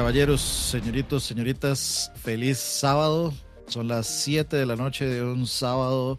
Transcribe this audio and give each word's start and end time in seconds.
caballeros, 0.00 0.40
señoritos, 0.40 1.24
señoritas, 1.24 2.10
feliz 2.14 2.56
sábado. 2.56 3.34
Son 3.66 3.86
las 3.86 4.06
7 4.06 4.56
de 4.56 4.64
la 4.64 4.74
noche 4.74 5.04
de 5.04 5.22
un 5.22 5.46
sábado 5.46 6.16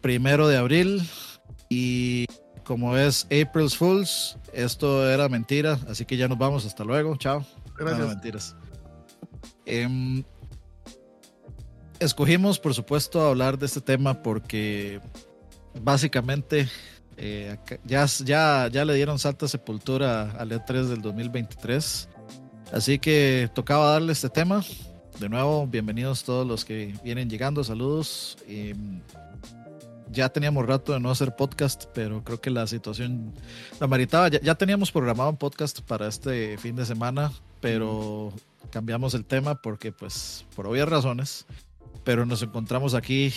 primero 0.00 0.48
de 0.48 0.56
abril. 0.56 1.08
Y 1.68 2.26
como 2.64 2.96
es 2.96 3.26
April's 3.26 3.76
Fools, 3.76 4.36
esto 4.52 5.08
era 5.08 5.28
mentira. 5.28 5.78
Así 5.88 6.04
que 6.04 6.16
ya 6.16 6.26
nos 6.26 6.36
vamos. 6.36 6.66
Hasta 6.66 6.82
luego. 6.82 7.14
Chao. 7.14 7.46
Gracias. 7.78 8.08
mentiras. 8.08 8.56
Em, 9.66 10.24
escogimos, 12.00 12.58
por 12.58 12.74
supuesto, 12.74 13.24
hablar 13.24 13.56
de 13.56 13.66
este 13.66 13.80
tema 13.80 14.20
porque 14.20 15.00
básicamente 15.80 16.68
eh, 17.16 17.56
ya, 17.84 18.06
ya, 18.24 18.68
ya 18.68 18.84
le 18.84 18.94
dieron 18.94 19.20
salta 19.20 19.46
sepultura 19.46 20.32
al 20.32 20.50
E3 20.50 20.86
del 20.86 21.02
2023. 21.02 22.08
Así 22.72 22.98
que 22.98 23.50
tocaba 23.54 23.92
darle 23.92 24.12
este 24.12 24.28
tema. 24.28 24.64
De 25.18 25.28
nuevo, 25.28 25.66
bienvenidos 25.66 26.22
todos 26.22 26.46
los 26.46 26.64
que 26.64 26.94
vienen 27.02 27.28
llegando. 27.28 27.64
Saludos. 27.64 28.38
Y 28.48 28.72
ya 30.12 30.28
teníamos 30.28 30.66
rato 30.66 30.92
de 30.92 31.00
no 31.00 31.10
hacer 31.10 31.34
podcast, 31.34 31.84
pero 31.94 32.22
creo 32.22 32.40
que 32.40 32.50
la 32.50 32.66
situación 32.66 33.32
la 33.80 33.86
maritaba. 33.86 34.28
Ya, 34.28 34.54
teníamos 34.54 34.92
programado 34.92 35.30
un 35.30 35.36
podcast 35.36 35.80
para 35.80 36.06
este 36.06 36.58
fin 36.58 36.76
de 36.76 36.86
semana, 36.86 37.32
pero 37.60 38.32
cambiamos 38.70 39.14
el 39.14 39.24
tema 39.24 39.60
porque, 39.60 39.90
pues, 39.90 40.46
por 40.54 40.66
obvias 40.66 40.88
razones. 40.88 41.46
Pero 42.04 42.24
nos 42.24 42.42
encontramos 42.42 42.94
aquí 42.94 43.32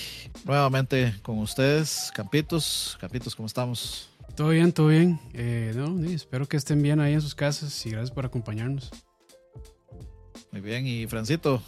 nuevamente 0.46 1.16
con 1.22 1.40
ustedes, 1.40 2.12
Campitos. 2.14 2.98
Campitos, 3.02 3.36
¿cómo 3.36 3.48
estamos? 3.48 4.10
Todo 4.36 4.50
bien, 4.50 4.72
todo 4.72 4.88
bien. 4.88 5.20
Eh, 5.34 5.76
espero 6.14 6.48
que 6.48 6.56
estén 6.58 6.82
bien 6.82 7.00
ahí 7.00 7.14
en 7.14 7.22
sus 7.22 7.36
casas 7.36 7.86
y 7.86 7.90
gracias 7.90 8.12
por 8.12 8.26
acompañarnos. 8.26 8.90
Muy 10.54 10.62
bien, 10.62 10.86
y 10.86 11.08
Francito. 11.08 11.64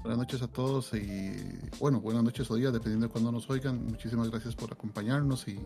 Buenas 0.00 0.18
noches 0.18 0.42
a 0.42 0.48
todos 0.48 0.92
y 0.94 1.32
bueno, 1.78 2.00
buenas 2.00 2.24
noches 2.24 2.50
o 2.50 2.56
días, 2.56 2.72
dependiendo 2.72 3.06
de 3.06 3.12
cuándo 3.12 3.30
nos 3.30 3.48
oigan. 3.48 3.86
Muchísimas 3.86 4.28
gracias 4.30 4.56
por 4.56 4.72
acompañarnos 4.72 5.46
y 5.46 5.60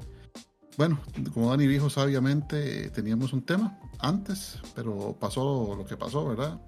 bueno, 0.76 1.00
como 1.32 1.48
Dani 1.48 1.66
dijo 1.66 1.88
sabiamente, 1.88 2.90
teníamos 2.90 3.32
un 3.32 3.46
tema 3.46 3.80
antes, 3.98 4.58
pero 4.74 5.16
pasó 5.18 5.74
lo 5.74 5.86
que 5.86 5.96
pasó, 5.96 6.28
¿verdad? 6.28 6.60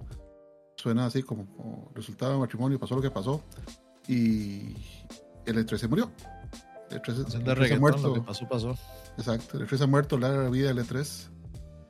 Suena 0.79 1.05
así 1.05 1.23
como, 1.23 1.45
como 1.55 1.93
resultado 1.95 2.33
de 2.33 2.39
matrimonio, 2.39 2.81
pasó 2.81 2.97
lo 2.97 3.03
que 3.03 3.11
pasó 3.11 3.43
y 4.07 4.75
el 5.45 5.59
E3 5.59 5.77
se 5.77 5.89
murió. 5.89 6.11
El 6.91 7.03
E3, 7.03 7.35
el 7.35 7.45
E3 7.45 7.77
ha 7.77 7.79
muerto. 7.79 8.09
Lo 8.09 8.15
que 8.15 8.23
pasó, 8.23 8.49
pasó. 8.49 8.79
Exacto, 9.19 9.59
el 9.59 9.69
E3 9.69 9.83
ha 9.83 9.87
muerto, 9.87 10.17
la 10.17 10.49
vida 10.49 10.69
del 10.73 10.79
E3 10.79 11.29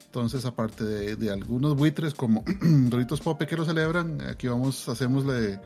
entonces, 0.09 0.47
aparte 0.47 0.85
de, 0.85 1.17
de 1.17 1.31
algunos 1.31 1.77
buitres 1.77 2.15
como 2.15 2.43
Doritos 2.63 3.21
Pope 3.21 3.47
que 3.47 3.59
lo 3.59 3.67
celebran, 3.67 4.23
aquí 4.23 4.49
vamos, 4.49 4.89
hacemos 4.89 5.27
la, 5.27 5.61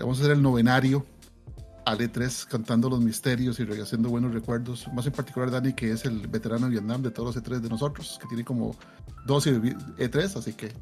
vamos 0.00 0.18
a 0.18 0.22
hacer 0.22 0.32
el 0.32 0.40
novenario 0.42 1.04
al 1.84 1.98
E3 1.98 2.46
cantando 2.46 2.88
los 2.88 3.02
misterios 3.02 3.60
y 3.60 3.64
haciendo 3.64 4.08
buenos 4.08 4.32
recuerdos. 4.32 4.88
Más 4.94 5.04
en 5.04 5.12
particular 5.12 5.50
Dani, 5.50 5.74
que 5.74 5.90
es 5.90 6.06
el 6.06 6.26
veterano 6.26 6.64
de 6.64 6.70
Vietnam 6.70 7.02
de 7.02 7.10
todos 7.10 7.34
los 7.36 7.44
E3 7.44 7.60
de 7.60 7.68
nosotros, 7.68 8.18
que 8.18 8.26
tiene 8.28 8.46
como 8.46 8.74
12 9.26 9.60
E3, 9.60 10.38
así 10.38 10.54
que... 10.54 10.72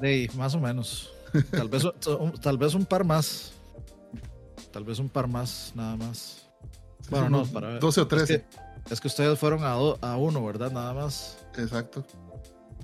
De 0.00 0.28
más 0.36 0.52
o 0.56 0.60
menos. 0.60 1.12
Tal 1.52 1.68
vez, 1.68 1.84
tal 2.42 2.58
vez 2.58 2.74
un 2.74 2.86
par 2.86 3.04
más. 3.04 3.52
Tal 4.72 4.82
vez 4.82 4.98
un 4.98 5.08
par 5.08 5.28
más, 5.28 5.72
nada 5.76 5.94
más. 5.94 6.50
Bueno, 7.08 7.30
no, 7.30 7.46
para 7.46 7.68
ver. 7.68 7.80
12 7.80 8.00
o 8.00 8.08
13. 8.08 8.34
Es 8.34 8.40
que 8.40 8.71
ustedes 8.90 9.38
fueron 9.38 9.64
a, 9.64 9.72
a 9.72 10.16
uno, 10.16 10.44
¿verdad? 10.44 10.70
Nada 10.70 10.92
más. 10.94 11.44
Exacto. 11.56 12.04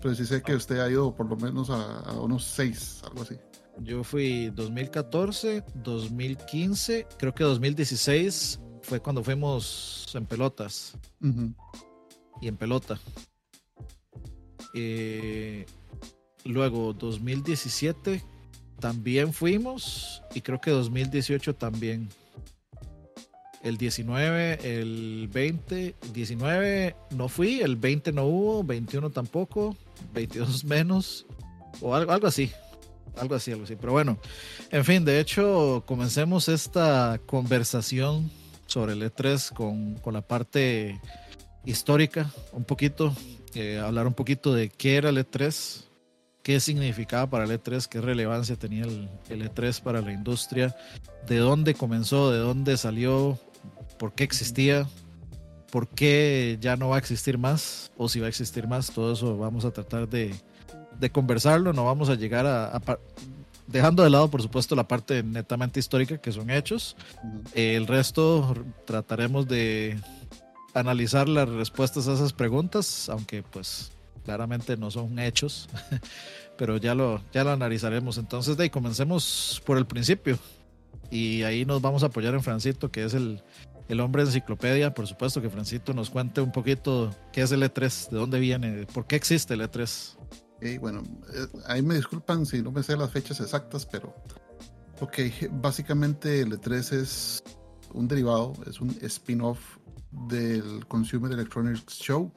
Pero 0.00 0.14
sí 0.14 0.24
sé 0.24 0.42
que 0.42 0.54
usted 0.54 0.78
ha 0.80 0.90
ido 0.90 1.14
por 1.14 1.26
lo 1.26 1.36
menos 1.36 1.70
a, 1.70 2.00
a 2.00 2.12
unos 2.20 2.44
seis, 2.44 3.02
algo 3.04 3.22
así. 3.22 3.36
Yo 3.80 4.02
fui 4.02 4.50
2014, 4.50 5.64
2015, 5.74 7.06
creo 7.18 7.34
que 7.34 7.44
2016 7.44 8.60
fue 8.82 9.00
cuando 9.00 9.22
fuimos 9.22 10.10
en 10.14 10.26
pelotas. 10.26 10.96
Y 12.40 12.48
en 12.48 12.56
pelota. 12.56 12.98
Eh, 14.74 15.66
luego 16.44 16.92
2017 16.92 18.24
también 18.80 19.32
fuimos 19.32 20.22
y 20.34 20.40
creo 20.40 20.60
que 20.60 20.70
2018 20.70 21.54
también 21.56 22.08
el 23.62 23.76
19, 23.76 24.80
el 24.80 25.28
20, 25.32 25.94
19 26.12 26.96
no 27.10 27.28
fui, 27.28 27.60
el 27.60 27.76
20 27.76 28.12
no 28.12 28.24
hubo, 28.24 28.64
21 28.64 29.10
tampoco, 29.10 29.76
22 30.14 30.64
menos, 30.64 31.26
o 31.80 31.94
algo, 31.94 32.12
algo 32.12 32.26
así, 32.26 32.50
algo 33.16 33.34
así, 33.34 33.52
algo 33.52 33.64
así. 33.64 33.76
Pero 33.76 33.92
bueno, 33.92 34.18
en 34.70 34.84
fin, 34.84 35.04
de 35.04 35.20
hecho, 35.20 35.82
comencemos 35.86 36.48
esta 36.48 37.20
conversación 37.26 38.30
sobre 38.66 38.92
el 38.92 39.02
E3 39.02 39.52
con, 39.52 39.94
con 39.96 40.14
la 40.14 40.22
parte 40.22 41.00
histórica, 41.64 42.30
un 42.52 42.64
poquito, 42.64 43.14
eh, 43.54 43.78
hablar 43.78 44.06
un 44.06 44.14
poquito 44.14 44.54
de 44.54 44.68
qué 44.68 44.96
era 44.96 45.08
el 45.08 45.18
E3, 45.18 45.84
qué 46.42 46.60
significaba 46.60 47.28
para 47.28 47.44
el 47.44 47.50
E3, 47.50 47.86
qué 47.88 48.00
relevancia 48.00 48.56
tenía 48.56 48.84
el, 48.84 49.08
el, 49.28 49.50
E3 49.50 49.82
para 49.82 50.00
la 50.00 50.12
industria, 50.12 50.74
de 51.26 51.36
dónde 51.36 51.74
comenzó, 51.74 52.30
de 52.30 52.38
dónde 52.38 52.76
salió, 52.76 53.38
por 53.98 54.12
qué 54.12 54.24
existía, 54.24 54.88
por 55.70 55.88
qué 55.88 56.58
ya 56.60 56.76
no 56.76 56.88
va 56.90 56.96
a 56.96 56.98
existir 56.98 57.38
más, 57.38 57.92
o 57.96 58.08
si 58.08 58.20
va 58.20 58.26
a 58.26 58.28
existir 58.28 58.66
más, 58.66 58.90
todo 58.90 59.12
eso 59.12 59.36
vamos 59.36 59.64
a 59.64 59.70
tratar 59.70 60.08
de, 60.08 60.34
de 60.98 61.10
conversarlo, 61.10 61.72
no 61.72 61.84
vamos 61.84 62.08
a 62.08 62.14
llegar 62.14 62.46
a, 62.46 62.76
a, 62.76 62.98
dejando 63.66 64.02
de 64.02 64.10
lado 64.10 64.30
por 64.30 64.40
supuesto 64.40 64.74
la 64.74 64.88
parte 64.88 65.22
netamente 65.22 65.80
histórica 65.80 66.18
que 66.18 66.32
son 66.32 66.50
hechos, 66.50 66.96
el 67.54 67.86
resto 67.86 68.54
trataremos 68.86 69.46
de 69.46 69.98
analizar 70.74 71.28
las 71.28 71.48
respuestas 71.48 72.08
a 72.08 72.14
esas 72.14 72.32
preguntas, 72.32 73.08
aunque 73.08 73.42
pues 73.42 73.92
claramente 74.24 74.76
no 74.76 74.90
son 74.90 75.18
hechos, 75.18 75.68
pero 76.58 76.76
ya 76.76 76.94
lo, 76.94 77.22
ya 77.32 77.44
lo 77.44 77.50
analizaremos. 77.50 78.18
Entonces, 78.18 78.56
de 78.56 78.64
ahí 78.64 78.70
comencemos 78.70 79.62
por 79.64 79.78
el 79.78 79.86
principio. 79.86 80.38
Y 81.10 81.42
ahí 81.44 81.64
nos 81.64 81.80
vamos 81.80 82.02
a 82.02 82.06
apoyar 82.06 82.34
en 82.34 82.42
Francito, 82.42 82.90
que 82.90 83.04
es 83.04 83.14
el, 83.14 83.42
el 83.88 84.00
hombre 84.00 84.22
enciclopedia. 84.22 84.94
Por 84.94 85.06
supuesto 85.06 85.42
que 85.42 85.50
Francito 85.50 85.94
nos 85.94 86.10
cuente 86.10 86.40
un 86.40 86.52
poquito 86.52 87.14
qué 87.32 87.42
es 87.42 87.52
el 87.52 87.62
E3, 87.62 88.10
de 88.10 88.18
dónde 88.18 88.38
viene, 88.38 88.86
por 88.86 89.06
qué 89.06 89.16
existe 89.16 89.54
el 89.54 89.62
E3. 89.62 90.16
Okay, 90.56 90.78
bueno, 90.78 91.02
eh, 91.34 91.46
ahí 91.66 91.82
me 91.82 91.94
disculpan 91.94 92.44
si 92.44 92.62
no 92.62 92.70
me 92.72 92.82
sé 92.82 92.96
las 92.96 93.10
fechas 93.10 93.40
exactas, 93.40 93.86
pero 93.86 94.14
ok, 95.00 95.18
básicamente 95.52 96.40
el 96.40 96.52
E3 96.52 96.92
es 96.92 97.42
un 97.94 98.08
derivado, 98.08 98.52
es 98.66 98.80
un 98.80 98.90
spin-off 99.02 99.78
del 100.28 100.86
Consumer 100.86 101.32
Electronics 101.32 101.98
Show, 101.98 102.32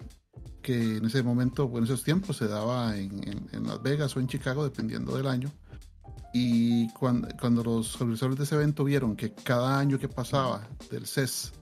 que 0.62 0.98
en 0.98 1.06
ese 1.06 1.24
momento, 1.24 1.70
en 1.76 1.84
esos 1.84 2.04
tiempos 2.04 2.38
se 2.38 2.48
daba 2.48 2.96
en, 2.98 3.50
en 3.52 3.64
Las 3.68 3.82
Vegas 3.82 4.16
o 4.16 4.20
en 4.20 4.28
Chicago, 4.28 4.64
dependiendo 4.64 5.18
del 5.18 5.28
año. 5.28 5.52
Y 6.34 6.90
cuando, 6.94 7.28
cuando 7.40 7.64
los 7.64 7.96
organizadores 7.96 8.38
de 8.38 8.44
ese 8.46 8.56
evento 8.56 8.84
vieron 8.84 9.16
que 9.16 9.34
cada 9.34 9.80
año 9.80 10.00
que 10.00 10.08
pasaba 10.08 10.68
del 10.90 11.06
CES, 11.06 11.54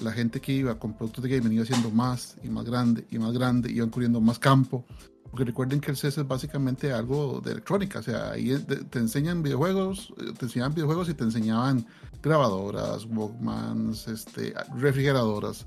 la 0.00 0.12
gente 0.12 0.40
que 0.40 0.52
iba 0.52 0.78
con 0.78 0.94
productos 0.94 1.24
de 1.24 1.30
gaming 1.30 1.52
iba 1.52 1.64
siendo 1.64 1.90
más 1.90 2.36
y 2.42 2.48
más 2.48 2.64
grande 2.64 3.06
y 3.10 3.18
más 3.18 3.32
grande, 3.32 3.70
iban 3.72 3.90
cubriendo 3.90 4.20
más 4.20 4.38
campo. 4.38 4.84
Porque 5.30 5.44
recuerden 5.44 5.80
que 5.80 5.90
el 5.90 5.96
CES 5.96 6.18
es 6.18 6.28
básicamente 6.28 6.92
algo 6.92 7.40
de 7.40 7.52
electrónica, 7.52 7.98
o 7.98 8.02
sea, 8.02 8.30
ahí 8.30 8.56
te 8.90 8.98
enseñan 8.98 9.42
videojuegos, 9.42 10.14
te 10.38 10.46
enseñaban 10.46 10.72
videojuegos 10.72 11.08
y 11.08 11.14
te 11.14 11.24
enseñaban 11.24 11.84
grabadoras, 12.22 13.04
Walkmans, 13.06 14.06
este, 14.08 14.54
refrigeradoras, 14.76 15.66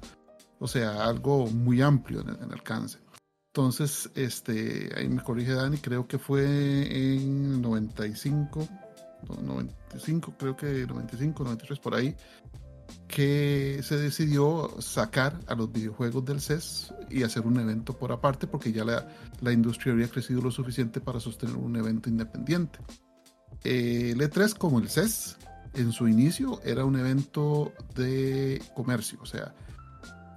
o 0.59 0.67
sea, 0.67 1.05
algo 1.05 1.47
muy 1.47 1.81
amplio 1.81 2.21
en, 2.21 2.29
en 2.41 2.51
alcance. 2.51 2.99
Entonces, 3.59 4.09
este, 4.15 4.89
ahí 4.95 5.09
me 5.09 5.21
corrige 5.21 5.51
Dani, 5.51 5.79
creo 5.79 6.07
que 6.07 6.17
fue 6.17 6.45
en 6.95 7.61
95, 7.61 8.65
95, 9.43 10.33
creo 10.39 10.55
que 10.55 10.87
95, 10.87 11.43
93 11.43 11.79
por 11.79 11.93
ahí, 11.93 12.15
que 13.09 13.81
se 13.83 13.97
decidió 13.97 14.73
sacar 14.79 15.37
a 15.47 15.55
los 15.55 15.69
videojuegos 15.73 16.23
del 16.23 16.39
CES 16.39 16.93
y 17.09 17.23
hacer 17.23 17.45
un 17.45 17.59
evento 17.59 17.91
por 17.97 18.13
aparte 18.13 18.47
porque 18.47 18.71
ya 18.71 18.85
la, 18.85 19.09
la 19.41 19.51
industria 19.51 19.91
había 19.91 20.07
crecido 20.07 20.41
lo 20.41 20.51
suficiente 20.51 21.01
para 21.01 21.19
sostener 21.19 21.57
un 21.57 21.75
evento 21.75 22.07
independiente. 22.07 22.79
El 23.65 24.21
E3 24.21 24.57
como 24.57 24.79
el 24.79 24.87
CES 24.87 25.35
en 25.73 25.91
su 25.91 26.07
inicio 26.07 26.61
era 26.63 26.85
un 26.85 26.97
evento 26.97 27.73
de 27.93 28.63
comercio, 28.73 29.19
o 29.21 29.25
sea, 29.25 29.53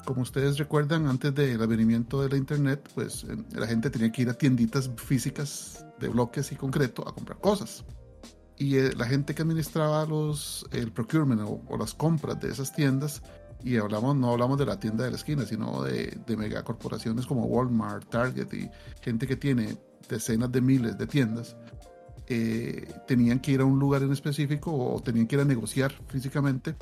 como 0.05 0.23
ustedes 0.23 0.59
recuerdan, 0.59 1.07
antes 1.07 1.35
del 1.35 1.61
advenimiento 1.63 2.23
de 2.23 2.29
la 2.29 2.37
internet, 2.37 2.89
pues 2.95 3.27
la 3.53 3.67
gente 3.67 3.91
tenía 3.91 4.11
que 4.11 4.23
ir 4.23 4.31
a 4.31 4.35
tienditas 4.35 4.91
físicas 4.97 5.85
de 6.01 6.09
bloques 6.09 6.53
y 6.53 6.57
concreto 6.57 7.07
a 7.07 7.15
comprar 7.15 7.39
cosas. 7.41 7.85
Y 8.57 8.77
eh, 8.77 8.93
la 8.97 9.07
gente 9.07 9.35
que 9.35 9.43
administraba 9.43 10.05
los, 10.07 10.67
el 10.73 10.93
procurement 10.93 11.41
o, 11.43 11.63
o, 11.69 11.77
las 11.77 11.95
compras 11.95 12.39
de 12.41 12.51
esas 12.51 12.73
tiendas 12.73 13.23
Y 13.65 13.77
hablamos, 13.77 14.15
no 14.17 14.31
hablamos 14.31 14.59
de 14.59 14.67
la 14.67 14.79
tienda 14.79 15.05
de 15.05 15.11
la 15.11 15.17
esquina, 15.17 15.47
sino 15.47 15.83
de, 15.83 16.19
de 16.27 16.37
megacorporaciones 16.37 17.27
como 17.27 17.47
Walmart, 17.47 18.09
Target 18.09 18.53
y 18.53 18.69
gente 19.01 19.27
que 19.27 19.37
tiene 19.37 19.79
decenas 20.09 20.51
de 20.51 20.61
miles 20.61 20.99
de 20.99 21.07
tiendas. 21.07 21.57
Eh, 22.29 22.89
tenían 23.07 23.41
que 23.41 23.53
ir 23.53 23.61
a 23.61 23.65
un 23.65 23.79
lugar 23.79 24.03
en 24.03 24.13
específico 24.13 24.73
o 24.73 25.01
tenían 25.01 25.27
que 25.27 25.37
ir 25.37 25.43
a 25.43 25.45
negociar 25.45 25.93
físicamente 26.09 26.77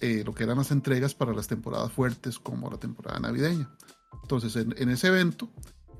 eh, 0.00 0.22
lo 0.24 0.34
que 0.34 0.44
eran 0.44 0.58
las 0.58 0.70
entregas 0.70 1.14
para 1.14 1.32
las 1.32 1.48
temporadas 1.48 1.92
fuertes 1.92 2.38
como 2.38 2.70
la 2.70 2.78
temporada 2.78 3.20
navideña. 3.20 3.70
Entonces, 4.22 4.56
en, 4.56 4.74
en, 4.78 4.90
ese 4.90 5.08
evento, 5.08 5.50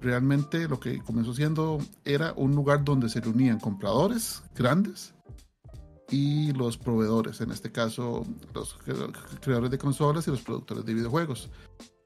realmente 0.00 0.68
lo 0.68 0.80
que 0.80 0.98
comenzó 0.98 1.34
siendo 1.34 1.78
era 2.04 2.32
un 2.36 2.54
lugar 2.54 2.84
donde 2.84 3.08
se 3.08 3.20
reunían 3.20 3.58
compradores 3.58 4.42
grandes 4.54 5.14
y 6.10 6.52
los 6.52 6.76
proveedores, 6.76 7.40
en 7.40 7.50
este 7.50 7.72
caso 7.72 8.26
los 8.52 8.76
creadores 9.40 9.70
de 9.70 9.78
consolas 9.78 10.26
y 10.28 10.30
los 10.30 10.42
productores 10.42 10.84
de 10.84 10.94
videojuegos. 10.94 11.50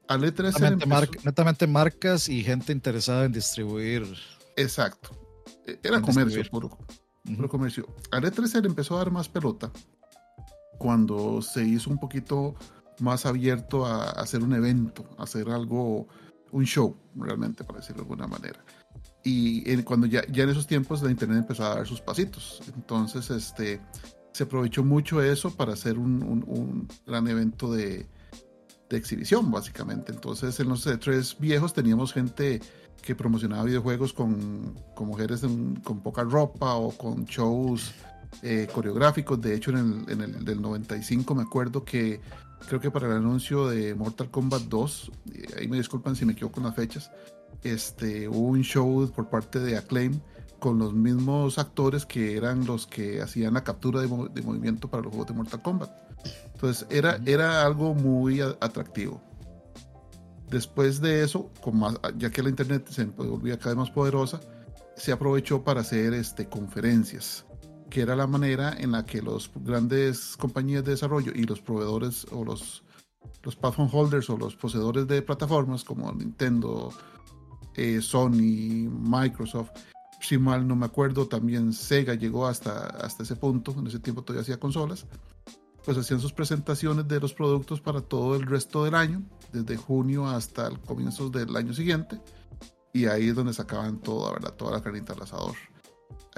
Al 0.07 0.23
E3 0.23 0.53
netamente, 0.53 0.85
mar 0.87 1.09
netamente 1.23 1.67
marcas 1.67 2.29
y 2.29 2.43
gente 2.43 2.71
interesada 2.71 3.25
en 3.25 3.31
distribuir. 3.31 4.07
Exacto. 4.55 5.11
E, 5.67 5.79
era 5.83 6.01
comercio 6.01 6.41
puro, 6.49 6.77
puro 7.23 7.49
comercio. 7.49 7.85
Al 8.11 8.23
E3 8.23 8.61
le 8.61 8.67
empezó 8.67 8.95
a 8.95 8.99
dar 8.99 9.11
más 9.11 9.29
pelota 9.29 9.71
cuando 10.79 11.43
se 11.43 11.63
hizo 11.63 11.91
un 11.91 11.99
poquito 11.99 12.55
más 12.99 13.25
abierto 13.25 13.85
a, 13.85 14.09
hacer 14.11 14.41
un 14.41 14.53
evento, 14.53 15.05
a 15.17 15.23
hacer 15.23 15.49
algo, 15.49 16.07
un 16.51 16.65
show, 16.65 16.95
realmente, 17.15 17.63
para 17.63 17.79
decirlo 17.79 18.03
de 18.03 18.09
alguna 18.09 18.27
manera. 18.27 18.63
Y 19.23 19.69
en, 19.69 19.83
cuando 19.83 20.07
ya, 20.07 20.25
ya 20.27 20.43
en 20.43 20.49
esos 20.49 20.65
tiempos 20.65 21.03
la 21.03 21.11
internet 21.11 21.39
empezó 21.39 21.65
a 21.65 21.75
dar 21.75 21.85
sus 21.85 22.01
pasitos. 22.01 22.61
Entonces, 22.75 23.29
este, 23.29 23.81
se 24.31 24.43
aprovechó 24.43 24.83
mucho 24.83 25.21
eso 25.21 25.51
para 25.55 25.73
hacer 25.73 25.99
un, 25.99 26.23
un, 26.23 26.43
un 26.47 26.87
gran 27.05 27.27
evento 27.27 27.71
de, 27.71 28.07
de, 28.89 28.97
exhibición, 28.97 29.51
básicamente. 29.51 30.11
Entonces, 30.11 30.59
en 30.59 30.69
los 30.69 30.87
E3 30.87 31.37
viejos 31.39 31.73
teníamos 31.73 32.13
gente 32.13 32.61
que 33.01 33.15
promocionaba 33.15 33.63
videojuegos 33.63 34.13
con, 34.13 34.75
con 34.95 35.07
mujeres 35.07 35.43
en, 35.43 35.75
con 35.77 36.01
poca 36.01 36.23
ropa 36.23 36.75
o 36.75 36.91
con 36.91 37.25
shows 37.25 37.93
eh, 38.41 38.67
coreográficos. 38.73 39.41
De 39.41 39.55
hecho, 39.55 39.71
en 39.71 40.05
el, 40.07 40.11
en 40.11 40.21
el 40.21 40.45
del 40.45 40.61
95 40.61 41.35
me 41.35 41.43
acuerdo 41.43 41.83
que 41.83 42.21
creo 42.67 42.79
que 42.79 42.91
para 42.91 43.07
el 43.07 43.13
anuncio 43.13 43.67
de 43.67 43.95
Mortal 43.95 44.29
Kombat 44.29 44.63
2, 44.63 45.11
ahí 45.57 45.67
me 45.67 45.77
disculpan 45.77 46.15
si 46.15 46.25
me 46.25 46.33
equivoco 46.33 46.55
con 46.55 46.63
las 46.63 46.75
fechas, 46.75 47.11
este, 47.63 48.27
hubo 48.27 48.47
un 48.47 48.61
show 48.61 49.11
por 49.13 49.29
parte 49.29 49.59
de 49.59 49.77
Acclaim 49.77 50.19
con 50.59 50.77
los 50.77 50.93
mismos 50.93 51.57
actores 51.57 52.05
que 52.05 52.35
eran 52.35 52.65
los 52.65 52.85
que 52.85 53.21
hacían 53.21 53.53
la 53.53 53.63
captura 53.63 54.01
de, 54.01 54.07
de 54.07 54.41
movimiento 54.41 54.89
para 54.89 55.03
los 55.03 55.11
juegos 55.11 55.27
de 55.27 55.33
Mortal 55.33 55.61
Kombat. 55.61 55.89
Entonces 56.53 56.85
era, 56.89 57.19
era 57.25 57.65
algo 57.65 57.93
muy 57.93 58.41
atractivo. 58.41 59.21
Después 60.49 60.99
de 60.99 61.23
eso, 61.23 61.51
con 61.61 61.77
más, 61.77 61.97
ya 62.17 62.29
que 62.29 62.43
la 62.43 62.49
internet 62.49 62.87
se 62.89 63.05
volvía 63.05 63.57
cada 63.57 63.69
vez 63.69 63.77
más 63.77 63.91
poderosa, 63.91 64.39
se 64.95 65.11
aprovechó 65.11 65.63
para 65.63 65.81
hacer 65.81 66.13
este, 66.13 66.47
conferencias 66.47 67.45
que 67.89 68.01
era 68.01 68.15
la 68.15 68.27
manera 68.27 68.75
en 68.77 68.91
la 68.91 69.05
que 69.05 69.21
los 69.21 69.51
grandes 69.55 70.37
compañías 70.37 70.83
de 70.83 70.91
desarrollo 70.91 71.31
y 71.35 71.43
los 71.43 71.61
proveedores 71.61 72.25
o 72.31 72.45
los, 72.45 72.83
los 73.43 73.55
platform 73.55 73.89
holders 73.91 74.29
o 74.29 74.37
los 74.37 74.55
poseedores 74.55 75.07
de 75.07 75.21
plataformas 75.21 75.83
como 75.83 76.11
Nintendo, 76.11 76.93
eh, 77.75 78.01
Sony, 78.01 78.89
Microsoft, 78.89 79.71
si 80.21 80.37
mal 80.37 80.67
no 80.67 80.75
me 80.75 80.85
acuerdo, 80.85 81.27
también 81.27 81.73
Sega 81.73 82.13
llegó 82.13 82.47
hasta, 82.47 82.87
hasta 82.87 83.23
ese 83.23 83.35
punto, 83.35 83.73
en 83.77 83.87
ese 83.87 83.99
tiempo 83.99 84.21
todavía 84.21 84.41
hacía 84.41 84.59
consolas, 84.59 85.05
pues 85.83 85.97
hacían 85.97 86.19
sus 86.19 86.33
presentaciones 86.33 87.07
de 87.07 87.19
los 87.19 87.33
productos 87.33 87.81
para 87.81 88.01
todo 88.01 88.35
el 88.35 88.45
resto 88.45 88.83
del 88.83 88.95
año, 88.95 89.23
desde 89.53 89.77
junio 89.77 90.27
hasta 90.27 90.67
el 90.67 90.79
comienzo 90.79 91.29
del 91.29 91.55
año 91.55 91.73
siguiente, 91.73 92.21
y 92.93 93.05
ahí 93.05 93.29
es 93.29 93.35
donde 93.35 93.53
sacaban 93.53 93.99
toda, 93.99 94.33
¿verdad? 94.33 94.53
toda 94.55 94.73
la 94.73 94.83
carnita 94.83 95.13
al 95.13 95.21
asador 95.21 95.55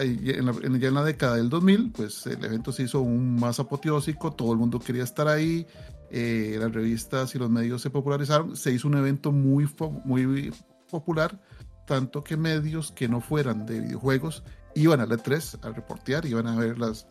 en 0.02 0.46
la, 0.46 0.54
ya 0.80 0.88
en 0.88 0.94
la 0.94 1.04
década 1.04 1.36
del 1.36 1.50
2000, 1.50 1.92
pues 1.92 2.26
el 2.28 2.44
evento 2.44 2.72
se 2.72 2.84
hizo 2.84 3.00
aún 3.00 3.36
más 3.40 3.60
apoteósico, 3.60 4.32
todo 4.34 4.52
el 4.52 4.58
mundo 4.58 4.80
quería 4.80 5.04
estar 5.04 5.28
ahí, 5.28 5.66
eh, 6.10 6.58
las 6.60 6.72
revistas 6.72 7.34
y 7.36 7.40
los 7.40 7.50
medios 7.50 7.82
se 7.82 7.90
popularizaron, 7.90 8.56
se 8.56 8.72
hizo 8.72 8.88
un 8.88 8.98
evento 8.98 9.32
muy, 9.32 9.70
muy 10.04 10.54
popular, 10.90 11.40
tanto 11.86 12.24
que 12.24 12.38
medios 12.38 12.92
que 12.92 13.08
no 13.08 13.22
fueran 13.22 13.66
de 13.66 13.80
videojuegos 13.80 14.44
iban 14.76 15.02
a 15.02 15.06
la 15.06 15.16
E3 15.16 15.66
a 15.66 15.70
reportear, 15.72 16.26
iban 16.26 16.48
a 16.48 16.56
ver 16.56 16.78
las, 16.78 17.08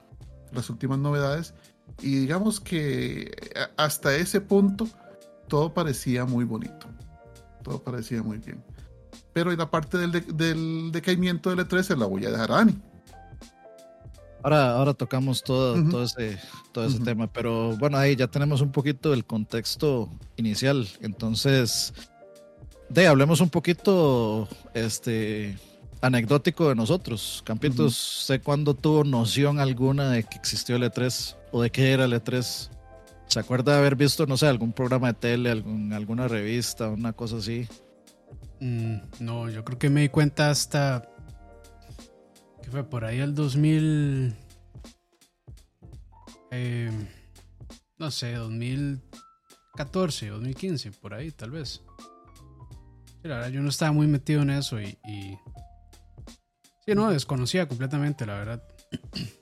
las 0.52 0.68
últimas 0.70 0.98
novedades, 0.98 1.54
y 2.02 2.20
digamos 2.20 2.60
que 2.60 3.30
hasta 3.76 4.14
ese 4.16 4.40
punto 4.40 4.88
todo 5.48 5.74
parecía 5.74 6.24
muy 6.24 6.44
bonito, 6.44 6.86
todo 7.62 7.82
parecía 7.82 8.22
muy 8.22 8.38
bien 8.38 8.62
pero 9.32 9.52
en 9.52 9.58
la 9.58 9.70
parte 9.70 9.98
del, 9.98 10.12
de, 10.12 10.20
del 10.20 10.90
decaimiento 10.92 11.50
del 11.50 11.66
E3 11.66 11.82
se 11.82 11.96
la 11.96 12.06
voy 12.06 12.24
a 12.26 12.30
dejar 12.30 12.52
a 12.52 12.58
Ani. 12.60 12.76
Ahora, 14.42 14.72
ahora 14.72 14.94
tocamos 14.94 15.42
todo, 15.42 15.74
uh 15.74 15.76
-huh. 15.76 15.90
todo 15.90 16.02
ese, 16.04 16.38
todo 16.72 16.86
ese 16.86 16.96
uh 16.96 17.00
-huh. 17.00 17.04
tema, 17.04 17.26
pero 17.26 17.76
bueno, 17.76 17.98
ahí 17.98 18.16
ya 18.16 18.26
tenemos 18.26 18.60
un 18.62 18.72
poquito 18.72 19.10
del 19.10 19.24
contexto 19.24 20.08
inicial. 20.36 20.88
Entonces, 21.00 21.92
de 22.88 23.06
hablemos 23.06 23.40
un 23.40 23.50
poquito 23.50 24.48
este, 24.72 25.58
anecdótico 26.00 26.68
de 26.70 26.74
nosotros. 26.74 27.42
Campitos, 27.44 27.78
uh 27.78 27.86
-huh. 27.86 28.26
¿sé 28.26 28.40
cuándo 28.40 28.74
tuvo 28.74 29.04
noción 29.04 29.58
alguna 29.58 30.10
de 30.10 30.22
que 30.22 30.36
existió 30.38 30.76
el 30.76 30.84
E3 30.84 31.36
o 31.52 31.62
de 31.62 31.70
qué 31.70 31.92
era 31.92 32.06
el 32.06 32.14
E3? 32.14 32.70
¿Se 33.26 33.38
acuerda 33.38 33.72
de 33.72 33.78
haber 33.78 33.94
visto, 33.94 34.26
no 34.26 34.36
sé, 34.36 34.46
algún 34.48 34.72
programa 34.72 35.08
de 35.08 35.14
tele, 35.14 35.50
algún, 35.50 35.92
alguna 35.92 36.26
revista, 36.28 36.88
una 36.88 37.12
cosa 37.12 37.36
así? 37.36 37.68
Mm, 38.60 38.96
no, 39.20 39.48
yo 39.48 39.64
creo 39.64 39.78
que 39.78 39.88
me 39.88 40.02
di 40.02 40.08
cuenta 40.10 40.50
hasta 40.50 41.08
que 42.62 42.70
fue 42.70 42.84
por 42.84 43.04
ahí 43.04 43.18
el 43.18 43.34
2000 43.34 44.34
eh, 46.50 46.90
no 47.98 48.10
sé 48.10 48.34
2014 48.34 50.28
2015 50.28 50.92
por 50.92 51.14
ahí 51.14 51.30
tal 51.30 51.50
vez. 51.50 51.82
La 53.22 53.48
yo 53.48 53.60
no 53.60 53.68
estaba 53.68 53.92
muy 53.92 54.06
metido 54.06 54.42
en 54.42 54.50
eso 54.50 54.80
y, 54.80 54.98
y 55.06 55.38
sí 56.86 56.94
no 56.94 57.10
desconocía 57.10 57.68
completamente 57.68 58.24
la 58.26 58.34
verdad 58.34 58.62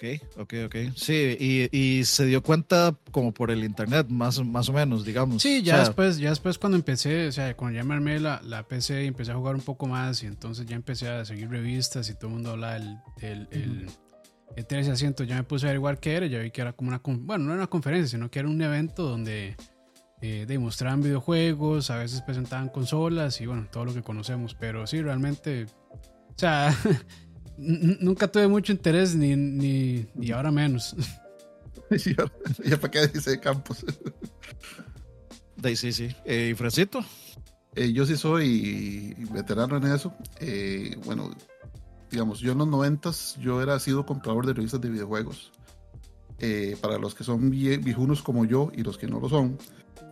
Ok, 0.00 0.38
ok, 0.38 0.54
ok. 0.64 0.76
Sí, 0.96 1.36
y, 1.38 1.76
y, 1.76 2.04
se 2.06 2.24
dio 2.24 2.42
cuenta 2.42 2.96
como 3.10 3.34
por 3.34 3.50
el 3.50 3.62
internet, 3.64 4.06
más, 4.08 4.42
más 4.42 4.66
o 4.70 4.72
menos, 4.72 5.04
digamos. 5.04 5.42
Sí, 5.42 5.62
ya 5.62 5.74
o 5.74 5.76
sea, 5.76 5.84
después, 5.84 6.18
ya 6.18 6.30
después 6.30 6.56
cuando 6.56 6.78
empecé, 6.78 7.28
o 7.28 7.32
sea, 7.32 7.54
cuando 7.54 7.76
ya 7.76 7.84
me 7.84 7.92
armé 7.92 8.18
la, 8.18 8.40
la, 8.42 8.66
PC 8.66 9.04
y 9.04 9.08
empecé 9.08 9.32
a 9.32 9.34
jugar 9.34 9.54
un 9.56 9.60
poco 9.60 9.86
más, 9.86 10.22
y 10.22 10.26
entonces 10.26 10.64
ya 10.64 10.74
empecé 10.74 11.08
a 11.08 11.26
seguir 11.26 11.50
revistas 11.50 12.08
y 12.08 12.14
todo 12.14 12.28
el 12.28 12.32
mundo 12.34 12.52
hablaba 12.52 12.74
del, 12.74 12.96
del 13.20 13.48
el, 13.50 13.88
el, 14.56 14.66
el 14.78 14.90
asiento, 14.90 15.24
ya 15.24 15.36
me 15.36 15.44
puse 15.44 15.66
a 15.66 15.68
averiguar 15.68 16.00
qué 16.00 16.14
era, 16.14 16.26
ya 16.26 16.38
vi 16.38 16.50
que 16.50 16.62
era 16.62 16.72
como 16.72 16.88
una, 16.88 17.02
bueno, 17.04 17.44
no 17.44 17.50
era 17.50 17.58
una 17.58 17.66
conferencia, 17.66 18.16
sino 18.16 18.30
que 18.30 18.38
era 18.38 18.48
un 18.48 18.62
evento 18.62 19.02
donde 19.02 19.54
eh, 20.22 20.46
demostraban 20.48 21.02
videojuegos, 21.02 21.90
a 21.90 21.98
veces 21.98 22.22
presentaban 22.22 22.70
consolas 22.70 23.38
y 23.42 23.46
bueno, 23.46 23.68
todo 23.70 23.84
lo 23.84 23.92
que 23.92 24.00
conocemos, 24.00 24.54
pero 24.54 24.86
sí, 24.86 25.02
realmente, 25.02 25.66
o 25.90 26.38
sea... 26.38 26.74
nunca 27.60 28.28
tuve 28.28 28.48
mucho 28.48 28.72
interés 28.72 29.14
ni, 29.14 29.36
ni, 29.36 30.06
ni 30.14 30.30
ahora 30.30 30.50
menos. 30.50 30.96
¿Ya 32.64 32.76
para 32.78 32.90
qué 32.90 33.06
dice 33.08 33.38
Campos? 33.40 33.84
De, 35.56 35.76
sí, 35.76 35.92
sí. 35.92 36.14
Eh, 36.24 36.50
¿Y 36.52 36.54
Fresito? 36.54 37.04
Eh, 37.74 37.92
yo 37.92 38.06
sí 38.06 38.16
soy 38.16 39.14
veterano 39.30 39.76
en 39.76 39.86
eso. 39.86 40.14
Eh, 40.40 40.96
bueno, 41.04 41.30
digamos, 42.10 42.40
yo 42.40 42.52
en 42.52 42.58
los 42.58 42.68
noventas 42.68 43.36
yo 43.40 43.62
era 43.62 43.78
sido 43.78 44.06
comprador 44.06 44.46
de 44.46 44.54
revistas 44.54 44.80
de 44.80 44.90
videojuegos. 44.90 45.52
Eh, 46.38 46.76
para 46.80 46.98
los 46.98 47.14
que 47.14 47.22
son 47.22 47.50
vie 47.50 47.76
viejunos 47.76 48.22
como 48.22 48.46
yo 48.46 48.72
y 48.74 48.82
los 48.82 48.96
que 48.96 49.06
no 49.06 49.20
lo 49.20 49.28
son, 49.28 49.58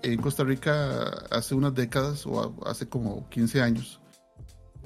en 0.02 0.20
Costa 0.20 0.44
Rica 0.44 1.08
hace 1.30 1.54
unas 1.54 1.74
décadas 1.74 2.26
o 2.26 2.54
hace 2.66 2.86
como 2.86 3.26
15 3.30 3.62
años 3.62 3.97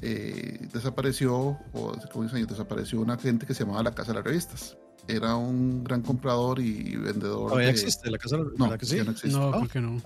eh, 0.02 0.58
desapareció, 0.72 1.58
o 1.72 1.94
hace 1.96 2.08
como 2.08 2.24
10 2.24 2.34
años, 2.34 2.48
desapareció 2.48 3.00
una 3.00 3.16
gente 3.16 3.46
que 3.46 3.54
se 3.54 3.64
llamaba 3.64 3.84
la 3.84 3.94
Casa 3.94 4.10
de 4.10 4.18
las 4.18 4.24
Revistas. 4.24 4.76
Era 5.06 5.36
un 5.36 5.84
gran 5.84 6.02
comprador 6.02 6.60
y 6.60 6.96
vendedor. 6.96 7.50
¿Todavía 7.50 7.66
de... 7.66 7.72
existe 7.72 8.10
la 8.10 8.18
Casa 8.18 8.36
de 8.36 8.42
las 8.42 8.52
Revistas? 8.52 8.80
No, 8.80 8.86
sí? 8.86 8.96
ya 8.96 9.04
no 9.04 9.10
existe. 9.12 9.38
No, 9.38 9.52
¿por 9.52 9.68
qué 9.68 9.80
no? 9.80 10.02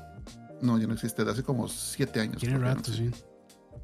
No, 0.60 0.78
ya 0.78 0.86
no 0.86 0.94
existe, 0.94 1.24
de 1.24 1.30
hace 1.30 1.42
como 1.42 1.66
7 1.66 2.20
años. 2.20 2.36
Tiene 2.36 2.58
rato, 2.58 2.90
no 2.90 2.96
sí. 2.96 3.10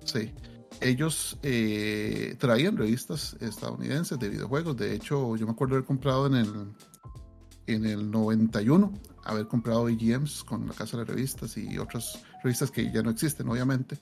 Sí. 0.04 0.32
Ellos 0.80 1.38
eh, 1.42 2.36
traían 2.38 2.76
revistas 2.76 3.36
estadounidenses 3.40 4.18
de 4.18 4.28
videojuegos. 4.28 4.76
De 4.76 4.94
hecho, 4.94 5.36
yo 5.36 5.46
me 5.46 5.52
acuerdo 5.52 5.76
haber 5.76 5.86
comprado 5.86 6.26
en 6.26 6.34
el, 6.34 6.72
en 7.66 7.86
el 7.86 8.10
91, 8.10 8.92
haber 9.24 9.46
comprado 9.46 9.88
EGMs 9.88 10.44
con 10.44 10.66
la 10.66 10.74
Casa 10.74 10.96
de 10.96 11.04
las 11.04 11.14
Revistas 11.14 11.56
y 11.56 11.78
otras 11.78 12.22
revistas 12.42 12.70
que 12.70 12.90
ya 12.90 13.02
no 13.02 13.10
existen, 13.10 13.48
obviamente. 13.48 13.98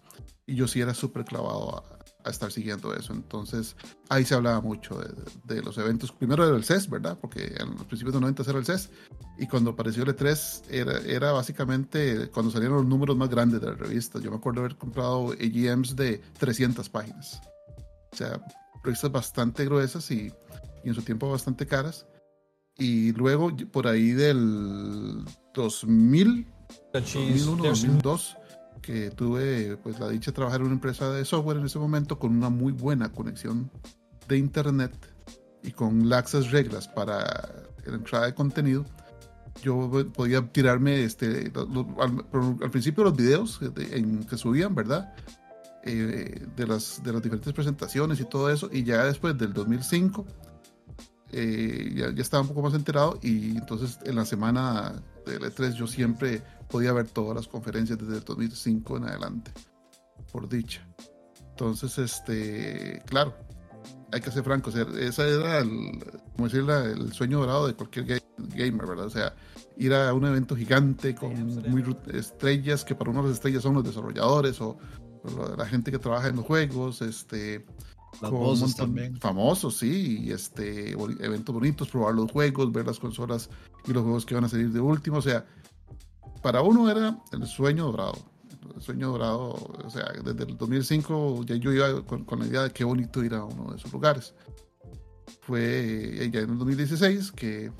Y 0.46 0.54
yo 0.54 0.66
sí 0.66 0.80
era 0.80 0.94
súper 0.94 1.24
clavado 1.24 1.76
a, 1.76 1.99
a 2.24 2.30
estar 2.30 2.50
siguiendo 2.52 2.94
eso. 2.94 3.12
Entonces, 3.12 3.76
ahí 4.08 4.24
se 4.24 4.34
hablaba 4.34 4.60
mucho 4.60 4.96
de, 4.98 5.54
de, 5.54 5.62
los 5.62 5.78
eventos. 5.78 6.12
Primero 6.12 6.46
era 6.46 6.56
el 6.56 6.64
CES, 6.64 6.88
¿verdad? 6.88 7.18
Porque 7.20 7.54
en 7.58 7.70
los 7.76 7.84
principios 7.84 8.12
de 8.14 8.20
los 8.20 8.22
90 8.22 8.42
era 8.42 8.58
el 8.58 8.64
CES. 8.64 8.90
Y 9.38 9.46
cuando 9.46 9.70
apareció 9.70 10.02
el 10.02 10.14
E3 10.14 10.62
era, 10.70 10.98
era 10.98 11.32
básicamente 11.32 12.28
cuando 12.30 12.50
salieron 12.50 12.78
los 12.78 12.86
números 12.86 13.16
más 13.16 13.30
grandes 13.30 13.60
de 13.60 13.68
la 13.68 13.74
revista. 13.74 14.20
Yo 14.20 14.30
me 14.30 14.36
acuerdo 14.36 14.60
haber 14.60 14.76
comprado 14.76 15.32
EGMs 15.34 15.96
de 15.96 16.18
300 16.38 16.88
páginas. 16.88 17.40
O 18.12 18.16
sea, 18.16 18.44
revistas 18.82 19.10
bastante 19.10 19.64
gruesas 19.64 20.10
y, 20.10 20.32
y 20.84 20.88
en 20.88 20.94
su 20.94 21.02
tiempo 21.02 21.30
bastante 21.30 21.66
caras. 21.66 22.06
Y 22.78 23.12
luego 23.12 23.54
por 23.70 23.86
ahí 23.86 24.12
del 24.12 25.24
2000, 25.54 26.46
2001, 26.94 27.62
2002, 27.62 28.36
que 28.82 29.10
tuve 29.10 29.76
pues 29.82 29.98
la 30.00 30.08
dicha 30.08 30.30
de 30.30 30.34
trabajar 30.34 30.60
en 30.60 30.66
una 30.66 30.74
empresa 30.74 31.10
de 31.10 31.24
software 31.24 31.58
en 31.58 31.66
ese 31.66 31.78
momento 31.78 32.18
con 32.18 32.36
una 32.36 32.50
muy 32.50 32.72
buena 32.72 33.12
conexión 33.12 33.70
de 34.28 34.38
internet 34.38 34.92
y 35.62 35.72
con 35.72 36.08
laxas 36.08 36.50
reglas 36.50 36.88
para 36.88 37.20
la 37.84 37.94
entrada 37.94 38.26
de 38.26 38.34
contenido, 38.34 38.84
yo 39.62 39.90
podía 40.14 40.46
tirarme 40.46 41.04
este, 41.04 41.52
al, 41.98 42.70
principio 42.70 43.04
los 43.04 43.16
videos 43.16 43.60
en, 43.92 44.24
que 44.24 44.36
subían, 44.36 44.74
¿verdad? 44.74 45.12
Eh, 45.82 46.46
de, 46.56 46.66
las, 46.66 47.02
de 47.02 47.12
las 47.12 47.22
diferentes 47.22 47.52
presentaciones 47.52 48.20
y 48.20 48.24
todo 48.24 48.50
eso, 48.50 48.68
y 48.72 48.84
ya 48.84 49.04
después 49.04 49.36
del 49.36 49.52
2005 49.52 50.26
eh, 51.32 51.92
ya, 51.94 52.10
ya, 52.12 52.22
estaba 52.22 52.42
un 52.42 52.48
poco 52.48 52.62
más 52.62 52.74
enterado 52.74 53.18
y 53.22 53.56
entonces 53.56 53.98
en 54.04 54.16
la 54.16 54.24
semana 54.24 55.00
del 55.38 55.42
E3 55.42 55.72
yo 55.72 55.86
siempre 55.86 56.42
podía 56.68 56.92
ver 56.92 57.08
todas 57.08 57.36
las 57.36 57.48
conferencias 57.48 57.98
desde 57.98 58.18
el 58.18 58.24
2005 58.24 58.96
en 58.96 59.04
adelante, 59.04 59.52
por 60.32 60.48
dicha. 60.48 60.86
Entonces, 61.50 61.98
este, 61.98 63.02
claro, 63.06 63.34
hay 64.12 64.20
que 64.20 64.30
ser 64.30 64.42
francos, 64.42 64.74
ese 64.74 65.28
era 65.28 65.58
el, 65.58 66.02
como 66.34 66.48
decir, 66.48 66.68
el 66.68 67.12
sueño 67.12 67.40
dorado 67.40 67.66
de 67.66 67.74
cualquier 67.74 68.22
gamer, 68.38 68.86
¿verdad? 68.86 69.06
O 69.06 69.10
sea, 69.10 69.34
ir 69.76 69.94
a 69.94 70.12
un 70.14 70.24
evento 70.24 70.56
gigante 70.56 71.14
con 71.14 71.32
muy 71.70 71.84
estrellas, 72.12 72.84
que 72.84 72.94
para 72.94 73.10
uno 73.10 73.22
las 73.22 73.32
estrellas 73.32 73.62
son 73.62 73.74
los 73.74 73.84
desarrolladores 73.84 74.60
o, 74.60 74.78
la 75.58 75.66
gente 75.66 75.90
que 75.90 75.98
trabaja 75.98 76.28
en 76.28 76.36
los 76.36 76.46
juegos, 76.46 77.02
este, 77.02 77.66
las 78.22 78.74
también. 78.74 79.18
Famosos, 79.18 79.76
sí, 79.76 80.20
y 80.22 80.32
este, 80.32 80.92
eventos 80.92 81.54
bonitos, 81.54 81.88
probar 81.88 82.14
los 82.14 82.32
juegos, 82.32 82.72
ver 82.72 82.86
las 82.86 82.98
consolas 82.98 83.50
y 83.86 83.92
los 83.92 84.02
juegos 84.02 84.26
que 84.26 84.34
van 84.34 84.44
a 84.44 84.48
salir 84.48 84.70
de 84.70 84.80
último, 84.80 85.18
o 85.18 85.22
sea, 85.22 85.44
para 86.42 86.62
uno 86.62 86.90
era 86.90 87.18
el 87.32 87.46
sueño 87.46 87.86
dorado. 87.86 88.18
El 88.74 88.82
sueño 88.82 89.10
dorado, 89.10 89.50
o 89.84 89.90
sea, 89.90 90.12
desde 90.24 90.44
el 90.44 90.56
2005 90.56 91.44
ya 91.44 91.56
yo 91.56 91.72
iba 91.72 92.02
con, 92.04 92.38
la 92.38 92.46
idea 92.46 92.62
de 92.62 92.70
qué 92.70 92.84
bonito 92.84 93.22
ir 93.24 93.34
a 93.34 93.44
uno 93.44 93.70
de 93.70 93.76
esos 93.76 93.92
lugares. 93.92 94.34
Fue 95.40 96.30
ya 96.32 96.40
en 96.40 96.50
el 96.50 96.58
2016 96.58 97.32
que 97.32 97.72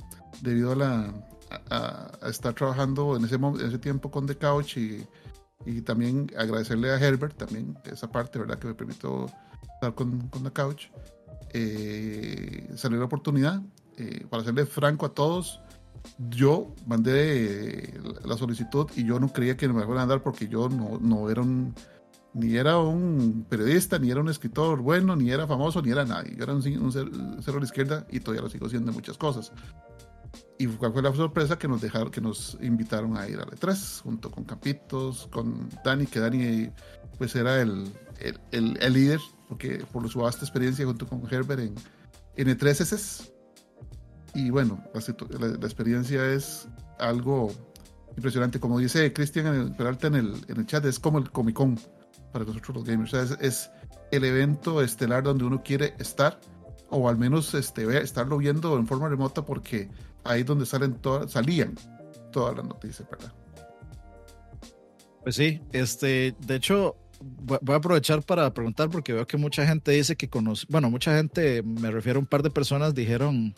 debido 0.43 0.73
a, 0.73 0.77
la, 0.77 1.15
a, 1.71 2.29
estar 2.29 2.55
trabajando 2.55 3.17
en 3.17 3.25
ese, 3.25 3.37
en 3.37 3.61
ese 3.61 3.79
tiempo 3.79 4.11
con 4.11 4.27
The 4.27 4.37
Couch 4.37 4.77
y, 4.77 5.07
y, 5.65 5.83
también 5.83 6.31
agradecerle 6.37 6.91
a 6.91 6.99
Herbert 6.99 7.37
también 7.37 7.79
esa 7.85 8.11
parte, 8.11 8.39
¿verdad? 8.39 8.59
Que 8.59 8.69
me 8.69 8.75
permitió 8.75 9.27
estar 9.75 9.95
con, 9.95 10.29
con 10.29 10.43
The 10.43 10.51
Couch. 10.51 10.87
Eh, 11.53 12.71
salió 12.77 12.99
la 12.99 13.07
oportunidad, 13.07 13.63
eh, 13.97 14.27
para 14.31 14.45
serle 14.45 14.67
franco 14.67 15.07
a 15.07 15.15
todos, 15.15 15.61
yo 16.29 16.75
mandé 16.87 17.99
la 18.25 18.37
solicitud 18.37 18.91
y 18.97 19.05
yo 19.05 19.19
no 19.19 19.33
creía 19.33 19.57
que 19.57 19.69
me 19.69 19.85
fueran 19.85 20.05
a 20.05 20.07
dar 20.07 20.23
porque 20.23 20.49
yo 20.49 20.69
no, 20.69 20.99
no 21.01 21.31
era 21.31 21.43
un, 21.43 21.75
ni 22.35 22.57
era 22.57 22.79
un 22.79 23.47
periodista, 23.49 23.99
ni 23.99 24.11
era 24.11 24.21
un 24.21 24.29
escritor 24.29 24.81
bueno, 24.81 25.17
ni 25.17 25.31
era 25.31 25.47
famoso, 25.47 25.83
ni 25.83 25.91
era 25.91 26.05
nadie. 26.05 26.35
Yo 26.37 26.45
era 26.45 26.55
un, 26.55 26.63
un 26.79 26.93
cero 27.43 27.57
a 27.57 27.61
la 27.61 27.65
izquierda 27.65 28.07
y 28.11 28.21
todavía 28.21 28.43
lo 28.43 28.51
sigo 28.51 28.69
siendo 28.69 28.91
en 28.91 28.97
muchas 28.97 29.17
cosas. 29.17 29.53
Y 30.59 30.67
cuál 30.67 30.93
fue 30.93 31.03
la 31.03 31.15
sorpresa 31.15 31.59
que 31.59 31.67
nos 31.67 31.81
dejaron, 31.81 32.11
que 32.11 32.21
nos 32.21 32.59
invitaron 32.61 33.17
a 33.17 33.27
ir 33.29 33.39
a 33.41 33.47
E3 33.47 34.03
junto 34.03 34.31
con 34.31 34.45
Capitos, 34.45 35.27
con 35.33 35.71
Dani, 35.83 36.07
que 36.07 36.21
Dani 36.21 36.71
pues 37.17 37.35
era 37.35 37.63
el, 37.63 37.91
el, 38.51 38.77
el, 38.79 38.93
líder, 38.93 39.21
porque 39.49 39.85
por 39.91 40.07
su 40.09 40.21
vasta 40.21 40.45
experiencia 40.45 40.85
junto 40.85 41.07
con 41.07 41.23
Herbert 41.31 41.61
en, 41.61 41.75
en 42.37 42.49
E3S 42.49 43.31
y 44.35 44.51
bueno, 44.51 44.83
la, 44.93 45.67
experiencia 45.67 46.33
es 46.33 46.69
algo 46.99 47.53
impresionante. 48.17 48.61
Como 48.61 48.79
dice 48.79 49.13
Cristian 49.13 49.75
Peralta 49.77 50.09
en 50.09 50.15
el, 50.17 50.35
en 50.49 50.59
el 50.59 50.67
chat, 50.67 50.85
es 50.85 50.99
como 50.99 51.19
el 51.19 51.31
Comic 51.31 51.57
Con 51.57 51.79
para 52.33 52.45
nosotros 52.45 52.77
los 52.77 52.85
gamers. 52.85 53.13
es, 53.41 53.71
el 54.11 54.25
evento 54.25 54.83
estelar 54.83 55.23
donde 55.23 55.45
uno 55.45 55.63
quiere 55.63 55.95
estar, 55.99 56.41
o 56.91 57.09
al 57.09 57.17
menos 57.17 57.55
este, 57.55 58.03
estarlo 58.03 58.39
viendo 58.39 58.77
en 58.77 58.87
forma 58.87 59.09
remota, 59.09 59.45
porque 59.45 59.89
ahí 60.25 60.41
es 60.41 60.47
donde 60.47 60.67
salen 60.67 60.95
todas, 60.95 61.31
salían 61.31 61.77
todas 62.33 62.57
las 62.57 62.67
noticias, 62.67 63.09
¿verdad? 63.09 63.33
Pues 65.23 65.37
sí, 65.37 65.61
este, 65.73 66.35
de 66.47 66.55
hecho, 66.57 66.97
voy 67.21 67.75
a 67.75 67.77
aprovechar 67.77 68.23
para 68.23 68.53
preguntar 68.53 68.91
porque 68.91 69.13
veo 69.13 69.27
que 69.27 69.37
mucha 69.37 69.67
gente 69.67 69.93
dice 69.93 70.17
que 70.17 70.29
conoce, 70.29 70.67
bueno, 70.69 70.91
mucha 70.91 71.17
gente, 71.17 71.63
me 71.63 71.91
refiero 71.91 72.19
a 72.19 72.21
un 72.21 72.27
par 72.27 72.43
de 72.43 72.51
personas, 72.51 72.95
dijeron 72.95 73.55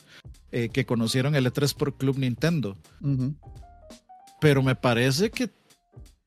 eh, 0.50 0.68
que 0.68 0.84
conocieron 0.84 1.34
el 1.34 1.46
E3 1.46 1.74
por 1.74 1.96
Club 1.96 2.18
Nintendo. 2.18 2.76
Pero 4.40 4.62
me 4.62 4.74
parece 4.74 5.30
que 5.30 5.50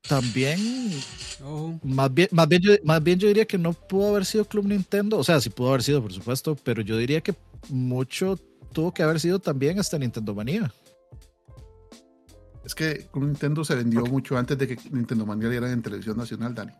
también, 0.07 0.59
oh. 1.43 1.77
más, 1.83 2.13
bien, 2.13 2.29
más, 2.31 2.47
bien 2.47 2.61
yo, 2.61 2.73
más 2.83 3.03
bien 3.03 3.19
yo 3.19 3.27
diría 3.27 3.45
que 3.45 3.57
no 3.57 3.73
pudo 3.73 4.09
haber 4.09 4.25
sido 4.25 4.45
Club 4.45 4.67
Nintendo, 4.67 5.17
o 5.17 5.23
sea, 5.23 5.41
sí 5.41 5.49
pudo 5.49 5.69
haber 5.69 5.83
sido, 5.83 6.01
por 6.01 6.13
supuesto, 6.13 6.55
pero 6.55 6.81
yo 6.81 6.97
diría 6.97 7.21
que 7.21 7.33
mucho 7.69 8.37
tuvo 8.71 8.93
que 8.93 9.03
haber 9.03 9.19
sido 9.19 9.39
también 9.39 9.79
hasta 9.79 9.97
Nintendo 9.97 10.33
Manía. 10.35 10.71
Es 12.63 12.73
que 12.73 13.07
Club 13.11 13.25
Nintendo 13.25 13.63
se 13.63 13.75
vendió 13.75 14.05
mucho 14.05 14.37
antes 14.37 14.57
de 14.57 14.67
que 14.67 14.77
Nintendo 14.91 15.25
Manía 15.25 15.53
era 15.53 15.71
en 15.71 15.81
televisión 15.81 16.17
nacional, 16.17 16.53
Dani. 16.55 16.71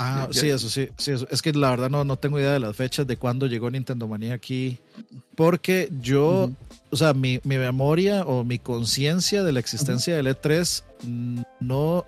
Ah, 0.00 0.28
sí, 0.30 0.48
eso 0.48 0.70
sí, 0.70 0.88
sí 0.96 1.12
Es 1.28 1.42
que 1.42 1.52
la 1.52 1.70
verdad 1.70 1.90
no, 1.90 2.04
no 2.04 2.16
tengo 2.16 2.38
idea 2.38 2.52
de 2.52 2.60
las 2.60 2.76
fechas 2.76 3.04
de 3.06 3.16
cuándo 3.16 3.46
llegó 3.46 3.68
Nintendo 3.68 4.06
Manía 4.06 4.34
aquí. 4.34 4.78
Porque 5.34 5.90
yo, 6.00 6.52
o 6.90 6.96
sea, 6.96 7.14
mi, 7.14 7.40
mi, 7.42 7.58
memoria 7.58 8.22
o 8.22 8.44
mi 8.44 8.60
conciencia 8.60 9.42
de 9.42 9.52
la 9.52 9.58
existencia 9.58 10.14
del 10.14 10.28
E3 10.28 10.84
no, 11.60 12.04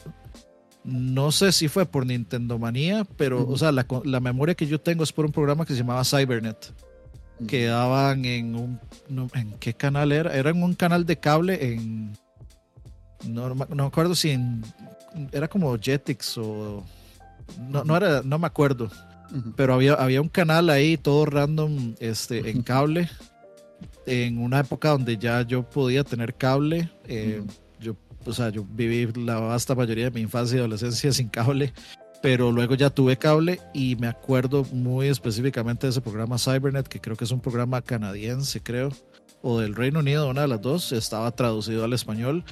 no 0.85 1.33
sé 1.33 1.51
si 1.51 1.67
fue 1.67 1.85
por 1.85 2.07
Nintendo 2.07 2.59
Manía, 2.59 3.05
pero, 3.17 3.47
o 3.49 3.59
sea, 3.59 3.73
la, 3.73 3.85
la, 4.05 4.21
memoria 4.21 4.55
que 4.55 4.69
yo 4.69 4.81
tengo 4.81 5.03
es 5.03 5.13
por 5.13 5.27
un 5.27 5.33
programa 5.33 5.67
que 5.67 5.73
se 5.73 5.81
llamaba 5.81 6.05
Cybernet. 6.05 6.73
Que 7.49 7.67
daban 7.67 8.25
en 8.25 8.55
un. 8.55 8.81
¿En 9.35 9.53
qué 9.59 9.73
canal 9.75 10.13
era? 10.13 10.37
Era 10.37 10.51
en 10.51 10.63
un 10.63 10.75
canal 10.75 11.07
de 11.07 11.19
cable 11.19 11.73
en. 11.73 12.17
No, 13.27 13.55
no 13.55 13.67
me 13.67 13.83
acuerdo 13.83 14.15
si 14.15 14.31
en. 14.31 14.63
Era 15.33 15.49
como 15.49 15.77
Jetix 15.79 16.37
o 16.37 16.85
no, 17.59 17.85
no, 17.85 17.97
era, 17.97 18.23
no 18.23 18.39
me 18.39 18.47
acuerdo, 18.47 18.91
pero 19.57 19.75
había, 19.75 19.95
había 19.95 20.21
un 20.21 20.29
canal 20.29 20.71
ahí 20.71 20.97
todo 20.97 21.27
random 21.27 21.95
este, 22.01 22.51
en 22.51 22.63
cable, 22.63 23.09
en 24.07 24.39
una 24.39 24.61
época 24.61 24.91
donde 24.91 25.17
ya 25.17 25.43
yo 25.43 25.63
podía 25.63 26.05
tener 26.05 26.35
cable. 26.35 26.91
Eh, 27.07 27.43
yo, 27.81 27.97
o 28.25 28.33
sea, 28.33 28.51
yo 28.51 28.65
viví 28.69 29.13
la 29.21 29.39
vasta 29.39 29.75
mayoría 29.75 30.05
de 30.05 30.11
mi 30.11 30.21
infancia 30.21 30.57
y 30.57 30.59
adolescencia 30.59 31.13
sin 31.13 31.29
cable, 31.29 31.73
pero 32.23 32.53
luego 32.53 32.75
ya 32.75 32.91
tuve 32.91 33.17
cable 33.17 33.61
y 33.73 33.97
me 33.97 34.09
acuerdo 34.09 34.65
muy 34.73 35.09
específicamente 35.09 35.87
de 35.87 35.93
ese 35.93 36.01
programa 36.01 36.39
Cybernet, 36.39 36.89
que 36.89 37.01
creo 37.01 37.17
que 37.17 37.25
es 37.25 37.31
un 37.31 37.41
programa 37.41 37.83
canadiense, 37.83 38.63
creo, 38.63 38.91
o 39.43 39.61
del 39.61 39.75
Reino 39.75 40.01
Unido, 40.01 40.29
una 40.29 40.43
de 40.43 40.49
las 40.49 40.61
dos, 40.61 40.93
estaba 40.93 41.31
traducido 41.31 41.85
al 41.85 41.93
español 41.93 42.45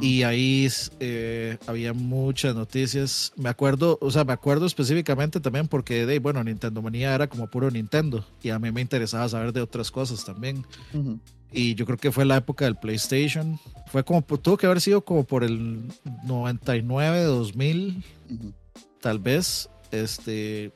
y 0.00 0.22
ahí 0.22 0.68
eh, 1.00 1.58
había 1.66 1.92
muchas 1.92 2.54
noticias. 2.54 3.32
Me 3.36 3.48
acuerdo, 3.48 3.98
o 4.00 4.10
sea, 4.10 4.24
me 4.24 4.32
acuerdo 4.32 4.66
específicamente 4.66 5.40
también 5.40 5.66
porque, 5.66 6.06
de, 6.06 6.18
bueno, 6.18 6.42
Nintendo 6.44 6.82
Manía 6.82 7.14
era 7.14 7.26
como 7.26 7.48
puro 7.48 7.70
Nintendo 7.70 8.24
y 8.42 8.50
a 8.50 8.58
mí 8.58 8.70
me 8.70 8.80
interesaba 8.80 9.28
saber 9.28 9.52
de 9.52 9.60
otras 9.60 9.90
cosas 9.90 10.24
también. 10.24 10.64
Y 11.50 11.74
yo 11.74 11.86
creo 11.86 11.98
que 11.98 12.12
fue 12.12 12.24
la 12.24 12.36
época 12.36 12.66
del 12.66 12.76
PlayStation. 12.76 13.58
Fue 13.86 14.04
como, 14.04 14.22
tuvo 14.22 14.56
que 14.56 14.66
haber 14.66 14.80
sido 14.80 15.02
como 15.04 15.24
por 15.24 15.42
el 15.42 15.80
99, 16.24 17.22
2000, 17.22 18.04
tal 19.00 19.18
vez. 19.18 19.68
Este, 19.90 20.72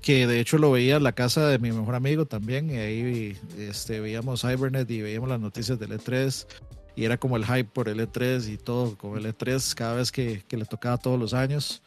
que 0.00 0.26
de 0.28 0.38
hecho 0.38 0.58
lo 0.58 0.70
veía 0.70 0.96
en 0.96 1.02
la 1.02 1.12
casa 1.12 1.48
de 1.48 1.58
mi 1.58 1.72
mejor 1.72 1.96
amigo 1.96 2.24
también. 2.24 2.70
Y 2.70 2.76
ahí 2.76 3.36
este, 3.58 4.00
veíamos 4.00 4.42
Cybernet 4.42 4.88
y 4.90 5.02
veíamos 5.02 5.28
las 5.28 5.40
noticias 5.40 5.78
del 5.78 5.90
E3 5.90 6.46
y 6.96 7.04
era 7.04 7.16
como 7.16 7.36
el 7.36 7.44
hype 7.44 7.64
por 7.64 7.88
el 7.88 8.00
E3 8.00 8.48
y 8.48 8.56
todo, 8.56 8.96
como 8.96 9.16
el 9.16 9.26
E3 9.26 9.74
cada 9.74 9.94
vez 9.94 10.12
que, 10.12 10.44
que 10.46 10.56
le 10.56 10.64
tocaba 10.64 10.96
todos 10.96 11.18
los 11.18 11.34
años. 11.34 11.82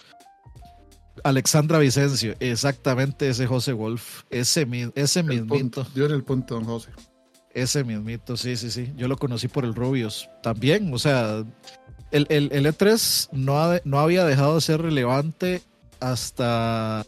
Alexandra 1.23 1.79
Vicencio, 1.79 2.35
exactamente 2.39 3.29
ese 3.29 3.47
José 3.47 3.73
Wolf, 3.73 4.23
ese, 4.29 4.67
ese 4.95 5.23
mismito. 5.23 5.85
Dio 5.95 6.05
el 6.05 6.23
punto, 6.23 6.55
don 6.55 6.65
José. 6.65 6.91
Ese 7.53 7.83
mismito, 7.83 8.37
sí, 8.37 8.55
sí, 8.55 8.69
sí. 8.69 8.93
Yo 8.95 9.07
lo 9.07 9.17
conocí 9.17 9.47
por 9.47 9.65
el 9.65 9.73
Rubios 9.73 10.29
también, 10.43 10.93
o 10.93 10.99
sea, 10.99 11.43
el, 12.11 12.27
el, 12.29 12.49
el 12.51 12.65
E3 12.65 13.29
no, 13.31 13.79
no 13.83 13.99
había 13.99 14.25
dejado 14.25 14.55
de 14.55 14.61
ser 14.61 14.81
relevante 14.81 15.61
hasta 15.99 17.05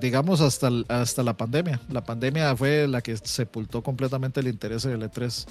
digamos 0.00 0.40
hasta, 0.40 0.70
hasta 0.88 1.22
la 1.22 1.36
pandemia. 1.36 1.80
La 1.90 2.04
pandemia 2.04 2.56
fue 2.56 2.86
la 2.88 3.00
que 3.00 3.16
sepultó 3.16 3.82
completamente 3.82 4.40
el 4.40 4.48
interés 4.48 4.82
del 4.82 5.02
E3 5.02 5.46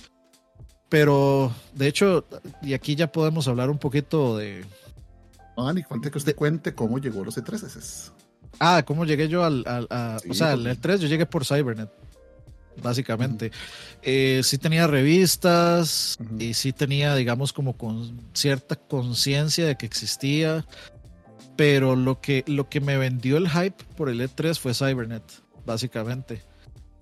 Pero, 0.91 1.55
de 1.73 1.87
hecho, 1.87 2.25
y 2.61 2.73
aquí 2.73 2.95
ya 2.95 3.09
podemos 3.09 3.47
hablar 3.47 3.69
un 3.69 3.77
poquito 3.77 4.37
de... 4.37 4.65
Ah, 5.55 5.71
ni 5.73 5.83
cuente 5.83 6.11
que 6.11 6.17
usted 6.17 6.35
cuente 6.35 6.75
cómo 6.75 6.99
llegó 6.99 7.21
a 7.21 7.25
los 7.27 7.37
E3S. 7.37 8.11
Ah, 8.59 8.83
cómo 8.85 9.05
llegué 9.05 9.29
yo 9.29 9.45
al... 9.45 9.61
o 9.61 10.33
sea, 10.33 10.51
al 10.51 10.65
E3 10.65 10.97
yo 10.97 11.07
llegué 11.07 11.25
por 11.25 11.45
Cybernet, 11.45 11.89
básicamente. 12.83 13.53
Eh, 14.01 14.41
sí 14.43 14.57
tenía 14.57 14.85
revistas 14.85 16.17
y 16.37 16.55
sí 16.55 16.73
tenía, 16.73 17.15
digamos, 17.15 17.53
como 17.53 17.77
con 17.77 18.19
cierta 18.33 18.75
conciencia 18.75 19.65
de 19.65 19.77
que 19.77 19.85
existía, 19.85 20.65
pero 21.55 21.95
lo 21.95 22.19
que, 22.19 22.43
lo 22.47 22.67
que 22.67 22.81
me 22.81 22.97
vendió 22.97 23.37
el 23.37 23.49
hype 23.49 23.81
por 23.95 24.09
el 24.09 24.19
E3 24.19 24.59
fue 24.59 24.73
Cybernet, 24.73 25.23
básicamente 25.65 26.50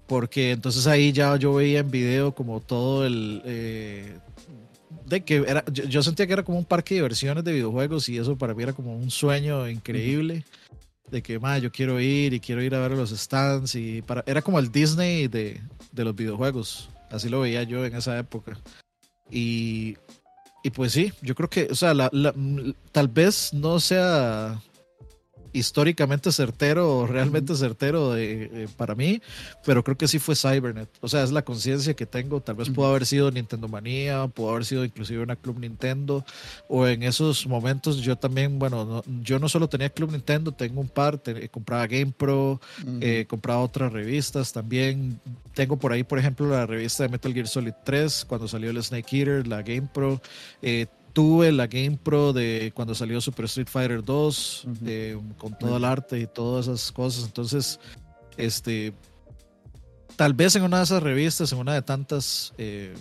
porque 0.09 0.51
entonces 0.51 0.87
ahí 0.87 1.13
ya 1.13 1.35
yo 1.37 1.53
veía 1.53 1.79
en 1.79 1.91
video 1.91 2.33
como 2.33 2.59
todo 2.59 3.05
el... 3.05 3.43
Eh, 3.45 4.17
de 5.05 5.23
que 5.23 5.37
era, 5.47 5.63
yo, 5.71 6.01
sentía 6.01 6.25
que 6.25 6.33
era 6.33 6.43
como 6.43 6.57
un 6.57 6.65
parque 6.65 6.95
de 6.95 7.01
diversiones 7.01 7.43
de 7.43 7.53
videojuegos 7.53 8.09
y 8.09 8.17
eso 8.17 8.35
para 8.35 8.55
mí 8.55 8.63
era 8.63 8.73
como 8.73 8.97
un 8.97 9.11
sueño 9.11 9.69
increíble. 9.69 10.43
De 11.09 11.21
que, 11.21 11.39
más 11.39 11.61
yo 11.61 11.71
quiero 11.71 11.99
ir 11.99 12.33
y 12.33 12.39
quiero 12.39 12.63
ir 12.63 12.73
a 12.73 12.79
ver 12.79 12.91
los 12.91 13.11
stands 13.11 13.75
y 13.75 14.01
para, 14.01 14.23
era 14.25 14.41
como 14.41 14.59
el 14.59 14.71
Disney 14.71 15.27
de, 15.27 15.61
de 15.91 16.03
los 16.03 16.15
videojuegos. 16.15 16.89
Así 17.11 17.29
lo 17.29 17.41
veía 17.41 17.61
yo 17.63 17.85
en 17.85 17.95
esa 17.95 18.17
época. 18.17 18.57
Y, 19.29 19.95
y 20.63 20.71
pues 20.71 20.91
sí, 20.91 21.13
yo 21.21 21.35
creo 21.35 21.49
que, 21.49 21.67
o 21.69 21.75
sea, 21.75 21.93
la, 21.93 22.09
tal 22.91 23.07
vez 23.07 23.53
no 23.53 23.79
sea 23.79 24.59
históricamente 25.53 26.31
certero 26.31 26.97
o 26.97 27.07
realmente 27.07 27.55
certero 27.55 28.13
de, 28.13 28.67
para 28.77 28.95
mí, 28.95 29.21
pero 29.65 29.83
creo 29.83 29.97
que 29.97 30.07
sí 30.07 30.19
fue 30.19 30.35
Cybernet. 30.35 30.89
O 31.01 31.07
sea, 31.07 31.23
es 31.23 31.31
la 31.31 31.43
conciencia 31.43 31.93
que 31.93 32.05
tengo. 32.05 32.41
Tal 32.41 32.55
vez 32.55 32.69
pudo 32.69 32.87
haber 32.87 33.05
sido 33.05 33.31
Nintendo 33.31 33.67
Manía, 33.67 34.27
pudo 34.27 34.51
haber 34.51 34.65
sido 34.65 34.85
inclusive 34.85 35.23
una 35.23 35.35
Club 35.35 35.59
Nintendo, 35.59 36.25
o 36.67 36.87
en 36.87 37.03
esos 37.03 37.47
momentos 37.47 37.97
yo 37.97 38.15
también, 38.15 38.59
bueno, 38.59 39.03
yo 39.21 39.39
no 39.39 39.49
solo 39.49 39.67
tenía 39.67 39.89
Club 39.89 40.11
Nintendo, 40.11 40.51
tengo 40.51 40.81
un 40.81 40.89
par, 40.89 41.21
compraba 41.51 41.87
Game 41.87 42.13
Pro, 42.17 42.59
eh, 43.01 43.25
compraba 43.27 43.61
otras 43.61 43.91
revistas 43.91 44.53
también. 44.53 45.19
Tengo 45.53 45.77
por 45.77 45.91
ahí, 45.91 46.03
por 46.03 46.19
ejemplo, 46.19 46.47
la 46.47 46.65
revista 46.65 47.03
de 47.03 47.09
Metal 47.09 47.33
Gear 47.33 47.47
Solid 47.47 47.73
3, 47.83 48.25
cuando 48.27 48.47
salió 48.47 48.69
el 48.69 48.81
Snake 48.83 49.17
Eater, 49.17 49.47
la 49.47 49.61
Game 49.61 49.87
Pro. 49.93 50.21
Eh, 50.61 50.87
tuve 51.19 51.51
la 51.51 51.67
Game 51.67 51.99
Pro 52.01 52.31
de 52.31 52.71
cuando 52.73 52.95
salió 52.95 53.19
Super 53.19 53.43
Street 53.43 53.67
Fighter 53.67 54.01
2, 54.01 54.67
eh, 54.85 55.19
con 55.38 55.53
todo 55.59 55.75
el 55.75 55.83
arte 55.83 56.17
y 56.17 56.27
todas 56.27 56.67
esas 56.67 56.93
cosas. 56.93 57.25
Entonces, 57.25 57.77
este, 58.38 58.93
tal 60.15 60.33
vez 60.33 60.55
en 60.55 60.63
una 60.63 60.77
de 60.77 60.85
esas 60.85 61.03
revistas, 61.03 61.51
en 61.51 61.57
una 61.57 61.73
de 61.73 61.81
tantas, 61.81 62.53
eh, 62.57 62.93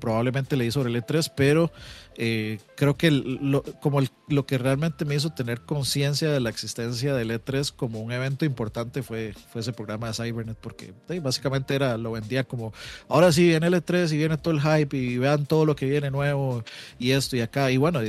probablemente 0.00 0.56
leí 0.56 0.70
sobre 0.70 0.90
el 0.90 0.96
E3, 1.02 1.30
pero 1.36 1.70
eh, 2.16 2.58
creo 2.76 2.96
que 2.96 3.10
lo, 3.10 3.62
como 3.80 4.00
lo 4.28 4.44
que 4.44 4.58
realmente 4.58 5.04
me 5.04 5.14
hizo 5.14 5.30
tener 5.30 5.62
conciencia 5.62 6.30
de 6.30 6.40
la 6.40 6.50
existencia 6.50 7.14
del 7.14 7.30
E3 7.30 7.72
como 7.74 8.00
un 8.00 8.12
evento 8.12 8.44
importante 8.44 9.02
fue, 9.02 9.32
fue 9.50 9.60
ese 9.60 9.72
programa 9.72 10.08
de 10.08 10.14
Cybernet, 10.14 10.56
porque 10.58 10.92
básicamente 11.22 11.74
era, 11.74 11.96
lo 11.96 12.12
vendía 12.12 12.44
como, 12.44 12.72
ahora 13.08 13.32
sí 13.32 13.46
viene 13.46 13.68
el 13.68 13.74
E3 13.74 14.12
y 14.12 14.16
viene 14.16 14.36
todo 14.36 14.52
el 14.52 14.60
hype 14.60 14.96
y 14.96 15.18
vean 15.18 15.46
todo 15.46 15.64
lo 15.64 15.76
que 15.76 15.86
viene 15.86 16.10
nuevo 16.10 16.64
y 16.98 17.12
esto 17.12 17.36
y 17.36 17.40
acá. 17.40 17.70
Y 17.70 17.76
bueno, 17.76 18.00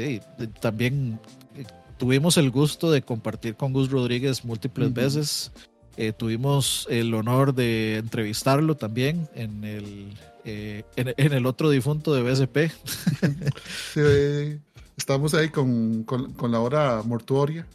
también 0.59 1.19
eh, 1.55 1.65
tuvimos 1.97 2.37
el 2.37 2.49
gusto 2.49 2.91
de 2.91 3.03
compartir 3.03 3.55
con 3.55 3.73
Gus 3.73 3.91
Rodríguez 3.91 4.43
múltiples 4.43 4.93
veces. 4.93 5.51
Eh, 5.97 6.13
tuvimos 6.13 6.87
el 6.89 7.13
honor 7.13 7.53
de 7.53 7.97
entrevistarlo 7.97 8.75
también 8.75 9.27
en 9.35 9.63
el 9.63 10.13
eh, 10.45 10.83
en, 10.95 11.33
el 11.33 11.45
otro 11.45 11.69
difunto 11.69 12.13
de 12.13 12.23
BSP. 12.23 12.71
estamos 14.97 15.33
ahí 15.33 15.49
con, 15.49 16.03
con, 16.03 16.51
la 16.51 16.59
hora 16.59 17.01
mortuoria. 17.03 17.67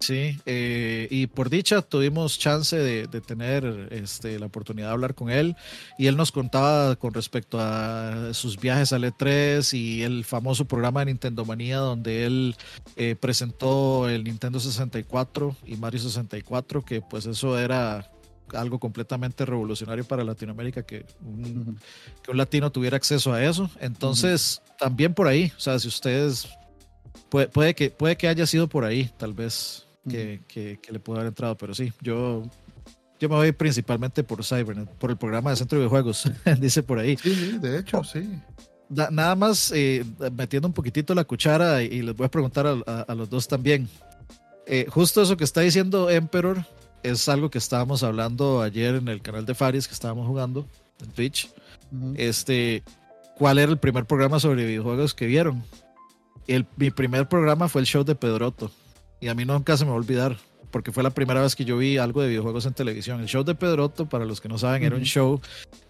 Sí, 0.00 0.38
eh, 0.46 1.08
y 1.10 1.26
por 1.26 1.50
dicha 1.50 1.82
tuvimos 1.82 2.38
chance 2.38 2.74
de, 2.74 3.06
tener 3.20 3.88
este, 3.90 4.38
la 4.38 4.46
oportunidad 4.46 4.86
de 4.88 4.92
hablar 4.94 5.14
con 5.14 5.28
él 5.28 5.56
y 5.98 6.06
él 6.06 6.16
nos 6.16 6.32
contaba 6.32 6.96
con 6.96 7.12
respecto 7.12 7.58
a 7.60 8.32
sus 8.32 8.58
viajes 8.58 8.94
al 8.94 9.04
E3 9.04 9.74
y 9.76 10.00
el 10.00 10.24
famoso 10.24 10.64
programa 10.64 11.00
de 11.00 11.06
Nintendo 11.06 11.44
Manía 11.44 11.78
donde 11.78 12.24
él 12.24 12.56
eh, 12.96 13.14
presentó 13.14 14.08
el 14.08 14.24
Nintendo 14.24 14.58
64 14.58 15.54
y 15.66 15.76
Mario 15.76 16.00
64, 16.00 16.82
que 16.82 17.02
pues 17.02 17.26
eso 17.26 17.58
era 17.58 18.10
algo 18.54 18.78
completamente 18.78 19.44
revolucionario 19.44 20.04
para 20.04 20.24
Latinoamérica 20.24 20.82
que 20.82 21.06
un, 21.24 21.78
que 22.22 22.30
un 22.30 22.36
latino 22.36 22.70
tuviera 22.70 22.96
acceso 22.96 23.32
a 23.32 23.44
eso. 23.44 23.70
Entonces, 23.80 24.62
también 24.78 25.14
por 25.14 25.26
ahí, 25.26 25.52
o 25.56 25.60
sea, 25.60 25.78
si 25.78 25.88
ustedes, 25.88 26.48
puede, 27.28 27.48
puede, 27.48 27.74
que, 27.74 27.90
puede 27.90 28.16
que 28.16 28.28
haya 28.28 28.46
sido 28.46 28.68
por 28.68 28.84
ahí, 28.84 29.10
tal 29.18 29.32
vez, 29.32 29.86
que, 30.08 30.40
que, 30.48 30.78
le 30.90 30.98
pudo 30.98 31.16
haber 31.16 31.28
entrado, 31.28 31.56
pero 31.56 31.74
sí, 31.74 31.92
yo, 32.00 32.42
yo 33.18 33.28
me 33.28 33.34
voy 33.36 33.52
principalmente 33.52 34.24
por 34.24 34.44
Cybernet, 34.44 34.88
por 34.88 35.10
el 35.10 35.16
programa 35.16 35.50
de 35.50 35.56
Centro 35.56 35.78
de 35.78 35.84
Videojuegos, 35.84 36.30
dice 36.60 36.82
por 36.82 36.98
ahí. 36.98 37.16
Sí, 37.16 37.58
de 37.60 37.78
hecho, 37.78 38.02
sí. 38.04 38.28
nada 38.88 39.34
más 39.34 39.72
eh, 39.74 40.04
metiendo 40.32 40.68
un 40.68 40.74
poquitito 40.74 41.14
la 41.14 41.24
cuchara 41.24 41.82
y, 41.82 42.02
les 42.02 42.16
voy 42.16 42.26
a 42.26 42.30
preguntar 42.30 42.66
a, 42.66 43.14
los 43.14 43.28
dos 43.28 43.46
también. 43.46 43.88
Eh, 44.66 44.86
justo 44.88 45.22
eso 45.22 45.36
que 45.36 45.44
está 45.44 45.62
diciendo 45.62 46.10
Emperor, 46.10 46.64
es 47.02 47.28
algo 47.28 47.50
que 47.50 47.58
estábamos 47.58 48.02
hablando 48.02 48.62
ayer 48.62 48.96
en 48.96 49.08
el 49.08 49.22
canal 49.22 49.46
de 49.46 49.54
Faris 49.54 49.88
que 49.88 49.94
estábamos 49.94 50.26
jugando 50.26 50.66
en 51.02 51.10
Twitch. 51.10 51.50
Este, 52.16 52.82
¿cuál 53.36 53.58
era 53.58 53.70
el 53.72 53.78
primer 53.78 54.04
programa 54.04 54.38
sobre 54.40 54.64
videojuegos 54.64 55.14
que 55.14 55.26
vieron? 55.26 55.64
El, 56.46 56.66
mi 56.76 56.90
primer 56.90 57.28
programa 57.28 57.68
fue 57.68 57.80
el 57.80 57.86
show 57.86 58.04
de 58.04 58.14
Pedroto 58.14 58.70
y 59.20 59.28
a 59.28 59.34
mí 59.34 59.44
nunca 59.44 59.76
se 59.76 59.84
me 59.84 59.90
va 59.90 59.96
a 59.96 60.00
olvidar 60.00 60.36
porque 60.70 60.92
fue 60.92 61.02
la 61.02 61.10
primera 61.10 61.42
vez 61.42 61.56
que 61.56 61.64
yo 61.64 61.76
vi 61.78 61.96
algo 61.96 62.22
de 62.22 62.28
videojuegos 62.28 62.64
en 62.66 62.74
televisión. 62.74 63.20
El 63.20 63.26
show 63.26 63.42
de 63.42 63.54
Pedroto, 63.54 64.08
para 64.08 64.24
los 64.24 64.40
que 64.40 64.48
no 64.48 64.56
saben, 64.56 64.84
era 64.84 64.94
un 64.94 65.02
show 65.02 65.40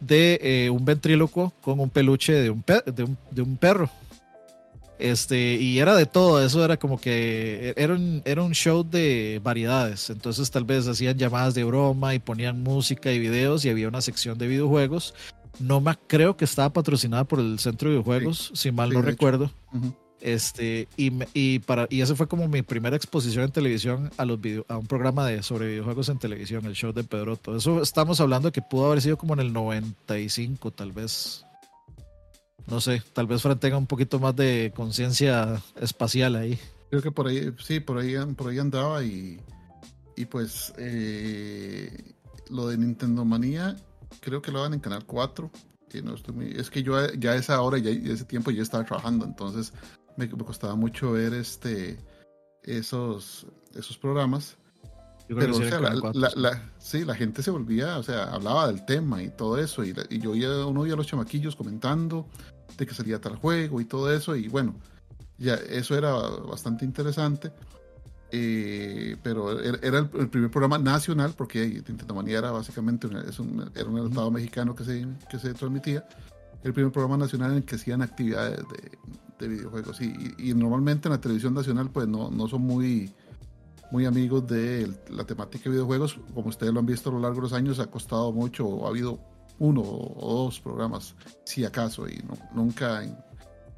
de 0.00 0.38
eh, 0.42 0.70
un 0.70 0.84
ventríloco 0.84 1.52
con 1.60 1.80
un 1.80 1.90
peluche 1.90 2.32
de 2.32 2.50
un, 2.50 2.64
de 3.30 3.42
un 3.42 3.56
perro. 3.58 3.90
Este, 5.00 5.54
y 5.54 5.78
era 5.78 5.94
de 5.94 6.04
todo, 6.04 6.44
eso 6.44 6.62
era 6.62 6.76
como 6.76 7.00
que 7.00 7.72
era 7.76 7.94
un, 7.94 8.20
era 8.26 8.42
un 8.42 8.52
show 8.52 8.84
de 8.84 9.40
variedades. 9.42 10.10
Entonces, 10.10 10.50
tal 10.50 10.64
vez 10.64 10.86
hacían 10.86 11.16
llamadas 11.16 11.54
de 11.54 11.64
broma 11.64 12.14
y 12.14 12.18
ponían 12.18 12.62
música 12.62 13.10
y 13.10 13.18
videos, 13.18 13.64
y 13.64 13.70
había 13.70 13.88
una 13.88 14.02
sección 14.02 14.36
de 14.36 14.46
videojuegos. 14.46 15.14
No 15.58 15.80
me 15.80 15.96
creo 16.06 16.36
que 16.36 16.44
estaba 16.44 16.72
patrocinada 16.72 17.24
por 17.24 17.40
el 17.40 17.58
Centro 17.58 17.88
de 17.88 17.96
Videojuegos, 17.96 18.52
si 18.54 18.70
mal 18.72 18.90
no 18.90 19.02
recuerdo. 19.02 19.50
Este, 20.20 20.86
y, 20.98 21.12
y, 21.32 21.60
para, 21.60 21.86
y 21.88 22.02
esa 22.02 22.14
fue 22.14 22.28
como 22.28 22.46
mi 22.46 22.60
primera 22.60 22.94
exposición 22.94 23.44
en 23.44 23.52
televisión 23.52 24.10
a, 24.18 24.26
los 24.26 24.38
video, 24.38 24.66
a 24.68 24.76
un 24.76 24.86
programa 24.86 25.26
de, 25.26 25.42
sobre 25.42 25.68
videojuegos 25.68 26.10
en 26.10 26.18
televisión, 26.18 26.66
el 26.66 26.74
show 26.74 26.92
de 26.92 27.04
Pedroto. 27.04 27.56
Eso 27.56 27.80
estamos 27.80 28.20
hablando 28.20 28.52
que 28.52 28.60
pudo 28.60 28.86
haber 28.86 29.00
sido 29.00 29.16
como 29.16 29.32
en 29.32 29.40
el 29.40 29.52
95, 29.52 30.70
tal 30.72 30.92
vez 30.92 31.46
no 32.66 32.80
sé, 32.80 33.02
tal 33.12 33.26
vez 33.26 33.42
Fran 33.42 33.58
tenga 33.58 33.76
un 33.76 33.86
poquito 33.86 34.18
más 34.18 34.34
de 34.36 34.72
conciencia 34.74 35.62
espacial 35.80 36.36
ahí. 36.36 36.58
Creo 36.90 37.02
que 37.02 37.12
por 37.12 37.28
ahí, 37.28 37.52
sí, 37.58 37.80
por 37.80 37.98
ahí, 37.98 38.14
por 38.36 38.50
ahí 38.50 38.58
andaba 38.58 39.02
y, 39.04 39.40
y 40.16 40.24
pues 40.26 40.72
eh, 40.76 42.14
lo 42.50 42.68
de 42.68 42.78
Nintendo 42.78 43.24
Manía, 43.24 43.76
creo 44.20 44.42
que 44.42 44.52
lo 44.52 44.62
dan 44.62 44.74
en 44.74 44.80
Canal 44.80 45.04
4. 45.06 45.50
no 46.02 46.14
es 46.40 46.70
que 46.70 46.82
yo 46.82 47.12
ya 47.14 47.32
a 47.32 47.36
esa 47.36 47.60
hora, 47.60 47.78
ya 47.78 47.90
ese 47.90 48.24
tiempo 48.24 48.50
ya 48.50 48.62
estaba 48.62 48.84
trabajando, 48.84 49.24
entonces 49.24 49.72
me, 50.16 50.28
costaba 50.28 50.74
mucho 50.74 51.12
ver 51.12 51.34
este 51.34 51.98
esos, 52.62 53.46
esos 53.74 53.96
programas. 53.96 54.56
Pero, 55.38 55.56
o 55.56 55.62
sea, 55.62 55.80
la, 55.80 56.62
sí, 56.78 57.04
la 57.04 57.14
gente 57.14 57.42
se 57.42 57.50
volvía, 57.50 57.98
o 57.98 58.02
sea, 58.02 58.24
hablaba 58.24 58.66
del 58.66 58.84
tema 58.84 59.22
y 59.22 59.28
todo 59.28 59.58
eso, 59.58 59.84
y, 59.84 59.94
y 60.08 60.18
yo 60.18 60.32
oía, 60.32 60.66
uno 60.66 60.80
oía 60.80 60.94
a 60.94 60.96
los 60.96 61.06
chamaquillos 61.06 61.54
comentando, 61.54 62.26
de 62.76 62.86
que 62.86 62.94
salía 62.94 63.20
tal 63.20 63.36
juego 63.36 63.80
y 63.80 63.84
todo 63.84 64.12
eso, 64.12 64.34
y 64.34 64.48
bueno, 64.48 64.74
ya 65.38 65.54
eso 65.54 65.96
era 65.96 66.12
bastante 66.12 66.84
interesante. 66.84 67.52
Eh, 68.32 69.16
pero 69.24 69.60
era 69.60 69.98
el, 69.98 70.28
primer 70.28 70.50
programa 70.50 70.78
nacional, 70.78 71.34
porque 71.36 71.66
Nintendo 71.66 72.14
Manía 72.14 72.38
era 72.38 72.52
básicamente 72.52 73.08
es 73.28 73.40
un, 73.40 73.68
era 73.74 73.88
un 73.88 74.06
estado 74.06 74.30
mexicano 74.30 74.74
que 74.74 74.84
se, 74.84 75.06
que 75.28 75.38
se 75.38 75.52
transmitía. 75.54 76.06
El 76.62 76.72
primer 76.72 76.92
programa 76.92 77.16
nacional 77.16 77.52
en 77.52 77.56
el 77.58 77.64
que 77.64 77.74
hacían 77.76 78.02
actividades 78.02 78.58
de, 78.58 78.98
de 79.40 79.48
videojuegos. 79.48 80.00
Y, 80.00 80.34
y, 80.38 80.54
normalmente 80.54 81.08
en 81.08 81.12
la 81.12 81.20
televisión 81.20 81.54
nacional, 81.54 81.90
pues 81.90 82.06
no, 82.06 82.30
no 82.30 82.46
son 82.46 82.62
muy, 82.62 83.12
muy 83.90 84.06
amigos 84.06 84.46
de 84.46 84.92
la 85.10 85.24
temática 85.24 85.64
de 85.64 85.70
videojuegos. 85.70 86.18
Como 86.34 86.48
ustedes 86.48 86.72
lo 86.72 86.80
han 86.80 86.86
visto 86.86 87.10
a 87.10 87.12
lo 87.12 87.20
largo 87.20 87.36
de 87.36 87.42
los 87.42 87.52
años, 87.52 87.78
ha 87.78 87.86
costado 87.86 88.32
mucho, 88.32 88.66
o 88.66 88.86
ha 88.86 88.90
habido 88.90 89.20
uno 89.58 89.82
o 89.82 90.44
dos 90.44 90.60
programas, 90.60 91.14
si 91.44 91.64
acaso, 91.64 92.08
y 92.08 92.16
no, 92.26 92.34
nunca 92.54 93.04
en, 93.04 93.16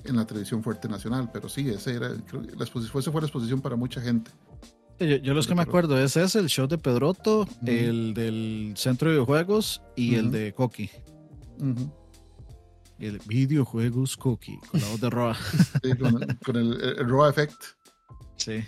en, 0.05 0.17
la 0.17 0.25
televisión 0.25 0.63
fuerte 0.63 0.89
nacional, 0.89 1.31
pero 1.33 1.49
sí, 1.49 1.69
ese 1.69 1.97
era, 1.97 2.09
la 2.11 2.65
exposición, 2.65 3.13
fue 3.13 3.21
la 3.21 3.27
exposición 3.27 3.61
para 3.61 3.77
mucha 3.77 4.01
gente. 4.01 4.31
Yo, 5.01 5.35
los 5.35 5.49
que 5.49 5.57
me 5.57 5.63
acuerdo, 5.63 5.99
ese 5.99 6.23
es 6.23 6.37
el 6.37 6.47
show 6.47 6.69
de 6.69 6.79
Pedroto, 6.79 7.49
el 7.67 8.15
del 8.15 8.75
Centro 8.77 9.09
de 9.09 9.17
Videojuegos 9.17 9.83
y 9.97 10.15
el 10.15 10.31
de 10.31 10.53
Coqui. 10.53 10.91
El 13.01 13.19
videojuegos 13.27 14.17
Cookie, 14.17 14.61
con 14.71 14.81
la 14.81 14.89
voz 14.89 15.01
de 15.01 15.11
Roa. 15.11 15.37
Sí, 15.83 15.97
con, 15.99 16.23
el, 16.23 16.39
con 16.39 16.57
el, 16.57 16.81
el 16.81 17.09
Raw 17.09 17.27
Effect. 17.27 17.61
Sí. 18.37 18.65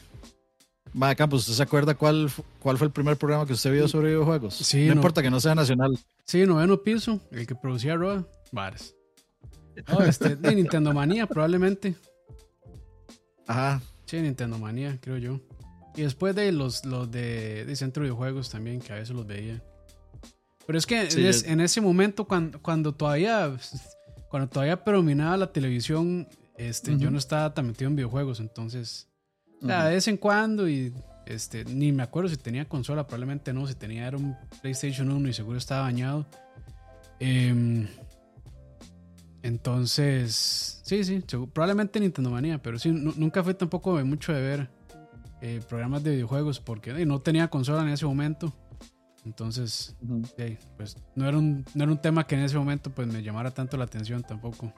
Mae 0.95 1.17
Campos, 1.17 1.41
¿usted 1.43 1.55
se 1.55 1.63
acuerda 1.63 1.95
cuál, 1.95 2.31
cuál 2.61 2.79
fue 2.79 2.87
el 2.87 2.93
primer 2.93 3.17
programa 3.17 3.45
que 3.47 3.53
usted 3.53 3.73
vio 3.73 3.89
sobre 3.89 4.09
videojuegos? 4.11 4.55
Sí, 4.55 4.83
no, 4.87 4.95
no. 4.95 5.01
importa 5.01 5.23
que 5.23 5.31
no 5.31 5.41
sea 5.41 5.55
nacional. 5.55 5.99
Sí, 6.25 6.47
noveno 6.47 6.83
piso, 6.83 7.21
el 7.33 7.47
que 7.47 7.55
producía 7.55 7.97
Roa, 7.97 8.27
Varas. 8.53 8.95
Este, 10.07 10.37
de 10.37 10.55
Nintendo 10.55 10.93
Manía, 10.95 11.27
probablemente. 11.27 11.97
Ajá. 13.47 13.83
Sí, 14.07 14.21
Nintendo 14.21 14.57
Manía, 14.59 14.99
creo 15.01 15.19
yo. 15.19 15.41
Y 15.97 16.03
después 16.03 16.35
de 16.37 16.53
los, 16.53 16.85
los 16.85 17.11
de, 17.11 17.65
de 17.65 17.77
Centro 17.77 18.03
de 18.03 18.11
Videojuegos 18.11 18.51
también, 18.51 18.81
que 18.81 18.93
a 18.93 18.97
veces 18.97 19.11
los 19.17 19.27
veía. 19.27 19.63
Pero 20.67 20.79
es 20.79 20.87
que 20.87 21.11
Sí, 21.11 21.21
en, 21.23 21.27
es- 21.27 21.43
yo- 21.45 21.51
en 21.51 21.61
ese 21.61 21.81
momento, 21.81 22.25
cuando, 22.27 22.61
cuando 22.63 22.95
todavía 22.95 23.57
cuando 24.31 24.49
todavía 24.49 24.83
predominaba 24.83 25.37
la 25.37 25.53
televisión, 25.53 26.29
este, 26.57 26.97
yo 26.99 27.11
no 27.11 27.19
estaba 27.19 27.53
tan 27.55 27.67
metido 27.69 27.89
en 27.89 27.97
videojuegos, 27.97 28.41
entonces, 28.41 29.09
Ujú. 29.61 29.69
de 29.69 29.91
vez 29.95 30.09
en 30.09 30.17
cuando 30.17 30.69
y 30.69 30.93
este, 31.27 31.65
ni 31.65 31.91
me 31.93 32.03
acuerdo 32.03 32.29
si 32.29 32.37
tenía 32.37 32.67
consola, 32.69 33.07
probablemente 33.07 33.53
no, 33.53 33.67
si 33.67 33.75
tenía 33.75 34.07
era 34.07 34.17
un 34.19 34.37
PlayStation 34.61 35.11
1 35.11 35.29
y 35.29 35.33
seguro 35.33 35.57
estaba 35.59 35.83
bañado. 35.83 36.27
Em, 37.21 37.87
entonces, 39.43 40.81
sí, 40.85 41.05
sí, 41.05 41.23
probablemente 41.53 42.01
Nintendo 42.01 42.31
Manía, 42.31 42.63
pero 42.63 42.79
sí, 42.79 42.91
nu- 42.91 43.13
nunca 43.17 43.43
fui 43.45 43.55
tampoco 43.55 43.97
de 43.99 44.05
mucho 44.05 44.33
de 44.33 44.41
ver 44.41 44.71
eh, 45.43 45.61
programas 45.69 46.03
de 46.03 46.13
videojuegos 46.13 46.61
porque 46.61 46.91
eh, 46.91 47.05
no 47.05 47.21
tenía 47.21 47.49
consola 47.49 47.83
en 47.83 47.89
ese 47.89 48.07
momento. 48.07 48.55
Entonces, 49.27 49.97
eh, 50.39 50.59
pues 50.77 50.97
no 51.15 51.27
era, 51.29 51.37
un, 51.39 51.65
no 51.75 51.85
era 51.85 51.93
un 51.93 51.99
tema 52.01 52.27
que 52.27 52.35
en 52.35 52.43
ese 52.43 52.57
momento 52.59 52.91
pues 52.91 53.09
me 53.09 53.23
llamara 53.23 53.51
tanto 53.51 53.77
la 53.77 53.85
atención 53.85 54.23
tampoco. 54.23 54.73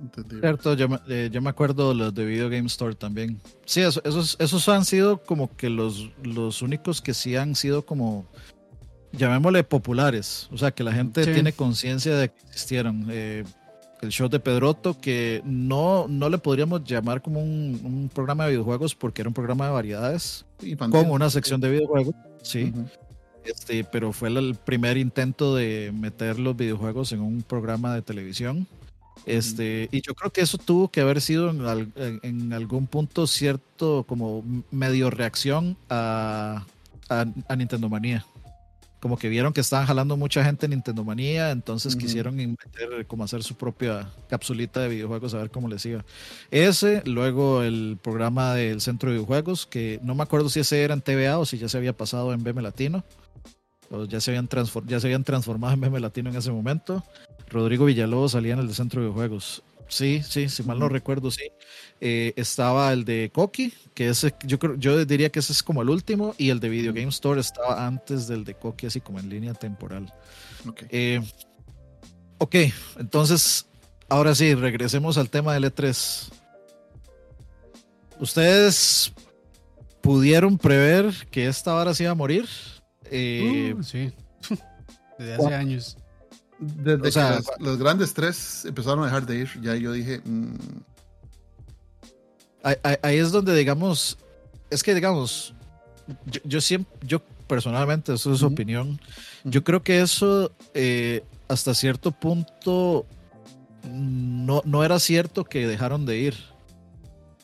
Entendible. 0.00 0.40
Cierto, 0.40 0.74
yo 0.74 0.88
me, 0.88 0.98
eh, 1.08 1.28
yo 1.32 1.40
me 1.42 1.50
acuerdo 1.50 1.88
de 1.90 1.94
los 1.96 2.14
de 2.14 2.24
Video 2.24 2.48
Game 2.48 2.66
Store 2.66 2.94
también. 2.94 3.40
Sí, 3.64 3.80
eso- 3.80 4.00
esos, 4.04 4.36
esos 4.38 4.68
han 4.68 4.84
sido 4.84 5.18
como 5.22 5.54
que 5.56 5.68
los, 5.70 6.10
los 6.22 6.62
únicos 6.62 7.00
que 7.02 7.14
sí 7.14 7.34
han 7.36 7.54
sido 7.54 7.84
como, 7.84 8.24
llamémosle 9.12 9.64
populares. 9.64 10.48
O 10.52 10.58
sea, 10.58 10.70
que 10.70 10.84
la 10.84 10.92
gente 10.92 11.24
Sí. 11.24 11.32
tiene 11.32 11.52
conciencia 11.52 12.16
de 12.16 12.28
que 12.30 12.40
existieron. 12.46 13.06
Eh, 13.10 13.44
el 14.00 14.10
show 14.10 14.28
de 14.28 14.38
Pedroto, 14.38 14.96
que 15.00 15.42
no, 15.44 16.06
no 16.08 16.28
le 16.28 16.38
podríamos 16.38 16.84
llamar 16.84 17.20
como 17.20 17.42
un, 17.42 17.80
un 17.82 18.08
programa 18.14 18.44
de 18.44 18.50
videojuegos 18.52 18.94
porque 18.94 19.22
era 19.22 19.28
un 19.28 19.34
programa 19.34 19.66
de 19.66 19.72
variedades 19.72 20.46
Infantil. 20.62 21.00
con 21.02 21.10
una 21.10 21.28
sección 21.30 21.60
de 21.60 21.70
videojuegos. 21.72 22.14
Sí. 22.40 22.72
Este, 23.44 23.82
pero 23.82 24.12
fue 24.12 24.28
el 24.28 24.54
primer 24.54 24.98
intento 24.98 25.56
de 25.56 25.90
meter 25.92 26.38
los 26.38 26.54
videojuegos 26.56 27.10
en 27.10 27.20
un 27.22 27.42
programa 27.42 27.92
de 27.94 28.02
televisión. 28.02 28.68
Este, 29.26 29.88
y 29.92 30.00
yo 30.00 30.14
creo 30.14 30.32
que 30.32 30.40
eso 30.40 30.56
tuvo 30.58 30.88
que 30.88 31.00
haber 31.00 31.20
sido 31.20 31.50
en, 31.50 31.60
al- 31.66 31.92
en- 32.22 32.52
algún 32.52 32.86
punto 32.86 33.26
cierto 33.26 34.04
como 34.08 34.42
medio 34.70 35.10
reacción 35.10 35.76
a, 35.90 36.64
a, 37.08 37.26
a 37.48 37.56
Nintendo 37.56 37.88
Manía. 37.88 38.24
Como 39.00 39.16
que 39.16 39.28
vieron 39.28 39.52
que 39.52 39.60
estaban 39.60 39.86
jalando 39.86 40.16
mucha 40.16 40.42
gente 40.42 40.66
en 40.66 40.70
Nintendo 40.70 41.04
Manía, 41.04 41.52
entonces 41.52 41.94
Ujú. 41.94 42.04
quisieron 42.04 42.34
meter, 42.36 43.06
como 43.06 43.22
hacer 43.22 43.44
su 43.44 43.54
propia 43.54 44.10
capsulita 44.28 44.80
de 44.80 44.88
videojuegos 44.88 45.34
a 45.34 45.38
ver 45.38 45.50
cómo 45.50 45.68
les 45.68 45.86
iba. 45.86 46.04
Ese, 46.50 47.02
luego 47.04 47.62
el 47.62 47.96
programa 48.02 48.54
del 48.54 48.80
Centro 48.80 49.10
de 49.10 49.16
Videojuegos, 49.18 49.66
que 49.66 50.00
no 50.02 50.16
me 50.16 50.24
acuerdo 50.24 50.48
si 50.48 50.58
ese 50.60 50.82
era 50.82 50.94
en 50.94 51.00
TVA 51.02 51.38
o 51.38 51.46
si 51.46 51.58
ya 51.58 51.68
se 51.68 51.76
había 51.78 51.96
pasado 51.96 52.32
en 52.32 52.42
BM 52.42 52.60
Latino 52.60 53.04
o 53.90 54.04
ya 54.04 54.20
se 54.20 54.32
habían, 54.32 54.48
ya 54.86 54.98
se 55.00 55.06
habían 55.06 55.22
transformado 55.24 55.74
en 55.74 55.80
meme 55.80 56.00
latino 56.00 56.28
en 56.30 56.36
ese 56.36 56.50
momento. 56.50 57.04
Rodrigo 57.50 57.84
Villalobos 57.84 58.32
salía 58.32 58.54
en 58.54 58.60
el 58.60 58.68
de 58.68 58.74
Centro 58.74 59.00
de 59.00 59.08
Videojuegos. 59.08 59.62
Sí, 59.88 60.22
sí, 60.22 60.48
si 60.48 60.62
mal 60.62 60.78
no 60.78 60.88
recuerdo, 60.88 61.30
sí. 61.30 61.50
Eh, 62.00 62.34
estaba 62.36 62.92
el 62.92 63.04
de 63.04 63.30
Coqui, 63.32 63.72
que 63.94 64.10
ese, 64.10 64.34
yo 64.44 64.58
creo, 64.58 64.76
yo 64.76 65.04
diría 65.04 65.30
que 65.30 65.38
ese 65.38 65.52
es 65.52 65.62
como 65.62 65.80
el 65.80 65.88
último, 65.88 66.34
y 66.36 66.50
el 66.50 66.60
de 66.60 66.68
Video 66.68 66.92
Game 66.92 67.08
Store 67.08 67.40
estaba 67.40 67.86
antes 67.86 68.28
del 68.28 68.44
de 68.44 68.54
Coqui, 68.54 68.86
así 68.86 69.00
como 69.00 69.18
en 69.18 69.30
línea 69.30 69.54
temporal. 69.54 70.12
Ok. 70.68 70.82
Eh, 70.90 71.22
ok, 72.36 72.54
entonces, 72.98 73.66
ahora 74.08 74.34
sí, 74.34 74.54
regresemos 74.54 75.16
al 75.16 75.30
tema 75.30 75.54
del 75.54 75.64
E3. 75.64 76.30
¿Ustedes 78.20 79.12
pudieron 80.02 80.58
prever 80.58 81.14
que 81.30 81.46
esta 81.46 81.72
vara 81.72 81.94
se 81.94 82.04
iba 82.04 82.12
a 82.12 82.16
morir? 82.16 82.46
Eh, 83.10 83.74
Uh, 83.74 83.82
sí, 83.82 84.12
desde 85.18 85.34
hace 85.34 85.54
años. 85.54 85.96
Desde 86.58 87.08
o 87.08 87.12
sea, 87.12 87.28
que 87.28 87.34
las- 87.36 87.60
los 87.60 87.78
grandes 87.78 88.12
tres 88.14 88.64
empezaron 88.64 89.00
a 89.02 89.06
dejar 89.06 89.26
de 89.26 89.38
ir, 89.38 89.48
ya 89.62 89.74
yo 89.76 89.92
dije, 89.92 90.20
mm, 90.24 90.54
ahí, 93.02 93.16
es 93.18 93.30
donde, 93.32 93.54
digamos, 93.54 94.18
es 94.70 94.82
que, 94.82 94.94
digamos, 94.94 95.54
yo, 96.26 96.40
yo 96.44 96.60
siempre, 96.60 96.92
yo 97.06 97.20
personalmente, 97.46 98.12
eso 98.14 98.32
es 98.32 98.38
su 98.40 98.46
Ujú. 98.46 98.54
opinión, 98.54 99.00
yo 99.44 99.62
creo 99.64 99.82
que 99.82 100.00
eso 100.00 100.52
eh, 100.74 101.22
hasta 101.48 101.74
cierto 101.74 102.10
punto 102.12 103.06
no, 103.90 104.60
no 104.64 104.84
era 104.84 104.98
cierto 104.98 105.44
que 105.44 105.66
dejaron 105.66 106.04
de 106.04 106.18
ir. 106.18 106.34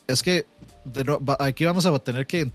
Es 0.07 0.21
que 0.21 0.45
de 0.83 1.17
aquí 1.39 1.65
vamos 1.65 1.85
a 1.85 1.97
tener 1.99 2.27
que 2.27 2.51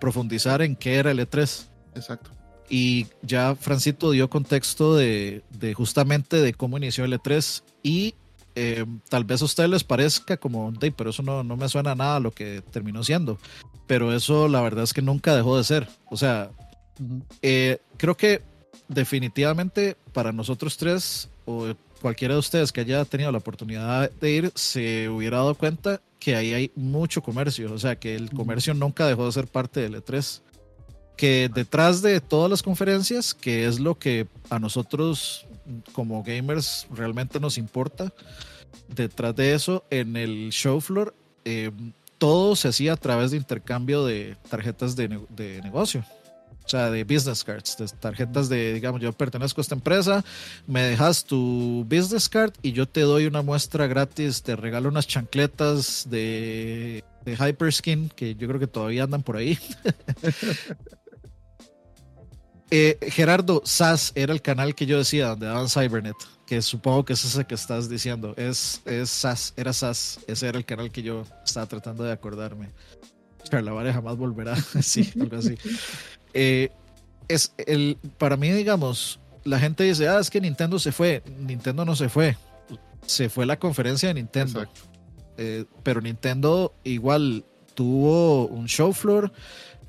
profundizar 0.00 0.62
en 0.62 0.76
qué 0.76 0.94
era 0.96 1.10
el 1.10 1.18
E3. 1.18 1.66
exacto. 1.94 2.30
Y 2.68 3.06
ya 3.22 3.54
Francito 3.56 4.10
dio 4.10 4.30
contexto 4.30 4.96
de, 4.96 5.42
de 5.50 5.74
justamente 5.74 6.40
de 6.40 6.54
cómo 6.54 6.78
inició 6.78 7.04
el 7.04 7.12
E3 7.12 7.62
y 7.82 8.14
eh, 8.56 8.84
tal 9.08 9.24
vez 9.24 9.42
a 9.42 9.46
ustedes 9.46 9.68
les 9.68 9.84
parezca 9.84 10.36
como, 10.36 10.70
"Dey, 10.72 10.90
pero 10.90 11.10
eso 11.10 11.22
no, 11.22 11.42
no 11.42 11.56
me 11.56 11.68
suena 11.68 11.92
a 11.92 11.94
nada 11.94 12.16
a 12.16 12.20
lo 12.20 12.30
que 12.30 12.62
terminó 12.70 13.02
siendo. 13.02 13.38
Pero 13.86 14.14
eso 14.14 14.48
la 14.48 14.60
verdad 14.62 14.84
es 14.84 14.94
que 14.94 15.02
nunca 15.02 15.34
dejó 15.34 15.58
de 15.58 15.64
ser. 15.64 15.88
O 16.10 16.16
sea, 16.16 16.50
eh, 17.42 17.78
creo 17.96 18.16
que 18.16 18.42
definitivamente 18.88 19.96
para 20.12 20.32
nosotros 20.32 20.76
tres 20.76 21.28
o 21.46 21.74
cualquiera 22.00 22.34
de 22.34 22.40
ustedes 22.40 22.70
que 22.70 22.82
haya 22.82 23.04
tenido 23.04 23.32
la 23.32 23.38
oportunidad 23.38 24.10
de 24.10 24.30
ir 24.30 24.52
se 24.54 25.08
hubiera 25.08 25.38
dado 25.38 25.54
cuenta 25.54 26.00
que 26.18 26.36
ahí 26.36 26.52
hay 26.52 26.70
mucho 26.74 27.22
comercio, 27.22 27.72
o 27.72 27.78
sea 27.78 27.96
que 27.96 28.14
el 28.14 28.30
comercio 28.30 28.72
nunca 28.74 29.06
dejó 29.06 29.26
de 29.26 29.32
ser 29.32 29.46
parte 29.46 29.80
del 29.80 29.96
E3. 29.96 30.40
Que 31.16 31.50
detrás 31.52 32.02
de 32.02 32.20
todas 32.20 32.50
las 32.50 32.62
conferencias, 32.62 33.34
que 33.34 33.66
es 33.66 33.78
lo 33.78 33.98
que 33.98 34.26
a 34.50 34.58
nosotros 34.58 35.46
como 35.92 36.22
gamers 36.22 36.86
realmente 36.90 37.40
nos 37.40 37.56
importa, 37.56 38.12
detrás 38.88 39.34
de 39.36 39.54
eso, 39.54 39.84
en 39.90 40.16
el 40.16 40.50
show 40.50 40.80
floor, 40.80 41.14
eh, 41.44 41.70
todo 42.18 42.56
se 42.56 42.68
hacía 42.68 42.94
a 42.94 42.96
través 42.96 43.30
de 43.30 43.36
intercambio 43.36 44.04
de 44.04 44.36
tarjetas 44.48 44.96
de, 44.96 45.20
de 45.30 45.60
negocio. 45.62 46.04
O 46.64 46.68
sea, 46.68 46.90
de 46.90 47.04
business 47.04 47.44
cards, 47.44 47.76
de 47.76 47.86
tarjetas 47.88 48.48
de, 48.48 48.72
digamos, 48.72 49.02
yo 49.02 49.12
pertenezco 49.12 49.60
a 49.60 49.62
esta 49.62 49.74
empresa, 49.74 50.24
me 50.66 50.82
dejas 50.82 51.22
tu 51.24 51.84
business 51.86 52.26
card 52.26 52.54
y 52.62 52.72
yo 52.72 52.88
te 52.88 53.02
doy 53.02 53.26
una 53.26 53.42
muestra 53.42 53.86
gratis, 53.86 54.42
te 54.42 54.56
regalo 54.56 54.88
unas 54.88 55.06
chancletas 55.06 56.06
de, 56.08 57.04
de 57.26 57.36
Hyperskin, 57.36 58.08
que 58.08 58.34
yo 58.34 58.48
creo 58.48 58.58
que 58.58 58.66
todavía 58.66 59.04
andan 59.04 59.22
por 59.22 59.36
ahí. 59.36 59.58
Eh, 62.76 62.98
Gerardo, 63.08 63.62
SAS 63.64 64.10
era 64.16 64.32
el 64.32 64.42
canal 64.42 64.74
que 64.74 64.84
yo 64.84 64.98
decía, 64.98 65.28
donde 65.28 65.46
daban 65.46 65.68
Cybernet, 65.68 66.16
que 66.44 66.60
supongo 66.60 67.04
que 67.04 67.12
es 67.12 67.24
ese 67.24 67.44
que 67.44 67.54
estás 67.54 67.88
diciendo. 67.88 68.34
Es, 68.36 68.82
es 68.84 69.10
SAS, 69.10 69.54
era 69.56 69.72
SAS, 69.72 70.18
ese 70.26 70.48
era 70.48 70.58
el 70.58 70.64
canal 70.64 70.90
que 70.90 71.00
yo 71.00 71.24
estaba 71.44 71.66
tratando 71.66 72.02
de 72.02 72.10
acordarme. 72.10 72.70
Charlavare 73.44 73.92
jamás 73.92 74.16
volverá, 74.16 74.56
sí, 74.82 75.08
algo 75.20 75.36
así. 75.36 75.56
Eh, 76.32 76.72
es 77.28 77.54
el, 77.58 77.96
para 78.18 78.36
mí, 78.36 78.50
digamos, 78.50 79.20
la 79.44 79.60
gente 79.60 79.84
dice, 79.84 80.08
ah, 80.08 80.18
es 80.18 80.28
que 80.28 80.40
Nintendo 80.40 80.80
se 80.80 80.90
fue. 80.90 81.22
Nintendo 81.38 81.84
no 81.84 81.94
se 81.94 82.08
fue. 82.08 82.36
Se 83.06 83.28
fue 83.28 83.46
la 83.46 83.56
conferencia 83.56 84.08
de 84.08 84.14
Nintendo. 84.14 84.66
Eh, 85.38 85.64
pero 85.84 86.00
Nintendo 86.00 86.74
igual 86.82 87.44
tuvo 87.74 88.48
un 88.48 88.66
show 88.66 88.92
floor 88.92 89.30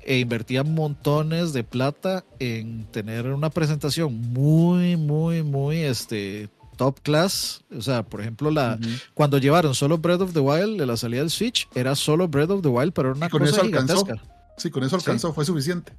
e 0.06 0.18
invertía 0.20 0.62
montones 0.64 1.52
de 1.52 1.64
plata 1.64 2.24
en 2.38 2.84
tener 2.92 3.26
una 3.26 3.50
presentación 3.50 4.14
muy, 4.32 4.96
muy, 4.96 5.42
muy 5.42 5.78
este, 5.78 6.48
top 6.76 7.00
class. 7.02 7.64
O 7.76 7.82
sea, 7.82 8.02
por 8.04 8.20
ejemplo, 8.20 8.50
la, 8.50 8.78
Ujú. 8.80 8.88
cuando 9.14 9.38
llevaron 9.38 9.74
solo 9.74 9.98
Breath 9.98 10.20
of 10.22 10.32
the 10.32 10.38
Wild 10.40 10.78
de 10.78 10.86
la 10.86 10.96
salida 10.96 11.20
del 11.20 11.30
Switch, 11.30 11.68
era 11.74 11.94
solo 11.96 12.28
Breath 12.28 12.50
of 12.50 12.62
the 12.62 12.68
Wild, 12.68 12.92
pero 12.92 13.08
era 13.08 13.16
una 13.16 13.28
con 13.28 13.40
cosa 13.40 13.52
eso 13.56 13.60
alcanzó. 13.62 14.04
gigantesca. 14.04 14.32
Sí, 14.56 14.70
con 14.70 14.84
eso 14.84 14.90
Sí. 14.98 15.04
alcanzó, 15.04 15.32
fue 15.34 15.44
suficiente. 15.44 15.92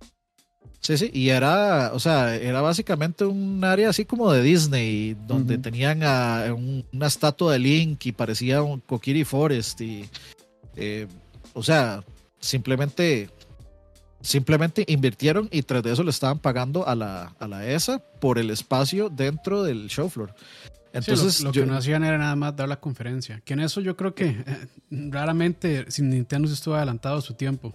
Sí, 0.79 0.95
sí, 0.97 1.09
y 1.11 1.29
era, 1.29 1.91
o 1.93 1.99
sea, 1.99 2.35
era 2.35 2.61
básicamente 2.61 3.25
un 3.25 3.61
área 3.63 3.89
así 3.89 4.05
como 4.05 4.31
de 4.31 4.41
Disney, 4.41 5.17
donde 5.27 5.55
Ujú. 5.55 5.63
tenían 5.63 6.01
a, 6.03 6.53
un- 6.55 6.85
una 6.93 7.07
estatua 7.07 7.51
de 7.53 7.59
Link 7.59 8.05
y 8.05 8.11
parecía 8.13 8.61
un 8.61 8.79
Kokiri 8.79 9.25
Forest 9.25 9.81
y, 9.81 10.05
eh, 10.75 11.07
o 11.53 11.61
sea, 11.63 12.03
simplemente, 12.39 13.29
simplemente 14.21 14.83
invirtieron 14.87 15.47
y 15.51 15.61
tras 15.63 15.83
de 15.83 15.93
eso 15.93 16.03
le 16.03 16.09
estaban 16.09 16.39
pagando 16.39 16.87
a 16.87 16.95
la, 16.95 17.35
a 17.39 17.47
la 17.47 17.67
ESA 17.67 17.99
por 17.99 18.39
el 18.39 18.49
espacio 18.49 19.09
dentro 19.09 19.63
del 19.63 19.87
show 19.87 20.09
floor. 20.09 20.33
Entonces, 20.93 21.41
lo, 21.41 21.51
que 21.51 21.65
no 21.65 21.75
hacían 21.75 22.03
era 22.03 22.17
nada 22.17 22.35
más 22.35 22.55
dar 22.55 22.67
la 22.67 22.79
conferencia. 22.79 23.41
Que 23.45 23.53
en 23.53 23.59
eso 23.59 23.81
yo 23.81 23.95
creo 23.95 24.15
que 24.15 24.25
eh, 24.29 24.67
raramente 24.89 25.89
sin 25.91 26.09
Nintendo 26.09 26.47
se 26.47 26.55
estuvo 26.55 26.75
adelantado 26.75 27.21
su 27.21 27.33
tiempo. 27.33 27.73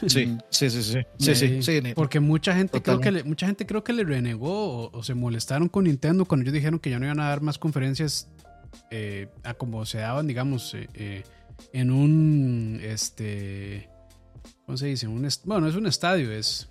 Sí, 0.00 0.36
sí, 0.50 0.70
sí, 0.70 0.82
sí. 0.82 0.98
sí, 1.18 1.34
sí, 1.34 1.62
sí 1.62 1.80
porque 1.94 2.18
mucha 2.18 2.52
gente 2.54 2.82
creo 2.82 3.00
que 3.00 3.12
le, 3.12 3.22
mucha 3.22 3.46
gente 3.46 3.64
creo 3.64 3.84
que 3.84 3.92
le 3.92 4.02
renegó 4.02 4.90
o, 4.90 5.02
se 5.04 5.14
molestaron 5.14 5.68
con 5.68 5.84
Nintendo 5.84 6.24
cuando 6.24 6.42
ellos 6.42 6.54
dijeron 6.54 6.80
que 6.80 6.90
ya 6.90 6.98
no 6.98 7.04
iban 7.04 7.20
a 7.20 7.28
dar 7.28 7.42
más 7.42 7.58
conferencias 7.58 8.28
eh, 8.90 9.28
a 9.44 9.54
como 9.54 9.86
se 9.86 9.98
daban, 9.98 10.26
digamos, 10.26 10.74
eh, 10.74 11.22
en 11.72 11.92
un 11.92 12.80
este 12.82 13.88
¿cómo 14.66 14.76
se 14.78 14.86
dice? 14.86 15.06
Un 15.06 15.28
bueno, 15.44 15.68
es 15.68 15.76
un 15.76 15.86
estadio, 15.86 16.32
es 16.32 16.68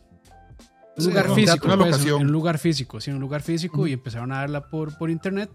un 0.97 1.05
lugar 1.05 1.33
físico, 1.33 1.77
pues, 1.77 2.05
en 2.05 2.13
un 2.13 2.31
lugar 2.31 2.59
físico, 2.59 3.01
sí, 3.01 3.11
un 3.11 3.19
lugar 3.19 3.41
físico 3.41 3.87
y 3.87 3.93
empezaron 3.93 4.31
a 4.31 4.39
darla 4.39 4.69
por, 4.69 4.97
por 4.97 5.09
internet, 5.09 5.49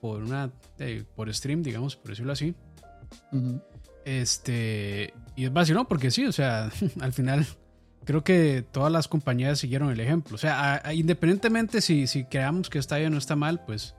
por 0.00 0.22
una 0.22 0.50
por 1.14 1.32
stream, 1.32 1.62
digamos, 1.62 1.96
por 1.96 2.10
decirlo 2.10 2.32
así. 2.32 2.54
Este, 4.04 5.12
y 5.36 5.44
es 5.44 5.52
vacío, 5.52 5.84
porque 5.84 6.10
sí, 6.10 6.24
o 6.24 6.32
sea, 6.32 6.70
al 7.00 7.12
final 7.12 7.46
creo 8.04 8.24
que 8.24 8.64
todas 8.70 8.90
las 8.90 9.08
compañías 9.08 9.58
siguieron 9.58 9.90
el 9.90 10.00
ejemplo. 10.00 10.34
O 10.34 10.38
sea, 10.38 10.82
independientemente 10.94 11.80
si, 11.80 12.06
si 12.06 12.24
creamos 12.24 12.70
que 12.70 12.78
está 12.78 12.96
bien 12.96 13.08
o 13.08 13.12
no 13.12 13.18
está 13.18 13.36
mal, 13.36 13.64
pues 13.66 13.94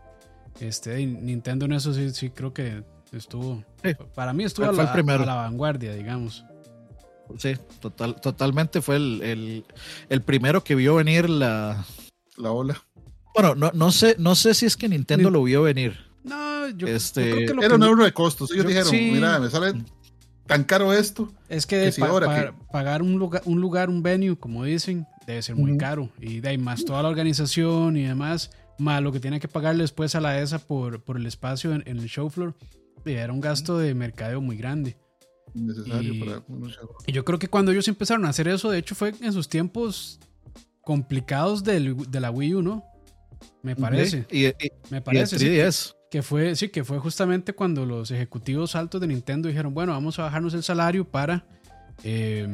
este, 0.59 1.05
Nintendo 1.05 1.65
en 1.65 1.73
eso 1.73 1.93
sí, 1.93 2.09
sí 2.11 2.31
creo 2.31 2.53
que 2.53 2.83
estuvo, 3.11 3.63
para 4.15 4.33
mí 4.33 4.43
estuvo 4.43 4.67
a 4.67 4.71
la, 4.71 4.91
a 4.91 5.25
la 5.25 5.35
vanguardia, 5.35 5.93
digamos. 5.93 6.45
Sí, 7.37 7.55
total, 7.79 8.19
totalmente 8.19 8.81
fue 8.81 8.95
el, 8.95 9.63
el, 10.09 10.21
primero 10.21 10.63
que 10.63 10.75
vio 10.75 10.95
venir 10.95 11.29
la, 11.29 11.85
la 12.37 12.51
ola. 12.51 12.81
Bueno, 13.33 13.55
no, 13.55 13.71
no, 13.73 13.91
sé, 13.91 14.15
no 14.17 14.35
sé 14.35 14.53
si 14.53 14.65
es 14.65 14.75
que 14.75 14.89
Nintendo 14.89 15.29
lo 15.29 15.43
vio 15.43 15.61
venir. 15.61 15.97
No, 16.23 16.67
yo, 16.69 16.87
este, 16.87 17.31
creo 17.31 17.47
que 17.47 17.53
lo 17.53 17.61
era 17.61 17.75
un 17.75 17.83
euro 17.83 18.03
de 18.03 18.11
costos. 18.11 18.51
Ellos 18.51 18.65
dijeron, 18.65 18.91
mira, 18.91 19.39
me 19.39 19.49
sale 19.49 19.73
tan 20.45 20.63
caro 20.63 20.91
esto. 20.91 21.31
Es 21.47 21.65
que, 21.65 21.93
pagar 22.71 23.01
un 23.01 23.19
lugar, 23.19 23.43
un 23.45 23.61
lugar, 23.61 23.89
un 23.89 24.01
venue, 24.01 24.35
como 24.35 24.63
dicen, 24.63 25.07
debe 25.27 25.41
ser 25.41 25.55
muy 25.55 25.77
caro. 25.77 26.09
Y 26.19 26.39
de 26.39 26.49
ahí 26.49 26.57
más 26.57 26.83
toda 26.83 27.03
la 27.03 27.09
organización 27.09 27.95
y 27.95 28.03
demás, 28.03 28.51
más 28.79 29.01
lo 29.01 29.11
que 29.11 29.19
tiene 29.19 29.39
que 29.39 29.47
pagarle 29.47 29.83
después 29.83 30.15
a 30.15 30.21
la 30.21 30.39
ESA 30.41 30.59
por, 30.59 31.03
por 31.03 31.17
el 31.17 31.27
espacio 31.27 31.73
en, 31.73 31.83
el 31.85 32.09
show 32.09 32.29
floor, 32.29 32.55
era 33.05 33.31
un 33.31 33.39
gasto 33.39 33.77
de 33.77 33.93
mercadeo 33.93 34.41
muy 34.41 34.57
grande 34.57 34.97
necesario 35.53 36.13
y, 36.13 36.19
para 36.19 36.43
y 37.05 37.11
yo 37.11 37.25
creo 37.25 37.39
que 37.39 37.47
cuando 37.47 37.71
ellos 37.71 37.87
empezaron 37.87 38.25
a 38.25 38.29
hacer 38.29 38.47
eso, 38.47 38.69
de 38.69 38.79
hecho 38.79 38.95
fue 38.95 39.13
en 39.21 39.33
sus 39.33 39.49
tiempos 39.49 40.19
complicados 40.81 41.63
del, 41.63 41.95
de 42.09 42.19
la 42.19 42.31
Wii 42.31 42.55
U, 42.55 42.61
¿no? 42.61 42.83
Me 43.61 43.75
parece. 43.75 44.25
Y, 44.31 44.51
me 44.89 45.01
parece. 45.01 45.37
que 46.09 46.23
fue, 46.23 46.55
sí, 46.55 46.69
que 46.69 46.83
fue 46.83 46.99
justamente 46.99 47.53
cuando 47.53 47.85
los 47.85 48.11
ejecutivos 48.11 48.75
altos 48.75 48.99
de 48.99 49.07
Nintendo 49.07 49.47
dijeron, 49.47 49.73
bueno, 49.73 49.91
vamos 49.91 50.17
a 50.19 50.23
bajarnos 50.23 50.53
el 50.53 50.63
salario 50.63 51.05
para 51.05 51.45
eh, 52.03 52.47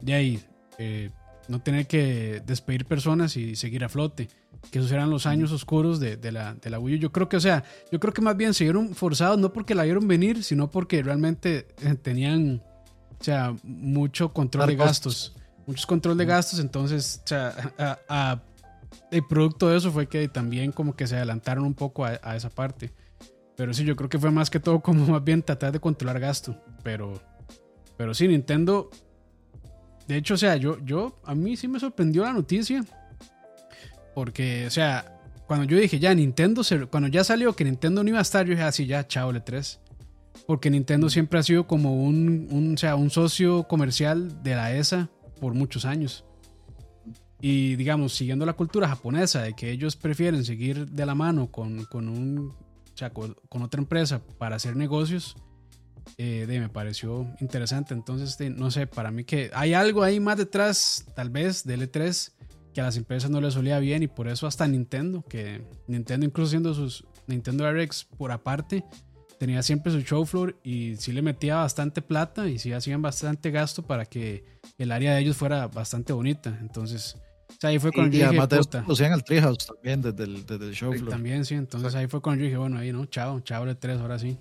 de 0.00 0.14
ahí 0.14 0.40
eh, 0.78 1.10
no 1.48 1.60
tener 1.60 1.86
que 1.86 2.42
despedir 2.46 2.84
personas 2.84 3.36
y 3.36 3.56
seguir 3.56 3.84
a 3.84 3.88
flote 3.88 4.28
que 4.70 4.78
esos 4.78 4.92
eran 4.92 5.10
los 5.10 5.26
años 5.26 5.52
oscuros 5.52 6.00
de, 6.00 6.16
la, 6.32 6.54
de 6.54 6.70
la 6.70 6.78
Wii 6.78 6.96
U. 6.96 6.98
Yo 6.98 7.12
creo 7.12 7.28
que, 7.28 7.36
o 7.36 7.40
sea, 7.40 7.64
yo 7.90 8.00
creo 8.00 8.12
que 8.12 8.22
más 8.22 8.36
bien 8.36 8.54
se 8.54 8.64
vieron 8.64 8.94
forzados, 8.94 9.38
no 9.38 9.52
porque 9.52 9.74
la 9.74 9.84
vieron 9.84 10.06
venir, 10.06 10.44
sino 10.44 10.70
porque 10.70 11.02
realmente 11.02 11.68
eh, 11.82 11.94
tenían, 11.94 12.62
o 13.20 13.24
sea, 13.24 13.54
mucho 13.62 14.32
control 14.32 14.66
de 14.68 14.76
gastos. 14.76 15.34
Muchos 15.66 15.86
control 15.86 16.16
de 16.16 16.24
gastos, 16.24 16.58
entonces, 16.58 17.20
o 17.24 17.28
sea, 17.28 18.42
el 19.10 19.26
producto 19.26 19.68
de 19.68 19.76
eso 19.76 19.92
fue 19.92 20.08
que 20.08 20.26
también 20.28 20.72
como 20.72 20.96
que 20.96 21.06
se 21.06 21.16
adelantaron 21.16 21.64
un 21.64 21.74
poco 21.74 22.04
a, 22.04 22.36
esa 22.36 22.50
parte. 22.50 22.92
Pero 23.56 23.74
sí, 23.74 23.84
yo 23.84 23.94
creo 23.94 24.08
que 24.08 24.18
fue 24.18 24.30
más 24.30 24.50
que 24.50 24.58
todo 24.58 24.80
como 24.80 25.06
más 25.06 25.22
bien 25.22 25.42
tratar 25.42 25.72
de 25.72 25.80
controlar 25.80 26.18
gasto. 26.18 26.56
Pero, 26.82 27.20
pero 27.96 28.14
sí, 28.14 28.26
Nintendo. 28.26 28.90
De 30.08 30.16
hecho, 30.16 30.34
o 30.34 30.36
sea, 30.36 30.56
yo, 30.56 30.78
yo, 30.84 31.20
a 31.24 31.34
mí 31.34 31.56
sí 31.56 31.68
me 31.68 31.78
sorprendió 31.78 32.24
la 32.24 32.32
noticia 32.32 32.84
porque, 34.14 34.66
o 34.66 34.70
sea, 34.70 35.20
cuando 35.46 35.66
yo 35.66 35.78
dije 35.78 35.98
ya 35.98 36.14
Nintendo, 36.14 36.62
cuando 36.90 37.08
ya 37.08 37.24
salió 37.24 37.54
que 37.54 37.64
Nintendo 37.64 38.02
no 38.02 38.08
iba 38.08 38.18
a 38.18 38.22
estar, 38.22 38.46
yo 38.46 38.52
dije 38.52 38.62
así, 38.62 38.84
ah, 38.84 38.86
ya, 38.86 39.06
chao, 39.06 39.32
L3. 39.32 39.78
Porque 40.46 40.70
Nintendo 40.70 41.10
siempre 41.10 41.38
ha 41.38 41.42
sido 41.42 41.66
como 41.66 42.02
un, 42.02 42.48
un, 42.50 42.74
o 42.74 42.76
sea, 42.78 42.96
un 42.96 43.10
socio 43.10 43.64
comercial 43.64 44.42
de 44.42 44.54
la 44.54 44.74
ESA 44.74 45.08
por 45.40 45.54
muchos 45.54 45.84
años. 45.84 46.24
Y 47.40 47.76
digamos, 47.76 48.14
siguiendo 48.14 48.46
la 48.46 48.52
cultura 48.52 48.88
japonesa 48.88 49.42
de 49.42 49.54
que 49.54 49.70
ellos 49.70 49.96
prefieren 49.96 50.44
seguir 50.44 50.88
de 50.88 51.06
la 51.06 51.14
mano 51.14 51.50
con, 51.50 51.84
con 51.86 52.08
un, 52.08 52.54
o 52.94 52.96
sea, 52.96 53.10
con, 53.10 53.36
otra 53.50 53.80
empresa 53.80 54.22
para 54.38 54.56
hacer 54.56 54.76
negocios, 54.76 55.36
eh, 56.18 56.46
de, 56.46 56.60
me 56.60 56.68
pareció 56.68 57.26
interesante. 57.40 57.94
Entonces, 57.94 58.38
no 58.52 58.70
sé, 58.70 58.86
para 58.86 59.10
mí 59.10 59.24
que 59.24 59.50
hay 59.54 59.74
algo 59.74 60.02
ahí 60.02 60.20
más 60.20 60.36
detrás, 60.38 61.04
tal 61.14 61.30
vez, 61.30 61.64
de 61.64 61.78
L3 61.78 62.32
que 62.72 62.80
a 62.80 62.84
las 62.84 62.96
empresas 62.96 63.30
no 63.30 63.40
les 63.40 63.54
solía 63.54 63.78
bien 63.78 64.02
y 64.02 64.08
por 64.08 64.28
eso 64.28 64.46
hasta 64.46 64.66
Nintendo, 64.66 65.24
que 65.28 65.62
Nintendo 65.86 66.26
incluso 66.26 66.50
siendo 66.50 66.74
sus 66.74 67.04
Nintendo 67.26 67.70
RX 67.70 68.04
por 68.04 68.32
aparte, 68.32 68.84
tenía 69.38 69.62
siempre 69.62 69.92
su 69.92 70.00
show 70.02 70.24
floor 70.24 70.56
y 70.62 70.96
sí 70.96 71.12
le 71.12 71.22
metía 71.22 71.56
bastante 71.56 72.02
plata 72.02 72.48
y 72.48 72.58
sí 72.58 72.72
hacían 72.72 73.02
bastante 73.02 73.50
gasto 73.50 73.82
para 73.82 74.04
que 74.06 74.44
el 74.78 74.92
área 74.92 75.14
de 75.14 75.20
ellos 75.20 75.36
fuera 75.36 75.66
bastante 75.66 76.12
bonita. 76.12 76.56
Entonces, 76.60 77.16
ahí 77.62 77.78
fue 77.78 77.92
cuando 77.92 78.16
yo 78.16 78.30
dije, 78.30 78.40
hacían 78.40 79.12
al 79.12 79.24
Treehouse 79.24 79.66
también 79.66 80.02
desde 80.02 80.24
el, 80.24 80.46
desde 80.46 80.68
el 80.68 80.74
show 80.74 80.92
floor. 80.92 81.10
También, 81.10 81.44
sí. 81.44 81.54
Entonces 81.54 81.94
ahí 81.94 82.06
fue 82.06 82.20
cuando 82.20 82.40
yo 82.40 82.46
dije, 82.46 82.56
bueno, 82.56 82.78
ahí 82.78 82.92
no, 82.92 83.06
chao, 83.06 83.40
chao 83.40 83.66
de 83.66 83.74
tres, 83.74 84.00
ahora 84.00 84.18
sí. 84.18 84.38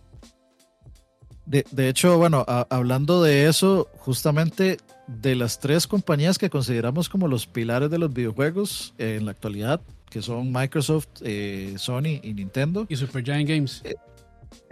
De, 1.51 1.65
de 1.69 1.89
hecho, 1.89 2.17
bueno, 2.17 2.45
hablando 2.47 3.21
de 3.21 3.49
eso, 3.49 3.89
justamente 3.97 4.77
de 5.05 5.35
las 5.35 5.59
tres 5.59 5.85
compañías 5.85 6.37
que 6.37 6.49
consideramos 6.49 7.09
como 7.09 7.27
los 7.27 7.45
pilares 7.45 7.91
de 7.91 7.97
los 7.97 8.13
videojuegos 8.13 8.93
en 8.97 9.25
la 9.25 9.31
actualidad, 9.31 9.81
que 10.09 10.21
son 10.21 10.49
Microsoft, 10.53 11.09
eh, 11.19 11.73
Sony 11.77 12.21
y 12.23 12.33
Nintendo. 12.33 12.85
Y 12.87 12.95
Supergiant 12.95 13.49
Games. 13.49 13.81
Eh, 13.83 13.95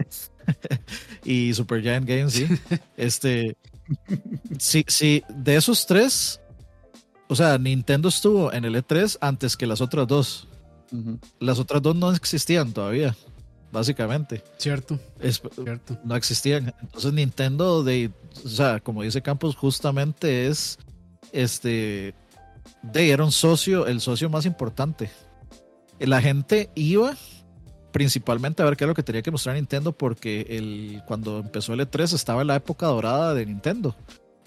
y 1.25 1.53
Supergiant 1.53 2.07
Games, 2.07 2.31
sí. 2.31 2.47
este, 2.95 3.57
sí, 4.57 4.85
sí, 4.87 5.21
de 5.27 5.57
esos 5.57 5.85
tres, 5.85 6.39
o 7.27 7.35
sea, 7.35 7.57
Nintendo 7.57 8.07
estuvo 8.07 8.53
en 8.53 8.63
el 8.63 8.75
E3 8.75 9.17
antes 9.19 9.57
que 9.57 9.67
las 9.67 9.81
otras 9.81 10.07
dos. 10.07 10.47
Las 11.41 11.59
otras 11.59 11.81
dos 11.81 11.97
no 11.97 12.13
existían 12.13 12.71
todavía 12.71 13.17
básicamente. 13.71 14.43
Cierto. 14.57 14.99
cierto. 15.21 15.97
No 16.03 16.15
existían. 16.15 16.73
Entonces 16.81 17.13
Nintendo, 17.13 17.83
de, 17.83 18.11
o 18.45 18.49
sea, 18.49 18.79
como 18.79 19.03
dice 19.03 19.21
Campos, 19.21 19.55
justamente 19.55 20.47
es, 20.47 20.77
este, 21.31 22.13
de, 22.81 23.09
era 23.09 23.23
un 23.23 23.31
socio, 23.31 23.87
el 23.87 24.01
socio 24.01 24.29
más 24.29 24.45
importante. 24.45 25.09
La 25.99 26.21
gente 26.21 26.69
iba 26.75 27.15
principalmente 27.91 28.61
a 28.61 28.65
ver 28.65 28.77
qué 28.77 28.83
es 28.83 28.87
lo 28.87 28.95
que 28.95 29.03
tenía 29.03 29.21
que 29.21 29.31
mostrar 29.31 29.55
Nintendo 29.55 29.91
porque 29.91 30.45
el, 30.49 31.01
cuando 31.07 31.39
empezó 31.39 31.73
el 31.73 31.81
E3 31.81 32.13
estaba 32.13 32.41
en 32.41 32.47
la 32.47 32.55
época 32.55 32.87
dorada 32.87 33.33
de 33.33 33.45
Nintendo. 33.45 33.95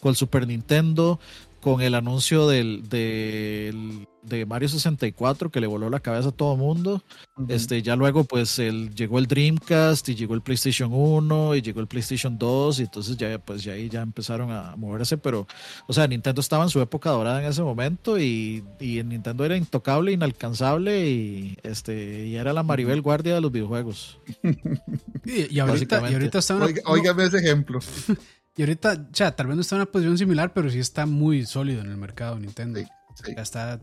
Con 0.01 0.11
el 0.11 0.17
Super 0.17 0.47
Nintendo, 0.47 1.21
con 1.63 1.81
el 1.81 1.95
anuncio 1.95 2.49
del, 2.49 2.89
del, 2.89 4.09
de 4.23 4.45
Mario 4.47 4.69
64 4.69 5.49
que 5.53 5.61
le 5.61 5.69
voló 5.69 5.89
la 5.91 6.01
cabeza 6.01 6.31
a 6.31 6.33
todo 6.33 6.57
mundo. 6.57 7.05
este, 7.49 7.83
ya 7.83 7.95
luego 7.95 8.25
pues 8.25 8.59
el, 8.59 8.93
llegó 8.97 9.21
el 9.21 9.29
Dreamcast 9.29 10.09
y 10.09 10.17
llegó 10.17 10.35
el 10.35 10.43
PlayStation 10.43 10.91
1 10.93 11.55
y 11.55 11.63
llegó 11.63 11.79
el 11.79 11.87
PlayStation 11.87 12.37
2 12.37 12.81
y 12.81 12.83
entonces 12.83 13.17
ya 13.17 13.39
pues 13.39 13.63
ya 13.63 13.75
ahí 13.75 13.89
ya 13.89 14.03
empezaron 14.03 14.51
a 14.51 14.75
moverse, 14.77 15.17
pero 15.19 15.47
o 15.87 15.93
sea, 15.93 16.09
Nintendo 16.09 16.41
estaba 16.41 16.65
en 16.65 16.71
su 16.71 16.81
época 16.81 17.11
dorada 17.11 17.41
en 17.41 17.49
ese 17.49 17.63
momento 17.63 18.19
y, 18.19 18.65
y 18.81 19.01
Nintendo 19.05 19.45
era 19.45 19.57
intocable, 19.57 20.11
inalcanzable 20.11 21.09
y 21.09 21.57
este 21.63 22.27
y 22.27 22.35
era 22.35 22.53
la 22.53 22.65
Maribel 22.65 23.03
Guardia 23.03 23.37
de 23.37 23.41
los 23.41 23.53
videojuegos. 23.53 24.19
y, 25.25 25.61
ahorita, 25.61 26.11
y 26.11 26.15
ahorita 26.15 26.41
ese 26.41 27.39
ejemplo. 27.39 27.79
Y 28.57 28.63
ahorita, 28.63 29.09
o 29.11 29.15
sea, 29.15 29.35
tal 29.35 29.47
vez 29.47 29.57
no 29.57 29.63
está 29.63 29.77
en 29.77 29.83
una 29.83 29.91
posición 29.91 30.19
similar, 30.19 30.53
pero 30.53 30.71
sí 30.71 30.79
está 30.79 31.07
muy 31.07 31.47
sólido 31.47 31.81
en 31.81 31.91
el 31.91 31.97
mercado 31.97 32.39
Nintendo. 32.39 32.81
Ya 32.81 33.43
está. 33.43 33.81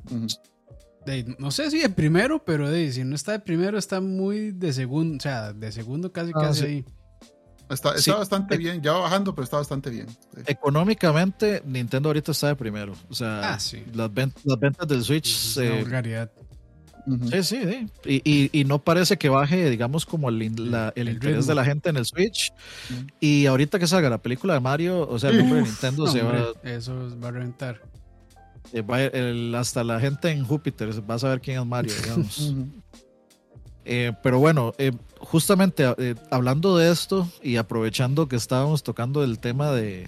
no 1.40 1.52
sé 1.52 1.72
si 1.72 1.80
de 1.80 1.90
primero, 1.90 2.44
pero 2.46 2.70
de, 2.70 2.92
si 2.92 3.04
no 3.04 3.16
está 3.16 3.32
de 3.32 3.40
primero, 3.40 3.78
está 3.78 4.00
muy 4.00 4.52
de 4.52 4.74
segundo. 4.74 5.18
O 5.18 5.20
sea, 5.20 5.54
de 5.54 5.72
segundo 5.72 6.12
casi 6.12 6.32
ah, 6.36 6.40
casi 6.40 6.66
ahí. 6.66 6.86
Está, 7.70 8.16
bastante 8.16 8.58
bien, 8.58 8.82
ya 8.82 8.94
va 8.94 9.02
bajando, 9.02 9.36
pero 9.36 9.44
está 9.44 9.58
bastante 9.58 9.92
bien. 9.92 10.08
Económicamente, 10.48 11.62
Nintendo 11.66 12.10
ahorita 12.10 12.32
está 12.32 12.48
de 12.48 12.56
primero. 12.56 12.94
O 13.10 13.14
sea, 13.14 13.54
ah, 13.54 13.58
las, 13.58 13.76
las, 13.94 14.60
ventas 14.60 14.88
del 14.88 15.04
Switch. 15.04 15.30
Es 15.30 15.58
una 15.58 15.82
vulgaridad. 15.82 16.32
Sí, 17.32 17.44
sí, 17.44 17.62
sí. 17.64 18.22
Y, 18.24 18.60
y, 18.60 18.66
no 18.66 18.80
parece 18.80 19.18
que 19.18 19.30
baje, 19.30 19.70
digamos, 19.70 20.06
como 20.06 20.30
el, 20.30 20.42
el, 20.96 21.10
interés 21.10 21.48
de 21.48 21.56
la 21.56 21.66
gente 21.66 21.90
en 21.90 21.98
el 21.98 22.06
Switch. 22.06 22.52
Y 23.20 23.46
ahorita 23.46 23.80
que 23.80 23.88
salga 23.88 24.10
la 24.10 24.18
película 24.18 24.54
de 24.54 24.60
Mario, 24.60 25.08
o 25.08 25.18
sea, 25.20 25.30
el 25.30 25.40
nombre 25.40 25.60
de 25.60 25.66
Nintendo 25.66 26.08
se 26.08 26.22
va 26.22 26.54
Eso 26.64 27.18
va 27.22 27.30
a 27.30 27.32
reventar. 27.32 27.82
Eh, 28.74 29.54
hasta 29.58 29.84
la 29.84 30.00
gente 30.00 30.30
en 30.30 30.46
Júpiter 30.46 30.90
va 31.10 31.16
a 31.16 31.20
saber 31.20 31.42
quién 31.42 31.60
es 31.60 31.66
Mario, 31.66 31.94
digamos. 32.02 32.54
Eh, 33.92 34.14
pero 34.22 34.38
bueno, 34.38 34.74
eh, 34.78 34.92
justamente 35.18 35.84
eh, 35.98 36.14
hablando 36.30 36.78
de 36.78 36.92
esto 36.92 37.28
y 37.42 37.56
aprovechando 37.56 38.28
que 38.28 38.36
estábamos 38.36 38.84
tocando 38.84 39.24
el 39.24 39.40
tema 39.40 39.72
de, 39.72 40.08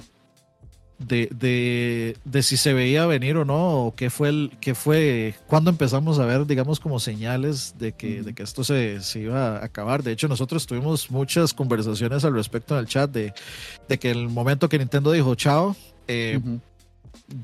de, 1.08 1.28
de, 1.32 2.18
de, 2.24 2.44
si 2.44 2.58
se 2.58 2.74
veía 2.74 3.06
venir 3.06 3.38
o 3.38 3.46
no, 3.46 3.86
o 3.86 3.96
qué 3.96 4.10
fue, 4.10 4.30
el, 4.30 4.52
qué 4.60 4.76
fue 4.76 5.36
cuando 5.48 5.70
empezamos 5.70 6.20
a 6.20 6.26
ver, 6.26 6.46
digamos, 6.46 6.80
como 6.80 7.00
señales 7.00 7.76
de 7.80 7.94
que, 7.94 8.22
de 8.22 8.34
que 8.34 8.44
esto 8.44 8.64
se, 8.64 9.02
se, 9.02 9.22
iba 9.22 9.58
a 9.58 9.66
acabar. 9.66 10.04
De 10.04 10.12
hecho, 10.12 10.28
nosotros 10.28 10.66
tuvimos 10.66 11.10
muchas 11.10 11.54
conversaciones 11.54 12.24
al 12.24 12.34
respecto 12.34 12.76
en 12.76 12.82
el 12.82 12.88
chat 12.88 13.10
de, 13.12 13.34
de 13.88 14.00
que 14.00 14.12
el 14.12 14.30
momento 14.30 14.70
que 14.70 14.78
Nintendo 14.78 15.12
dijo 15.12 15.36
chao, 15.36 15.76
eh, 16.08 16.40
uh 16.42 16.48
-huh. 16.48 16.60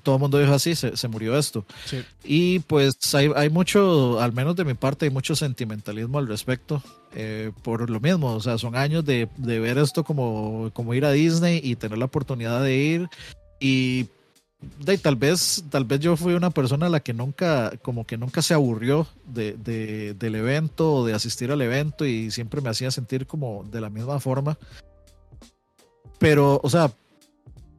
todo 0.03 0.15
el 0.15 0.21
mundo 0.21 0.39
dijo 0.39 0.53
así, 0.53 0.75
se, 0.75 0.95
se 0.95 1.07
murió 1.07 1.37
esto. 1.37 1.65
Sí. 1.85 2.03
Y 2.23 2.59
pues 2.59 3.13
hay, 3.15 3.31
hay, 3.35 3.49
mucho, 3.49 4.21
al 4.21 4.33
menos 4.33 4.55
de 4.55 4.65
mi 4.65 4.73
parte, 4.73 5.05
hay 5.05 5.11
mucho 5.11 5.35
sentimentalismo 5.35 6.19
al 6.19 6.27
respecto. 6.27 6.81
Eh, 7.15 7.51
por 7.63 7.89
lo 7.89 7.99
mismo, 7.99 8.33
o 8.33 8.41
sea, 8.41 8.57
son 8.57 8.75
años 8.75 9.03
de, 9.03 9.29
de 9.37 9.59
ver 9.59 9.77
esto 9.77 10.03
como, 10.03 10.69
como 10.73 10.93
ir 10.93 11.05
a 11.05 11.11
Disney 11.11 11.59
y 11.63 11.75
tener 11.75 11.97
la 11.97 12.05
oportunidad 12.05 12.61
de 12.61 12.75
ir 12.75 13.09
y 13.59 14.07
tal 15.01 15.15
vez 15.15 15.63
tal 15.69 15.85
vez 15.85 15.99
yo 15.99 16.17
fui 16.17 16.33
una 16.33 16.49
persona 16.49 16.89
la 16.89 16.99
que 16.99 17.13
nunca 17.13 17.71
como 17.81 18.05
que 18.05 18.17
nunca 18.17 18.41
se 18.41 18.53
aburrió 18.53 19.07
de, 19.25 19.53
del 20.17 20.35
evento 20.35 20.93
o 20.95 21.05
de 21.05 21.13
asistir 21.13 21.51
al 21.51 21.61
evento 21.61 22.05
y 22.05 22.31
siempre 22.31 22.61
me 22.61 22.69
hacía 22.69 22.89
sentir 22.89 23.27
como 23.27 23.63
de 23.71 23.81
la 23.81 23.89
misma 23.89 24.19
forma. 24.19 24.57
Pero 26.17 26.59
o 26.63 26.69
sea 26.69 26.91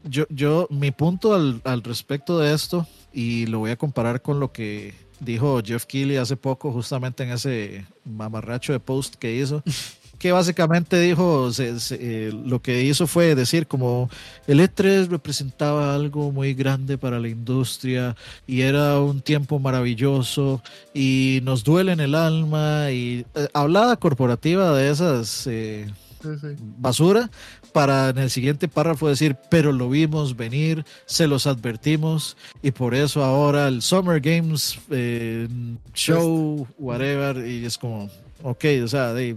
yo, 0.04 0.24
yo 0.30 0.68
mi 0.70 0.92
punto 0.92 1.34
al, 1.34 1.60
al 1.64 1.82
respecto 1.82 2.38
de 2.38 2.54
esto 2.54 2.86
y 3.12 3.46
lo 3.46 3.58
voy 3.58 3.72
a 3.72 3.76
comparar 3.76 4.22
con 4.22 4.38
lo 4.38 4.52
que 4.52 4.94
dijo 5.20 5.60
Jeff 5.64 5.84
Keighley 5.84 6.16
hace 6.16 6.36
poco 6.36 6.72
justamente 6.72 7.24
en 7.24 7.30
ese 7.30 7.84
mamarracho 8.04 8.72
de 8.72 8.80
post 8.80 9.16
que 9.16 9.34
hizo 9.34 9.62
que 10.18 10.32
básicamente 10.32 11.00
dijo, 11.00 11.52
se, 11.52 11.78
se, 11.80 11.96
eh, 12.00 12.32
lo 12.32 12.60
que 12.60 12.82
hizo 12.82 13.06
fue 13.06 13.34
decir 13.34 13.66
como 13.66 14.10
el 14.46 14.60
E3 14.60 15.08
representaba 15.08 15.94
algo 15.94 16.32
muy 16.32 16.54
grande 16.54 16.98
para 16.98 17.20
la 17.20 17.28
industria 17.28 18.16
y 18.46 18.62
era 18.62 19.00
un 19.00 19.20
tiempo 19.20 19.58
maravilloso 19.58 20.62
y 20.92 21.40
nos 21.44 21.64
duele 21.64 21.92
en 21.92 22.00
el 22.00 22.14
alma 22.14 22.90
y 22.90 23.24
eh, 23.34 23.48
hablada 23.54 23.96
corporativa 23.96 24.76
de 24.76 24.90
esas 24.90 25.46
eh, 25.46 25.86
sí, 26.22 26.28
sí. 26.40 26.48
basura 26.78 27.30
para 27.72 28.08
en 28.08 28.18
el 28.18 28.30
siguiente 28.30 28.66
párrafo 28.66 29.08
decir, 29.08 29.36
pero 29.50 29.72
lo 29.72 29.88
vimos 29.88 30.36
venir, 30.36 30.84
se 31.06 31.26
los 31.26 31.46
advertimos 31.46 32.36
y 32.62 32.72
por 32.72 32.94
eso 32.94 33.24
ahora 33.24 33.68
el 33.68 33.82
Summer 33.82 34.20
Games 34.20 34.78
eh, 34.90 35.48
Show, 35.94 36.66
whatever, 36.78 37.46
y 37.46 37.64
es 37.64 37.78
como, 37.78 38.10
ok, 38.42 38.64
o 38.82 38.88
sea, 38.88 39.12
de, 39.12 39.36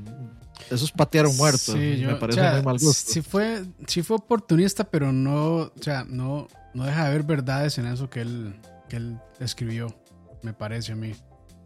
eso 0.70 0.86
es 0.86 0.92
patear 0.92 1.28
un 1.28 1.36
muerto. 1.38 1.74
Sí, 1.74 1.98
yo, 1.98 2.10
me 2.10 2.16
parece 2.16 2.40
o 2.40 2.44
sea, 2.44 2.54
muy 2.54 2.64
mal 2.64 2.78
gusto. 2.80 3.12
Sí 3.12 3.22
fue, 3.22 3.64
sí 3.88 4.04
fue 4.04 4.18
oportunista, 4.18 4.84
pero 4.84 5.12
no, 5.12 5.58
o 5.58 5.72
sea, 5.82 6.06
no, 6.08 6.48
no 6.74 6.86
deja 6.86 7.04
de 7.04 7.10
haber 7.10 7.24
verdades 7.24 7.78
en 7.78 7.88
eso 7.88 8.10
que 8.10 8.22
él, 8.22 8.56
que 8.90 8.98
él 8.98 9.18
escribió, 9.40 9.96
me 10.44 10.54
parece 10.54 10.94
a 10.94 10.96
mí. 10.96 11.14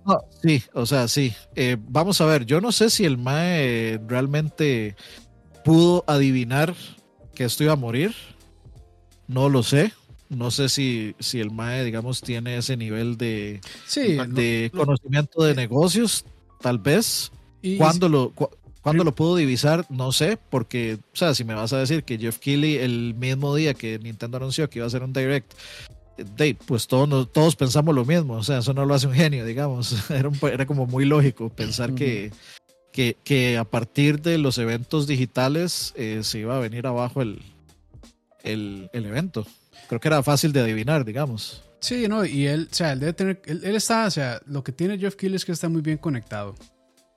No, 0.06 0.20
sí, 0.42 0.64
o 0.74 0.86
sea, 0.86 1.08
sí. 1.08 1.34
Eh, 1.56 1.78
vamos 1.80 2.22
a 2.22 2.26
ver, 2.26 2.46
yo 2.46 2.62
no 2.62 2.72
sé 2.72 2.90
si 2.90 3.06
el 3.06 3.18
Mae 3.18 4.00
realmente 4.08 4.96
pudo 5.64 6.04
adivinar 6.08 6.76
que 7.34 7.46
esto 7.46 7.64
iba 7.64 7.74
a 7.74 7.78
morir. 7.78 8.14
No 9.28 9.50
lo 9.50 9.64
sé. 9.64 9.92
No 10.30 10.50
sé 10.50 10.70
si, 10.70 11.16
si 11.20 11.40
el 11.40 11.52
MAE, 11.52 11.84
digamos, 11.84 12.22
tiene 12.22 12.58
ese 12.58 12.76
nivel 12.78 13.16
de, 13.16 13.62
sí, 13.86 14.18
de 14.30 14.72
no, 14.74 14.80
conocimiento 14.80 15.44
de 15.44 15.54
negocios, 15.54 16.26
tal 16.62 16.80
vez. 16.80 17.32
Y, 17.62 17.78
¿Cuándo 17.78 18.10
lo, 18.10 18.32
cu 18.32 18.50
¿Cuándo 18.86 19.04
lo 19.04 19.15
pudo 19.15 19.36
divisar? 19.36 19.84
No 19.89 20.12
sé, 20.12 20.38
porque, 20.52 21.00
o 21.12 21.15
sea, 21.15 21.34
si 21.34 21.43
me 21.43 21.56
vas 21.56 21.74
a 21.74 21.80
decir 21.80 22.04
que 22.04 22.19
Jeff 22.19 22.38
Keighley 22.38 22.76
el 22.76 23.15
mismo 23.15 23.56
día 23.56 23.74
que 23.74 23.98
Nintendo 23.98 24.38
anunció 24.38 24.69
que 24.69 24.78
iba 24.78 24.84
a 24.84 24.89
hacer 24.89 25.02
un 25.02 25.12
direct, 25.12 25.52
de, 26.17 26.56
pues 26.67 26.86
todos, 26.86 27.32
todos 27.32 27.56
pensamos 27.56 27.95
lo 27.95 28.06
mismo, 28.06 28.36
o 28.36 28.43
sea, 28.43 28.60
eso 28.60 28.76
no 28.76 28.86
lo 28.86 28.93
hace 28.93 29.08
un 29.08 29.15
genio, 29.15 29.43
digamos, 29.43 30.08
era, 30.12 30.30
un, 30.30 30.38
era 30.43 30.67
como 30.67 30.86
muy 30.86 31.04
lógico 31.04 31.50
pensar 31.50 31.89
uh 31.89 31.93
-huh. 31.95 31.98
que, 31.98 32.32
que, 32.91 33.17
que, 33.24 33.58
a 33.58 33.63
partir 33.63 34.21
de 34.21 34.38
los 34.38 34.60
eventos 34.60 35.08
digitales 35.08 35.91
eh, 35.95 36.19
se 36.21 36.38
iba 36.38 36.56
a 36.56 36.60
venir 36.60 36.86
abajo 36.86 37.24
el, 37.24 37.41
el, 38.43 38.91
el, 38.93 39.06
evento. 39.08 39.48
Creo 39.88 40.00
que 40.00 40.10
era 40.10 40.21
fácil 40.21 40.54
de 40.54 40.60
adivinar, 40.60 41.06
digamos. 41.06 41.63
Sí, 41.80 42.08
no, 42.08 42.24
y 42.24 42.45
él, 42.45 42.67
o 42.71 42.76
sea, 42.76 42.93
él 42.93 43.00
debe 43.00 43.13
tener, 43.13 43.41
él, 43.45 43.62
él 43.63 43.76
está, 43.76 44.06
o 44.06 44.12
sea, 44.12 44.39
lo 44.45 44.63
que 44.63 44.71
tiene 44.71 45.00
Jeff 45.00 45.15
Keighley 45.15 45.38
es 45.38 45.43
que 45.43 45.54
está 45.54 45.69
muy 45.69 45.82
bien 45.82 45.98
conectado. 45.98 46.54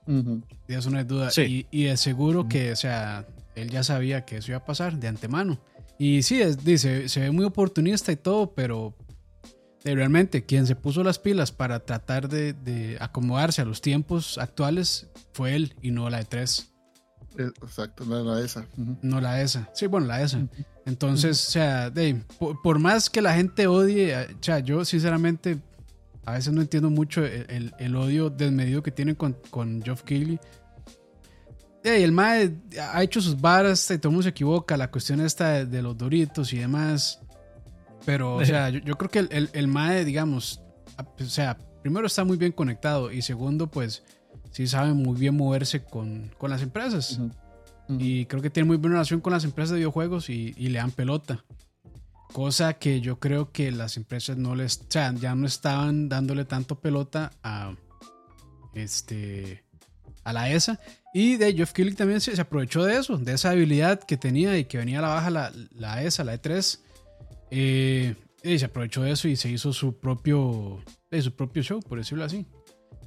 Uh 0.09 0.23
-huh. 0.23 0.43
Eso 0.67 0.91
no 0.91 0.99
es 0.99 1.07
duda. 1.07 1.31
Sí. 1.31 1.67
Y, 1.71 1.83
y 1.83 1.87
es 1.87 2.01
seguro 2.01 2.41
uh 2.41 2.45
-huh. 2.45 2.49
que, 2.49 2.73
o 2.73 2.77
sea, 2.77 3.27
él 3.55 3.71
ya 3.71 3.85
sabía 3.85 4.25
que 4.25 4.39
eso 4.39 4.53
iba 4.53 4.59
a 4.59 4.65
pasar 4.65 4.99
de 4.99 5.09
antemano. 5.09 5.61
Y 5.99 6.23
sí, 6.23 6.41
es, 6.41 6.65
dice, 6.65 7.09
se 7.09 7.21
ve 7.21 7.31
muy 7.31 7.45
oportunista 7.45 8.11
y 8.11 8.17
todo, 8.17 8.55
pero 8.55 8.95
de 9.85 9.95
realmente 9.95 10.45
quien 10.45 10.67
se 10.67 10.75
puso 10.77 11.05
las 11.05 11.19
pilas 11.19 11.53
para 11.53 11.81
tratar 11.81 12.29
de, 12.29 12.53
de, 12.53 12.97
acomodarse 13.01 13.63
a 13.63 13.65
los 13.65 13.81
tiempos 13.81 14.39
actuales 14.39 15.09
fue 15.33 15.55
él 15.55 15.75
y 15.83 15.91
no 15.91 16.09
la 16.09 16.19
de 16.19 16.25
3. 16.25 16.73
Exacto, 17.39 18.05
no 18.05 18.23
la 18.25 18.41
esa. 18.45 18.61
Uh 18.77 18.83
-huh. 18.83 18.99
No 19.03 19.21
la 19.21 19.43
esa. 19.43 19.69
Sí, 19.75 19.87
bueno, 19.87 20.07
la 20.07 20.23
esa. 20.23 20.41
Entonces, 20.87 21.49
o 21.49 21.51
sea, 21.51 21.91
de, 21.91 22.23
por, 22.39 22.61
por, 22.63 22.79
más 22.79 23.11
que 23.11 23.21
la 23.21 23.35
gente 23.35 23.67
odie, 23.67 24.17
o 24.17 24.43
sea, 24.43 24.61
yo 24.61 24.85
sinceramente 24.85 25.59
a 26.29 26.33
veces 26.33 26.53
no 26.53 26.61
entiendo 26.61 26.91
mucho 26.91 27.25
el, 27.25 27.47
el, 27.49 27.75
el 27.79 27.97
odio 27.97 28.29
desmedido 28.29 28.83
que 28.83 28.91
tienen 28.91 29.15
con, 29.15 29.37
con 29.51 29.83
Geoff 29.83 30.03
Keighley. 30.03 30.39
Y 31.85 31.89
el 31.89 32.13
MAE 32.13 32.53
ha 32.93 33.03
hecho 33.03 33.21
sus 33.23 33.41
varas, 33.41 33.91
y 33.91 33.97
todo 33.97 34.11
el 34.11 34.13
mundo 34.13 34.25
se 34.25 34.29
equivoca, 34.31 34.77
la 34.77 34.91
cuestión 34.91 35.21
esta 35.21 35.51
de, 35.51 35.67
de 35.67 35.81
los 35.81 35.97
doritos 35.97 36.53
y 36.53 36.59
demás. 36.59 37.21
Pero, 38.05 38.37
o 38.37 38.45
sea, 38.45 38.69
yo, 38.69 38.81
yo 38.81 38.97
creo 38.97 39.11
que 39.11 39.21
el, 39.21 39.29
el, 39.31 39.51
el, 39.55 39.69
MAE, 39.69 40.05
digamos, 40.05 40.61
o 40.99 41.25
sea, 41.25 41.57
primero 41.83 42.07
está 42.07 42.25
muy 42.25 42.37
bien 42.37 42.53
conectado 42.53 43.11
y 43.11 43.23
segundo, 43.23 43.69
pues, 43.71 44.03
sí 44.51 44.67
sabe 44.67 44.93
muy 44.93 45.19
bien 45.19 45.35
moverse 45.35 45.83
con, 45.83 46.31
con 46.37 46.51
las 46.51 46.61
empresas. 46.63 47.19
Uh 47.19 47.23
-huh. 47.23 47.33
Uh 47.89 47.93
-huh. 47.95 48.03
Y 48.03 48.27
creo 48.27 48.43
que 48.43 48.51
tiene 48.51 48.67
muy 48.67 48.77
buena 48.77 48.97
relación 48.97 49.21
con 49.21 49.33
las 49.33 49.45
empresas 49.45 49.71
de 49.71 49.79
videojuegos 49.79 50.29
y, 50.29 50.53
y 50.59 50.69
le 50.69 50.79
dan 50.79 50.91
pelota. 50.91 51.45
Cosa 52.33 52.75
que 52.75 53.01
yo 53.01 53.19
creo 53.19 53.53
que 53.53 53.71
las 53.73 53.97
empresas 53.97 54.37
no 54.37 54.55
les, 54.55 54.79
o 54.79 54.87
sea, 54.89 55.13
ya 55.15 55.35
no 55.35 55.47
estaban 55.47 56.09
dándole 56.09 56.45
tanto 56.45 56.79
pelota 56.79 57.33
a 57.43 57.75
este 58.75 59.65
a 60.25 60.33
la 60.33 60.51
ESA. 60.51 60.79
Y 61.15 61.37
de 61.37 61.55
Jeff 61.55 61.73
Keighley 61.73 61.95
también 61.95 62.21
se, 62.21 62.39
aprovechó 62.39 62.85
de 62.85 62.99
eso, 62.99 63.17
de 63.17 63.33
esa 63.33 63.51
habilidad 63.51 64.01
que 64.01 64.17
tenía 64.17 64.59
y 64.59 64.67
que 64.67 64.77
venía 64.77 64.99
a 64.99 65.03
la 65.03 65.09
baja 65.09 65.31
la, 65.31 65.53
la 65.75 66.03
ESA, 66.03 66.23
la 66.25 66.41
E3. 66.41 66.81
Eh, 67.51 68.15
y 68.43 68.59
se 68.59 68.67
aprovechó 68.67 69.03
de 69.03 69.13
eso 69.13 69.27
y 69.27 69.37
se 69.37 69.51
hizo 69.51 69.73
su 69.73 69.99
propio, 69.99 70.83
su 71.11 71.33
propio 71.35 71.63
show, 71.63 71.81
por 71.81 71.99
decirlo 71.99 72.25
así. 72.25 72.47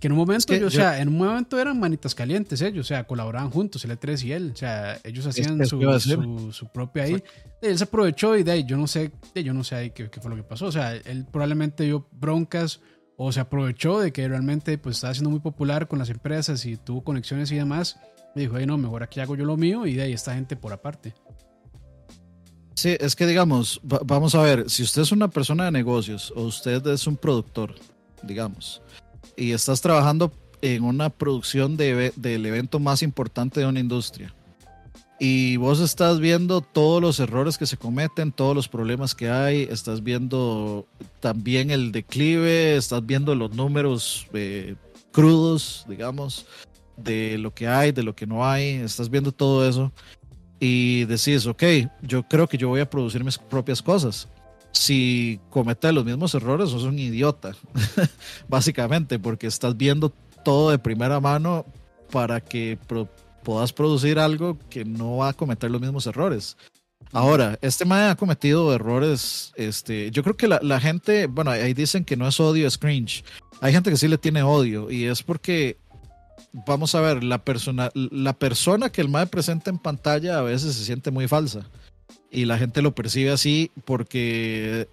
Que 0.01 0.07
en 0.07 0.13
un 0.13 0.17
momento, 0.17 0.39
es 0.39 0.45
que 0.47 0.59
yo, 0.59 0.65
o 0.65 0.71
sea, 0.71 0.99
en 0.99 1.09
un 1.09 1.17
momento 1.19 1.59
eran 1.59 1.79
manitas 1.79 2.15
calientes 2.15 2.59
ellos, 2.63 2.87
o 2.87 2.89
sea, 2.89 3.03
colaboraban 3.03 3.51
juntos, 3.51 3.85
el 3.85 3.91
E3 3.91 4.23
y 4.23 4.31
él, 4.31 4.51
o 4.51 4.57
sea, 4.57 4.99
ellos 5.03 5.27
hacían 5.27 5.63
su, 5.67 5.79
su, 5.99 6.51
su, 6.51 6.67
propia 6.69 7.03
ahí. 7.03 7.23
Él 7.61 7.77
se 7.77 7.83
aprovechó 7.83 8.35
y 8.35 8.41
de 8.41 8.51
ahí, 8.51 8.63
yo 8.65 8.77
no 8.77 8.87
sé, 8.87 9.11
yo 9.35 9.53
no 9.53 9.63
sé 9.63 9.75
ahí 9.75 9.91
qué, 9.91 10.09
qué, 10.09 10.19
fue 10.19 10.31
lo 10.31 10.35
que 10.35 10.41
pasó, 10.41 10.65
o 10.65 10.71
sea, 10.71 10.95
él 10.95 11.27
probablemente 11.31 11.83
dio 11.83 12.07
broncas 12.11 12.81
o 13.15 13.31
se 13.31 13.39
aprovechó 13.39 13.99
de 13.99 14.11
que 14.11 14.27
realmente 14.27 14.75
pues 14.79 14.95
estaba 14.95 15.13
siendo 15.13 15.29
muy 15.29 15.39
popular 15.39 15.87
con 15.87 15.99
las 15.99 16.09
empresas 16.09 16.65
y 16.65 16.77
tuvo 16.77 17.03
conexiones 17.03 17.51
y 17.51 17.55
demás. 17.55 17.99
Y 18.35 18.39
dijo, 18.39 18.57
hey, 18.57 18.65
no, 18.65 18.79
mejor 18.79 19.03
aquí 19.03 19.19
hago 19.19 19.35
yo 19.35 19.45
lo 19.45 19.57
mío 19.57 19.85
y 19.85 19.93
de 19.93 20.01
ahí 20.01 20.13
esta 20.13 20.33
gente 20.33 20.55
por 20.55 20.73
aparte. 20.73 21.13
Sí, 22.73 22.97
es 22.99 23.15
que 23.15 23.27
digamos, 23.27 23.79
vamos 23.83 24.33
a 24.33 24.41
ver, 24.41 24.67
si 24.71 24.81
usted 24.81 25.03
es 25.03 25.11
una 25.11 25.29
persona 25.29 25.65
de 25.65 25.71
negocios 25.71 26.33
o 26.35 26.41
usted 26.41 26.83
es 26.87 27.05
un 27.05 27.15
productor, 27.15 27.75
digamos, 28.23 28.81
y 29.35 29.51
estás 29.51 29.81
trabajando 29.81 30.31
en 30.61 30.83
una 30.83 31.09
producción 31.09 31.77
de, 31.77 32.13
del 32.15 32.45
evento 32.45 32.79
más 32.79 33.01
importante 33.01 33.59
de 33.59 33.65
una 33.65 33.79
industria. 33.79 34.33
Y 35.19 35.57
vos 35.57 35.79
estás 35.79 36.19
viendo 36.19 36.61
todos 36.61 36.99
los 36.99 37.19
errores 37.19 37.57
que 37.57 37.67
se 37.67 37.77
cometen, 37.77 38.31
todos 38.31 38.55
los 38.55 38.67
problemas 38.67 39.13
que 39.13 39.29
hay, 39.29 39.67
estás 39.69 40.03
viendo 40.03 40.87
también 41.19 41.69
el 41.69 41.91
declive, 41.91 42.75
estás 42.75 43.05
viendo 43.05 43.35
los 43.35 43.53
números 43.53 44.27
eh, 44.33 44.75
crudos, 45.11 45.85
digamos, 45.87 46.47
de 46.97 47.37
lo 47.37 47.53
que 47.53 47.67
hay, 47.67 47.91
de 47.91 48.01
lo 48.01 48.15
que 48.15 48.25
no 48.25 48.47
hay, 48.47 48.75
estás 48.75 49.09
viendo 49.09 49.31
todo 49.31 49.67
eso 49.67 49.91
y 50.59 51.05
decís, 51.05 51.45
ok, 51.45 51.63
yo 52.01 52.23
creo 52.23 52.47
que 52.47 52.57
yo 52.57 52.69
voy 52.69 52.81
a 52.81 52.89
producir 52.89 53.23
mis 53.23 53.37
propias 53.37 53.81
cosas 53.81 54.27
si 54.71 55.39
cometes 55.49 55.93
los 55.93 56.05
mismos 56.05 56.33
errores, 56.35 56.69
sos 56.69 56.83
un 56.83 56.99
idiota, 56.99 57.51
básicamente, 58.47 59.19
porque 59.19 59.47
estás 59.47 59.75
viendo 59.77 60.13
todo 60.43 60.71
de 60.71 60.79
primera 60.79 61.19
mano 61.19 61.65
para 62.11 62.41
que 62.41 62.77
pro 62.87 63.07
puedas 63.43 63.73
producir 63.73 64.19
algo 64.19 64.59
que 64.69 64.85
no 64.85 65.17
va 65.17 65.29
a 65.29 65.33
cometer 65.33 65.71
los 65.71 65.81
mismos 65.81 66.05
errores. 66.05 66.57
Ahora, 67.11 67.57
este 67.61 67.85
man 67.85 68.11
ha 68.11 68.15
cometido 68.15 68.71
errores, 68.71 69.51
este, 69.55 70.11
yo 70.11 70.21
creo 70.21 70.37
que 70.37 70.47
la, 70.47 70.59
la, 70.61 70.79
gente, 70.79 71.25
bueno, 71.25 71.49
ahí 71.49 71.73
dicen 71.73 72.05
que 72.05 72.15
no 72.15 72.27
es 72.27 72.39
odio, 72.39 72.67
es 72.67 72.77
cringe. 72.77 73.23
Hay 73.59 73.73
gente 73.73 73.89
que 73.89 73.97
sí 73.97 74.07
le 74.07 74.19
tiene 74.19 74.43
odio 74.43 74.91
y 74.91 75.05
es 75.05 75.23
porque 75.23 75.77
vamos 76.53 76.95
a 76.95 77.01
ver, 77.01 77.23
la 77.23 77.43
persona, 77.43 77.89
la 77.93 78.33
persona 78.33 78.91
que 78.91 79.01
el 79.01 79.09
MAE 79.09 79.27
presenta 79.27 79.69
en 79.69 79.77
pantalla 79.77 80.39
a 80.39 80.41
veces 80.41 80.75
se 80.75 80.85
siente 80.85 81.11
muy 81.11 81.27
falsa. 81.27 81.65
Y 82.31 82.45
la 82.45 82.57
gente 82.57 82.81
lo 82.81 82.95
percibe 82.95 83.31
así 83.31 83.71
porque 83.83 84.87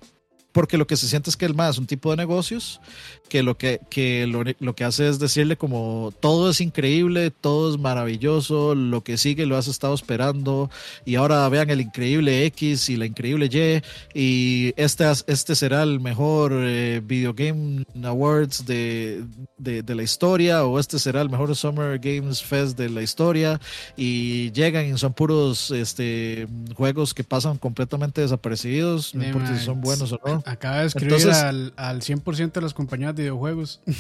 porque 0.53 0.79
lo 0.79 0.87
que 0.87 0.97
se 0.97 1.09
siente 1.09 1.31
es 1.31 1.37
que 1.37 1.47
el 1.47 1.55
MAE 1.55 1.71
es 1.71 1.79
un 1.79 1.87
tipo 1.87 2.11
de 2.11 2.17
negocios 2.17 2.81
que 3.29 3.43
lo 3.43 3.57
que, 3.57 3.81
que 3.91 4.27
lo, 4.27 4.75
que 4.75 4.85
hace 4.85 5.09
es 5.09 5.19
decirle 5.19 5.57
como 5.57 6.13
todo 6.21 6.51
es 6.51 6.61
increíble, 6.61 7.31
todo 7.31 7.71
es 7.71 7.79
maravilloso, 7.79 8.75
lo 8.75 9.03
que 9.03 9.19
sigue 9.19 9.47
lo 9.47 9.57
has 9.57 9.69
estado 9.69 9.95
esperando 9.95 10.71
y 11.05 11.17
ahora 11.17 11.49
vean 11.49 11.71
el 11.71 11.81
increíble 11.81 12.47
X 12.47 12.89
y 12.89 12.97
la 12.97 13.07
increíble 13.07 13.47
Y 13.47 13.83
y 14.19 14.75
este, 14.77 15.05
este 15.27 15.55
será 15.55 15.83
el 15.83 16.01
mejor 16.01 16.53
eh, 16.55 17.03
Video 17.05 17.35
Game 17.35 17.85
Awards 18.03 18.65
de, 18.65 19.25
de, 19.59 19.83
de, 19.83 19.95
la 19.95 20.03
historia 20.03 20.65
o 20.65 20.79
este 20.79 20.99
será 20.99 21.21
el 21.21 21.29
mejor 21.29 21.55
Summer 21.55 21.99
Games 21.99 22.43
Fest 22.43 22.79
de 22.79 22.89
la 22.89 23.03
historia 23.03 23.61
y 23.97 24.51
llegan 24.53 24.87
y 24.87 24.97
son 24.97 25.13
puros 25.13 25.71
este, 25.71 26.49
juegos 26.75 27.13
que 27.13 27.25
pasan 27.25 27.59
completamente 27.59 28.21
desapercibidos, 28.21 29.15
no 29.15 29.25
importa 29.25 29.59
si 29.59 29.65
son 29.65 29.81
buenos 29.81 30.13
o 30.13 30.21
no. 30.25 30.38
Acaba 30.47 30.81
de 30.81 30.87
escribir 30.87 31.31
al, 31.31 31.73
al 31.77 32.01
100% 32.01 32.53
de 32.53 32.61
las 32.61 32.75
compañías 32.75 33.15
de 33.15 33.23
videojuegos. 33.23 33.81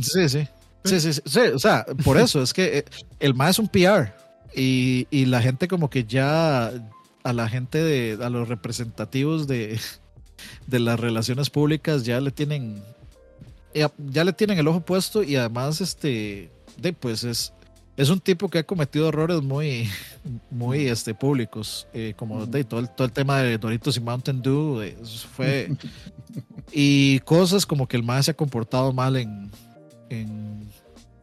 Sí, 0.00 0.28
sí. 0.28 0.46
Sí, 0.84 1.00
sí, 1.00 1.12
sí. 1.12 1.40
O 1.52 1.58
sea, 1.58 1.84
por 2.04 2.16
eso 2.16 2.40
es 2.42 2.54
que 2.54 2.78
eh, 2.78 2.84
el 3.18 3.34
más 3.34 3.50
es 3.50 3.58
un 3.58 3.66
PR 3.66 4.14
y, 4.54 5.08
y, 5.10 5.26
la 5.26 5.42
gente 5.42 5.68
como 5.68 5.90
que 5.90 6.04
ya 6.04 6.70
a 7.22 7.32
la 7.32 7.48
gente 7.48 7.82
de 7.82 8.24
a 8.24 8.30
los 8.30 8.48
representativos 8.48 9.46
de, 9.46 9.80
de 10.66 10.78
las 10.78 10.98
relaciones 10.98 11.50
públicas 11.50 12.04
ya 12.04 12.20
le 12.20 12.30
tienen 12.30 12.82
ya, 13.74 13.90
ya, 13.98 14.24
le 14.24 14.32
tienen 14.32 14.58
el 14.58 14.68
ojo 14.68 14.80
puesto 14.80 15.22
y 15.22 15.36
además 15.36 15.80
este 15.80 16.50
de 16.78 16.92
pues 16.92 17.24
es 17.24 17.52
es 18.00 18.08
un 18.08 18.18
tipo 18.18 18.48
que 18.48 18.58
ha 18.58 18.62
cometido 18.62 19.08
errores 19.08 19.42
muy, 19.42 19.86
muy 20.50 20.86
este, 20.86 21.12
públicos, 21.12 21.86
eh, 21.92 22.14
como 22.16 22.46
de, 22.46 22.64
todo, 22.64 22.80
el, 22.80 22.88
todo 22.88 23.04
el 23.04 23.12
tema 23.12 23.42
de 23.42 23.58
Doritos 23.58 23.94
y 23.98 24.00
Mountain 24.00 24.40
Dew, 24.40 24.80
eh, 24.80 24.96
fue... 25.36 25.70
y 26.72 27.18
cosas 27.20 27.66
como 27.66 27.86
que 27.86 27.98
el 27.98 28.02
más 28.02 28.24
se 28.24 28.30
ha 28.30 28.34
comportado 28.34 28.94
mal 28.94 29.16
en, 29.16 29.50
en 30.08 30.66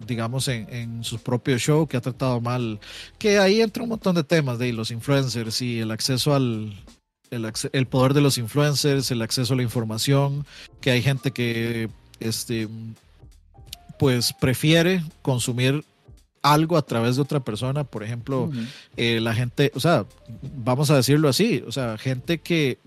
digamos, 0.05 0.47
en, 0.49 0.71
en, 0.71 1.03
su 1.03 1.17
propio 1.17 1.57
show, 1.57 1.87
que 1.87 1.97
ha 1.97 2.01
tratado 2.01 2.39
mal, 2.41 2.79
que 3.17 3.39
ahí 3.39 3.59
entra 3.61 3.81
un 3.81 3.89
montón 3.89 4.13
de 4.13 4.23
temas 4.23 4.59
de 4.59 4.71
los 4.71 4.91
influencers 4.91 5.61
y 5.61 5.79
el 5.79 5.89
acceso 5.89 6.35
al... 6.35 6.75
El, 7.29 7.51
el 7.73 7.87
poder 7.87 8.13
de 8.13 8.21
los 8.21 8.37
influencers, 8.37 9.11
el 9.11 9.21
acceso 9.21 9.53
a 9.53 9.57
la 9.57 9.63
información, 9.63 10.45
que 10.79 10.91
hay 10.91 11.01
gente 11.01 11.31
que 11.31 11.89
este, 12.21 12.69
pues 13.99 14.31
prefiere 14.31 15.03
consumir 15.21 15.83
algo 16.51 16.77
a 16.77 16.81
través 16.81 17.15
de 17.15 17.21
otra 17.21 17.39
persona, 17.39 17.83
por 17.83 18.03
ejemplo, 18.03 18.49
eh, 18.95 19.19
la 19.21 19.33
gente, 19.33 19.71
o 19.75 19.79
sea, 19.79 20.05
vamos 20.41 20.89
a 20.91 20.95
decirlo 20.95 21.29
así, 21.29 21.63
o 21.67 21.71
sea, 21.71 21.97
gente 21.97 22.39
que 22.39 22.79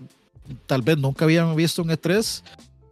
tal 0.65 0.81
vez 0.81 0.97
nunca 0.97 1.25
habían 1.25 1.55
visto 1.55 1.81
un 1.81 1.89
E3, 1.89 2.43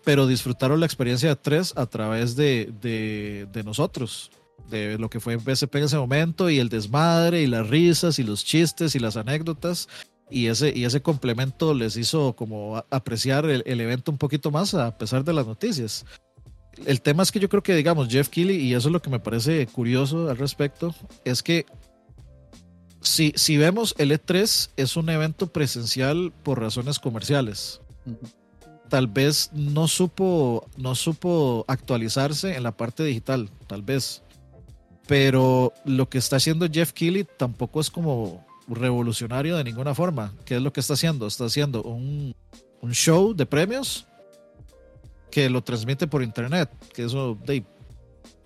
pero 0.03 0.27
disfrutaron 0.27 0.79
la 0.79 0.85
experiencia 0.85 1.29
de 1.29 1.35
E3 1.35 1.73
a 1.75 1.85
través 1.85 2.35
de, 2.35 2.71
de, 2.81 3.63
nosotros, 3.63 4.31
de 4.69 4.97
lo 4.97 5.09
que 5.09 5.19
fue 5.19 5.35
BSP 5.35 5.75
en 5.75 5.83
ese 5.83 5.97
momento 5.97 6.49
y 6.49 6.59
el 6.59 6.69
desmadre 6.69 7.41
y 7.41 7.47
las 7.47 7.67
risas 7.67 8.19
y 8.19 8.23
los 8.23 8.43
chistes 8.45 8.95
y 8.95 8.99
las 8.99 9.17
anécdotas. 9.17 9.87
Y 10.31 10.45
ese, 10.45 10.71
y 10.75 10.85
ese 10.85 11.01
complemento 11.01 11.73
les 11.73 11.97
hizo 11.97 12.33
como 12.33 12.83
apreciar 12.91 13.45
el, 13.45 13.63
el 13.65 13.81
evento 13.81 14.11
un 14.11 14.19
poquito 14.19 14.51
más 14.51 14.75
a 14.75 14.95
pesar 14.95 15.23
de 15.23 15.33
las 15.33 15.47
noticias 15.47 16.05
el 16.85 17.01
tema 17.01 17.23
es 17.23 17.31
que 17.31 17.39
yo 17.39 17.49
creo 17.49 17.63
que, 17.63 17.75
digamos, 17.75 18.09
Jeff 18.09 18.29
Keighley, 18.29 18.57
y 18.57 18.73
eso 18.73 18.87
es 18.89 18.93
lo 18.93 19.01
que 19.01 19.09
me 19.09 19.19
parece 19.19 19.67
curioso 19.67 20.29
al 20.29 20.37
respecto, 20.37 20.93
es 21.25 21.43
que 21.43 21.65
si, 23.01 23.33
si 23.35 23.57
vemos 23.57 23.95
el 23.97 24.11
E3 24.11 24.69
es 24.75 24.97
un 24.97 25.09
evento 25.09 25.47
presencial 25.47 26.33
por 26.43 26.59
razones 26.59 26.99
comerciales. 26.99 27.81
Tal 28.89 29.07
vez 29.07 29.51
no 29.53 29.87
supo, 29.87 30.67
no 30.77 30.95
supo 30.95 31.63
actualizarse 31.67 32.55
en 32.55 32.63
la 32.63 32.75
parte 32.75 33.03
digital, 33.03 33.49
tal 33.67 33.83
vez. 33.83 34.23
Pero 35.07 35.73
lo 35.85 36.09
que 36.09 36.17
está 36.17 36.37
haciendo 36.37 36.67
Jeff 36.71 36.91
Keighley 36.91 37.25
tampoco 37.37 37.81
es 37.81 37.89
como 37.89 38.45
revolucionario 38.67 39.57
de 39.57 39.63
ninguna 39.63 39.95
forma. 39.95 40.33
¿Qué 40.45 40.55
es 40.55 40.61
lo 40.61 40.73
que 40.73 40.79
está 40.79 40.93
haciendo? 40.93 41.27
Está 41.27 41.45
haciendo 41.45 41.83
un, 41.83 42.35
un 42.81 42.93
show 42.93 43.33
de 43.33 43.45
premios 43.45 44.07
que 45.31 45.49
lo 45.49 45.63
transmite 45.63 46.07
por 46.07 46.23
internet, 46.23 46.69
que 46.93 47.05
eso 47.05 47.37
de, 47.45 47.63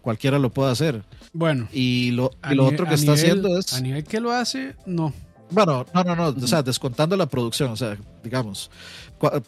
cualquiera 0.01 0.37
lo 0.37 0.51
puede 0.51 0.71
hacer. 0.71 1.03
Bueno. 1.31 1.67
Y 1.71 2.11
lo, 2.11 2.31
lo 2.51 2.65
otro 2.65 2.85
que 2.85 2.95
está 2.95 3.13
haciendo 3.13 3.57
es... 3.57 3.73
A 3.73 3.81
nivel 3.81 4.03
que 4.03 4.19
lo 4.19 4.31
hace, 4.31 4.75
no. 4.85 5.13
Bueno, 5.49 5.85
no, 5.93 6.03
no, 6.03 6.15
no, 6.15 6.27
o 6.29 6.47
sea, 6.47 6.63
descontando 6.63 7.15
la 7.15 7.27
producción, 7.27 7.71
o 7.71 7.77
sea, 7.77 7.95
digamos, 8.23 8.71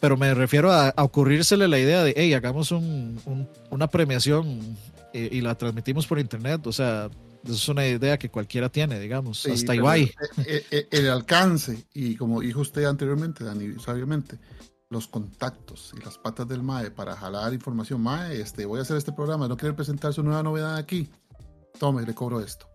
pero 0.00 0.16
me 0.16 0.32
refiero 0.34 0.72
a, 0.72 0.94
ocurrírsele 0.96 1.66
la 1.66 1.78
idea 1.78 2.04
de, 2.04 2.14
hey, 2.16 2.32
hagamos 2.32 2.70
un, 2.70 3.20
una 3.70 3.88
premiación 3.88 4.76
eh, 5.12 5.28
y, 5.32 5.40
la 5.40 5.56
transmitimos 5.56 6.06
por 6.06 6.20
internet, 6.20 6.64
o 6.66 6.72
sea, 6.72 7.10
es 7.44 7.68
una 7.68 7.86
idea 7.86 8.18
que 8.18 8.28
cualquiera 8.28 8.68
tiene, 8.68 9.00
digamos, 9.00 9.46
hasta 9.46 9.74
igual. 9.74 10.10
El, 10.46 10.64
el, 10.70 10.86
el, 10.92 11.10
alcance, 11.10 11.86
y 11.92 12.14
como 12.14 12.40
dijo 12.40 12.60
usted 12.60 12.84
anteriormente, 12.84 13.42
Dani, 13.42 13.74
sabiamente, 13.80 14.38
los 14.88 15.08
contactos 15.08 15.92
y 15.96 16.04
las 16.04 16.18
patas 16.18 16.46
del 16.46 16.62
MAE 16.62 16.90
para 16.90 17.16
jalar 17.16 17.52
información. 17.52 18.00
MAE, 18.00 18.40
este, 18.40 18.66
voy 18.66 18.78
a 18.78 18.82
hacer 18.82 18.96
este 18.96 19.12
programa, 19.12 19.48
no 19.48 19.56
quiere 19.56 19.74
presentar 19.74 20.12
su 20.12 20.22
nueva 20.22 20.42
novedad 20.42 20.76
aquí. 20.76 21.08
Tome, 21.78 22.04
le 22.06 22.14
cobro 22.14 22.40
esto. 22.40 22.68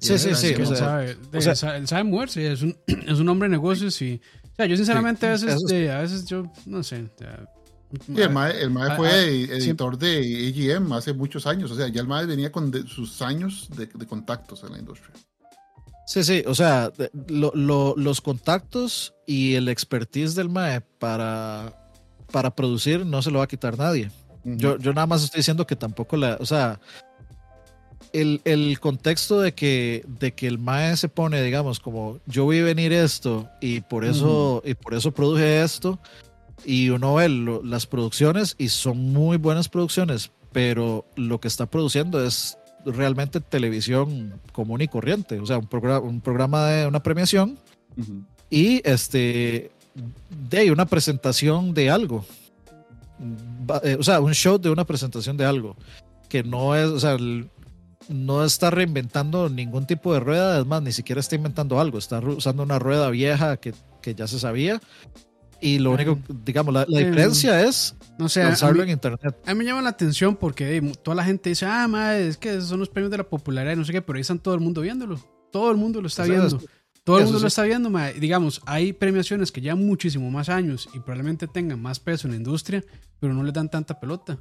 Sí, 0.00 0.18
sí, 0.18 0.34
sí. 0.34 0.48
él, 0.48 0.76
sabe, 0.76 1.16
él 1.32 1.88
sabe 1.88 2.04
moverse, 2.04 2.52
es 2.52 2.62
un, 2.62 2.76
es 2.86 3.18
un 3.18 3.28
hombre 3.28 3.48
de 3.48 3.52
negocios 3.52 4.00
y... 4.02 4.20
O 4.52 4.54
sea, 4.54 4.66
yo 4.66 4.76
sinceramente 4.76 5.26
a, 5.26 5.30
veces, 5.30 5.54
a 5.90 5.98
veces 5.98 6.26
yo, 6.26 6.44
no 6.66 6.82
sé... 6.82 7.10
el 8.16 8.30
MAE, 8.30 8.62
el 8.62 8.70
MAE 8.70 8.96
fue 8.96 9.44
editor 9.44 9.98
de 9.98 10.48
EGM 10.48 10.92
hace 10.92 11.14
muchos 11.14 11.46
años, 11.46 11.70
o 11.70 11.74
sea, 11.74 11.88
ya 11.88 12.00
el 12.00 12.06
MAE 12.06 12.26
venía 12.26 12.52
con 12.52 12.72
sus 12.86 13.22
años 13.22 13.68
de, 13.76 13.86
de 13.86 14.06
contactos 14.06 14.62
en 14.64 14.72
la 14.72 14.78
industria. 14.78 15.14
Sí, 16.06 16.24
sí, 16.24 16.42
o 16.46 16.54
sea, 16.54 16.92
los 17.26 18.20
contactos 18.20 19.14
y 19.26 19.54
el 19.54 19.68
expertise 19.68 20.34
del 20.34 20.48
MAE 20.48 20.80
para, 20.98 21.72
para 22.30 22.54
producir 22.54 23.06
no 23.06 23.22
se 23.22 23.30
lo 23.30 23.38
va 23.38 23.44
a 23.44 23.48
quitar 23.48 23.78
nadie. 23.78 24.10
yo, 24.44 24.76
yo 24.78 24.92
nada 24.92 25.06
más 25.06 25.22
estoy 25.22 25.38
diciendo 25.38 25.66
que 25.66 25.76
tampoco 25.76 26.16
la, 26.16 26.36
o 26.40 26.46
sea, 26.46 26.80
el, 28.12 28.40
el, 28.44 28.78
contexto 28.80 29.40
de 29.40 29.54
que, 29.54 30.04
de 30.06 30.34
que 30.34 30.46
el 30.46 30.58
MAE 30.58 30.96
se 30.96 31.08
pone, 31.08 31.42
digamos, 31.42 31.80
como 31.80 32.20
yo 32.26 32.46
vi 32.46 32.60
venir 32.60 32.92
esto 32.92 33.48
y 33.60 33.80
por 33.80 34.04
eso, 34.04 34.62
y 34.64 34.74
por 34.74 34.94
eso 34.94 35.12
produje 35.12 35.62
esto, 35.62 35.98
y 36.64 36.90
uno 36.90 37.14
ve 37.14 37.28
las 37.28 37.86
producciones 37.86 38.54
y 38.58 38.68
son 38.68 38.98
muy 39.12 39.36
buenas 39.36 39.68
producciones, 39.68 40.30
pero 40.52 41.06
lo 41.16 41.40
que 41.40 41.48
está 41.48 41.66
produciendo 41.66 42.24
es 42.24 42.58
realmente 42.84 43.40
televisión 43.40 44.40
común 44.52 44.80
y 44.80 44.88
corriente, 44.88 45.38
o 45.38 45.46
sea, 45.46 45.58
un, 45.58 45.66
programa, 45.66 46.00
un 46.00 46.20
programa 46.20 46.66
de 46.66 46.86
una 46.86 47.02
premiación 47.02 47.58
y 48.50 48.80
este 48.88 49.70
de 50.30 50.70
una 50.72 50.86
presentación 50.86 51.74
de 51.74 51.90
algo. 51.90 52.24
Eh, 53.84 53.96
o 53.98 54.02
sea, 54.02 54.20
un 54.20 54.34
show 54.34 54.58
de 54.58 54.70
una 54.70 54.84
presentación 54.84 55.36
de 55.36 55.44
algo 55.44 55.76
que 56.28 56.42
no 56.42 56.74
es, 56.74 56.86
o 56.86 56.98
sea, 56.98 57.16
no 58.08 58.44
está 58.44 58.70
reinventando 58.70 59.48
ningún 59.48 59.86
tipo 59.86 60.12
de 60.12 60.20
rueda, 60.20 60.58
es 60.58 60.66
más, 60.66 60.82
ni 60.82 60.92
siquiera 60.92 61.20
está 61.20 61.36
inventando 61.36 61.78
algo, 61.78 61.98
está 61.98 62.18
usando 62.20 62.62
una 62.62 62.78
rueda 62.78 63.10
vieja 63.10 63.58
que, 63.58 63.74
que 64.00 64.14
ya 64.14 64.26
se 64.26 64.38
sabía 64.38 64.80
y 65.62 65.78
lo 65.78 65.92
único, 65.92 66.18
digamos, 66.44 66.74
la, 66.74 66.84
diferencia 66.84 67.62
es 67.62 67.94
no 68.18 68.28
sé, 68.28 68.42
lanzarlo 68.42 68.82
en 68.82 68.90
internet. 68.90 69.36
A 69.46 69.54
mí 69.54 69.58
me 69.58 69.64
llama 69.64 69.80
la 69.80 69.90
atención 69.90 70.36
porque 70.36 70.92
toda 71.02 71.14
la 71.14 71.24
gente 71.24 71.50
dice, 71.50 71.66
ah, 71.66 71.86
madre, 71.86 72.28
es 72.28 72.36
que 72.36 72.60
son 72.60 72.80
los 72.80 72.88
premios 72.88 73.12
de 73.12 73.18
la 73.18 73.24
popularidad 73.24 73.72
y 73.72 73.76
no 73.76 73.84
sé 73.84 73.92
qué, 73.92 74.02
pero 74.02 74.16
ahí 74.16 74.22
están 74.22 74.40
todo 74.40 74.54
el 74.54 74.60
mundo 74.60 74.80
viéndolo. 74.80 75.20
Todo 75.52 75.70
el 75.70 75.76
mundo 75.76 76.00
lo 76.00 76.08
está 76.08 76.24
viendo. 76.24 76.60
todo 77.04 77.18
el 77.18 77.24
mundo 77.24 77.38
lo 77.38 77.46
está 77.46 77.62
viendo, 77.62 77.90
madre. 77.90 78.18
Digamos, 78.18 78.60
hay 78.66 78.92
premiaciones 78.92 79.52
que 79.52 79.60
llevan 79.60 79.86
muchísimo 79.86 80.30
más 80.30 80.48
años 80.48 80.88
y 80.92 80.98
probablemente 80.98 81.46
tengan 81.46 81.80
más 81.80 82.00
peso 82.00 82.26
en 82.26 82.32
la 82.32 82.38
industria, 82.38 82.84
pero 83.20 83.32
no 83.32 83.44
le 83.44 83.52
dan 83.52 83.70
tanta 83.70 84.00
pelota. 84.00 84.38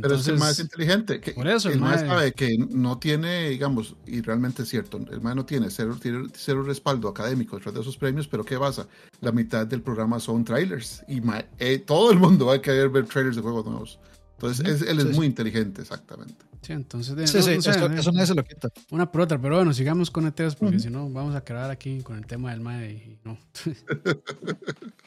Pero 0.00 0.14
es 0.14 0.28
el 0.28 0.38
más 0.38 0.58
inteligente. 0.58 1.20
Que, 1.20 1.32
por 1.32 1.48
eso, 1.48 1.70
el, 1.70 1.80
más 1.80 2.00
sabe 2.00 2.32
que 2.32 2.56
no 2.58 2.98
tiene, 2.98 3.48
digamos, 3.50 3.96
y 4.06 4.20
realmente 4.20 4.62
es 4.62 4.68
cierto, 4.68 4.98
el 4.98 5.20
más 5.20 5.34
no 5.34 5.46
tiene 5.46 5.70
cero, 5.70 5.96
cero 6.34 6.62
respaldo 6.62 7.08
académico 7.08 7.56
detrás 7.56 7.74
de 7.74 7.80
esos 7.80 7.96
premios, 7.96 8.28
pero 8.28 8.44
¿qué 8.44 8.58
pasa? 8.58 8.86
La 9.20 9.32
mitad 9.32 9.66
del 9.66 9.82
programa 9.82 10.20
son 10.20 10.44
trailers 10.44 11.02
y 11.08 11.22
eh, 11.58 11.78
todo 11.78 12.10
el 12.12 12.18
mundo 12.18 12.46
va 12.46 12.54
a 12.54 12.62
querer 12.62 12.88
ver 12.90 13.06
trailers 13.06 13.36
de 13.36 13.42
juegos 13.42 13.64
nuevos. 13.66 13.98
Entonces, 14.38 14.82
él 14.82 14.98
es 14.98 15.16
muy 15.16 15.26
inteligente, 15.26 15.80
exactamente. 15.80 16.44
Sí, 16.66 16.72
entonces. 16.72 17.30
sí, 17.30 17.42
sí, 17.42 17.50
eso, 17.52 18.12
nadie 18.12 18.26
se 18.26 18.34
lo 18.34 18.44
quita. 18.44 18.68
Una 18.90 19.10
por 19.10 19.20
otra, 19.20 19.40
pero 19.40 19.56
bueno, 19.56 19.72
sigamos 19.72 20.10
con 20.10 20.26
ETS 20.26 20.56
porque 20.56 20.80
si 20.80 20.90
no, 20.90 21.08
vamos 21.08 21.36
a 21.36 21.44
quedar 21.44 21.70
aquí 21.70 22.02
con 22.02 22.16
el 22.16 22.26
tema 22.26 22.50
del 22.50 22.60
MAE 22.60 22.92
y 22.92 23.18
no. 23.22 23.38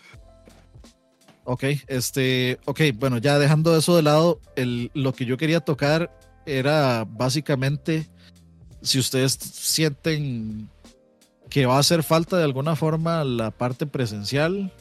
Ok, 1.51 1.63
este, 1.87 2.59
ok, 2.65 2.79
bueno, 2.93 3.17
ya 3.17 3.39
dejando 3.39 3.75
eso 3.75 3.95
de 3.95 4.03
lado, 4.03 4.39
el, 4.55 4.91
lo 4.93 5.13
que 5.13 5.25
yo 5.25 5.35
quería 5.35 5.59
tocar 5.61 6.15
era 6.45 7.07
básicamente 7.09 8.07
si 8.83 8.99
ustedes 8.99 9.31
sienten 9.31 10.69
que 11.49 11.65
va 11.65 11.77
a 11.77 11.79
hacer 11.79 12.03
falta 12.03 12.37
de 12.37 12.43
alguna 12.43 12.75
forma 12.75 13.23
la 13.23 13.49
parte 13.49 13.87
presencial, 13.87 14.71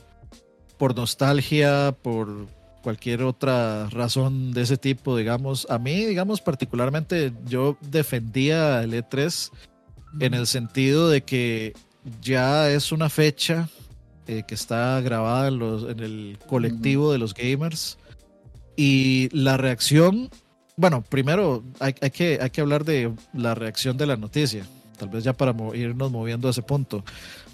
por 0.76 0.94
nostalgia, 0.94 1.96
por 2.02 2.48
cualquier 2.82 3.22
otra 3.22 3.88
razón 3.88 4.52
de 4.52 4.60
ese 4.60 4.76
tipo, 4.76 5.16
digamos. 5.16 5.66
A 5.70 5.78
mí, 5.78 6.04
digamos, 6.04 6.42
particularmente 6.42 7.32
yo 7.46 7.78
defendía 7.80 8.82
el 8.82 8.92
E3 8.92 9.52
en 10.20 10.34
el 10.34 10.46
sentido 10.46 11.08
de 11.08 11.22
que 11.22 11.72
ya 12.20 12.68
es 12.68 12.92
una 12.92 13.08
fecha 13.08 13.70
eh, 14.28 14.44
que 14.46 14.54
está 14.54 15.00
grabada 15.00 15.48
en, 15.48 15.58
los, 15.58 15.88
en 15.88 16.00
el 16.00 16.38
colectivo 16.46 17.10
de 17.12 17.18
los 17.18 17.34
gamers 17.34 17.98
y 18.76 19.28
la 19.36 19.56
reacción, 19.56 20.30
bueno, 20.76 21.02
primero 21.02 21.64
hay, 21.80 21.94
hay, 22.00 22.10
que, 22.10 22.38
hay 22.40 22.50
que 22.50 22.60
hablar 22.60 22.84
de 22.84 23.12
la 23.32 23.54
reacción 23.54 23.96
de 23.96 24.06
la 24.06 24.16
noticia 24.16 24.64
tal 24.98 25.08
vez 25.08 25.24
ya 25.24 25.32
para 25.32 25.54
irnos 25.74 26.10
moviendo 26.10 26.48
a 26.48 26.50
ese 26.50 26.62
punto. 26.62 27.04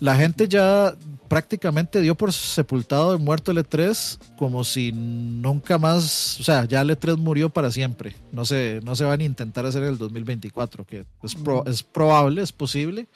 La 0.01 0.17
gente 0.17 0.49
ya 0.49 0.95
prácticamente 1.29 2.01
dio 2.01 2.15
por 2.15 2.33
sepultado 2.33 3.15
y 3.15 3.19
muerto 3.19 3.53
el 3.53 3.59
E3 3.59 4.19
como 4.37 4.65
si 4.65 4.91
nunca 4.93 5.79
más, 5.79 6.41
o 6.41 6.43
sea, 6.43 6.65
ya 6.65 6.81
el 6.81 6.91
E3 6.91 7.17
murió 7.17 7.51
para 7.51 7.71
siempre. 7.71 8.17
No 8.33 8.45
se, 8.45 8.81
no 8.83 8.97
se 8.97 9.05
van 9.05 9.21
a 9.21 9.25
intentar 9.25 9.67
hacer 9.67 9.85
en 9.85 9.91
el 9.91 9.99
2024, 9.99 10.85
que 10.85 11.05
es, 11.23 11.37
es 11.67 11.83
probable, 11.83 12.43
es 12.43 12.53
posible, 12.53 13.07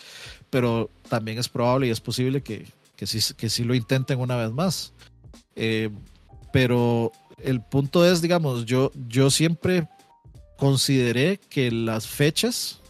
pero 0.50 0.90
también 1.08 1.38
es 1.38 1.48
probable 1.48 1.88
y 1.88 1.90
es 1.90 2.00
posible 2.00 2.42
que, 2.42 2.66
que, 2.98 3.06
sí, 3.06 3.20
que 3.34 3.48
sí 3.48 3.62
lo 3.62 3.76
intenten 3.76 4.18
una 4.18 4.36
vez 4.36 4.50
más. 4.50 4.92
Eh, 5.54 5.88
pero 6.52 7.12
el 7.42 7.62
punto 7.62 8.04
es, 8.04 8.20
digamos, 8.20 8.66
yo, 8.66 8.90
yo 9.06 9.30
siempre 9.30 9.88
consideré 10.58 11.38
que 11.38 11.70
las 11.70 12.08
fechas 12.08 12.80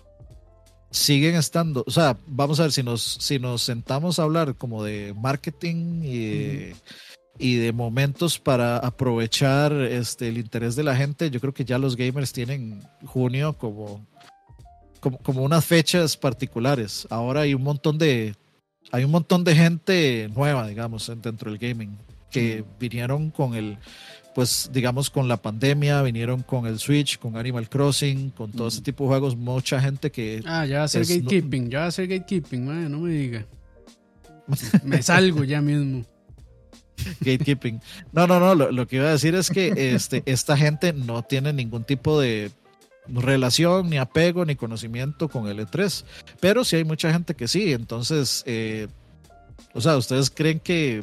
siguen 0.91 1.37
estando, 1.37 1.85
o 1.87 1.91
sea, 1.91 2.17
vamos 2.27 2.59
a 2.59 2.63
ver 2.63 2.73
si 2.73 2.83
nos, 2.83 3.03
si 3.03 3.39
nos 3.39 3.61
sentamos 3.61 4.19
a 4.19 4.23
hablar 4.23 4.55
como 4.55 4.83
de 4.83 5.13
marketing 5.15 6.03
y, 6.03 6.73
y 7.39 7.57
de 7.57 7.73
momentos 7.75 8.39
para 8.39 8.79
aprovechar 8.79 9.75
este, 9.75 10.29
el 10.29 10.39
interés 10.39 10.75
de 10.75 10.85
la 10.85 10.97
gente, 10.97 11.31
yo 11.31 11.39
creo 11.41 11.53
que 11.53 11.67
ya 11.67 11.77
los 11.77 11.95
gamers 11.95 12.33
tienen 12.33 12.83
junio 13.05 13.53
como, 13.59 14.07
como, 15.01 15.19
como 15.19 15.43
unas 15.43 15.67
fechas 15.67 16.17
particulares. 16.17 17.07
Ahora 17.11 17.43
hay 17.43 17.53
un 17.53 17.63
montón 17.63 17.99
de, 17.99 18.35
hay 18.91 19.05
un 19.05 19.11
montón 19.11 19.45
de 19.45 19.55
gente 19.55 20.31
nueva, 20.35 20.67
digamos, 20.67 21.11
dentro 21.23 21.51
del 21.51 21.59
gaming, 21.59 21.97
que 22.31 22.65
vinieron 22.79 23.31
con 23.31 23.55
el 23.55 23.79
pues 24.35 24.71
digamos 24.73 25.11
con 25.11 25.27
la 25.27 25.37
pandemia, 25.39 26.01
vinieron 26.03 26.45
con 26.45 26.65
el 26.67 26.79
Switch, 26.79 27.19
con 27.19 27.37
Animal 27.37 27.69
Crossing, 27.69 28.31
con 28.31 28.53
todo 28.53 28.69
ese 28.69 28.83
tipo 28.83 29.03
de 29.03 29.09
juegos, 29.09 29.37
mucha 29.37 29.81
gente 29.81 30.13
que... 30.13 30.43
Ah, 30.47 30.65
ya 30.65 30.79
va 30.79 30.85
a 30.85 30.89
ser 30.89 31.05
gatekeeping, 31.05 31.69
ya 31.71 31.81
va 31.81 31.87
a 31.87 31.91
ser 31.91 32.07
gatekeeping, 32.07 32.65
man, 32.65 32.93
no 32.93 33.01
me 33.01 33.11
diga. 33.11 33.47
me 34.85 35.03
salgo 35.03 35.43
ya 35.43 35.61
mismo. 35.61 36.05
Gatekeeping. 37.21 37.81
No, 38.13 38.29
no, 38.29 38.39
no, 38.39 38.55
lo, 38.55 38.87
que 38.87 38.97
iba 38.97 39.09
a 39.09 39.13
decir 39.13 39.35
es 39.35 39.51
que 39.51 39.73
este, 39.95 40.23
esta 40.25 40.57
gente 40.57 40.93
no 40.93 41.23
tiene 41.23 41.53
ningún 41.53 41.83
tipo 41.83 42.21
de 42.21 42.53
relación, 43.15 43.91
ni 43.91 43.99
apego, 43.99 44.45
ni 44.45 44.57
conocimiento 44.57 45.29
con 45.29 45.49
el 45.49 45.59
E3, 45.61 46.05
pero 46.41 46.65
sí 46.65 46.77
hay 46.77 46.85
mucha 46.85 47.13
gente 47.13 47.35
que 47.35 47.49
sí, 47.49 47.73
entonces, 47.73 48.43
eh, 48.47 48.89
o 49.75 49.81
sea, 49.81 49.97
¿ustedes 49.97 50.31
creen 50.31 50.61
que 50.61 51.03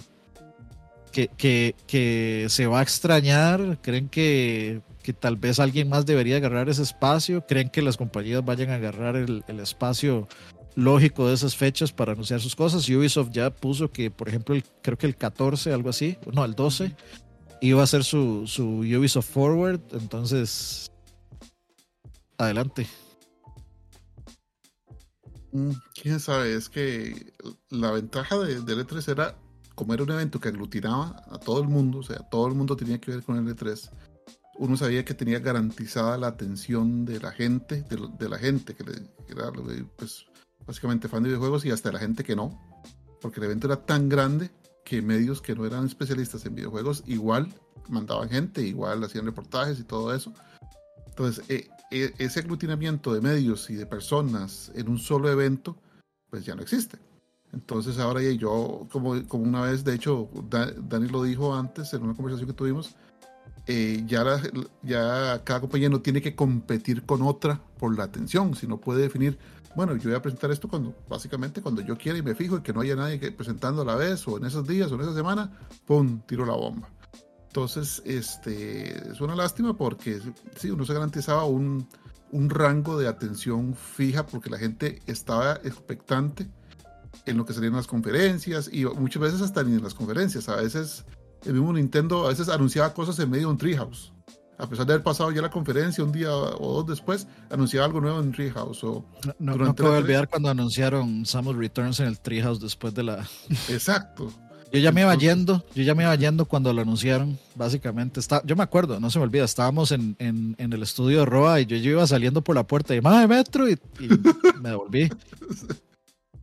que, 1.37 1.75
que, 1.87 2.45
se 2.49 2.67
va 2.67 2.79
a 2.79 2.83
extrañar? 2.83 3.79
¿Creen 3.81 4.09
que, 4.09 4.81
que, 5.01 5.13
tal 5.13 5.37
vez 5.37 5.59
alguien 5.59 5.87
más 5.87 6.05
debería 6.05 6.37
agarrar 6.37 6.67
ese 6.67 6.83
espacio? 6.83 7.45
¿Creen 7.47 7.69
que 7.69 7.81
las 7.81 7.97
compañías 7.97 8.43
vayan 8.43 8.69
a 8.71 8.75
agarrar 8.75 9.15
el, 9.15 9.43
el 9.47 9.59
espacio 9.61 10.27
lógico 10.75 11.27
de 11.29 11.35
esas 11.35 11.55
fechas 11.55 11.93
para 11.93 12.11
anunciar 12.11 12.41
sus 12.41 12.55
cosas? 12.55 12.89
Ubisoft 12.89 13.31
ya 13.31 13.49
puso 13.49 13.91
que, 13.91 14.11
por 14.11 14.27
ejemplo, 14.27 14.55
el, 14.55 14.63
creo 14.81 14.97
que 14.97 15.07
el 15.07 15.15
14, 15.15 15.71
algo 15.71 15.89
así, 15.89 16.17
no, 16.33 16.43
el 16.43 16.53
12, 16.53 16.91
iba 17.61 17.81
a 17.81 17.87
ser 17.87 18.03
su, 18.03 18.45
su 18.47 18.79
Ubisoft 18.79 19.29
Forward. 19.29 19.79
Entonces, 19.93 20.91
adelante. 22.37 22.87
Mm, 25.51 25.71
quién 26.01 26.19
sabe, 26.19 26.55
es 26.55 26.69
que 26.69 27.33
la 27.69 27.91
ventaja 27.91 28.37
de, 28.39 28.61
de 28.61 28.75
E3 28.75 29.11
era 29.11 29.35
como 29.75 29.93
era 29.93 30.03
un 30.03 30.11
evento 30.11 30.39
que 30.39 30.47
aglutinaba 30.47 31.21
a 31.29 31.37
todo 31.37 31.61
el 31.61 31.67
mundo, 31.67 31.99
o 31.99 32.03
sea, 32.03 32.19
todo 32.29 32.47
el 32.47 32.55
mundo 32.55 32.75
tenía 32.75 32.99
que 32.99 33.11
ver 33.11 33.23
con 33.23 33.37
el 33.37 33.55
E3, 33.55 33.91
uno 34.57 34.77
sabía 34.77 35.03
que 35.03 35.13
tenía 35.13 35.39
garantizada 35.39 36.17
la 36.17 36.27
atención 36.27 37.05
de 37.05 37.19
la 37.19 37.31
gente, 37.31 37.83
de, 37.83 38.29
la 38.29 38.37
gente 38.37 38.73
que, 38.73 38.83
era 39.27 39.51
pues, 39.97 40.25
básicamente 40.65 41.09
fan 41.09 41.23
de 41.23 41.29
videojuegos 41.29 41.65
y 41.65 41.71
hasta 41.71 41.91
la 41.91 41.99
gente 41.99 42.23
que 42.23 42.35
no, 42.35 42.57
porque 43.21 43.41
el 43.41 43.47
evento 43.47 43.67
era 43.67 43.85
tan 43.85 44.07
grande 44.07 44.49
que 44.85 45.01
medios 45.01 45.41
que 45.41 45.55
no 45.55 45.65
eran 45.65 45.85
especialistas 45.85 46.45
en 46.45 46.55
videojuegos 46.55 47.03
igual 47.05 47.53
mandaban 47.89 48.29
gente, 48.29 48.61
igual 48.61 49.03
hacían 49.03 49.25
reportajes 49.25 49.79
y 49.79 49.83
todo 49.83 50.13
eso. 50.13 50.33
Entonces, 51.07 51.43
e, 51.49 51.55
e, 51.55 51.69
ese 51.91 52.39
aglutinamiento 52.39 53.13
de 53.13 53.21
medios 53.21 53.69
y 53.69 53.75
de 53.75 53.85
personas 53.85 54.71
en 54.75 54.89
un 54.89 54.99
solo 54.99 55.29
evento, 55.29 55.77
pues 56.29 56.45
ya 56.45 56.55
no 56.55 56.61
existe. 56.61 56.97
Entonces 57.53 57.99
ahora 57.99 58.21
yo, 58.21 58.87
como, 58.91 59.11
una 59.31 59.61
vez, 59.61 59.83
de 59.85 59.95
hecho, 59.95 60.29
Dani 60.49 61.07
lo 61.07 61.23
dijo 61.23 61.55
antes 61.55 61.93
en 61.93 62.03
una 62.03 62.13
conversación 62.13 62.49
que 62.49 62.53
tuvimos, 62.53 62.95
eh, 63.67 64.03
ya, 64.05 64.23
ya 64.83 65.41
cada 65.43 65.61
compañía 65.61 65.89
no 65.89 66.01
tiene 66.01 66.21
que 66.21 66.35
competir 66.35 67.03
con 67.03 67.21
otra 67.21 67.61
por 67.79 67.97
la 67.97 68.03
atención, 68.03 68.55
sino 68.55 68.77
puede 68.77 69.01
definir, 69.03 69.39
bueno, 69.75 69.95
yo 69.95 70.09
voy 70.09 70.15
a 70.15 70.21
presentar 70.21 70.51
esto 70.51 70.67
cuando, 70.67 70.93
básicamente 71.07 71.61
cuando 71.61 71.81
yo 71.81 71.97
quiera 71.97 72.17
y 72.19 72.21
me 72.21 72.35
fijo 72.35 72.57
y 72.57 72.61
que 72.61 72.73
no 72.73 72.81
haya 72.81 72.95
nadie 72.95 73.19
que, 73.19 73.31
presentando 73.31 73.81
a 73.81 73.85
la 73.85 73.95
vez 73.95 74.27
o 74.27 74.37
en 74.37 74.45
esos 74.45 74.67
días 74.67 74.91
o 74.91 74.95
en 74.95 75.01
esa 75.01 75.13
semana, 75.13 75.51
¡pum!, 75.85 76.21
tiro 76.27 76.45
la 76.45 76.55
bomba. 76.55 76.89
Entonces, 77.55 78.01
este, 78.03 79.11
es 79.11 79.21
una 79.21 79.33
lástima 79.33 79.77
porque 79.77 80.19
sí, 80.57 80.71
uno 80.71 80.83
se 80.83 80.93
garantizaba 80.93 81.45
un, 81.45 81.87
un 82.33 82.49
rango 82.49 82.99
de 82.99 83.07
atención 83.07 83.75
fija 83.75 84.25
porque 84.25 84.49
la 84.49 84.57
gente 84.57 85.01
estaba 85.07 85.53
expectante 85.63 86.49
en 87.25 87.37
lo 87.37 87.45
que 87.45 87.53
salían 87.53 87.71
las 87.71 87.87
conferencias 87.87 88.69
y 88.69 88.83
muchas 88.83 89.21
veces 89.21 89.41
hasta 89.41 89.63
ni 89.63 89.73
en 89.73 89.83
las 89.83 89.93
conferencias. 89.93 90.49
A 90.49 90.57
veces 90.57 91.05
el 91.45 91.53
mismo 91.53 91.71
Nintendo 91.71 92.25
a 92.25 92.27
veces 92.27 92.49
anunciaba 92.49 92.93
cosas 92.93 93.17
en 93.19 93.29
medio 93.29 93.47
de 93.47 93.51
un 93.53 93.57
Treehouse. 93.57 94.11
A 94.57 94.67
pesar 94.67 94.85
de 94.85 94.91
haber 94.91 95.03
pasado 95.03 95.31
ya 95.31 95.41
la 95.41 95.49
conferencia 95.49 96.03
un 96.03 96.11
día 96.11 96.35
o 96.35 96.73
dos 96.73 96.87
después, 96.87 97.25
anunciaba 97.49 97.85
algo 97.85 98.01
nuevo 98.01 98.19
en 98.19 98.33
Treehouse. 98.33 98.83
O 98.83 99.05
no, 99.39 99.55
no, 99.55 99.73
puedo 99.73 99.95
olvidar 99.95 100.27
cuando 100.27 100.49
anunciaron 100.49 101.25
Samus 101.25 101.55
Returns 101.55 102.01
en 102.01 102.07
el 102.07 102.19
Treehouse 102.19 102.59
después 102.59 102.93
de 102.93 103.03
la. 103.03 103.25
Exacto. 103.69 104.29
Yo 104.71 104.79
ya 104.79 104.91
me 104.91 105.01
iba 105.01 105.15
yendo, 105.15 105.63
yo 105.73 105.83
ya 105.83 105.95
me 105.95 106.03
iba 106.03 106.15
yendo 106.15 106.45
cuando 106.45 106.73
lo 106.73 106.81
anunciaron, 106.81 107.37
básicamente. 107.55 108.19
Está, 108.19 108.41
yo 108.45 108.55
me 108.55 108.63
acuerdo, 108.63 108.99
no 108.99 109.09
se 109.09 109.19
me 109.19 109.23
olvida, 109.23 109.45
estábamos 109.45 109.91
en, 109.91 110.15
en, 110.19 110.55
en 110.57 110.73
el 110.73 110.83
estudio 110.83 111.19
de 111.19 111.25
Roa 111.25 111.61
y 111.61 111.65
yo, 111.65 111.77
yo, 111.77 111.91
iba 111.91 112.05
saliendo 112.07 112.41
por 112.41 112.55
la 112.55 112.63
puerta 112.67 112.93
y, 112.93 112.99
de 112.99 113.27
Metro! 113.27 113.69
y, 113.69 113.73
y 113.99 114.07
me 114.61 114.69
devolví. 114.69 115.09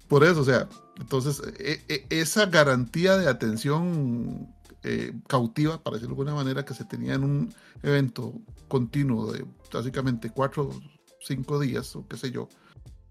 Por 0.08 0.24
eso, 0.24 0.40
o 0.40 0.44
sea, 0.44 0.68
entonces, 0.98 1.42
e, 1.58 1.82
e, 1.88 2.06
esa 2.10 2.46
garantía 2.46 3.16
de 3.16 3.28
atención 3.28 4.48
eh, 4.84 5.12
cautiva, 5.28 5.82
para 5.82 5.94
decirlo 5.96 6.14
de 6.16 6.20
alguna 6.22 6.34
manera, 6.34 6.64
que 6.64 6.74
se 6.74 6.84
tenía 6.84 7.14
en 7.14 7.24
un 7.24 7.54
evento 7.82 8.32
continuo 8.68 9.32
de 9.32 9.44
básicamente 9.72 10.30
cuatro 10.30 10.64
o 10.64 10.80
cinco 11.20 11.60
días, 11.60 11.94
o 11.96 12.06
qué 12.08 12.16
sé 12.16 12.30
yo, 12.30 12.48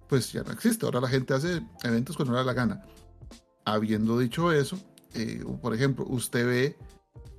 pues 0.07 0.31
ya 0.33 0.43
no 0.43 0.51
existe. 0.51 0.85
Ahora 0.85 1.01
la 1.01 1.07
gente 1.07 1.33
hace 1.33 1.61
eventos 1.83 2.15
cuando 2.15 2.33
le 2.33 2.39
da 2.39 2.45
la 2.45 2.53
gana. 2.53 2.85
Habiendo 3.63 4.19
dicho 4.19 4.51
eso, 4.51 4.77
eh, 5.13 5.43
por 5.61 5.73
ejemplo, 5.73 6.05
usted 6.07 6.45
ve 6.45 6.77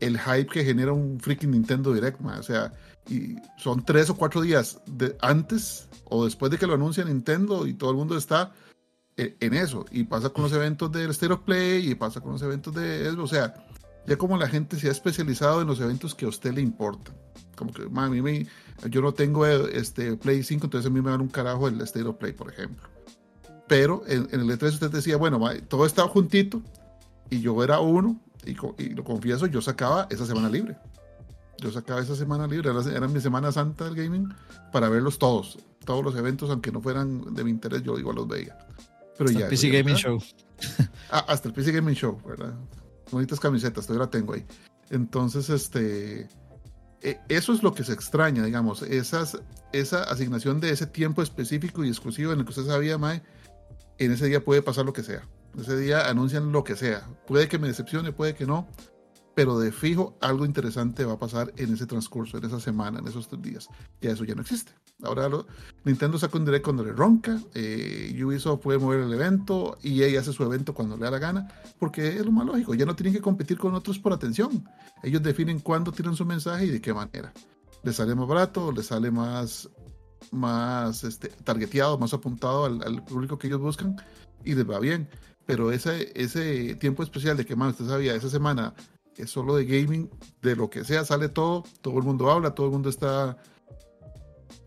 el 0.01 0.19
hype 0.19 0.47
que 0.47 0.65
genera 0.65 0.93
un 0.93 1.21
freaking 1.21 1.53
Nintendo 1.53 1.93
Direct, 1.93 2.21
o 2.21 2.43
sea, 2.43 2.73
y 3.09 3.37
son 3.57 3.85
tres 3.85 4.11
o 4.11 4.17
cuatro 4.17 4.41
días 4.41 4.81
de, 4.87 5.17
antes 5.21 5.89
o 6.05 6.25
después 6.25 6.51
de 6.51 6.59
que 6.59 6.67
lo 6.67 6.75
anuncia 6.75 7.05
Nintendo 7.05 7.67
y 7.67 7.75
todo 7.75 7.91
el 7.91 7.97
mundo 7.97 8.17
está 8.17 8.53
e, 9.17 9.37
en 9.41 9.55
eso. 9.55 9.87
Y 9.91 10.05
pasa 10.05 10.31
con 10.31 10.45
los 10.45 10.53
eventos 10.53 10.91
del 10.93 11.11
State 11.11 11.33
of 11.33 11.41
Play 11.41 11.91
y 11.91 11.95
pasa 11.95 12.21
con 12.21 12.33
los 12.33 12.43
eventos 12.43 12.75
de 12.75 13.09
O 13.11 13.27
sea, 13.27 13.55
ya 14.07 14.17
como 14.17 14.37
la 14.37 14.49
gente 14.49 14.79
se 14.79 14.89
ha 14.89 14.93
especializado 14.93 15.63
en 15.63 15.69
los 15.69 15.81
eventos 15.81 16.15
que 16.15 16.25
a 16.25 16.29
usted 16.29 16.53
le 16.53 16.61
importan. 16.61 17.15
Como 17.57 17.73
que, 17.73 17.83
a 17.83 18.09
mí 18.09 18.23
me, 18.23 18.47
yo 18.91 19.03
no 19.03 19.13
tengo 19.13 19.47
este 19.47 20.17
Play 20.17 20.43
5, 20.43 20.67
entonces 20.67 20.91
a 20.91 20.93
mí 20.93 21.01
me 21.01 21.11
dan 21.11 21.21
un 21.21 21.29
carajo 21.29 21.69
el 21.69 21.81
State 21.83 22.07
of 22.07 22.17
Play, 22.17 22.33
por 22.33 22.53
ejemplo. 22.53 22.89
Pero 23.69 24.03
en, 24.07 24.29
el 24.33 24.51
E3 24.51 24.75
usted 24.75 24.91
decía, 24.91 25.17
bueno, 25.17 25.41
todo 25.69 25.87
estaba 25.87 26.09
juntito 26.09 26.63
y 27.33 27.41
yo 27.41 27.65
era 27.65 27.81
uno, 27.81 28.21
y, 28.45 28.55
lo 28.91 29.05
confieso, 29.05 29.47
yo 29.47 29.63
sacaba 29.63 30.07
esa 30.11 30.27
semana 30.27 30.51
libre. 30.51 30.77
Yo 31.57 31.73
sacaba 31.73 32.03
esa 32.03 32.15
semana 32.15 32.47
libre, 32.47 32.71
era, 32.71 32.83
era 32.95 33.09
mi 33.09 33.21
semana 33.23 33.51
santa 33.51 33.87
del 33.87 33.95
gaming, 33.95 34.29
para 34.71 34.91
verlos 34.91 35.19
todos. 35.19 35.59
Todos 35.87 36.05
los 36.05 36.15
eventos, 36.15 36.51
aunque 36.51 36.71
no 36.71 36.83
fueran 36.83 37.35
de 37.35 37.43
mi 37.43 37.51
interés, 37.51 37.83
yo 37.83 37.99
igual 37.99 38.17
los 38.17 38.29
veía. 38.29 38.59
Pero 39.17 39.31
hasta 39.31 39.41
ya, 39.41 39.47
el 39.47 39.51
PC 39.51 39.71
Gaming 39.71 39.97
Show. 39.97 40.23
Ah, 41.11 41.25
hasta 41.27 41.49
el 41.49 41.55
PC 41.55 41.73
Gaming 41.73 41.95
Show, 41.95 42.21
¿verdad? 42.25 42.55
Bonitas 43.11 43.41
camisetas, 43.41 43.87
todavía 43.87 44.05
la 44.05 44.11
tengo 44.11 44.35
ahí. 44.35 44.45
Entonces, 44.91 45.49
este. 45.49 46.29
eh, 47.01 47.19
eso 47.29 47.53
es 47.53 47.63
lo 47.63 47.75
que 47.75 47.83
se 47.83 47.95
extraña, 47.95 48.45
digamos, 48.45 48.83
esas, 48.83 49.41
esa 49.73 50.05
asignación 50.05 50.61
de 50.61 50.71
ese 50.71 50.87
tiempo 50.87 51.23
específico 51.23 51.83
y 51.83 51.89
exclusivo 51.89 52.33
en 52.33 52.41
el 52.41 52.45
que 52.45 52.51
usted 52.51 52.67
sabía, 52.67 52.99
Mae, 52.99 53.23
en 53.99 54.13
ese 54.13 54.27
día 54.27 54.45
puede 54.45 54.63
pasar 54.63 54.85
lo 54.85 54.93
que 54.93 55.03
sea. 55.03 55.23
Ese 55.59 55.77
día 55.77 56.09
anuncian 56.09 56.53
lo 56.53 56.65
que 56.65 56.77
sea. 56.77 57.07
Puede 57.27 57.49
que 57.49 57.59
me 57.59 57.69
decepcione, 57.69 58.13
puede 58.13 58.35
que 58.35 58.47
no, 58.47 58.69
pero 59.35 59.59
de 59.59 59.73
fijo 59.73 60.17
algo 60.21 60.45
interesante 60.45 61.05
va 61.05 61.15
a 61.15 61.19
pasar 61.19 61.53
en 61.57 61.73
ese 61.73 61.87
transcurso, 61.87 62.39
en 62.39 62.45
esa 62.45 62.61
semana, 62.61 62.99
en 62.99 63.09
esos 63.09 63.29
tres 63.29 63.43
días. 63.43 63.69
Ya 64.01 64.11
eso 64.11 64.25
ya 64.25 64.35
no 64.35 64.43
existe. 64.43 64.73
Ahora 65.03 65.29
lo, 65.29 65.47
Nintendo 65.85 66.19
saca 66.19 66.39
un 66.39 66.45
direct 66.45 66.65
cuando 66.65 66.85
le 66.85 66.93
ronca, 66.93 67.41
eh, 67.55 68.19
Ubisoft 68.25 68.61
puede 68.61 68.79
mover 68.79 69.01
el 69.01 69.13
evento 69.13 69.77
y 69.83 70.03
ella 70.03 70.21
hace 70.21 70.33
su 70.33 70.45
evento 70.45 70.75
cuando 70.75 70.97
le 70.97 71.05
da 71.05 71.11
la 71.11 71.19
gana, 71.19 71.49
porque 71.79 72.09
es 72.09 72.25
lo 72.25 72.31
más 72.31 72.47
lógico, 72.47 72.75
ya 72.75 72.87
no 72.87 72.95
tienen 72.95 73.13
que 73.13 73.21
competir 73.21 73.59
con 73.59 73.75
otros 73.75 73.99
por 73.99 74.13
atención. 74.13 74.65
Ellos 75.03 75.23
definen 75.23 75.61
cuándo 75.61 75.91
tiran 75.93 76.15
su 76.15 76.25
mensaje 76.25 76.67
y 76.67 76.71
de 76.71 76.81
qué 76.81 76.95
manera. 76.95 77.33
Les 77.83 77.97
sale 77.97 78.15
más 78.15 78.29
barato, 78.29 78.71
les 78.71 78.87
sale 78.87 79.11
más, 79.11 79.69
más 80.31 81.03
este, 81.03 81.29
targeteado, 81.29 81.99
más 81.99 82.15
apuntado 82.15 82.67
al, 82.67 82.81
al 82.85 83.05
público 83.05 83.39
que 83.39 83.49
ellos 83.49 83.61
buscan 83.61 83.97
y 84.45 84.55
les 84.55 84.69
va 84.69 84.79
bien. 84.79 85.09
Pero 85.47 85.73
ese, 85.73 86.13
ese 86.15 86.75
tiempo 86.77 87.03
especial 87.03 87.37
de 87.37 87.45
que 87.45 87.57
más 87.57 87.73
usted 87.73 87.87
sabía, 87.87 88.15
esa 88.15 88.31
semana 88.31 88.75
es 89.17 89.31
solo 89.31 89.57
de 89.57 89.65
gaming, 89.65 90.11
de 90.41 90.57
lo 90.57 90.71
que 90.71 90.85
sea, 90.85 91.05
sale 91.05 91.29
todo, 91.29 91.65
todo 91.81 91.99
el 91.99 92.05
mundo 92.05 92.31
habla, 92.31 92.55
todo 92.55 92.67
el 92.67 92.73
mundo 92.73 92.89
está 92.89 93.37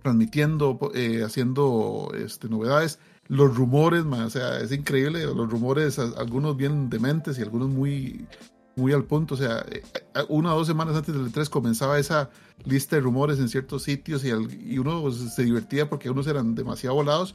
transmitiendo, 0.03 0.91
eh, 0.93 1.23
haciendo 1.23 2.11
este, 2.15 2.47
novedades. 2.47 2.99
Los 3.27 3.55
rumores, 3.55 4.05
o 4.05 4.29
sea, 4.29 4.59
es 4.59 4.71
increíble, 4.71 5.25
los 5.25 5.49
rumores, 5.49 5.97
algunos 5.97 6.55
bien 6.55 6.89
dementes 6.91 7.39
y 7.39 7.41
algunos 7.41 7.69
muy, 7.69 8.27
muy 8.75 8.93
al 8.93 9.05
punto. 9.05 9.33
O 9.33 9.37
sea, 9.37 9.65
eh, 9.71 9.81
una 10.29 10.53
o 10.53 10.59
dos 10.59 10.67
semanas 10.67 10.95
antes 10.95 11.15
del 11.15 11.31
E3 11.31 11.49
comenzaba 11.49 11.97
esa 11.97 12.29
lista 12.65 12.97
de 12.97 13.01
rumores 13.01 13.39
en 13.39 13.49
ciertos 13.49 13.81
sitios 13.81 14.23
y, 14.23 14.29
y 14.29 14.77
uno 14.77 15.11
se 15.11 15.43
divertía 15.43 15.89
porque 15.89 16.11
unos 16.11 16.27
eran 16.27 16.53
demasiado 16.53 16.95
volados 16.95 17.33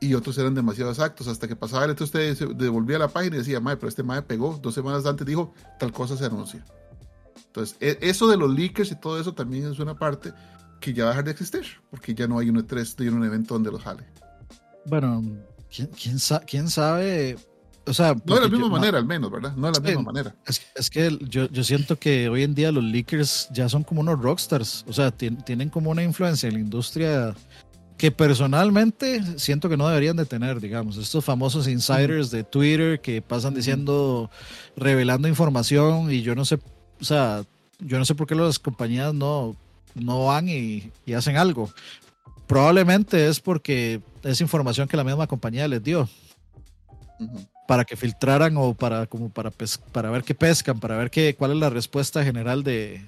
y 0.00 0.14
otros 0.14 0.36
eran 0.38 0.54
demasiado 0.54 0.90
exactos. 0.90 1.28
Hasta 1.28 1.48
que 1.48 1.56
pasaba 1.56 1.84
el 1.84 1.90
usted 1.92 2.34
se 2.34 2.46
devolvía 2.46 2.98
la 2.98 3.08
página 3.08 3.36
y 3.36 3.38
decía, 3.40 3.60
mae, 3.60 3.76
pero 3.76 3.88
este 3.88 4.02
mae 4.02 4.22
pegó. 4.22 4.58
Dos 4.62 4.74
semanas 4.74 5.06
antes 5.06 5.26
dijo, 5.26 5.54
tal 5.78 5.92
cosa 5.92 6.16
se 6.16 6.24
anuncia. 6.24 6.64
Entonces, 7.46 7.76
e, 7.80 7.98
eso 8.02 8.28
de 8.28 8.36
los 8.36 8.50
leakers 8.54 8.92
y 8.92 8.96
todo 8.96 9.18
eso 9.18 9.34
también 9.34 9.70
es 9.70 9.78
una 9.78 9.98
parte 9.98 10.32
que 10.80 10.92
ya 10.92 11.04
va 11.04 11.10
a 11.10 11.12
dejar 11.12 11.24
de 11.24 11.30
existir, 11.30 11.64
porque 11.90 12.14
ya 12.14 12.26
no 12.26 12.38
hay 12.38 12.50
un 12.50 12.56
E3 12.56 12.96
de 12.96 13.10
un 13.10 13.24
evento 13.24 13.54
donde 13.54 13.70
lo 13.70 13.78
jale. 13.78 14.04
Bueno, 14.84 15.22
¿quién, 15.74 15.88
quién, 15.88 16.18
quién 16.46 16.68
sabe? 16.68 17.36
O 17.86 17.94
sea, 17.94 18.14
no 18.24 18.34
de 18.34 18.40
la 18.40 18.48
misma 18.48 18.68
manera, 18.68 18.98
al 18.98 19.06
menos, 19.06 19.30
¿verdad? 19.30 19.54
No 19.54 19.68
de 19.68 19.72
la 19.74 19.80
misma 19.80 20.02
manera. 20.02 20.34
Es, 20.44 20.60
es 20.74 20.90
que 20.90 21.16
yo, 21.28 21.48
yo, 21.48 21.62
siento 21.62 21.96
que 21.96 22.28
hoy 22.28 22.42
en 22.42 22.54
día 22.54 22.72
los 22.72 22.82
leakers 22.82 23.48
ya 23.52 23.68
son 23.68 23.84
como 23.84 24.00
unos 24.00 24.20
rockstars. 24.20 24.84
O 24.88 24.92
sea, 24.92 25.12
tienen 25.12 25.70
como 25.70 25.90
una 25.90 26.02
influencia 26.02 26.48
en 26.48 26.54
la 26.54 26.60
industria 26.60 27.34
que 27.96 28.10
personalmente 28.10 29.22
siento 29.38 29.68
que 29.68 29.76
no 29.76 29.88
deberían 29.88 30.16
de 30.16 30.26
tener, 30.26 30.60
digamos, 30.60 30.98
estos 30.98 31.24
famosos 31.24 31.66
insiders 31.66 32.30
de 32.30 32.44
Twitter 32.44 33.00
que 33.00 33.22
pasan 33.22 33.54
diciendo, 33.54 34.30
revelando 34.76 35.28
información 35.28 36.12
y 36.12 36.22
yo 36.22 36.34
no 36.34 36.44
sé, 36.44 36.58
o 37.00 37.04
sea, 37.04 37.42
yo 37.78 37.98
no 37.98 38.04
sé 38.04 38.14
por 38.14 38.26
qué 38.26 38.34
las 38.34 38.58
compañías 38.58 39.14
no, 39.14 39.56
no 39.94 40.26
van 40.26 40.48
y, 40.48 40.92
hacen 41.14 41.36
algo. 41.36 41.70
Probablemente 42.46 43.28
es 43.28 43.40
porque 43.40 44.00
es 44.22 44.40
información 44.40 44.88
que 44.88 44.96
la 44.96 45.04
misma 45.04 45.26
compañía 45.26 45.66
les 45.66 45.82
dio. 45.82 46.08
Para 47.66 47.84
que 47.84 47.96
filtraran 47.96 48.56
o 48.58 48.74
para 48.74 49.06
como 49.06 49.30
para 49.30 49.50
para 49.90 50.10
ver 50.10 50.22
qué 50.22 50.34
pescan, 50.34 50.78
para 50.78 50.96
ver 50.96 51.10
qué, 51.10 51.34
cuál 51.34 51.52
es 51.52 51.56
la 51.56 51.70
respuesta 51.70 52.22
general 52.22 52.62
de 52.62 53.04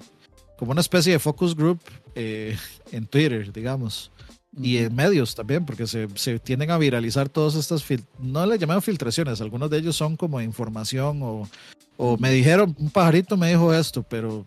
como 0.57 0.71
una 0.71 0.81
especie 0.81 1.13
de 1.13 1.19
focus 1.19 1.55
group 1.55 1.79
eh, 2.15 2.57
en 2.91 3.05
Twitter, 3.05 3.53
digamos 3.53 4.11
y 4.55 4.77
en 4.77 4.95
medios 4.95 5.35
también, 5.35 5.65
porque 5.65 5.87
se, 5.87 6.07
se 6.15 6.39
tienden 6.39 6.71
a 6.71 6.77
viralizar 6.77 7.29
todas 7.29 7.55
estas, 7.55 7.83
no 8.19 8.45
le 8.45 8.57
llamamos 8.57 8.83
filtraciones, 8.83 9.41
algunos 9.41 9.69
de 9.69 9.77
ellos 9.77 9.95
son 9.95 10.17
como 10.17 10.41
información 10.41 11.21
o, 11.21 11.47
o 11.97 12.17
me 12.17 12.31
dijeron, 12.31 12.75
un 12.79 12.89
pajarito 12.89 13.37
me 13.37 13.49
dijo 13.49 13.73
esto, 13.73 14.03
pero, 14.03 14.45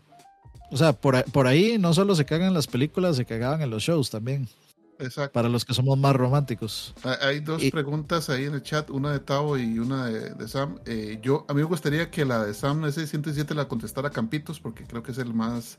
o 0.70 0.76
sea, 0.76 0.92
por, 0.92 1.22
por 1.24 1.46
ahí 1.46 1.78
no 1.78 1.94
solo 1.94 2.14
se 2.14 2.24
cagan 2.24 2.48
en 2.48 2.54
las 2.54 2.66
películas, 2.66 3.16
se 3.16 3.24
cagaban 3.24 3.62
en 3.62 3.70
los 3.70 3.82
shows 3.82 4.10
también. 4.10 4.48
Exacto. 4.98 5.32
Para 5.32 5.48
los 5.48 5.64
que 5.64 5.74
somos 5.74 5.98
más 5.98 6.14
románticos. 6.14 6.94
Hay 7.22 7.40
dos 7.40 7.60
preguntas 7.72 8.30
ahí 8.30 8.44
en 8.44 8.54
el 8.54 8.62
chat, 8.62 8.88
una 8.88 9.10
de 9.10 9.18
Tavo 9.18 9.58
y 9.58 9.80
una 9.80 10.06
de, 10.06 10.46
Sam. 10.46 10.78
Eh, 10.86 11.18
yo, 11.20 11.44
a 11.48 11.54
mí 11.54 11.60
me 11.60 11.66
gustaría 11.66 12.08
que 12.08 12.24
la 12.24 12.44
de 12.44 12.54
Sam 12.54 12.84
ese 12.84 13.08
107 13.08 13.52
la 13.54 13.66
contestara 13.66 14.10
Campitos, 14.10 14.60
porque 14.60 14.84
creo 14.84 15.02
que 15.02 15.10
es 15.10 15.18
el 15.18 15.34
más 15.34 15.78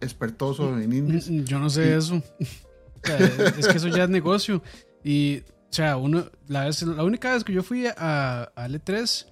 expertoso 0.00 0.76
en 0.76 0.92
indies. 0.92 1.26
Yo 1.44 1.60
no 1.60 1.70
sé 1.70 1.96
eso 1.96 2.20
es 3.04 3.68
que 3.68 3.76
eso 3.76 3.88
ya 3.88 4.04
es 4.04 4.10
negocio. 4.10 4.62
Y, 5.04 5.38
o 5.40 5.72
sea, 5.72 5.96
uno, 5.96 6.26
la, 6.48 6.64
vez, 6.64 6.82
la 6.82 7.04
única 7.04 7.32
vez 7.32 7.44
que 7.44 7.52
yo 7.52 7.62
fui 7.62 7.86
a, 7.86 8.52
a 8.54 8.68
L3, 8.68 9.26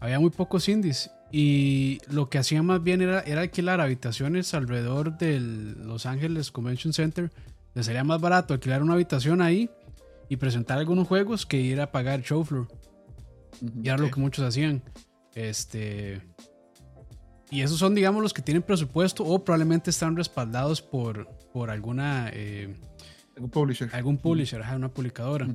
había 0.00 0.20
muy 0.20 0.30
pocos 0.30 0.68
indies. 0.68 1.10
Y 1.30 1.98
lo 2.10 2.28
que 2.28 2.38
hacía 2.38 2.62
más 2.62 2.82
bien 2.82 3.00
era, 3.00 3.20
era 3.20 3.40
alquilar 3.40 3.80
habitaciones 3.80 4.52
alrededor 4.52 5.16
del 5.16 5.86
Los 5.86 6.04
Ángeles 6.04 6.50
Convention 6.50 6.92
Center. 6.92 7.32
Les 7.74 7.86
sería 7.86 8.04
más 8.04 8.20
barato 8.20 8.52
alquilar 8.52 8.82
una 8.82 8.92
habitación 8.92 9.40
ahí 9.40 9.70
y 10.28 10.36
presentar 10.36 10.78
algunos 10.78 11.08
juegos 11.08 11.46
que 11.46 11.58
ir 11.58 11.80
a 11.80 11.90
pagar 11.90 12.20
show 12.22 12.44
floor. 12.44 12.68
Y 13.82 13.88
era 13.88 13.96
lo 13.96 14.10
que 14.10 14.20
muchos 14.20 14.44
hacían. 14.44 14.82
Este. 15.34 16.20
Y 17.50 17.62
esos 17.62 17.78
son, 17.78 17.94
digamos, 17.94 18.22
los 18.22 18.32
que 18.32 18.42
tienen 18.42 18.62
presupuesto 18.62 19.24
o 19.24 19.44
probablemente 19.44 19.90
están 19.90 20.16
respaldados 20.16 20.82
por, 20.82 21.28
por 21.52 21.70
alguna. 21.70 22.30
Eh, 22.32 22.74
Algún 23.42 23.50
publisher. 23.50 23.90
Algún 23.92 24.18
publisher, 24.18 24.62
una 24.74 24.88
publicadora. 24.88 25.48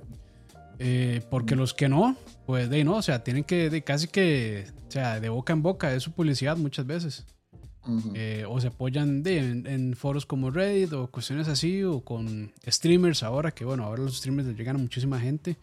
Eh, 0.80 1.22
porque 1.32 1.56
los 1.56 1.74
que 1.74 1.88
no, 1.88 2.18
pues 2.46 2.70
de 2.70 2.84
no, 2.84 2.98
o 2.98 3.02
sea, 3.02 3.24
tienen 3.24 3.44
que 3.44 3.70
de, 3.70 3.82
casi 3.82 4.08
que, 4.08 4.68
o 4.88 4.92
sea, 4.92 5.20
de 5.20 5.30
boca 5.30 5.54
en 5.54 5.64
boca 5.64 5.94
es 5.94 6.04
su 6.04 6.12
publicidad 6.12 6.58
muchas 6.58 6.86
veces. 6.86 7.26
Eh, 8.16 8.44
o 8.46 8.60
se 8.60 8.68
apoyan 8.68 9.24
de, 9.24 9.38
en, 9.38 9.96
foros 9.96 10.26
como 10.26 10.52
Reddit 10.52 10.92
o 10.92 11.08
cuestiones 11.08 11.48
así, 11.48 11.84
o 11.84 12.02
con 12.02 12.52
streamers 12.68 13.24
ahora, 13.24 13.52
que 13.52 13.64
bueno, 13.64 13.86
ahora 13.86 14.04
los 14.04 14.18
streamers 14.18 14.50
les 14.50 14.58
llegan 14.58 14.76
a 14.76 14.80
muchísima 14.80 15.18
gente. 15.22 15.58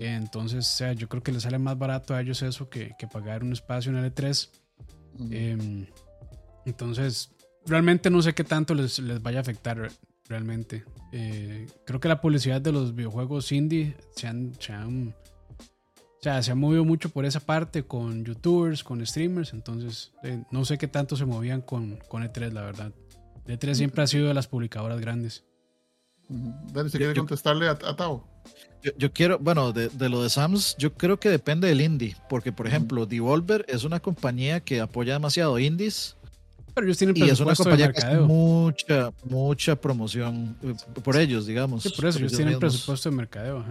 entonces, 0.00 0.66
o 0.66 0.76
sea, 0.76 0.94
yo 0.94 1.10
creo 1.10 1.22
que 1.22 1.32
les 1.32 1.42
sale 1.42 1.58
más 1.58 1.78
barato 1.78 2.14
a 2.14 2.22
ellos 2.22 2.40
eso 2.40 2.70
que, 2.70 2.92
que 2.98 3.06
pagar 3.06 3.44
un 3.44 3.52
espacio 3.52 3.92
en 3.92 4.02
L3. 4.02 4.48
Em, 5.30 5.86
entonces, 6.64 7.30
realmente 7.66 8.08
no 8.08 8.22
sé 8.22 8.32
qué 8.32 8.42
tanto 8.42 8.74
les, 8.74 8.98
les 8.98 9.20
vaya 9.20 9.40
a 9.40 9.42
afectar 9.42 9.90
realmente. 10.30 10.84
Eh, 11.12 11.66
creo 11.84 12.00
que 12.00 12.08
la 12.08 12.20
publicidad 12.20 12.60
de 12.60 12.72
los 12.72 12.94
videojuegos 12.94 13.50
indie 13.52 13.96
se 14.14 14.28
han, 14.28 14.54
se 14.58 14.72
han, 14.72 15.14
o 15.58 16.22
sea, 16.22 16.42
se 16.42 16.52
ha 16.52 16.54
movido 16.54 16.84
mucho 16.84 17.10
por 17.10 17.26
esa 17.26 17.40
parte 17.40 17.82
con 17.82 18.24
youtubers, 18.24 18.84
con 18.84 19.04
streamers, 19.04 19.52
entonces 19.52 20.12
eh, 20.22 20.42
no 20.50 20.64
sé 20.64 20.78
qué 20.78 20.86
tanto 20.86 21.16
se 21.16 21.26
movían 21.26 21.60
con, 21.60 21.98
con 22.08 22.22
E3, 22.22 22.52
la 22.52 22.62
verdad. 22.62 22.92
E3 23.46 23.74
siempre 23.74 24.02
ha 24.02 24.06
sido 24.06 24.28
de 24.28 24.34
las 24.34 24.46
publicadoras 24.46 25.00
grandes. 25.00 25.44
Dale, 26.28 26.88
si 26.90 26.98
quiere 26.98 27.14
contestarle 27.14 27.68
a, 27.68 27.76
Tao. 27.76 28.24
Yo, 28.96 29.12
quiero, 29.12 29.38
bueno, 29.40 29.72
de, 29.72 29.88
de, 29.88 30.08
lo 30.08 30.22
de 30.22 30.30
Sams, 30.30 30.76
yo 30.78 30.94
creo 30.94 31.18
que 31.18 31.28
depende 31.28 31.66
del 31.66 31.80
indie, 31.80 32.16
porque 32.28 32.52
por 32.52 32.68
ejemplo, 32.68 33.04
Devolver 33.04 33.66
es 33.68 33.82
una 33.82 33.98
compañía 33.98 34.60
que 34.60 34.80
apoya 34.80 35.14
demasiado 35.14 35.58
indies 35.58 36.16
pero 36.74 36.86
ellos 36.86 36.98
tienen 36.98 37.16
y 37.16 37.28
es 37.28 37.40
una 37.40 37.54
compañía 37.54 37.92
que 37.92 37.98
hace 38.00 38.18
mucha, 38.18 39.12
mucha 39.24 39.76
promoción 39.76 40.56
eh, 40.62 40.74
por 41.02 41.16
ellos, 41.16 41.46
digamos. 41.46 41.82
Sí, 41.82 41.90
por 41.90 42.06
eso 42.06 42.18
ellos, 42.18 42.32
tienen 42.32 42.58
presupuesto 42.58 43.10
de 43.10 43.16
mercadeo. 43.16 43.64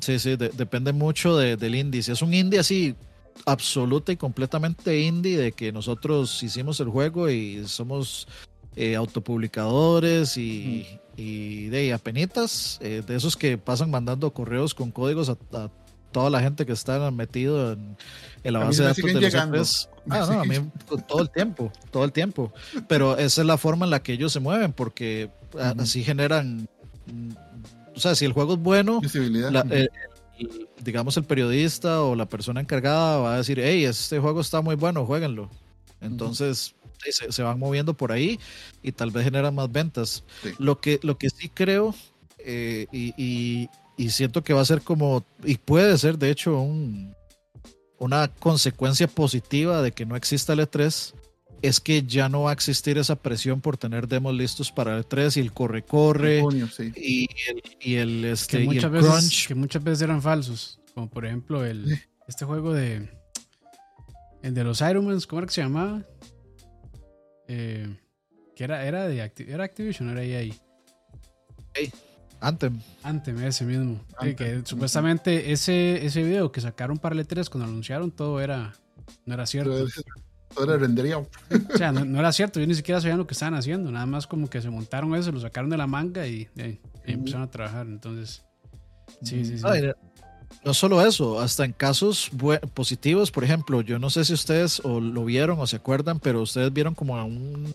Sí, 0.00 0.18
sí, 0.18 0.36
depende 0.36 0.92
mucho 0.92 1.36
del 1.36 1.74
indie. 1.74 2.02
Si 2.02 2.12
es 2.12 2.22
un 2.22 2.34
indie 2.34 2.60
así, 2.60 2.94
absoluta 3.46 4.12
y 4.12 4.16
completamente 4.16 5.00
indie, 5.00 5.38
de 5.38 5.52
que 5.52 5.72
nosotros 5.72 6.42
hicimos 6.42 6.80
el 6.80 6.88
juego 6.88 7.30
y 7.30 7.66
somos 7.66 8.28
eh, 8.76 8.96
autopublicadores 8.96 10.36
y, 10.36 10.86
y 11.16 11.66
de 11.66 11.92
apenitas, 11.92 12.78
eh, 12.82 13.02
de 13.06 13.16
esos 13.16 13.36
que 13.36 13.58
pasan 13.58 13.90
mandando 13.90 14.32
correos 14.32 14.74
con 14.74 14.90
códigos 14.90 15.28
a, 15.28 15.36
a 15.52 15.70
toda 16.12 16.30
la 16.30 16.40
gente 16.40 16.66
que 16.66 16.72
está 16.72 17.10
metido 17.10 17.72
en 17.72 17.96
el 18.42 18.56
avance 18.56 18.82
de 18.82 18.88
datos 18.88 19.04
de 19.04 19.58
los 19.58 19.88
Ah, 20.08 20.26
no, 20.30 20.40
a 20.40 20.44
mí 20.44 20.56
todo 21.08 21.22
el 21.22 21.30
tiempo, 21.30 21.72
todo 21.90 22.04
el 22.04 22.12
tiempo. 22.12 22.52
Pero 22.88 23.16
esa 23.16 23.42
es 23.42 23.46
la 23.46 23.58
forma 23.58 23.86
en 23.86 23.90
la 23.90 24.02
que 24.02 24.12
ellos 24.12 24.32
se 24.32 24.40
mueven, 24.40 24.72
porque 24.72 25.30
así 25.78 26.02
generan. 26.02 26.68
Mm, 27.06 27.32
o 27.94 28.00
sea, 28.00 28.14
si 28.14 28.24
el 28.24 28.32
juego 28.32 28.54
es 28.54 28.60
bueno, 28.60 29.00
digamos 30.82 31.16
el 31.16 31.24
periodista 31.24 32.02
o 32.02 32.14
la 32.14 32.26
persona 32.26 32.60
encargada 32.60 33.18
va 33.18 33.34
a 33.34 33.36
decir, 33.38 33.60
hey, 33.62 33.84
este 33.84 34.18
juego 34.18 34.40
está 34.40 34.62
muy 34.62 34.74
bueno, 34.74 35.04
jueguenlo. 35.04 35.50
Entonces 36.00 36.74
se, 37.28 37.42
van 37.42 37.58
moviendo 37.58 37.94
por 37.94 38.12
ahí 38.12 38.38
y 38.82 38.92
tal 38.92 39.10
vez 39.10 39.24
generan 39.24 39.54
más 39.54 39.70
ventas. 39.70 40.24
Lo, 40.58 40.80
que, 40.80 40.98
lo 41.02 41.18
que 41.18 41.28
sí 41.28 41.50
creo 41.50 41.94
eh, 42.38 42.86
y, 42.90 43.12
y 43.18 43.68
siento 44.08 44.42
que 44.42 44.54
va 44.54 44.62
a 44.62 44.64
ser 44.64 44.80
como, 44.80 45.24
y 45.44 45.56
puede 45.58 45.98
ser 45.98 46.16
de 46.16 46.30
hecho 46.30 46.58
un, 46.60 47.14
una 47.98 48.28
consecuencia 48.28 49.06
positiva 49.06 49.82
de 49.82 49.92
que 49.92 50.06
no 50.06 50.16
exista 50.16 50.54
el 50.54 50.60
E3 50.60 51.12
es 51.62 51.78
que 51.78 52.02
ya 52.04 52.30
no 52.30 52.44
va 52.44 52.50
a 52.50 52.52
existir 52.54 52.96
esa 52.96 53.16
presión 53.16 53.60
por 53.60 53.76
tener 53.76 54.08
demos 54.08 54.34
listos 54.34 54.72
para 54.72 54.96
el 54.96 55.04
3 55.04 55.36
y 55.36 55.40
el 55.40 55.52
corre-corre 55.52 56.42
sí. 56.74 56.90
y 56.96 57.28
el, 57.50 57.62
y 57.78 57.94
el, 57.96 58.24
este, 58.24 58.56
que, 58.56 58.64
y 58.64 58.66
muchas 58.66 58.84
el 58.84 58.90
veces, 58.92 59.10
crunch. 59.10 59.48
que 59.48 59.54
muchas 59.54 59.84
veces 59.84 60.00
eran 60.02 60.22
falsos. 60.22 60.80
Como 60.94 61.10
por 61.10 61.26
ejemplo 61.26 61.62
el, 61.66 62.00
este 62.26 62.46
juego 62.46 62.72
de. 62.72 63.06
El 64.42 64.54
de 64.54 64.64
los 64.64 64.80
Ironmans, 64.80 65.26
¿cómo 65.26 65.40
era 65.40 65.46
que 65.48 65.52
se 65.52 65.60
llamaba? 65.60 66.02
Eh, 67.46 67.94
que 68.56 68.64
era, 68.64 68.86
era 68.86 69.06
de 69.06 69.22
Acti- 69.22 69.46
era 69.46 69.64
Activision, 69.64 70.08
era 70.08 70.24
EA. 70.24 70.50
Anthem. 72.40 72.80
Anthem, 73.02 73.42
ese 73.44 73.64
mismo. 73.64 74.00
Sí, 74.08 74.14
Anthem, 74.30 74.36
que 74.36 74.56
ujú. 74.58 74.66
supuestamente 74.66 75.52
ese, 75.52 76.04
ese 76.04 76.22
video 76.22 76.50
que 76.52 76.60
sacaron 76.60 76.98
para 76.98 77.14
el 77.14 77.26
E3 77.26 77.48
cuando 77.48 77.68
anunciaron 77.68 78.10
todo 78.10 78.40
era. 78.40 78.72
No 79.26 79.34
era 79.34 79.46
cierto. 79.46 79.72
Entonces, 79.72 80.04
todo 80.54 80.64
era 80.64 80.76
rendería. 80.78 81.18
O 81.18 81.26
sea, 81.76 81.92
no, 81.92 82.04
no 82.04 82.18
era 82.18 82.32
cierto. 82.32 82.58
Yo 82.60 82.66
ni 82.66 82.74
siquiera 82.74 83.00
sabía 83.00 83.16
lo 83.16 83.26
que 83.26 83.34
estaban 83.34 83.54
haciendo. 83.54 83.90
Nada 83.90 84.06
más 84.06 84.26
como 84.26 84.48
que 84.48 84.60
se 84.62 84.70
montaron 84.70 85.14
eso, 85.14 85.30
lo 85.32 85.40
sacaron 85.40 85.70
de 85.70 85.76
la 85.76 85.86
manga 85.86 86.26
y, 86.26 86.48
y- 86.56 86.80
y 87.06 87.12
empezaron 87.12 87.42
a 87.42 87.50
trabajar. 87.50 87.86
Entonces. 87.86 88.42
Sí, 89.22 89.44
sí, 89.44 89.58
sí. 89.58 89.64
Ay, 89.66 89.92
no 90.64 90.74
solo 90.74 91.04
eso, 91.06 91.40
hasta 91.40 91.64
en 91.64 91.72
casos 91.72 92.30
positivos, 92.74 93.30
por 93.30 93.44
ejemplo, 93.44 93.80
yo 93.82 93.98
no 93.98 94.10
sé 94.10 94.24
si 94.24 94.32
ustedes 94.32 94.80
o 94.84 95.00
lo 95.00 95.24
vieron 95.24 95.58
o 95.60 95.66
se 95.66 95.76
acuerdan, 95.76 96.18
pero 96.18 96.42
ustedes 96.42 96.72
vieron 96.72 96.94
como 96.94 97.16
a 97.16 97.24
un, 97.24 97.72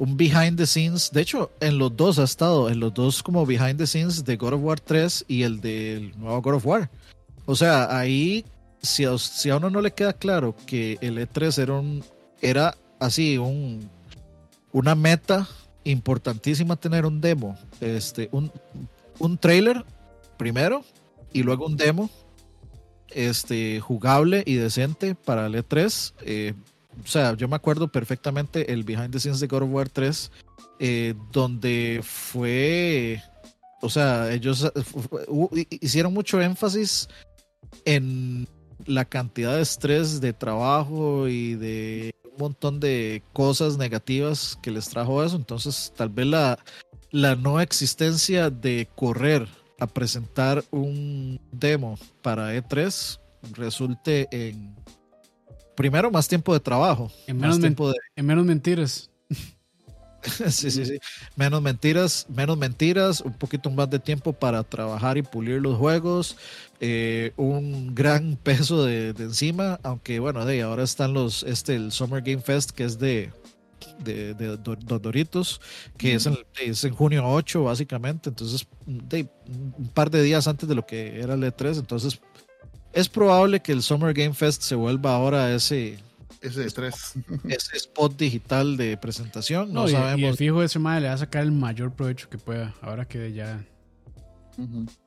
un 0.00 0.16
behind 0.16 0.56
the 0.56 0.66
scenes. 0.66 1.10
De 1.12 1.20
hecho, 1.20 1.52
en 1.60 1.78
los 1.78 1.94
dos 1.94 2.18
ha 2.18 2.24
estado, 2.24 2.70
en 2.70 2.80
los 2.80 2.92
dos 2.94 3.22
como 3.22 3.44
behind 3.44 3.76
the 3.76 3.86
scenes 3.86 4.24
de 4.24 4.36
God 4.36 4.54
of 4.54 4.62
War 4.62 4.80
3 4.80 5.26
y 5.28 5.42
el 5.42 5.60
del 5.60 6.18
nuevo 6.18 6.40
God 6.40 6.54
of 6.54 6.66
War. 6.66 6.90
O 7.44 7.54
sea, 7.54 7.96
ahí, 7.96 8.46
si 8.80 9.04
a, 9.04 9.16
si 9.18 9.50
a 9.50 9.58
uno 9.58 9.68
no 9.68 9.82
le 9.82 9.92
queda 9.92 10.14
claro 10.14 10.56
que 10.66 10.96
el 11.02 11.18
E3 11.18 11.62
era, 11.62 11.74
un, 11.74 12.02
era 12.40 12.74
así, 12.98 13.36
un, 13.36 13.90
una 14.72 14.94
meta 14.94 15.46
importantísima 15.84 16.76
tener 16.76 17.04
un 17.04 17.20
demo, 17.20 17.58
este, 17.82 18.30
un, 18.32 18.50
un 19.18 19.36
trailer 19.36 19.84
primero 20.38 20.82
y 21.30 21.42
luego 21.42 21.66
un 21.66 21.76
demo 21.76 22.08
este, 23.10 23.80
jugable 23.80 24.44
y 24.46 24.54
decente 24.54 25.14
para 25.14 25.46
el 25.46 25.56
E3. 25.56 26.14
Eh, 26.22 26.54
o 27.02 27.06
sea, 27.06 27.34
yo 27.34 27.48
me 27.48 27.56
acuerdo 27.56 27.88
perfectamente 27.88 28.72
el 28.72 28.84
behind 28.84 29.10
the 29.10 29.20
scenes 29.20 29.40
de 29.40 29.46
God 29.46 29.62
of 29.62 29.70
War 29.70 29.88
3, 29.88 30.30
eh, 30.78 31.14
donde 31.32 32.00
fue, 32.02 33.22
o 33.82 33.88
sea, 33.88 34.32
ellos 34.32 34.64
eh, 34.64 35.66
hicieron 35.70 36.12
mucho 36.12 36.40
énfasis 36.40 37.08
en 37.84 38.48
la 38.86 39.04
cantidad 39.04 39.56
de 39.56 39.62
estrés 39.62 40.20
de 40.20 40.32
trabajo 40.32 41.28
y 41.28 41.54
de 41.54 42.14
un 42.32 42.38
montón 42.38 42.80
de 42.80 43.22
cosas 43.32 43.76
negativas 43.76 44.58
que 44.62 44.70
les 44.70 44.88
trajo 44.88 45.22
eso. 45.22 45.36
Entonces, 45.36 45.92
tal 45.96 46.08
vez 46.08 46.26
la, 46.26 46.58
la 47.10 47.36
no 47.36 47.60
existencia 47.60 48.50
de 48.50 48.88
correr 48.96 49.46
a 49.78 49.86
presentar 49.86 50.64
un 50.70 51.40
demo 51.52 51.98
para 52.22 52.54
E3 52.54 53.18
resulte 53.54 54.28
en 54.30 54.76
primero 55.80 56.10
más 56.10 56.28
tiempo 56.28 56.52
de 56.52 56.60
trabajo, 56.60 57.10
En 57.26 57.38
menos, 57.38 57.56
men- 57.56 57.62
tiempo 57.62 57.88
de 57.90 57.96
en 58.16 58.26
menos 58.26 58.44
mentiras. 58.44 59.08
sí, 60.50 60.70
sí, 60.70 60.84
sí, 60.84 60.98
menos 61.36 61.62
mentiras, 61.62 62.26
menos 62.28 62.58
mentiras, 62.58 63.22
un 63.22 63.32
poquito 63.32 63.70
más 63.70 63.88
de 63.88 63.98
tiempo 63.98 64.34
para 64.34 64.62
trabajar 64.62 65.16
y 65.16 65.22
pulir 65.22 65.62
los 65.62 65.78
juegos, 65.78 66.36
eh, 66.80 67.32
un 67.38 67.94
gran 67.94 68.36
peso 68.42 68.84
de, 68.84 69.14
de 69.14 69.24
encima, 69.24 69.80
aunque 69.82 70.20
bueno, 70.20 70.44
de 70.44 70.60
ahora 70.60 70.82
están 70.82 71.14
los 71.14 71.42
este 71.44 71.74
el 71.76 71.92
Summer 71.92 72.20
Game 72.22 72.42
Fest 72.42 72.72
que 72.72 72.84
es 72.84 72.98
de 72.98 73.32
de, 74.04 74.34
de 74.34 74.58
Do- 74.58 74.76
Do- 74.76 74.98
Doritos, 74.98 75.62
que 75.96 76.12
es, 76.14 76.26
en, 76.26 76.36
es 76.62 76.84
en 76.84 76.94
junio 76.94 77.26
8 77.26 77.64
básicamente, 77.64 78.28
entonces 78.28 78.66
de, 78.86 79.26
un 79.46 79.88
par 79.94 80.10
de 80.10 80.22
días 80.22 80.46
antes 80.46 80.68
de 80.68 80.74
lo 80.74 80.84
que 80.84 81.18
era 81.18 81.32
el 81.32 81.42
E3, 81.42 81.78
entonces 81.78 82.20
es 82.92 83.08
probable 83.08 83.60
que 83.60 83.72
el 83.72 83.82
Summer 83.82 84.12
Game 84.14 84.34
Fest 84.34 84.62
se 84.62 84.74
vuelva 84.74 85.14
ahora 85.14 85.52
ese, 85.54 85.98
Ese 86.40 86.60
de 86.60 86.70
tres. 86.70 87.14
ese 87.48 87.76
spot 87.76 88.16
digital 88.16 88.76
de 88.76 88.96
presentación, 88.96 89.72
no, 89.72 89.82
No, 89.82 89.88
y, 89.88 89.92
y 89.92 89.94
el 89.94 90.00
sabemos. 90.02 90.36
fijo 90.36 90.62
ese 90.62 90.78
madre 90.78 91.02
le 91.02 91.08
va 91.08 91.14
a 91.14 91.18
sacar 91.18 91.42
el 91.42 91.52
mayor 91.52 91.92
provecho 91.92 92.28
que 92.28 92.38
pueda. 92.38 92.74
Ahora 92.82 93.04
que 93.06 93.32
ya. 93.32 93.64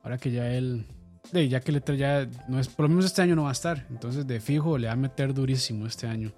Ahora 0.02 0.18
que 0.18 0.30
ya 0.30 0.50
él. 0.50 0.86
de, 1.32 1.48
ya 1.48 1.60
que 1.60 1.72
le 1.72 1.80
trae 1.80 1.96
ya. 1.98 2.28
No 2.48 2.58
es, 2.58 2.68
por 2.68 2.84
lo 2.84 2.88
menos 2.90 3.04
este 3.06 3.22
año 3.22 3.34
no 3.36 3.44
va 3.44 3.50
a 3.50 3.52
estar. 3.52 3.86
Entonces, 3.90 4.26
de 4.26 4.40
fijo 4.40 4.76
le 4.78 4.86
va 4.88 4.92
a 4.92 4.96
meter 4.96 5.32
durísimo 5.34 5.86
este 5.86 6.06
año. 6.06 6.32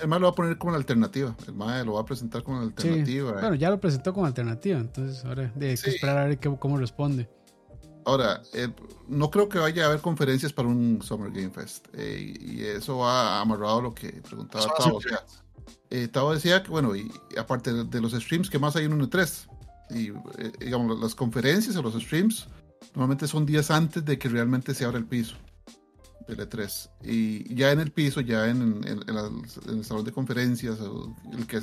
El 0.00 0.08
MAE 0.08 0.18
lo 0.20 0.26
va 0.26 0.32
a 0.32 0.34
poner 0.34 0.58
como 0.58 0.72
la 0.72 0.78
alternativa. 0.78 1.36
El 1.46 1.54
MAE 1.54 1.84
lo 1.84 1.94
va 1.94 2.00
a 2.00 2.04
presentar 2.04 2.42
como 2.42 2.58
la 2.62 2.66
Sí. 2.66 2.88
alternativa. 2.88 3.32
Bueno, 3.32 3.54
ya 3.54 3.70
lo 3.70 3.78
presentó 3.80 4.12
como 4.12 4.26
alternativa. 4.26 4.78
Entonces, 4.78 5.24
ahora 5.24 5.52
de, 5.54 5.66
hay 5.68 5.74
que 5.74 5.76
Sí. 5.76 5.90
esperar 5.90 6.18
a 6.18 6.24
ver 6.26 6.38
qué- 6.38 6.56
cómo 6.58 6.76
responde. 6.78 7.28
Ahora, 8.06 8.42
eh, 8.52 8.68
no 9.08 9.30
creo 9.30 9.48
que 9.48 9.58
vaya 9.58 9.84
a 9.84 9.86
haber 9.86 10.00
conferencias 10.00 10.52
para 10.52 10.68
un 10.68 11.00
Summer 11.02 11.30
Game 11.30 11.50
Fest. 11.50 11.86
eh, 11.94 12.34
y 12.40 12.62
eso 12.62 12.98
va 12.98 13.40
amarrado 13.40 13.78
a 13.78 13.82
lo 13.82 13.94
que 13.94 14.08
preguntaba 14.22 14.66
Tavo. 14.78 14.96
O 14.96 15.00
sea, 15.00 15.24
eh, 15.90 16.08
Tavo 16.08 16.34
decía 16.34 16.62
que, 16.62 16.70
bueno, 16.70 16.94
y 16.94 17.10
aparte 17.38 17.72
de, 17.72 17.84
de 17.84 18.00
los 18.00 18.12
streams, 18.12 18.50
que 18.50 18.58
más 18.58 18.76
hay 18.76 18.84
en 18.84 18.92
un 18.92 19.00
E3? 19.08 19.46
Y, 19.90 20.08
eh, 20.38 20.52
digamos, 20.60 20.98
las 21.00 21.14
conferencias 21.14 21.76
o 21.76 21.82
los 21.82 21.94
streams 21.94 22.46
normalmente 22.94 23.26
son 23.26 23.46
días 23.46 23.70
antes 23.70 24.04
de 24.04 24.18
que 24.18 24.28
realmente 24.28 24.74
se 24.74 24.84
abra 24.84 24.98
el 24.98 25.06
piso 25.06 25.36
del 26.28 26.38
E3. 26.40 26.90
Y 27.02 27.54
ya 27.54 27.70
en 27.72 27.80
el 27.80 27.90
piso, 27.92 28.20
ya 28.20 28.48
en, 28.48 28.82
en- 28.86 29.02
en 29.08 29.14
la- 29.14 29.26
en 29.26 29.78
el 29.78 29.84
salón 29.84 30.04
de 30.04 30.12
conferencias, 30.12 30.80
o 30.80 31.14
el 31.32 31.46
que 31.46 31.60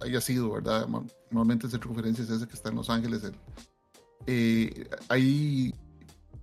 haya 0.00 0.20
sido, 0.20 0.50
¿verdad? 0.52 0.86
Normalmente 1.30 1.66
el 1.66 1.72
centro 1.72 1.88
de 1.90 1.94
conferencias 1.94 2.28
es 2.30 2.36
ese 2.36 2.46
que 2.48 2.54
está 2.54 2.68
en 2.70 2.76
Los 2.76 2.90
Ángeles. 2.90 3.22
el- 3.24 3.36
eh, 4.26 4.88
hay 5.08 5.74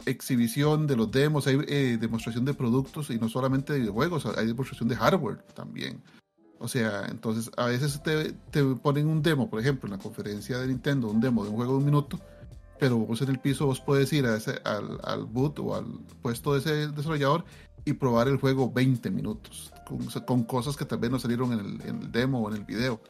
exhibición 0.05 0.87
de 0.87 0.95
los 0.95 1.11
demos, 1.11 1.47
hay 1.47 1.59
eh, 1.67 1.97
demostración 1.99 2.45
de 2.45 2.53
productos 2.53 3.09
y 3.09 3.19
no 3.19 3.29
solamente 3.29 3.73
de 3.73 3.79
videojuegos, 3.79 4.25
hay 4.25 4.47
demostración 4.47 4.89
de 4.89 4.95
hardware 4.95 5.37
también. 5.53 6.01
O 6.59 6.67
sea, 6.67 7.07
entonces 7.09 7.49
a 7.57 7.65
veces 7.65 8.01
te, 8.03 8.33
te 8.51 8.63
ponen 8.75 9.07
un 9.07 9.21
demo, 9.21 9.49
por 9.49 9.59
ejemplo, 9.59 9.87
en 9.87 9.97
la 9.97 10.03
conferencia 10.03 10.59
de 10.59 10.67
Nintendo, 10.67 11.07
un 11.07 11.19
demo 11.19 11.43
de 11.43 11.49
un 11.49 11.55
juego 11.55 11.73
de 11.73 11.77
un 11.79 11.85
minuto, 11.85 12.19
pero 12.79 12.97
vos 12.97 13.21
en 13.21 13.29
el 13.29 13.39
piso 13.39 13.65
vos 13.65 13.79
puedes 13.79 14.11
ir 14.13 14.25
a 14.25 14.37
ese, 14.37 14.61
al, 14.63 14.99
al 15.03 15.25
boot 15.25 15.59
o 15.59 15.75
al 15.75 15.85
puesto 16.21 16.53
de 16.53 16.59
ese 16.59 16.87
desarrollador 16.89 17.45
y 17.83 17.93
probar 17.93 18.27
el 18.27 18.37
juego 18.37 18.71
20 18.71 19.09
minutos, 19.09 19.73
con, 19.85 20.05
con 20.25 20.43
cosas 20.43 20.77
que 20.77 20.85
tal 20.85 20.99
vez 20.99 21.09
no 21.09 21.19
salieron 21.19 21.53
en 21.53 21.59
el, 21.59 21.81
en 21.81 22.01
el 22.03 22.11
demo 22.11 22.41
o 22.41 22.49
en 22.49 22.57
el 22.57 22.63
video. 22.63 23.01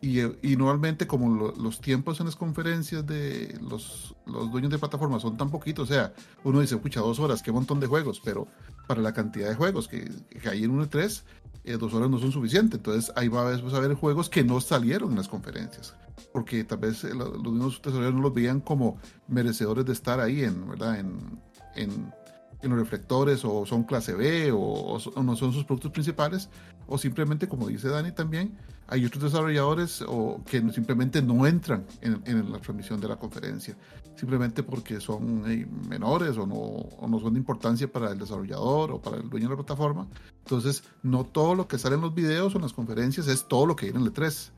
Y, 0.00 0.20
normalmente 0.56 1.08
como 1.08 1.28
lo- 1.34 1.52
los 1.56 1.80
tiempos 1.80 2.20
en 2.20 2.26
las 2.26 2.36
conferencias 2.36 3.04
de 3.04 3.58
los, 3.68 4.14
los 4.26 4.50
dueños 4.52 4.70
de 4.70 4.78
plataformas 4.78 5.22
son 5.22 5.36
tan 5.36 5.50
poquitos, 5.50 5.90
o 5.90 5.92
sea, 5.92 6.12
uno 6.44 6.60
dice, 6.60 6.76
pucha, 6.76 7.00
dos 7.00 7.18
horas, 7.18 7.42
qué 7.42 7.50
montón 7.50 7.80
de 7.80 7.88
juegos, 7.88 8.20
pero 8.24 8.46
para 8.86 9.00
la 9.02 9.12
cantidad 9.12 9.48
de 9.48 9.56
juegos 9.56 9.88
que, 9.88 10.08
hay 10.48 10.62
en 10.62 10.70
un 10.70 10.88
E3, 10.88 11.22
eh, 11.64 11.76
dos 11.78 11.92
horas 11.94 12.08
no 12.10 12.18
son 12.20 12.30
suficientes. 12.30 12.78
Entonces 12.78 13.12
ahí 13.16 13.26
va 13.26 13.46
a 13.46 13.50
después 13.50 13.74
a 13.74 13.78
haber 13.78 13.94
juegos 13.94 14.28
que 14.30 14.44
no 14.44 14.60
salieron 14.60 15.10
en 15.10 15.16
las 15.16 15.28
conferencias, 15.28 15.94
porque 16.32 16.62
tal 16.62 16.78
vez 16.78 17.02
eh, 17.02 17.12
lo- 17.12 17.30
los 17.36 17.52
mismos 17.52 17.78
desarrolladores 17.82 18.14
no 18.14 18.22
los 18.22 18.34
veían 18.34 18.60
como 18.60 18.98
merecedores 19.26 19.84
de 19.84 19.92
estar 19.94 20.20
ahí 20.20 20.44
en, 20.44 20.68
¿verdad? 20.68 21.00
En, 21.00 21.40
en, 21.74 22.14
en 22.62 22.70
los 22.70 22.78
reflectores 22.78 23.44
o 23.44 23.64
son 23.66 23.84
clase 23.84 24.14
B 24.14 24.50
o, 24.52 24.58
o 24.58 25.22
no 25.22 25.36
son 25.36 25.52
sus 25.52 25.64
productos 25.64 25.92
principales 25.92 26.48
o 26.86 26.98
simplemente 26.98 27.48
como 27.48 27.68
dice 27.68 27.88
Dani 27.88 28.12
también 28.12 28.56
hay 28.88 29.04
otros 29.04 29.22
desarrolladores 29.24 30.02
o 30.06 30.42
que 30.44 30.60
simplemente 30.72 31.22
no 31.22 31.46
entran 31.46 31.84
en, 32.00 32.22
en 32.24 32.50
la 32.50 32.58
transmisión 32.58 33.00
de 33.00 33.08
la 33.08 33.16
conferencia 33.16 33.76
simplemente 34.18 34.62
porque 34.62 35.00
son 35.00 35.44
eh, 35.50 35.66
menores 35.88 36.36
o 36.36 36.46
no, 36.46 36.56
o 36.56 37.08
no 37.08 37.20
son 37.20 37.34
de 37.34 37.38
importancia 37.38 37.90
para 37.90 38.10
el 38.10 38.18
desarrollador 38.18 38.90
o 38.90 39.00
para 39.00 39.18
el 39.18 39.30
dueño 39.30 39.46
de 39.48 39.50
la 39.50 39.62
plataforma. 39.62 40.08
Entonces 40.40 40.82
no 41.02 41.24
todo 41.24 41.54
lo 41.54 41.68
que 41.68 41.78
sale 41.78 41.94
en 41.94 42.00
los 42.00 42.14
videos 42.14 42.54
o 42.54 42.58
en 42.58 42.62
las 42.62 42.72
conferencias 42.72 43.28
es 43.28 43.46
todo 43.46 43.66
lo 43.66 43.76
que 43.76 43.86
hay 43.86 43.92
en 43.92 43.98
el 43.98 44.12
E3 44.12 44.50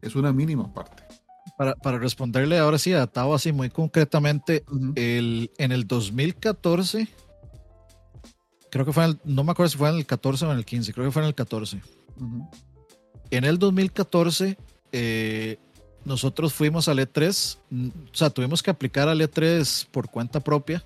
es 0.00 0.16
una 0.16 0.32
mínima 0.32 0.72
parte. 0.72 1.02
Para, 1.58 1.74
para 1.74 1.98
responderle 1.98 2.58
ahora 2.58 2.78
sí 2.78 2.92
a 2.92 3.06
Tavo 3.06 3.34
así 3.34 3.52
muy 3.52 3.68
concretamente, 3.68 4.64
Ujú. 4.70 4.92
el, 4.94 5.50
en 5.58 5.72
el 5.72 5.86
2014, 5.86 7.08
creo 8.70 8.84
que 8.84 8.92
fue 8.92 9.04
en 9.04 9.10
el, 9.10 9.20
no 9.24 9.44
me 9.44 9.52
acuerdo 9.52 9.70
si 9.70 9.78
fue 9.78 9.88
en 9.88 9.96
el 9.96 10.06
14 10.06 10.46
o 10.46 10.52
en 10.52 10.58
el 10.58 10.64
15, 10.64 10.92
creo 10.92 11.06
que 11.06 11.12
fue 11.12 11.22
en 11.22 11.28
el 11.28 11.34
14. 11.34 11.80
Ujú. 12.16 12.50
En 13.30 13.44
el 13.44 13.58
2014, 13.58 14.56
eh, 14.92 15.58
nosotros 16.04 16.52
fuimos 16.52 16.88
al 16.88 16.98
E3, 16.98 17.58
mm, 17.70 17.88
o 17.88 18.14
sea, 18.14 18.30
tuvimos 18.30 18.62
que 18.62 18.70
aplicar 18.70 19.08
al 19.08 19.20
E3 19.20 19.86
por 19.90 20.10
cuenta 20.10 20.40
propia, 20.40 20.84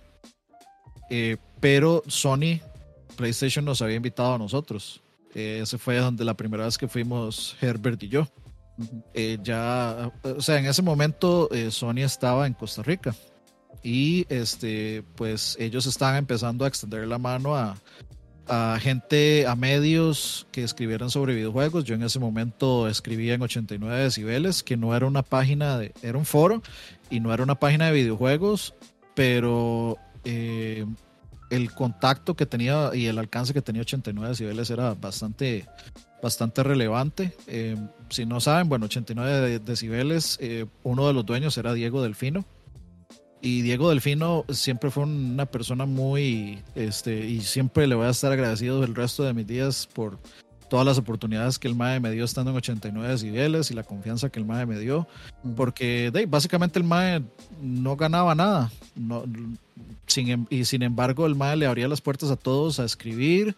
eh, 1.11 1.37
pero 1.61 2.03
Sony, 2.07 2.61
PlayStation 3.17 3.65
nos 3.65 3.81
había 3.83 3.97
invitado 3.97 4.35
a 4.35 4.39
nosotros. 4.39 5.01
Eh, 5.35 5.61
ese 5.63 5.79
fue 5.79 5.97
donde 5.99 6.25
la 6.25 6.35
primera 6.35 6.65
vez 6.65 6.79
que 6.79 6.89
fuimos 6.89 7.57
Herbert 7.61 8.03
y 8.03 8.09
yo. 8.09 8.29
Ujú. 8.77 9.03
Eh, 9.15 9.39
ya, 9.43 10.13
o 10.23 10.41
sea, 10.41 10.59
en 10.59 10.67
ese 10.67 10.83
momento 10.83 11.49
eh, 11.53 11.71
Sony 11.71 11.99
estaba 11.99 12.47
en 12.47 12.55
Costa 12.55 12.83
Rica 12.83 13.15
y 13.85 14.27
este, 14.31 15.05
pues 15.15 15.57
ellos 15.61 15.85
estaban 15.87 16.17
empezando 16.17 16.65
a 16.65 16.69
extender 16.69 17.07
la 17.07 17.19
mano 17.19 17.55
a, 17.55 17.77
a 18.49 18.79
gente, 18.81 19.47
a 19.47 19.55
medios 19.55 20.47
que 20.51 20.65
escribieran 20.65 21.11
sobre 21.11 21.35
videojuegos. 21.35 21.85
Yo 21.85 21.95
en 21.95 22.03
ese 22.03 22.19
momento 22.19 22.89
escribía 22.89 23.35
en 23.35 23.43
89 23.43 24.03
decibeles, 24.03 24.63
que 24.63 24.79
no 24.79 24.97
era 24.97 25.07
una 25.07 25.23
página, 25.23 25.79
de, 25.79 25.93
era 26.03 26.17
un 26.17 26.25
foro 26.25 26.63
y 27.11 27.21
no 27.21 27.33
era 27.33 27.43
una 27.43 27.57
página 27.57 27.87
de 27.87 27.93
videojuegos, 27.93 28.75
pero 29.15 29.99
eh, 30.25 30.87
el 31.51 31.73
contacto 31.73 32.35
que 32.35 32.47
tenía 32.47 32.91
y 32.95 33.07
el 33.07 33.19
alcance 33.19 33.53
que 33.53 33.63
tenía 33.63 33.83
89 33.83 34.31
decibeles 34.31 34.71
era 34.71 34.95
bastante, 34.95 35.67
bastante 36.23 36.63
relevante. 36.63 37.35
Eh, 37.47 37.77
si 38.09 38.25
no 38.25 38.41
saben, 38.41 38.71
bueno, 38.71 38.87
89 38.87 39.59
decibeles, 39.59 40.39
eh, 40.41 40.65
uno 40.85 41.07
de 41.07 41.13
los 41.13 41.27
dueños 41.27 41.59
era 41.59 41.75
Diego 41.75 42.03
Delfino 42.03 42.47
y 43.45 43.61
Diego 43.61 43.91
Delfino 43.91 44.47
siempre 44.49 44.91
fue 44.91 45.03
una 45.03 45.45
persona 45.45 45.85
muy, 45.85 46.61
este, 46.75 47.27
y 47.27 47.43
siempre 47.43 47.87
le 47.87 47.95
voy 47.95 48.07
a 48.07 48.11
estar 48.11 48.33
agradecido 48.33 48.83
el 48.83 48.95
resto 48.95 49.23
de 49.23 49.35
mis 49.35 49.47
días 49.47 49.87
por 49.93 50.19
todas 50.71 50.87
las 50.87 50.97
oportunidades 50.97 51.59
que 51.59 51.69
el 51.69 51.75
MAE 51.75 52.01
me 52.01 52.11
dio 52.11 52.25
estando 52.25 52.53
en 52.53 52.57
89 52.57 53.07
decibeles 53.07 53.71
y 53.71 53.75
la 53.75 53.83
confianza 53.83 54.31
que 54.31 54.41
el 54.41 54.47
MAE 54.47 54.65
me 54.65 54.79
dio, 54.79 55.07
porque 55.57 56.11
de, 56.11 56.25
básicamente 56.25 56.79
el 56.79 56.87
MAE 56.87 57.23
no 57.61 57.97
ganaba 57.97 58.35
nada, 58.35 58.73
no, 58.97 59.25
sin, 60.07 60.47
y 60.49 60.65
sin 60.65 60.83
embargo 60.83 61.27
el 61.27 61.35
MAE 61.35 61.57
le 61.57 61.67
abría 61.67 61.87
las 61.87 62.01
puertas 62.01 62.31
a 62.31 62.37
todos 62.37 62.81
a 62.81 62.85
escribir, 62.85 63.55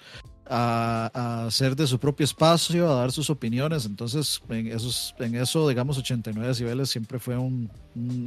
a, 0.48 1.46
hacer 1.46 1.76
de 1.76 1.86
su 1.86 1.98
propio 1.98 2.24
espacio, 2.24 2.90
a 2.90 3.00
dar 3.00 3.12
sus 3.12 3.30
opiniones. 3.30 3.86
Entonces, 3.86 4.40
en, 4.48 4.68
esos, 4.68 5.14
en 5.18 5.34
eso, 5.34 5.68
digamos, 5.68 5.98
89 5.98 6.48
decibeles 6.48 6.90
siempre 6.90 7.18
fue 7.18 7.36
un, 7.36 7.70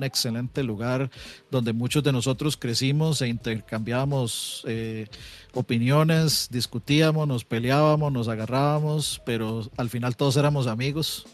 excelente 0.01 0.63
lugar 0.63 1.11
donde 1.51 1.73
muchos 1.73 2.03
de 2.03 2.11
nosotros 2.11 2.57
crecimos 2.57 3.21
e 3.21 3.27
intercambiábamos 3.27 4.63
eh, 4.67 5.07
opiniones, 5.53 6.47
discutíamos, 6.49 7.27
nos 7.27 7.45
peleábamos, 7.45 8.11
nos 8.11 8.27
agarrábamos, 8.27 9.21
pero 9.25 9.69
al 9.77 9.89
final 9.89 10.15
todos 10.15 10.37
éramos 10.37 10.65
amigos. 10.67 11.27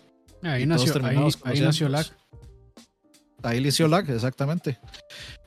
Ahí, 0.44 0.66
nació, 0.66 0.94
ahí, 1.06 1.18
ahí 1.44 1.60
nació 1.62 1.90
LAC. 1.90 2.08
Ahí 3.42 3.62
nació 3.62 3.88
LAC, 3.88 4.10
exactamente. 4.10 4.80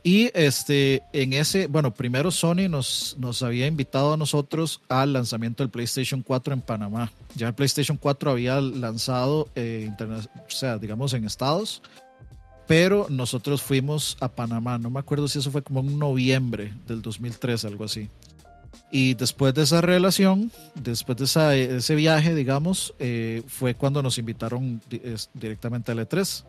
Y 0.08 0.30
este, 0.32 1.02
en 1.12 1.34
ese, 1.34 1.66
bueno, 1.66 1.92
primero 1.92 2.30
Sony 2.30 2.66
nos, 2.70 3.14
nos 3.18 3.42
había 3.42 3.66
invitado 3.66 4.14
a 4.14 4.16
nosotros 4.16 4.80
al 4.88 5.12
lanzamiento 5.12 5.62
del 5.62 5.68
PlayStation 5.68 6.22
4 6.22 6.54
en 6.54 6.62
Panamá. 6.62 7.12
Ya 7.34 7.48
el 7.48 7.54
PlayStation 7.54 7.98
4 7.98 8.30
había 8.30 8.58
lanzado, 8.58 9.50
eh, 9.54 9.90
o 10.00 10.50
sea, 10.50 10.78
digamos 10.78 11.12
en 11.12 11.26
Estados, 11.26 11.82
pero 12.66 13.06
nosotros 13.10 13.60
fuimos 13.60 14.16
a 14.20 14.28
Panamá. 14.30 14.78
No 14.78 14.88
me 14.88 14.98
acuerdo 14.98 15.28
si 15.28 15.40
eso 15.40 15.50
fue 15.50 15.60
como 15.60 15.80
en 15.80 15.98
noviembre 15.98 16.72
del 16.86 17.02
2003, 17.02 17.66
algo 17.66 17.84
así. 17.84 18.08
Y 18.90 19.12
después 19.12 19.52
de 19.52 19.64
esa 19.64 19.82
relación, 19.82 20.50
después 20.74 21.18
de 21.18 21.76
ese 21.76 21.94
viaje, 21.96 22.34
digamos, 22.34 22.94
eh, 22.98 23.42
fue 23.46 23.74
cuando 23.74 24.02
nos 24.02 24.16
invitaron 24.16 24.80
directamente 25.34 25.92
al 25.92 25.98
E3 25.98 26.44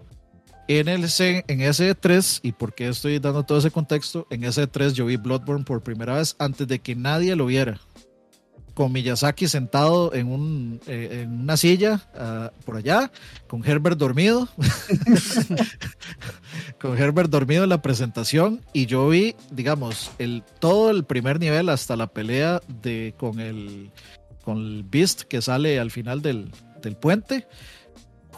en, 0.69 0.87
el, 0.87 1.03
en 1.19 1.61
ese 1.61 1.95
3 1.95 2.41
y 2.43 2.51
por 2.51 2.75
qué 2.75 2.89
estoy 2.89 3.17
dando 3.17 3.43
todo 3.43 3.57
ese 3.57 3.71
contexto, 3.71 4.27
en 4.29 4.43
ese 4.43 4.67
3 4.67 4.93
yo 4.93 5.07
vi 5.07 5.17
Bloodborne 5.17 5.65
por 5.65 5.81
primera 5.81 6.13
vez 6.13 6.35
antes 6.37 6.67
de 6.67 6.77
que 6.77 6.95
nadie 6.95 7.35
lo 7.35 7.47
viera. 7.47 7.81
Con 8.75 8.91
Miyazaki 8.91 9.47
sentado 9.47 10.13
en, 10.13 10.27
un, 10.27 10.79
eh, 10.85 11.23
en 11.23 11.41
una 11.41 11.57
silla 11.57 12.07
ah, 12.15 12.51
por 12.65 12.77
allá, 12.77 13.11
con 13.47 13.67
Herbert 13.67 13.97
dormido, 13.97 14.47
con 16.79 16.95
Herbert 16.95 17.31
dormido 17.31 17.63
en 17.63 17.69
la 17.69 17.81
presentación 17.81 18.61
y 18.71 18.85
yo 18.85 19.09
vi, 19.09 19.35
digamos, 19.51 20.11
el, 20.19 20.43
todo 20.59 20.91
el 20.91 21.03
primer 21.03 21.39
nivel 21.39 21.69
hasta 21.69 21.95
la 21.95 22.07
pelea 22.07 22.61
de, 22.67 23.15
con, 23.17 23.39
el, 23.39 23.89
con 24.43 24.57
el 24.57 24.83
Beast 24.83 25.23
que 25.23 25.41
sale 25.41 25.79
al 25.79 25.89
final 25.89 26.21
del, 26.21 26.51
del 26.83 26.95
puente 26.95 27.47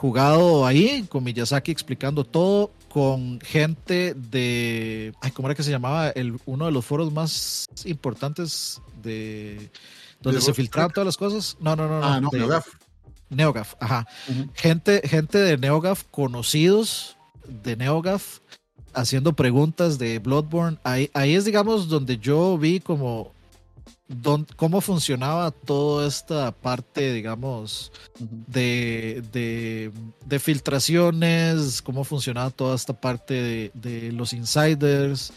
jugado 0.02 0.66
ahí, 0.66 1.04
con 1.04 1.24
Miyazaki 1.24 1.72
explicando 1.72 2.24
todo, 2.24 2.72
con 2.90 3.40
gente 3.40 4.16
de, 4.16 5.14
ay, 5.22 5.30
¿cómo 5.30 5.48
era 5.48 5.54
que 5.54 5.62
se 5.62 5.70
llamaba? 5.70 6.10
El, 6.10 6.40
uno 6.48 6.66
de 6.66 6.72
los 6.72 6.84
foros 6.84 7.14
más 7.14 7.70
importantes 7.86 8.82
de 9.04 9.70
donde 10.20 10.42
se 10.42 10.56
filtraban 10.56 10.90
todas 10.90 11.06
las 11.06 11.18
cosas. 11.18 11.56
No, 11.60 11.76
no, 11.76 11.88
no, 11.88 12.00
no. 12.00 12.06
Ah, 12.06 12.20
no, 12.20 12.30
Neogaf. 12.34 12.68
Neogaf, 13.30 13.76
ajá. 13.80 14.08
gente, 14.56 15.08
gente 15.08 15.38
de 15.38 15.60
Neogaf, 15.60 16.06
conocidos 16.10 17.16
de 17.48 17.76
Neogaf, 17.76 18.40
haciendo 18.96 19.34
preguntas 19.34 20.00
de 20.00 20.18
Bloodborne. 20.18 20.80
Ahí, 20.84 21.12
ahí 21.14 21.36
es, 21.36 21.46
digamos, 21.46 21.90
donde 21.90 22.18
yo 22.18 22.58
vi 22.58 22.80
como 22.80 23.34
cómo 24.56 24.82
funcionaba 24.82 25.52
toda 25.52 26.08
esta 26.08 26.52
parte, 26.52 27.14
digamos, 27.14 27.92
de, 28.20 29.24
de, 30.26 30.40
filtraciones, 30.40 31.82
cómo 31.82 32.04
funcionaba 32.04 32.50
toda 32.50 32.76
esta 32.76 32.94
parte 32.94 33.72
de, 33.74 34.12
los 34.12 34.34
insiders, 34.34 35.34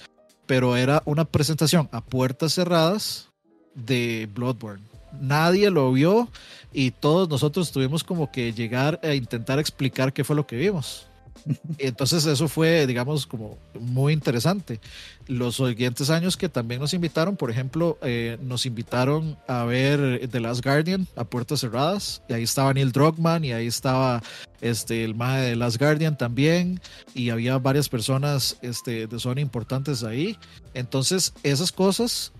pero 0.46 0.76
era 0.76 1.02
una 1.04 1.24
presentación 1.24 1.88
a 1.92 2.00
puertas 2.00 2.54
cerradas 2.54 3.30
de 3.74 4.28
Bloodborne. 4.32 4.84
Nadie 5.20 5.70
lo 5.70 5.92
vio 5.92 6.28
y 6.72 6.90
todos 6.90 7.28
nosotros 7.28 7.70
tuvimos 7.70 8.02
como 8.02 8.32
que 8.32 8.52
llegar 8.52 8.98
a 9.02 9.14
intentar 9.14 9.58
explicar 9.58 10.12
qué 10.12 10.24
fue 10.24 10.36
lo 10.36 10.46
que 10.46 10.56
vimos. 10.56 11.06
Entonces 11.78 12.24
eso 12.26 12.48
fue, 12.48 12.86
digamos, 12.86 13.26
como 13.26 13.58
muy 13.78 14.12
interesante. 14.12 14.80
Los 15.26 15.56
siguientes 15.56 16.10
años 16.10 16.36
que 16.36 16.48
también 16.48 16.80
nos 16.80 16.94
invitaron, 16.94 17.36
por 17.36 17.50
ejemplo, 17.50 17.98
eh, 18.02 18.38
nos 18.42 18.66
invitaron 18.66 19.36
a 19.46 19.64
ver 19.64 20.28
The 20.28 20.40
Last 20.40 20.64
Guardian 20.64 21.06
a 21.16 21.24
puertas 21.24 21.60
cerradas, 21.60 22.22
y 22.28 22.34
ahí 22.34 22.42
estaba 22.42 22.72
Neil 22.72 22.92
Druckmann, 22.92 23.44
y 23.44 23.52
ahí 23.52 23.66
estaba 23.66 24.22
este, 24.60 25.04
el 25.04 25.14
MAE 25.14 25.42
de 25.42 25.50
The 25.50 25.56
Last 25.56 25.78
Guardian 25.78 26.16
también, 26.16 26.80
y 27.14 27.30
había 27.30 27.58
varias 27.58 27.88
personas 27.88 28.58
este, 28.62 29.06
de 29.06 29.18
Sony 29.18 29.40
importantes 29.40 30.02
ahí. 30.02 30.36
Entonces 30.72 31.34
esas 31.42 31.72
cosas 31.72 32.32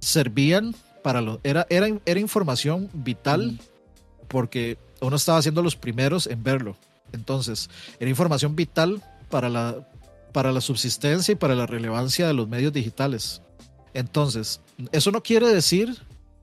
servían 0.00 0.74
para 1.02 1.20
lo... 1.20 1.40
Era, 1.42 1.66
era, 1.70 1.88
era 2.04 2.20
información 2.20 2.90
vital 2.92 3.58
porque 4.28 4.78
uno 5.00 5.16
estaba 5.16 5.40
siendo 5.42 5.62
los 5.62 5.76
primeros 5.76 6.26
en 6.26 6.42
verlo. 6.42 6.76
Entonces, 7.12 7.70
era 7.98 8.10
información 8.10 8.56
vital 8.56 9.02
para 9.30 9.48
la, 9.48 9.88
para 10.32 10.52
la 10.52 10.60
subsistencia 10.60 11.32
y 11.32 11.36
para 11.36 11.54
la 11.54 11.66
relevancia 11.66 12.26
de 12.26 12.34
los 12.34 12.48
medios 12.48 12.72
digitales. 12.72 13.42
Entonces, 13.94 14.60
eso 14.92 15.10
no 15.10 15.22
quiere 15.22 15.48
decir 15.48 15.96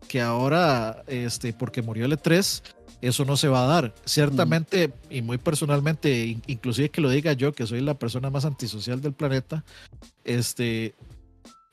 que 0.07 0.22
ahora, 0.22 1.03
este, 1.07 1.53
porque 1.53 1.82
murió 1.82 2.05
el 2.05 2.18
E3, 2.18 2.64
eso 3.01 3.26
no 3.26 3.38
se 3.38 3.47
va 3.47 3.64
a 3.64 3.68
dar. 3.68 3.93
Ciertamente, 4.05 4.93
y 5.09 5.22
muy 5.22 5.38
personalmente, 5.38 6.38
inclusive 6.47 6.89
que 6.89 7.01
lo 7.01 7.09
diga 7.09 7.34
yo, 7.34 7.51
que 7.53 7.68
soy 7.68 7.82
la 7.82 7.99
persona 7.99 8.30
más 8.30 8.45
antisocial 8.45 9.01
del 9.01 9.14
planeta, 9.14 9.64
este, 10.24 10.95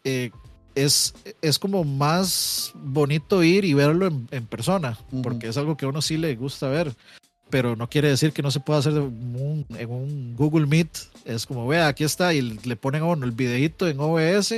eh, 0.04 0.30
es, 0.74 1.14
es 1.40 1.58
como 1.58 1.84
más 1.84 2.72
bonito 2.74 3.42
ir 3.42 3.64
y 3.64 3.74
verlo 3.74 4.06
en, 4.06 4.46
persona, 4.46 4.98
porque 5.22 5.48
es 5.48 5.56
algo 5.56 5.76
que 5.76 5.84
a 5.84 5.88
uno 5.88 6.02
sí 6.02 6.16
le 6.16 6.34
gusta 6.36 6.68
ver 6.68 6.94
pero 7.50 7.76
no 7.76 7.88
quiere 7.88 8.08
decir 8.08 8.32
que 8.32 8.42
no 8.42 8.50
se 8.50 8.60
pueda 8.60 8.78
hacer 8.78 8.92
en 8.92 9.90
un, 9.90 10.34
Google 10.36 10.66
Meet. 10.66 10.88
Es 11.24 11.46
como, 11.46 11.66
vea, 11.66 11.88
aquí 11.88 12.04
está, 12.04 12.32
y 12.32 12.40
le 12.40 12.76
ponen 12.76 13.02
a 13.02 13.06
uno 13.06 13.26
el 13.26 13.32
videito 13.32 13.86
en 13.88 14.00
OBS 14.00 14.54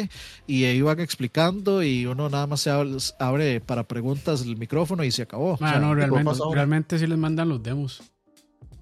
y 0.47 0.64
ahí 0.64 0.80
van 0.80 1.01
explicando 1.01 1.82
y 1.82 2.07
uno 2.07 2.28
nada 2.28 2.47
más 2.47 2.61
se 2.61 2.70
abre, 3.18 3.61
para 3.61 3.82
preguntas 3.84 4.43
el 4.43 4.57
micrófono 4.57 5.03
y 5.05 5.11
se 5.11 5.22
acabó. 5.22 5.59
Ah, 5.61 5.78
no, 5.78 5.95
realmente, 5.95 6.32
realmente 6.53 6.99
sí 6.99 7.07
les 7.07 7.18
mandan 7.18 7.49
los 7.49 7.62
demos. 7.62 8.03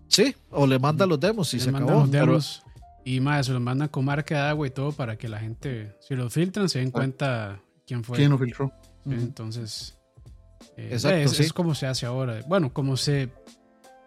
Sí, 0.08 0.34
o 0.50 0.66
le 0.66 0.78
mandan 0.78 1.08
los 1.08 1.20
demos 1.20 1.54
y 1.54 1.60
se 1.60 1.70
acabó. 1.70 2.06
y 3.04 3.20
más, 3.20 3.46
se 3.46 3.52
los 3.52 3.62
mandan 3.62 3.88
con 3.88 4.04
marca 4.04 4.34
de 4.34 4.50
agua 4.50 4.66
y 4.66 4.70
todo 4.70 4.92
para 4.92 5.16
que 5.16 5.28
la 5.28 5.38
gente, 5.38 5.96
si 6.00 6.14
los 6.16 6.32
filtran, 6.32 6.68
se 6.68 6.80
den 6.80 6.88
ah. 6.88 6.92
cuenta 6.92 7.60
quién 7.86 8.04
fue. 8.04 8.18
¿Quién 8.18 8.30
lo 8.30 8.38
filtró? 8.38 8.72
Entonces, 9.06 9.96
eh, 10.76 10.90
es 10.92 11.52
como 11.52 11.74
se 11.74 11.86
hace 11.86 12.06
ahora. 12.06 12.40
Bueno, 12.46 12.72
como 12.72 12.96
se 12.96 13.30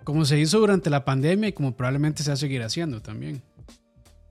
como 0.03 0.25
se 0.25 0.39
hizo 0.39 0.59
durante 0.59 0.89
la 0.89 1.05
pandemia 1.05 1.49
y 1.49 1.53
como 1.53 1.75
probablemente 1.75 2.23
se 2.23 2.29
va 2.29 2.35
a 2.35 2.37
seguir 2.37 2.61
haciendo 2.61 3.01
también. 3.01 3.41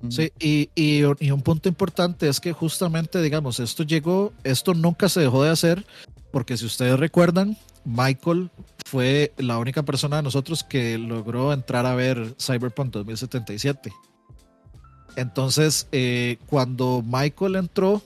Sí, 0.09 0.33
y, 0.41 0.69
y, 0.75 1.03
un 1.05 1.43
punto 1.43 1.69
importante 1.69 2.29
es 2.29 2.41
que 2.41 2.53
justamente, 2.53 3.23
digamos, 3.23 3.61
esto 3.61 3.85
llegó, 3.85 4.33
esto 4.43 4.75
nunca 4.75 5.09
se 5.09 5.21
dejó 5.21 5.45
de 5.45 5.51
hacer, 5.51 5.87
porque 6.33 6.57
si 6.57 6.67
ustedes 6.67 6.99
recuerdan, 6.99 7.57
Michael 7.85 8.51
fue 8.85 9.33
la 9.37 9.59
única 9.59 9.85
persona 9.85 10.17
de 10.17 10.23
nosotros 10.23 10.65
que 10.65 10.99
logró 10.99 11.53
entrar 11.53 11.87
a 11.87 11.95
ver 11.95 12.35
Cyberpunk 12.41 12.93
2077. 12.93 13.93
Entonces, 15.15 15.87
eh, 15.93 16.39
cuando 16.47 17.05
Michael 17.07 17.57
entró, 17.57 18.03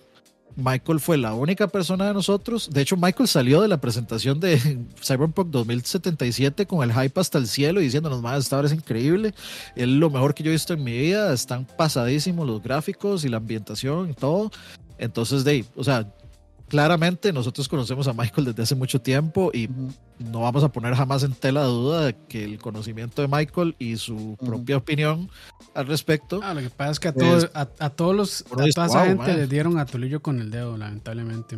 Michael 0.56 1.00
fue 1.00 1.18
la 1.18 1.34
única 1.34 1.68
persona 1.68 2.06
de 2.06 2.14
nosotros. 2.14 2.70
De 2.70 2.80
hecho, 2.80 2.96
Michael 2.96 3.28
salió 3.28 3.60
de 3.60 3.68
la 3.68 3.78
presentación 3.80 4.40
de 4.40 4.58
Cyberpunk 5.02 5.48
2077 5.48 6.66
con 6.66 6.82
el 6.82 6.94
hype 6.94 7.20
hasta 7.20 7.36
el 7.38 7.46
cielo 7.46 7.80
diciéndonos, 7.80 8.22
más 8.22 8.44
esta 8.44 8.58
hora 8.58 8.66
es 8.66 8.72
increíble. 8.72 9.34
Es 9.74 9.86
lo 9.86 10.08
mejor 10.08 10.34
que 10.34 10.42
yo 10.42 10.50
he 10.50 10.52
visto 10.52 10.72
en 10.72 10.82
mi 10.82 10.96
vida. 10.96 11.32
Están 11.32 11.66
pasadísimos 11.66 12.46
los 12.46 12.62
gráficos 12.62 13.24
y 13.24 13.28
la 13.28 13.36
ambientación 13.36 14.10
y 14.10 14.14
todo. 14.14 14.50
Entonces, 14.98 15.44
Dave, 15.44 15.66
o 15.76 15.84
sea, 15.84 16.10
claramente 16.68 17.32
nosotros 17.32 17.68
conocemos 17.68 18.08
a 18.08 18.12
Michael 18.12 18.46
desde 18.46 18.62
hace 18.62 18.74
mucho 18.74 19.00
tiempo 19.00 19.50
y 19.52 19.68
no 20.18 20.40
vamos 20.40 20.64
a 20.64 20.68
poner 20.68 20.94
jamás 20.94 21.22
en 21.22 21.32
tela 21.34 21.62
de 21.62 21.68
duda 21.68 22.12
que 22.12 22.44
el 22.44 22.58
conocimiento 22.58 23.22
de 23.22 23.28
Michael 23.28 23.76
y 23.78 23.96
su 23.96 24.36
propia 24.44 24.78
opinión 24.78 25.30
al 25.74 25.86
respecto. 25.86 26.40
Ah, 26.42 26.54
lo 26.54 26.60
que 26.60 26.70
pasa 26.70 26.92
es 26.92 27.00
que 27.00 27.08
a, 27.08 27.14
todos, 27.14 27.50
a, 27.54 27.90
todos 27.90 28.14
los, 28.14 28.42
a 28.42 28.72
toda 28.72 28.86
esa 28.86 29.06
gente 29.06 29.34
les 29.34 29.48
dieron 29.48 29.78
a 29.78 29.86
Tolillo 29.86 30.20
con 30.20 30.40
el 30.40 30.50
dedo, 30.50 30.76
lamentablemente, 30.76 31.56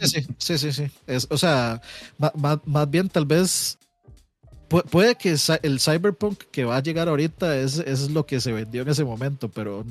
Sí, 0.00 0.26
sí, 0.38 0.58
sí, 0.58 0.72
sí, 0.72 0.84
Es, 1.06 1.26
o 1.30 1.38
sea, 1.38 1.80
más, 2.18 2.58
más 2.64 2.90
bien 2.90 3.08
tal 3.08 3.26
vez 3.26 3.78
puede 4.68 5.16
que 5.16 5.36
el 5.62 5.80
cyberpunk 5.80 6.44
que 6.52 6.64
va 6.64 6.76
a 6.76 6.82
llegar 6.82 7.08
ahorita 7.08 7.56
es, 7.56 7.78
es 7.78 8.10
lo 8.10 8.24
que 8.24 8.40
se 8.40 8.52
vendió 8.52 8.82
en 8.82 8.88
ese 8.88 9.04
momento, 9.04 9.48
pero 9.48 9.84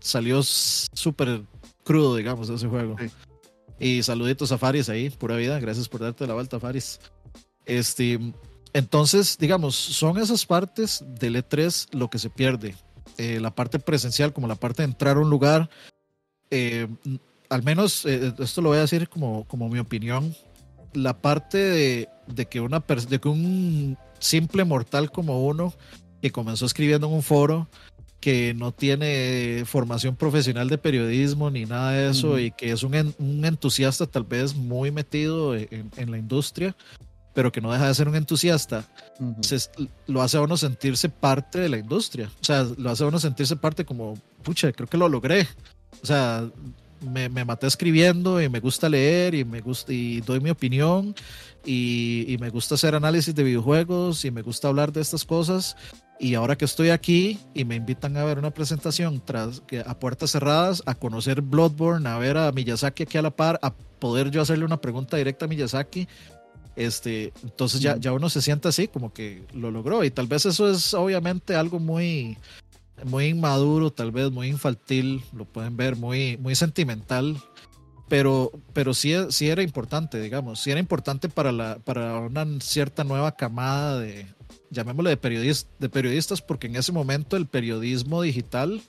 salió 0.00 0.42
súper 0.42 1.42
crudo, 1.84 2.16
digamos, 2.16 2.48
ese 2.48 2.66
juego. 2.66 2.96
Y 3.82 4.04
saluditos 4.04 4.52
a 4.52 4.58
Faris 4.58 4.88
ahí, 4.88 5.10
pura 5.10 5.34
vida. 5.34 5.58
Gracias 5.58 5.88
por 5.88 6.02
darte 6.02 6.24
la 6.24 6.34
vuelta, 6.34 6.60
Faris. 6.60 7.00
Este, 7.66 8.16
entonces, 8.72 9.36
digamos, 9.38 9.74
son 9.74 10.18
esas 10.18 10.46
partes 10.46 11.04
del 11.18 11.34
E3 11.34 11.88
lo 11.90 12.08
que 12.08 12.20
se 12.20 12.30
pierde. 12.30 12.76
Eh, 13.18 13.40
la 13.40 13.52
parte 13.52 13.80
presencial, 13.80 14.32
como 14.32 14.46
la 14.46 14.54
parte 14.54 14.82
de 14.82 14.88
entrar 14.88 15.16
a 15.16 15.20
un 15.20 15.30
lugar. 15.30 15.68
Eh, 16.52 16.86
al 17.48 17.64
menos, 17.64 18.06
eh, 18.06 18.32
esto 18.38 18.62
lo 18.62 18.68
voy 18.68 18.78
a 18.78 18.82
decir 18.82 19.08
como, 19.08 19.48
como 19.48 19.68
mi 19.68 19.80
opinión. 19.80 20.32
La 20.92 21.20
parte 21.20 21.58
de, 21.58 22.08
de 22.28 22.46
que, 22.46 22.60
una, 22.60 22.84
de 23.08 23.18
que 23.18 23.28
un 23.28 23.98
simple 24.20 24.62
mortal 24.62 25.10
como 25.10 25.44
uno 25.44 25.74
que 26.20 26.30
comenzó 26.30 26.66
escribiendo 26.66 27.08
en 27.08 27.14
un 27.14 27.22
foro 27.24 27.68
que 28.22 28.54
no 28.54 28.70
tiene 28.70 29.64
formación 29.66 30.14
profesional 30.14 30.68
de 30.68 30.78
periodismo 30.78 31.50
ni 31.50 31.66
nada 31.66 31.90
de 31.90 32.10
eso 32.10 32.38
y 32.38 32.52
que 32.52 32.70
es 32.70 32.84
un, 32.84 32.94
un, 33.18 33.44
entusiasta 33.44 34.06
tal 34.06 34.22
vez 34.22 34.54
muy 34.54 34.92
metido 34.92 35.56
en, 35.56 35.90
la 36.08 36.18
industria, 36.18 36.76
pero 37.34 37.50
que 37.50 37.60
no 37.60 37.72
deja 37.72 37.88
de 37.88 37.94
ser 37.94 38.06
un 38.06 38.14
entusiasta, 38.14 38.88
lo 40.06 40.22
hace 40.22 40.36
a 40.36 40.40
uno 40.40 40.56
sentirse 40.56 41.08
parte 41.08 41.58
de 41.58 41.68
la 41.68 41.78
industria. 41.78 42.30
O 42.40 42.44
sea, 42.44 42.64
lo 42.78 42.90
hace 42.90 43.02
a 43.02 43.08
uno 43.08 43.18
sentirse 43.18 43.56
parte 43.56 43.84
como, 43.84 44.16
pucha, 44.44 44.70
creo 44.72 44.88
que 44.88 44.98
lo 44.98 45.08
logré. 45.08 45.48
O 46.00 46.06
sea, 46.06 46.48
me, 47.00 47.28
me 47.28 47.44
maté 47.44 47.66
escribiendo 47.66 48.40
y 48.40 48.48
me 48.48 48.60
gusta 48.60 48.88
leer 48.88 49.34
y 49.34 49.44
me 49.44 49.60
gusta 49.60 49.92
y 49.92 50.20
doy 50.20 50.38
mi 50.38 50.50
opinión 50.50 51.12
y, 51.64 52.36
me 52.40 52.50
gusta 52.50 52.74
hacer 52.74 52.94
análisis 52.94 53.34
de 53.34 53.44
videojuegos 53.44 54.24
y 54.24 54.30
me 54.30 54.42
gusta 54.42 54.68
hablar 54.68 54.92
de 54.92 55.00
estas 55.00 55.24
cosas. 55.24 55.76
Y 56.22 56.36
ahora 56.36 56.56
que 56.56 56.64
estoy 56.64 56.90
aquí 56.90 57.40
y 57.52 57.64
me 57.64 57.74
invitan 57.74 58.16
a 58.16 58.22
ver 58.22 58.38
una 58.38 58.52
presentación 58.52 59.20
tras, 59.24 59.60
a 59.84 59.98
puertas 59.98 60.30
cerradas, 60.30 60.80
a 60.86 60.94
conocer 60.94 61.40
Bloodborne, 61.40 62.08
a 62.08 62.16
ver 62.16 62.38
a 62.38 62.52
Miyazaki 62.52 63.02
aquí 63.02 63.18
a 63.18 63.22
la 63.22 63.34
par, 63.34 63.58
a 63.60 63.74
poder 63.74 64.30
yo 64.30 64.40
hacerle 64.40 64.64
una 64.64 64.80
pregunta 64.80 65.16
directa 65.16 65.46
a 65.46 65.48
Miyazaki, 65.48 66.06
este, 66.76 67.32
entonces 67.42 67.80
ya, 67.80 67.96
ya 67.96 68.12
uno 68.12 68.30
se 68.30 68.40
siente 68.40 68.68
así, 68.68 68.86
como 68.86 69.12
que 69.12 69.42
lo 69.52 69.72
logró. 69.72 70.04
Y 70.04 70.12
tal 70.12 70.28
vez 70.28 70.46
eso 70.46 70.70
es 70.70 70.94
obviamente 70.94 71.56
algo 71.56 71.80
muy, 71.80 72.38
muy 73.04 73.24
inmaduro, 73.24 73.90
tal 73.92 74.12
vez 74.12 74.30
muy 74.30 74.46
infantil, 74.46 75.24
lo 75.32 75.44
pueden 75.44 75.76
ver, 75.76 75.96
muy, 75.96 76.36
muy 76.36 76.54
sentimental 76.54 77.36
pero, 78.12 78.52
pero 78.74 78.92
sí, 78.92 79.14
sí 79.30 79.48
era 79.48 79.62
importante, 79.62 80.20
digamos, 80.20 80.60
sí 80.60 80.70
era 80.70 80.78
importante 80.78 81.30
para, 81.30 81.50
la, 81.50 81.78
para 81.78 82.18
una 82.18 82.46
cierta 82.60 83.04
nueva 83.04 83.32
camada 83.32 83.98
de, 84.00 84.26
llamémosle 84.72 85.10
de, 85.10 85.16
periodistas, 85.16 85.70
de 85.78 85.88
periodistas, 85.88 86.42
porque 86.42 86.66
en 86.66 86.76
ese 86.76 86.92
momento 86.92 87.36
el 87.36 87.46
periodismo 87.46 88.22
digital 88.22 88.82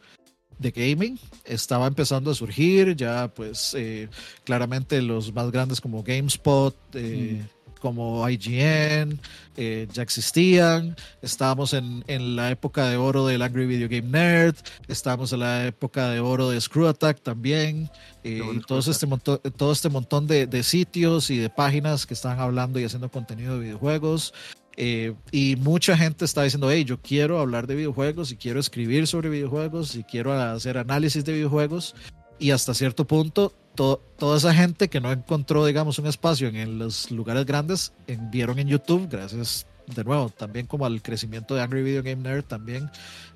de 0.60 0.72
gaming 0.72 1.20
estaba 1.46 1.88
empezando 1.88 2.32
a 2.32 2.36
surgir, 2.36 2.96
ya 2.96 3.28
pues 3.28 3.76
eh, 3.78 4.10
claramente 4.44 5.02
los 5.02 5.34
más 5.34 5.52
grandes 5.52 5.82
como 5.82 6.04
GameSpot, 6.04 6.76
eh, 6.94 7.44
como 7.84 8.28
IGN 8.30 9.20
eh, 9.58 9.88
ya 9.92 10.04
existían. 10.04 10.96
Estábamos 11.22 11.74
en, 11.74 12.02
en, 12.08 12.38
la 12.38 12.50
época 12.50 12.88
de 12.88 12.96
oro 12.96 13.28
del 13.28 13.42
Angry 13.42 13.66
Video 13.66 13.90
Game 13.90 14.08
Nerd. 14.08 14.56
Estábamos 14.88 15.34
en 15.34 15.42
la 15.42 15.68
época 15.68 16.10
de 16.10 16.22
oro 16.22 16.50
de 16.50 16.62
Screw 16.62 16.88
Attack 16.88 17.22
también. 17.22 17.90
Eh, 18.24 18.42
y 18.56 18.60
todo 18.62 18.80
este, 18.80 19.06
montón, 19.06 19.42
todo 19.58 19.74
este 19.74 19.90
montón 19.90 20.28
de, 20.28 20.48
de, 20.48 20.64
sitios 20.64 21.30
y 21.30 21.38
de 21.38 21.50
páginas 21.50 22.06
que 22.06 22.14
estaban 22.14 22.40
hablando 22.40 22.80
y 22.80 22.86
haciendo 22.86 23.12
contenido 23.12 23.56
de 23.56 23.66
videojuegos. 23.66 24.34
Eh, 24.76 25.14
y 25.32 25.56
mucha 25.58 25.96
gente 25.98 26.26
está 26.26 26.44
diciendo, 26.44 26.72
hey, 26.72 26.84
yo 26.84 27.02
quiero 27.02 27.40
hablar 27.40 27.68
de 27.68 27.76
videojuegos 27.76 28.32
y 28.32 28.38
quiero 28.38 28.60
escribir 28.60 29.08
sobre 29.08 29.30
videojuegos 29.30 29.96
y 29.96 30.04
quiero 30.04 30.34
hacer 30.34 30.78
análisis 30.78 31.24
de 31.26 31.34
videojuegos. 31.34 31.96
Y 32.40 32.52
hasta 32.52 32.74
cierto 32.74 33.06
punto 33.06 33.54
toda 33.76 34.38
esa 34.38 34.54
gente 34.54 34.88
que 34.90 35.02
no 35.02 35.12
encontró, 35.12 35.66
digamos, 35.66 35.98
un 36.00 36.08
espacio 36.08 36.48
en, 36.48 36.78
los 36.78 37.10
lugares 37.10 37.46
grandes, 37.46 37.94
vieron 38.32 38.60
en 38.60 38.68
YouTube, 38.68 39.08
gracias 39.10 39.66
de 39.88 40.04
nuevo, 40.04 40.30
también 40.30 40.66
como 40.66 40.86
al 40.86 41.02
crecimiento 41.02 41.56
de 41.56 41.62
Angry 41.62 41.84
Video 41.84 42.04
Game 42.04 42.22
Nerd, 42.22 42.44
también 42.44 42.90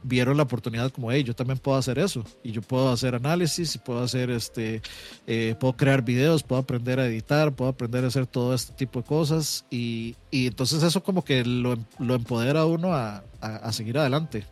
vieron 0.04 0.38
la 0.38 0.44
oportunidad 0.44 0.92
como, 0.92 1.12
hey, 1.12 1.24
yo 1.24 1.36
también 1.36 1.60
puedo 1.60 1.78
hacer 1.78 2.00
eso, 2.00 2.24
y 2.44 2.52
yo 2.52 2.62
puedo 2.62 2.90
hacer 2.90 3.16
análisis, 3.16 3.78
puedo 3.78 4.04
hacer, 4.04 4.30
este, 4.30 4.82
eh, 5.26 5.56
puedo 5.60 5.76
crear 5.76 6.04
videos, 6.04 6.44
puedo 6.44 6.62
aprender 6.62 7.00
a 7.00 7.08
editar, 7.08 7.54
puedo 7.54 7.72
aprender 7.72 8.04
a 8.04 8.08
hacer 8.08 8.28
todo 8.28 8.54
este 8.54 8.74
tipo 8.74 9.02
de 9.02 9.06
cosas, 9.06 9.66
y, 9.70 10.16
y 10.32 10.48
entonces 10.48 10.84
eso 10.84 11.04
como 11.04 11.24
que 11.24 11.44
lo, 11.44 11.78
lo 12.00 12.16
empodera 12.16 12.62
a 12.62 12.66
uno 12.66 12.94
a, 12.94 13.24
a, 13.42 13.56
a, 13.58 13.72
seguir 13.74 13.98
adelante, 13.98 14.46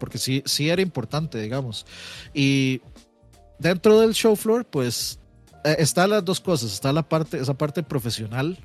porque 0.00 0.18
sí, 0.18 0.42
sí 0.46 0.68
era 0.68 0.82
importante, 0.82 1.40
digamos, 1.40 1.86
y 2.34 2.80
dentro 3.58 4.00
del 4.00 4.14
show 4.14 4.36
floor, 4.36 4.64
pues 4.64 5.18
eh, 5.64 5.76
está 5.78 6.06
las 6.06 6.24
dos 6.24 6.40
cosas, 6.40 6.72
está 6.72 6.92
la 6.92 7.08
parte, 7.08 7.38
esa 7.38 7.54
parte 7.54 7.82
profesional 7.82 8.58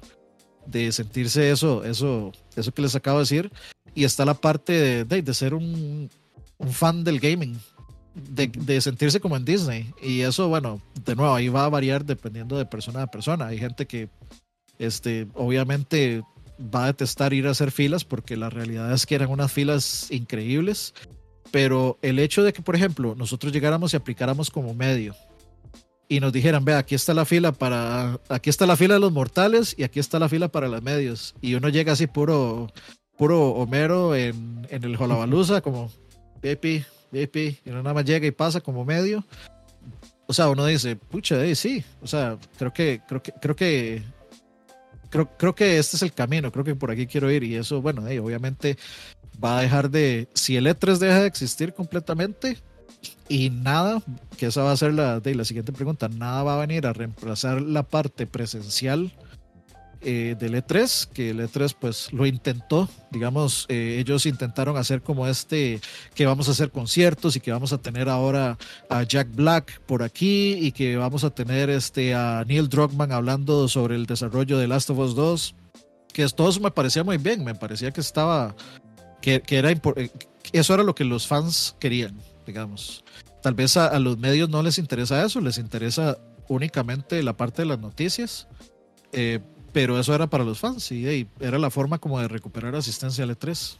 de 0.65 0.91
sentirse 0.91 1.51
eso, 1.51 1.83
eso, 1.83 2.31
eso 2.55 2.71
que 2.73 2.81
les 2.81 2.95
acabo 2.95 3.17
de 3.17 3.23
decir, 3.23 3.51
y 3.95 4.03
está 4.03 4.25
la 4.25 4.35
parte 4.35 5.05
de, 5.05 5.21
de, 5.21 5.33
ser 5.33 5.53
un, 5.53 6.09
un, 6.57 6.71
fan 6.71 7.03
del 7.03 7.19
gaming, 7.19 7.57
de, 8.15 8.47
de, 8.47 8.81
sentirse 8.81 9.19
como 9.19 9.35
en 9.35 9.45
Disney. 9.45 9.93
Y 10.01 10.21
eso, 10.21 10.47
bueno, 10.47 10.81
de 11.05 11.15
nuevo, 11.15 11.33
ahí 11.33 11.49
va 11.49 11.65
a 11.65 11.69
variar 11.69 12.05
dependiendo 12.05 12.57
de 12.57 12.65
persona 12.65 13.03
a 13.03 13.07
persona. 13.07 13.47
Hay 13.47 13.57
gente 13.57 13.85
que, 13.85 14.09
este, 14.79 15.27
obviamente 15.33 16.23
va 16.73 16.85
a 16.85 16.87
detestar 16.87 17.33
ir 17.33 17.47
a 17.47 17.51
hacer 17.51 17.71
filas 17.71 18.05
porque 18.05 18.37
la 18.37 18.49
realidad 18.49 18.93
es 18.93 19.05
que 19.05 19.15
eran 19.15 19.29
unas 19.29 19.51
filas 19.51 20.09
increíbles. 20.11 20.93
Pero 21.51 21.99
el 22.01 22.19
hecho 22.19 22.43
de 22.43 22.53
que, 22.53 22.61
por 22.61 22.77
ejemplo, 22.77 23.13
nosotros 23.15 23.51
llegáramos 23.51 23.93
y 23.93 23.97
aplicáramos 23.97 24.49
como 24.49 24.73
medio 24.73 25.15
y 26.11 26.19
nos 26.19 26.33
dijeran, 26.33 26.65
ve, 26.65 26.73
aquí 26.73 26.93
está 26.93 27.13
la 27.13 27.23
fila 27.23 27.53
para, 27.53 28.19
aquí 28.27 28.49
está 28.49 28.65
la 28.65 28.75
fila 28.75 28.95
de 28.95 28.99
los 28.99 29.13
mortales 29.13 29.75
y 29.77 29.83
aquí 29.83 30.01
está 30.01 30.19
la 30.19 30.27
fila 30.27 30.49
para 30.49 30.67
los 30.67 30.81
medios. 30.81 31.35
Y 31.39 31.53
uno 31.53 31.69
llega 31.69 31.93
así 31.93 32.05
puro, 32.05 32.69
puro 33.17 33.51
Homero 33.51 34.13
en, 34.13 34.67
en 34.69 34.83
el 34.83 34.97
Jolabaluza, 34.97 35.61
como 35.61 35.89
VIP, 36.41 36.83
VIP, 37.13 37.35
y 37.37 37.69
uno 37.69 37.81
nada 37.81 37.93
más 37.93 38.03
llega 38.03 38.27
y 38.27 38.31
pasa 38.31 38.59
como 38.59 38.83
medio. 38.83 39.25
O 40.27 40.33
sea, 40.33 40.49
uno 40.49 40.65
dice, 40.65 40.97
pucha, 40.97 41.37
sí, 41.55 41.81
o 42.01 42.07
sea, 42.07 42.37
creo 42.57 42.73
que, 42.73 42.99
creo 43.07 43.23
que, 43.23 43.31
creo 43.31 43.55
que, 43.55 44.03
creo, 45.09 45.29
creo 45.37 45.55
que 45.55 45.77
este 45.77 45.95
es 45.95 46.03
el 46.03 46.11
camino, 46.11 46.51
creo 46.51 46.65
que 46.65 46.75
por 46.75 46.91
aquí 46.91 47.07
quiero 47.07 47.31
ir. 47.31 47.45
Y 47.45 47.55
eso, 47.55 47.81
bueno, 47.81 48.01
obviamente 48.01 48.77
va 49.41 49.59
a 49.59 49.61
dejar 49.61 49.89
de, 49.89 50.27
si 50.33 50.57
el 50.57 50.67
E3 50.67 50.97
deja 50.97 51.21
de 51.21 51.27
existir 51.27 51.73
completamente, 51.73 52.57
y 53.31 53.49
nada, 53.49 54.01
que 54.37 54.47
esa 54.47 54.63
va 54.63 54.73
a 54.73 54.77
ser 54.77 54.93
la, 54.93 55.21
de 55.21 55.35
la 55.35 55.45
siguiente 55.45 55.71
pregunta, 55.71 56.09
nada 56.09 56.43
va 56.43 56.55
a 56.55 56.65
venir 56.65 56.85
a 56.85 56.93
reemplazar 56.93 57.61
la 57.61 57.83
parte 57.83 58.27
presencial 58.27 59.11
eh, 60.01 60.35
del 60.37 60.55
E3, 60.55 61.07
que 61.09 61.29
el 61.29 61.39
E3 61.39 61.75
pues 61.79 62.11
lo 62.11 62.25
intentó, 62.25 62.89
digamos, 63.11 63.67
eh, 63.69 63.97
ellos 63.99 64.25
intentaron 64.25 64.75
hacer 64.75 65.01
como 65.01 65.27
este, 65.27 65.79
que 66.15 66.25
vamos 66.25 66.49
a 66.49 66.51
hacer 66.51 66.71
conciertos 66.71 67.35
y 67.35 67.39
que 67.39 67.51
vamos 67.51 67.71
a 67.71 67.77
tener 67.77 68.09
ahora 68.09 68.57
a 68.89 69.03
Jack 69.03 69.27
Black 69.33 69.79
por 69.81 70.01
aquí 70.01 70.53
y 70.53 70.71
que 70.71 70.97
vamos 70.97 71.23
a 71.23 71.29
tener 71.29 71.69
este, 71.69 72.15
a 72.15 72.43
Neil 72.47 72.67
Druckmann 72.67 73.11
hablando 73.11 73.67
sobre 73.67 73.95
el 73.95 74.07
desarrollo 74.07 74.57
de 74.57 74.67
Last 74.67 74.89
of 74.89 74.97
Us 74.97 75.15
2, 75.15 75.55
que 76.11 76.27
todo 76.29 76.49
eso 76.49 76.59
me 76.59 76.71
parecía 76.71 77.03
muy 77.03 77.17
bien, 77.17 77.43
me 77.43 77.53
parecía 77.53 77.91
que 77.91 78.01
estaba, 78.01 78.55
que, 79.21 79.41
que 79.41 79.57
era, 79.57 79.69
eh, 79.69 80.09
eso 80.51 80.73
era 80.73 80.81
lo 80.81 80.95
que 80.95 81.05
los 81.05 81.27
fans 81.27 81.75
querían 81.79 82.17
digamos. 82.51 83.03
Tal 83.41 83.53
vez 83.53 83.77
a, 83.77 83.97
los 83.99 84.17
medios 84.17 84.49
no 84.49 84.61
les 84.61 84.77
interesa 84.77 85.25
eso, 85.25 85.39
les 85.39 85.57
interesa 85.57 86.17
únicamente 86.49 87.23
la 87.23 87.37
parte 87.37 87.61
de 87.61 87.67
las 87.67 87.79
noticias, 87.79 88.47
eh, 89.13 89.39
pero 89.71 89.97
eso 89.97 90.13
era 90.13 90.27
para 90.27 90.43
los 90.43 90.59
fans 90.59 90.91
y 90.91 91.27
era 91.39 91.57
la 91.57 91.69
forma 91.69 91.97
como 91.97 92.19
de 92.19 92.27
recuperar 92.27 92.75
asistencia 92.75 93.23
al 93.23 93.37
E3. 93.37 93.77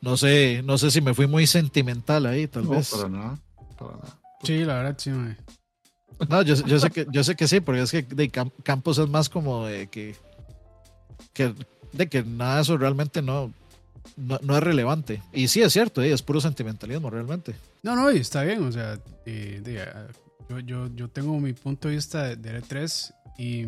No 0.00 0.16
sé, 0.16 0.62
no 0.64 0.78
sé 0.78 0.90
si 0.90 1.00
me 1.00 1.12
fui 1.12 1.26
muy 1.26 1.46
sentimental 1.46 2.24
ahí, 2.24 2.46
tal 2.46 2.64
no, 2.64 2.70
vez. 2.70 2.90
Para 2.90 3.08
nada, 3.08 3.38
para 3.76 3.92
nada. 3.96 4.20
Sí, 4.42 4.64
la 4.64 4.74
verdad, 4.74 4.96
sí, 4.96 5.10
No, 5.10 6.42
yo, 6.42 6.54
yo, 6.54 6.78
sé 6.78 6.90
que, 6.90 7.06
yo 7.10 7.24
sé 7.24 7.34
que 7.34 7.48
sí, 7.48 7.60
porque 7.60 7.82
es 7.82 7.90
que 7.90 8.02
de 8.02 8.30
Campos 8.30 8.98
es 8.98 9.08
más 9.08 9.28
como 9.28 9.66
de 9.66 9.88
que, 9.88 10.16
que, 11.34 11.54
de 11.92 12.08
que 12.08 12.22
nada 12.22 12.56
de 12.56 12.62
eso 12.62 12.78
realmente 12.78 13.20
no, 13.20 13.52
no, 14.16 14.38
no, 14.42 14.56
es 14.56 14.62
relevante. 14.62 15.22
Y 15.32 15.48
sí 15.48 15.62
es 15.62 15.72
cierto, 15.72 16.02
es 16.02 16.22
puro 16.22 16.40
sentimentalismo 16.40 17.10
realmente. 17.10 17.54
No, 17.82 17.94
no, 17.96 18.10
y 18.10 18.18
está 18.18 18.42
bien, 18.42 18.62
o 18.64 18.72
sea, 18.72 18.98
Yo, 20.48 20.58
yo, 20.60 20.86
yo 20.96 21.08
tengo 21.08 21.38
mi 21.38 21.52
punto 21.52 21.88
de 21.88 21.94
vista 21.94 22.24
de, 22.24 22.36
de 22.36 22.60
E3 22.62 23.12
y. 23.38 23.66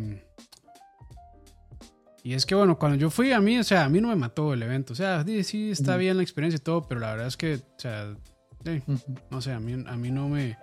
Y 2.25 2.33
es 2.35 2.45
que, 2.45 2.55
bueno, 2.55 2.77
cuando 2.79 2.97
yo 2.97 3.09
fui 3.09 3.33
a 3.33 3.41
mí, 3.41 3.57
o 3.59 3.63
sea, 3.65 3.83
a 3.83 3.89
mí 3.89 3.99
no 3.99 4.07
me 4.07 4.15
mató 4.15 4.53
el 4.53 4.63
evento. 4.63 4.93
O 4.93 4.95
sea, 4.95 5.23
sí, 5.25 5.43
sí 5.43 5.71
está 5.71 5.97
bien 5.97 6.15
la 6.15 6.23
experiencia 6.23 6.55
y 6.57 6.61
todo, 6.61 6.87
pero 6.87 7.01
la 7.01 7.11
verdad 7.11 7.27
es 7.27 7.35
que, 7.35 7.55
o 7.55 7.79
sea, 7.79 8.15
eh, 8.63 8.81
no 9.29 9.41
sé, 9.41 9.51
a 9.51 9.59
mí, 9.59 9.73
a 9.85 9.95
mí 9.97 10.09
no 10.09 10.29
me. 10.29 10.57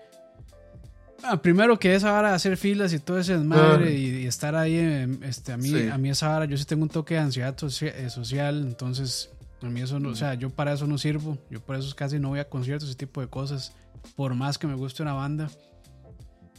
Ah, 1.22 1.42
primero 1.42 1.78
que 1.78 1.94
esa 1.94 2.12
vara 2.12 2.30
de 2.30 2.36
hacer 2.36 2.56
filas 2.56 2.94
y 2.94 2.98
todo 2.98 3.18
ese 3.18 3.34
desmadre 3.36 3.92
y, 3.94 4.22
y 4.22 4.26
estar 4.26 4.54
ahí, 4.56 4.74
eh, 4.74 5.18
este, 5.22 5.52
a 5.52 5.58
mí, 5.58 5.68
Sí. 5.68 5.88
a 5.88 5.98
mí 5.98 6.08
esa 6.08 6.28
vara, 6.28 6.46
yo 6.46 6.56
sí 6.56 6.64
tengo 6.64 6.82
un 6.82 6.88
toque 6.88 7.12
de 7.12 7.20
ansiedad 7.20 7.54
socia- 7.58 7.94
eh, 7.94 8.08
social, 8.08 8.62
entonces 8.66 9.28
a 9.68 9.70
mí 9.70 9.80
eso 9.80 10.00
no, 10.00 10.10
o 10.10 10.14
sea, 10.14 10.34
yo 10.34 10.50
para 10.50 10.72
eso 10.72 10.86
no 10.86 10.96
sirvo, 10.98 11.38
yo 11.50 11.60
por 11.60 11.76
eso 11.76 11.94
casi 11.94 12.18
no 12.18 12.30
voy 12.30 12.38
a 12.38 12.48
conciertos, 12.48 12.88
ese 12.88 12.98
tipo 12.98 13.20
de 13.20 13.28
cosas, 13.28 13.74
por 14.16 14.34
más 14.34 14.58
que 14.58 14.66
me 14.66 14.74
guste 14.74 15.02
una 15.02 15.12
banda. 15.12 15.50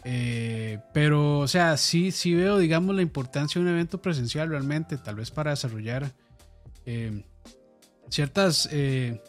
Eh, 0.04 0.80
pero, 0.94 1.40
o 1.40 1.48
sea, 1.48 1.78
sí, 1.78 2.12
sí 2.12 2.34
veo, 2.34 2.58
digamos, 2.58 2.96
la 2.96 3.02
importancia 3.02 3.60
de 3.60 3.68
un 3.68 3.74
evento 3.74 4.02
presencial 4.02 4.50
realmente, 4.50 4.98
tal 4.98 5.16
vez 5.16 5.32
para 5.32 5.52
desarrollar 5.52 6.12
eh, 6.86 7.24
ciertas 8.10 8.68
eh, 8.72 9.22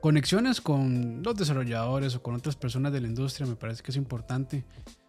conexiones 0.00 0.60
con 0.60 1.22
los 1.22 1.34
desarrolladores 1.36 2.14
o 2.14 2.22
con 2.22 2.34
otras 2.34 2.56
personas 2.56 2.92
de 2.92 3.00
la 3.00 3.08
industria, 3.08 3.46
me 3.46 3.56
parece 3.56 3.82
que 3.82 3.90
es 3.90 3.96
importante. 3.96 4.64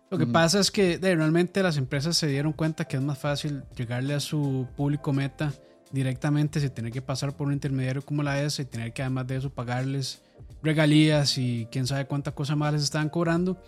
Lo 0.10 0.18
que 0.18 0.24
Ujú. 0.24 0.34
pasa 0.34 0.60
es 0.60 0.72
que 0.72 0.98
de, 0.98 1.16
realmente 1.16 1.62
las 1.62 1.78
empresas 1.78 2.18
se 2.18 2.28
dieron 2.28 2.54
cuenta 2.54 2.86
que 2.86 2.98
es 2.98 3.04
más 3.04 3.20
fácil 3.20 3.64
llegarle 3.76 4.14
a 4.14 4.20
su 4.20 4.68
público 4.76 5.14
meta 5.14 5.54
directamente 5.92 6.60
sin 6.60 6.70
tener 6.72 6.92
que 6.92 7.02
pasar 7.02 7.36
por 7.36 7.48
un 7.48 7.54
intermediario 7.54 8.02
como 8.04 8.24
la 8.24 8.42
ESA 8.42 8.62
y 8.64 8.66
tener 8.66 8.94
que 8.94 9.02
además 9.02 9.28
de 9.28 9.38
eso 9.38 9.50
pagarles 9.50 10.22
regalías 10.62 11.38
y 11.38 11.68
quién 11.72 11.88
sabe 11.88 12.06
cuánta 12.06 12.32
cosa 12.34 12.56
más 12.56 12.74
les 12.74 12.84
estaban 12.84 13.10
cobrando. 13.10 13.62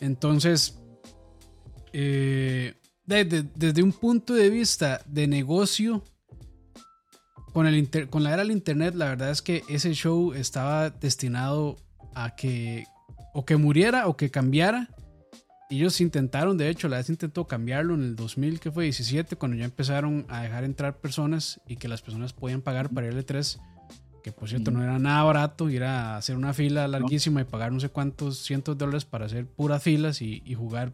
Entonces, 0.00 0.78
eh, 1.92 2.74
de- 3.06 3.24
de- 3.24 3.42
desde 3.54 3.82
un 3.82 3.92
punto 3.92 4.34
de 4.34 4.50
vista 4.50 5.00
de 5.06 5.26
negocio, 5.26 6.02
con, 7.52 7.66
el 7.66 8.08
con 8.10 8.24
la 8.24 8.32
era 8.32 8.42
del 8.42 8.50
internet, 8.50 8.94
la 8.94 9.06
verdad 9.10 9.30
es 9.30 9.40
que 9.42 9.62
ese 9.68 9.92
show 9.94 10.32
estaba 10.32 10.90
destinado 10.90 11.76
a 12.14 12.34
que 12.34 12.84
o 13.32 13.44
que 13.44 13.56
muriera 13.56 14.08
o 14.08 14.16
que 14.16 14.30
cambiara. 14.30 14.88
Ellos 15.70 16.00
intentaron, 16.00 16.58
de 16.58 16.68
hecho, 16.68 16.88
la 16.88 16.98
vez 16.98 17.08
intentó 17.08 17.46
cambiarlo 17.46 17.94
en 17.94 18.02
el 18.02 18.16
2000, 18.16 18.60
que 18.60 18.70
fue 18.70 18.84
17, 18.84 19.36
cuando 19.36 19.56
ya 19.56 19.64
empezaron 19.64 20.26
a 20.28 20.42
dejar 20.42 20.64
entrar 20.64 20.98
personas 20.98 21.60
y 21.66 21.76
que 21.76 21.88
las 21.88 22.02
personas 22.02 22.32
podían 22.32 22.60
pagar 22.60 22.90
para 22.90 23.08
el 23.08 23.16
L3, 23.16 23.60
que 24.22 24.32
por 24.32 24.48
cierto 24.48 24.70
no 24.70 24.82
era 24.82 24.98
nada 24.98 25.22
barato, 25.24 25.68
ir 25.70 25.84
a 25.84 26.16
hacer 26.16 26.36
una 26.36 26.54
fila 26.54 26.86
larguísima 26.86 27.40
y 27.40 27.44
pagar 27.44 27.72
no 27.72 27.80
sé 27.80 27.88
cuántos 27.88 28.38
cientos 28.38 28.76
de 28.76 28.84
dólares 28.84 29.04
para 29.04 29.26
hacer 29.26 29.46
puras 29.46 29.82
filas 29.82 30.22
y, 30.22 30.42
y 30.44 30.54
jugar 30.54 30.92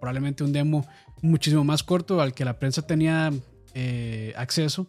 probablemente 0.00 0.44
un 0.44 0.52
demo 0.52 0.86
muchísimo 1.20 1.64
más 1.64 1.82
corto 1.82 2.20
al 2.20 2.34
que 2.34 2.44
la 2.44 2.58
prensa 2.58 2.82
tenía 2.82 3.32
eh, 3.74 4.32
acceso. 4.36 4.86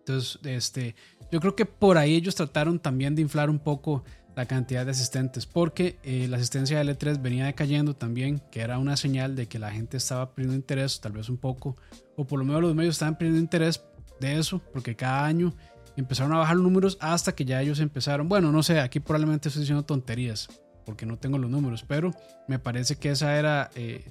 Entonces, 0.00 0.38
este, 0.44 0.94
yo 1.32 1.40
creo 1.40 1.56
que 1.56 1.64
por 1.64 1.96
ahí 1.96 2.14
ellos 2.14 2.34
trataron 2.34 2.78
también 2.78 3.14
de 3.14 3.22
inflar 3.22 3.48
un 3.48 3.58
poco 3.58 4.04
la 4.34 4.46
cantidad 4.46 4.84
de 4.84 4.90
asistentes, 4.90 5.46
porque 5.46 5.98
eh, 6.02 6.26
la 6.28 6.36
asistencia 6.36 6.82
de 6.82 6.96
L3 6.96 7.22
venía 7.22 7.46
decayendo 7.46 7.94
también, 7.94 8.40
que 8.50 8.60
era 8.60 8.78
una 8.78 8.96
señal 8.96 9.36
de 9.36 9.46
que 9.46 9.58
la 9.58 9.70
gente 9.70 9.96
estaba 9.96 10.34
perdiendo 10.34 10.56
interés, 10.56 11.00
tal 11.00 11.12
vez 11.12 11.28
un 11.28 11.36
poco, 11.36 11.76
o 12.16 12.26
por 12.26 12.38
lo 12.38 12.44
menos 12.44 12.62
los 12.62 12.74
medios 12.74 12.96
estaban 12.96 13.16
perdiendo 13.16 13.40
interés 13.40 13.82
de 14.20 14.38
eso, 14.38 14.60
porque 14.72 14.96
cada 14.96 15.24
año 15.24 15.54
empezaron 15.96 16.32
a 16.32 16.38
bajar 16.38 16.56
los 16.56 16.64
números 16.64 16.98
hasta 17.00 17.34
que 17.34 17.44
ya 17.44 17.62
ellos 17.62 17.78
empezaron, 17.78 18.28
bueno, 18.28 18.50
no 18.50 18.62
sé, 18.62 18.80
aquí 18.80 18.98
probablemente 18.98 19.48
estoy 19.48 19.60
diciendo 19.60 19.84
tonterías, 19.84 20.48
porque 20.84 21.06
no 21.06 21.16
tengo 21.16 21.38
los 21.38 21.50
números, 21.50 21.84
pero 21.86 22.10
me 22.48 22.58
parece 22.58 22.96
que 22.96 23.10
esa 23.10 23.36
era 23.36 23.70
eh, 23.76 24.04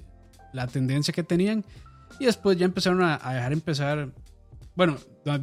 la 0.54 0.66
tendencia 0.66 1.12
que 1.12 1.22
tenían, 1.22 1.64
y 2.18 2.24
después 2.24 2.56
ya 2.56 2.64
empezaron 2.64 3.02
a, 3.02 3.18
a 3.22 3.34
dejar 3.34 3.52
empezar, 3.52 4.08
bueno, 4.74 4.96
más 5.26 5.40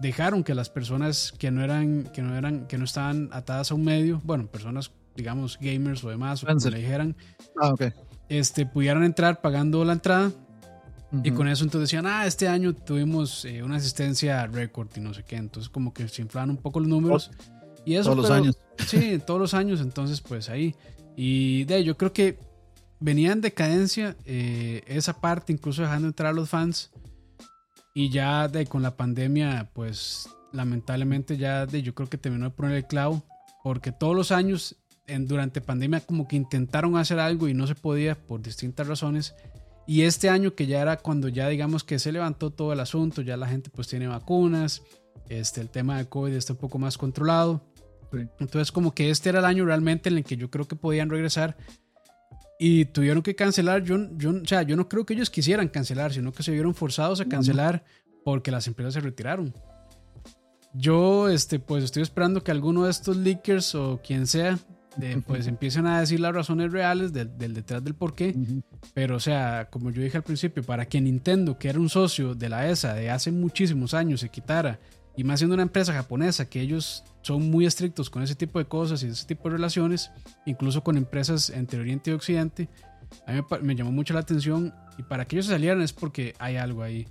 dejaron 0.00 0.42
que 0.44 0.54
las 0.54 0.70
personas 0.70 1.32
que 1.38 1.50
no 1.50 1.62
eran 1.62 2.04
que 2.12 2.22
no 2.22 2.36
eran 2.36 2.66
que 2.66 2.78
no 2.78 2.84
estaban 2.84 3.28
atadas 3.32 3.70
a 3.70 3.74
un 3.74 3.84
medio 3.84 4.20
bueno 4.24 4.46
personas 4.46 4.90
digamos 5.16 5.58
gamers 5.60 6.02
o 6.04 6.08
demás 6.10 6.42
o 6.42 6.46
como 6.46 6.58
le 6.70 6.78
dijeran 6.78 7.16
Ah, 7.60 7.68
ok. 7.72 7.82
este 8.28 8.64
pudieran 8.66 9.04
entrar 9.04 9.40
pagando 9.40 9.84
la 9.84 9.92
entrada 9.92 10.32
y 11.24 11.32
con 11.32 11.48
eso 11.48 11.64
entonces 11.64 11.88
decían 11.88 12.06
ah 12.06 12.24
este 12.26 12.46
año 12.48 12.72
tuvimos 12.74 13.44
eh, 13.44 13.62
una 13.62 13.76
asistencia 13.76 14.46
récord 14.46 14.88
y 14.96 15.00
no 15.00 15.12
sé 15.12 15.24
qué 15.24 15.36
entonces 15.36 15.68
como 15.68 15.92
que 15.92 16.06
se 16.08 16.22
inflaban 16.22 16.50
un 16.50 16.56
poco 16.56 16.78
los 16.80 16.88
números 16.88 17.30
y 17.84 17.94
eso 17.94 18.10
Todos 18.10 18.16
los 18.18 18.26
pero- 18.28 18.42
años. 18.42 18.58
Sí, 18.86 19.20
todos 19.26 19.40
los 19.40 19.54
años, 19.54 19.80
entonces 19.80 20.20
pues 20.22 20.48
ahí. 20.50 20.74
Y 21.16 21.64
de 21.64 21.74
ahí, 21.76 21.84
yo 21.84 21.96
creo 21.98 22.12
que 22.12 22.38
venía 22.98 23.32
en 23.32 23.40
decadencia 23.40 24.16
eh, 24.26 24.82
esa 24.86 25.18
parte, 25.20 25.52
incluso 25.52 25.80
dejando 25.82 26.08
entrar 26.08 26.30
a 26.30 26.32
los 26.34 26.48
fans. 26.48 26.90
Y 27.94 28.10
ya 28.10 28.48
de 28.48 28.66
con 28.66 28.82
la 28.82 28.96
pandemia, 28.96 29.70
pues 29.72 30.28
lamentablemente 30.52 31.36
ya 31.36 31.66
de, 31.66 31.82
yo 31.82 31.94
creo 31.94 32.08
que 32.08 32.18
terminó 32.18 32.46
de 32.46 32.50
poner 32.50 32.76
el 32.76 32.86
clavo, 32.86 33.22
porque 33.62 33.92
todos 33.92 34.14
los 34.14 34.32
años 34.32 34.76
en, 35.06 35.26
durante 35.26 35.60
pandemia 35.60 36.00
como 36.00 36.28
que 36.28 36.36
intentaron 36.36 36.96
hacer 36.96 37.18
algo 37.18 37.48
y 37.48 37.54
no 37.54 37.66
se 37.66 37.74
podía 37.74 38.14
por 38.14 38.42
distintas 38.42 38.86
razones. 38.86 39.34
Y 39.86 40.02
este 40.02 40.28
año 40.28 40.54
que 40.54 40.66
ya 40.66 40.80
era 40.80 40.98
cuando 40.98 41.28
ya 41.28 41.48
digamos 41.48 41.82
que 41.82 41.98
se 41.98 42.12
levantó 42.12 42.50
todo 42.50 42.72
el 42.72 42.80
asunto, 42.80 43.22
ya 43.22 43.36
la 43.36 43.48
gente 43.48 43.70
pues 43.70 43.88
tiene 43.88 44.06
vacunas, 44.06 44.82
este, 45.28 45.60
el 45.60 45.68
tema 45.68 45.98
de 45.98 46.08
COVID 46.08 46.32
está 46.32 46.52
un 46.52 46.58
poco 46.58 46.78
más 46.78 46.96
controlado. 46.96 47.64
Sí. 48.12 48.18
Entonces 48.38 48.70
como 48.70 48.94
que 48.94 49.10
este 49.10 49.28
era 49.28 49.40
el 49.40 49.44
año 49.44 49.64
realmente 49.64 50.08
en 50.08 50.18
el 50.18 50.24
que 50.24 50.36
yo 50.36 50.50
creo 50.50 50.66
que 50.66 50.76
podían 50.76 51.10
regresar 51.10 51.56
y 52.62 52.84
tuvieron 52.84 53.22
que 53.22 53.34
cancelar. 53.34 53.82
Yo, 53.82 53.96
yo, 54.18 54.32
o 54.32 54.46
sea, 54.46 54.62
yo 54.62 54.76
no 54.76 54.86
creo 54.86 55.06
que 55.06 55.14
ellos 55.14 55.30
quisieran 55.30 55.68
cancelar, 55.68 56.12
sino 56.12 56.30
que 56.30 56.42
se 56.42 56.52
vieron 56.52 56.74
forzados 56.74 57.18
a 57.22 57.24
cancelar 57.24 57.82
porque 58.22 58.50
las 58.50 58.66
empresas 58.66 58.92
se 58.92 59.00
retiraron. 59.00 59.54
Yo, 60.74 61.30
este, 61.30 61.58
pues 61.58 61.82
estoy 61.82 62.02
esperando 62.02 62.44
que 62.44 62.50
alguno 62.50 62.84
de 62.84 62.90
estos 62.90 63.16
leakers 63.16 63.74
o 63.74 63.98
quien 64.06 64.26
sea, 64.26 64.58
de, 64.96 65.22
pues 65.26 65.46
empiecen 65.46 65.86
a 65.86 66.00
decir 66.00 66.20
las 66.20 66.34
razones 66.34 66.70
reales 66.70 67.14
del, 67.14 67.36
del 67.38 67.54
detrás 67.54 67.82
del 67.82 67.94
por 67.94 68.14
qué. 68.14 68.34
Ujú. 68.36 68.62
Pero, 68.92 69.16
o 69.16 69.20
sea, 69.20 69.68
como 69.70 69.90
yo 69.90 70.02
dije 70.02 70.18
al 70.18 70.22
principio, 70.22 70.62
para 70.62 70.84
que 70.84 71.00
Nintendo, 71.00 71.58
que 71.58 71.70
era 71.70 71.80
un 71.80 71.88
socio 71.88 72.34
de 72.34 72.50
la 72.50 72.68
ESA 72.68 72.92
de 72.92 73.08
hace 73.08 73.32
muchísimos 73.32 73.94
años, 73.94 74.20
se 74.20 74.28
quitara, 74.28 74.78
y 75.16 75.24
más 75.24 75.40
siendo 75.40 75.54
una 75.54 75.62
empresa 75.62 75.92
japonesa, 75.92 76.48
que 76.48 76.60
ellos 76.60 77.04
son 77.22 77.50
muy 77.50 77.66
estrictos 77.66 78.10
con 78.10 78.22
ese 78.22 78.34
tipo 78.34 78.58
de 78.58 78.66
cosas 78.66 79.02
y 79.02 79.08
ese 79.08 79.26
tipo 79.26 79.48
de 79.48 79.56
relaciones, 79.56 80.10
incluso 80.46 80.82
con 80.82 80.96
empresas 80.96 81.50
entre 81.50 81.80
Oriente 81.80 82.10
y 82.10 82.14
Occidente, 82.14 82.68
a 83.26 83.32
mí 83.32 83.40
me, 83.50 83.58
me 83.58 83.74
llamó 83.74 83.92
mucho 83.92 84.14
la 84.14 84.20
atención. 84.20 84.74
Y 84.98 85.02
para 85.02 85.24
que 85.24 85.36
ellos 85.36 85.46
se 85.46 85.52
salieran 85.52 85.82
es 85.82 85.92
porque 85.92 86.34
hay 86.38 86.56
algo 86.56 86.82
ahí. 86.82 87.06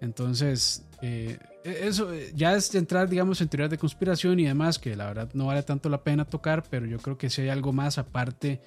Entonces, 0.00 0.84
eh, 1.02 1.38
eso 1.64 2.12
eh, 2.12 2.32
ya 2.34 2.54
es 2.54 2.74
entrar, 2.74 3.08
digamos, 3.08 3.40
en 3.40 3.48
teorías 3.48 3.70
de 3.70 3.78
conspiración 3.78 4.40
y 4.40 4.44
demás, 4.44 4.78
que 4.78 4.96
la 4.96 5.06
verdad 5.06 5.28
no 5.34 5.46
vale 5.46 5.62
tanto 5.62 5.88
la 5.88 6.02
pena 6.02 6.24
tocar, 6.24 6.62
pero 6.68 6.86
yo 6.86 6.98
creo 6.98 7.18
que 7.18 7.30
sí 7.30 7.42
hay 7.42 7.48
algo 7.50 7.72
más 7.72 7.98
aparte 7.98 8.60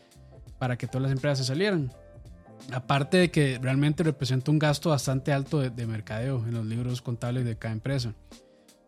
para 0.59 0.77
que 0.77 0.87
todas 0.87 1.03
las 1.03 1.11
empresas 1.11 1.39
se 1.39 1.45
salieran. 1.45 1.91
Aparte 2.71 3.17
de 3.17 3.31
que 3.31 3.59
realmente 3.61 4.03
representa 4.03 4.51
un 4.51 4.59
gasto 4.59 4.89
bastante 4.89 5.31
alto 5.31 5.59
de, 5.59 5.69
de 5.69 5.85
mercadeo 5.85 6.43
en 6.47 6.55
los 6.55 6.65
libros 6.65 7.01
contables 7.01 7.45
de 7.45 7.57
cada 7.57 7.73
empresa. 7.73 8.13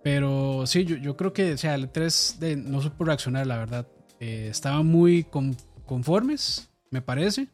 Pero 0.04 0.66
sí, 0.66 0.86
yo, 0.86 0.96
yo 0.98 1.18
creo 1.18 1.34
que, 1.34 1.54
o 1.54 1.58
sea, 1.58 1.76
el 1.76 1.90
3 1.90 2.38
de, 2.40 2.56
no 2.56 2.82
supo 2.82 3.04
reaccionar, 3.06 3.46
la 3.48 3.58
verdad. 3.58 3.88
Eh, 4.20 4.48
estaban 4.50 4.86
muy 4.86 5.24
con- 5.24 5.56
conformes, 5.86 6.70
me 6.92 7.02
parece. 7.02 7.48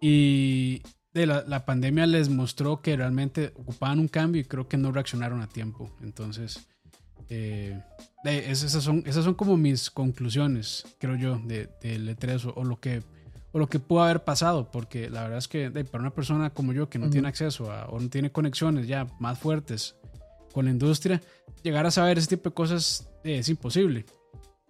Y 0.00 0.82
de 1.12 1.26
la, 1.26 1.44
la 1.46 1.64
pandemia 1.66 2.06
les 2.06 2.28
mostró 2.28 2.80
que 2.80 2.96
realmente 2.96 3.52
ocupaban 3.56 3.98
un 3.98 4.08
cambio 4.08 4.40
y 4.40 4.44
creo 4.44 4.68
que 4.68 4.76
no 4.76 4.92
reaccionaron 4.92 5.40
a 5.42 5.48
tiempo. 5.48 5.90
Entonces, 6.02 6.66
eh, 7.28 7.80
de- 8.24 8.50
es- 8.50 8.62
esas, 8.62 8.82
son, 8.82 9.02
esas 9.06 9.24
son 9.24 9.34
como 9.34 9.56
mis 9.56 9.90
conclusiones, 9.90 10.84
creo 10.98 11.16
yo, 11.16 11.38
de, 11.44 11.68
del 11.82 12.08
E3 12.16 12.44
o, 12.46 12.54
o 12.60 12.64
lo 12.64 12.80
que 12.80 13.02
o 13.52 13.58
lo 13.58 13.68
que 13.68 13.80
pudo 13.80 14.02
haber 14.04 14.22
pasado, 14.22 14.70
porque 14.70 15.10
la 15.10 15.22
verdad 15.24 15.38
es 15.38 15.48
que 15.48 15.70
de, 15.70 15.84
para 15.84 16.02
una 16.02 16.14
persona 16.14 16.50
como 16.50 16.72
yo 16.72 16.88
que 16.88 17.00
no 17.00 17.10
tiene 17.10 17.26
acceso 17.26 17.72
a, 17.72 17.86
o 17.86 17.98
no 17.98 18.08
tiene 18.08 18.30
conexiones 18.30 18.86
ya 18.86 19.08
más 19.18 19.40
fuertes 19.40 19.96
con 20.52 20.64
la 20.66 20.70
industria, 20.70 21.20
llegar 21.62 21.86
a 21.86 21.90
saber 21.90 22.18
ese 22.18 22.28
tipo 22.28 22.50
de 22.50 22.54
cosas 22.54 23.08
eh, 23.24 23.38
es 23.38 23.48
imposible. 23.48 24.04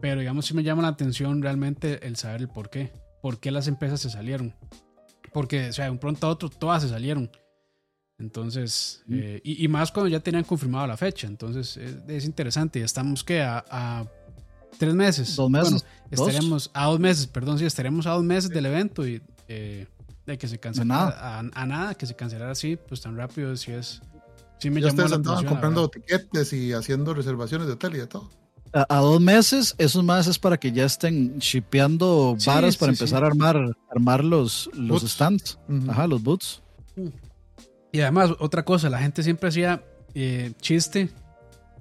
Pero 0.01 0.21
digamos, 0.21 0.47
sí 0.47 0.55
me 0.55 0.63
llama 0.63 0.83
la 0.83 0.89
atención 0.89 1.43
realmente 1.43 2.07
el 2.07 2.17
saber 2.17 2.41
el 2.43 2.49
por 2.49 2.71
qué. 2.71 2.93
¿Por 3.23 3.39
qué 3.39 3.51
las 3.51 3.69
empresas 3.69 4.01
se 4.01 4.09
salieron? 4.11 4.55
Porque, 5.33 5.69
o 5.69 5.73
sea, 5.73 5.85
de 5.87 5.91
un 5.91 5.99
pronto 5.99 6.27
a 6.27 6.31
otro 6.31 6.49
todas 6.49 6.83
se 6.83 6.89
salieron. 6.89 7.31
Entonces, 8.19 9.03
Mm. 9.07 9.15
eh, 9.19 9.41
y, 9.45 9.65
y 9.65 9.69
más 9.69 9.91
cuando 9.93 10.09
ya 10.09 10.21
tenían 10.21 10.45
confirmado 10.45 10.87
la 10.87 10.97
fecha. 10.97 11.27
Entonces, 11.27 11.77
es, 11.77 11.97
es 12.09 12.25
interesante. 12.25 12.83
Estamos 12.83 13.25
que 13.25 13.41
a, 13.43 13.65
a 13.71 14.07
tres 14.79 14.95
meses. 14.95 15.37
Dos 15.37 15.51
meses. 15.51 15.71
Bueno, 15.73 15.87
¿Dos? 16.11 16.29
estaríamos 16.29 16.71
a 16.75 16.87
dos 16.87 17.01
meses, 17.01 17.27
perdón, 17.27 17.59
sí, 17.59 17.65
estaríamos 17.65 18.07
a 18.07 18.11
dos 18.13 18.25
meses 18.25 18.51
del 18.51 18.67
evento 18.67 19.07
y 19.07 19.23
eh, 19.49 19.87
de 20.27 20.39
que 20.39 20.49
se 20.49 20.59
cancelara 20.59 21.05
nada. 21.07 21.39
A, 21.39 21.63
a 21.63 21.67
nada, 21.67 21.95
que 21.95 22.07
se 22.07 22.15
cancelara 22.15 22.53
así, 22.53 22.77
pues 22.89 23.01
tan 23.01 23.17
rápido, 23.17 23.57
sí 23.57 23.73
es. 23.73 24.01
Sí 24.61 24.71
me 24.71 24.81
Ya 24.81 24.89
llamó 24.89 24.93
ustedes 24.93 25.11
la 25.11 25.17
andaban 25.17 25.47
comprando 25.47 25.89
tiquetes 25.89 26.53
y 26.53 26.73
haciendo 26.73 27.15
reservaciones 27.15 27.67
de 27.67 27.73
hotel 27.73 27.97
y 27.97 27.99
de 27.99 28.07
todo. 28.07 28.31
a, 28.73 28.97
dos 28.99 29.21
meses, 29.21 29.75
esos 29.79 30.05
más 30.05 30.27
es 30.27 30.39
para 30.39 30.59
que 30.59 30.71
ya 30.71 30.85
estén 30.85 31.39
shipeando 31.39 32.37
varas 32.47 32.77
para 32.77 32.93
empezar 32.93 33.25
a 33.25 33.27
armar, 33.27 33.77
armar 33.91 34.23
los, 34.23 34.71
los 34.75 35.03
stands, 35.03 35.59
ajá, 35.89 36.07
los 36.07 36.23
boots. 36.23 36.63
Y 37.93 38.01
además, 38.01 38.31
otra 38.39 38.65
cosa, 38.65 38.89
la 38.89 38.99
gente 38.99 39.23
siempre 39.23 39.49
hacía 39.49 39.83
eh, 40.15 40.53
chiste 40.61 41.11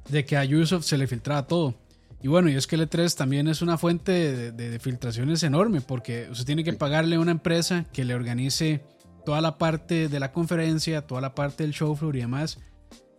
de 0.10 0.26
que 0.26 0.38
a 0.38 0.44
Ubisoft 0.44 0.86
se 0.86 0.98
le 0.98 1.08
filtraba 1.08 1.46
todo. 1.46 1.76
Y 2.22 2.28
bueno, 2.28 2.50
y 2.50 2.56
es 2.56 2.68
que 2.68 2.76
el 2.76 2.90
E3 2.90 3.16
también 3.16 3.48
es 3.48 3.62
una 3.62 3.78
fuente 3.78 4.52
de, 4.52 4.80
filtraciones 4.80 5.42
enorme, 5.44 5.82
porque 5.82 6.28
usted 6.32 6.46
tiene 6.46 6.64
que 6.64 6.74
pagarle 6.74 7.16
a 7.16 7.20
una 7.20 7.32
empresa 7.32 7.86
que 7.94 8.04
le 8.04 8.14
organice 8.14 8.84
toda 9.26 9.40
la 9.42 9.58
parte 9.58 10.10
de 10.10 10.20
la 10.20 10.32
conferencia, 10.34 11.06
toda 11.06 11.22
la 11.22 11.34
parte 11.34 11.64
del 11.64 11.74
show 11.74 11.96
floor 11.96 12.18
y 12.18 12.20
demás. 12.20 12.60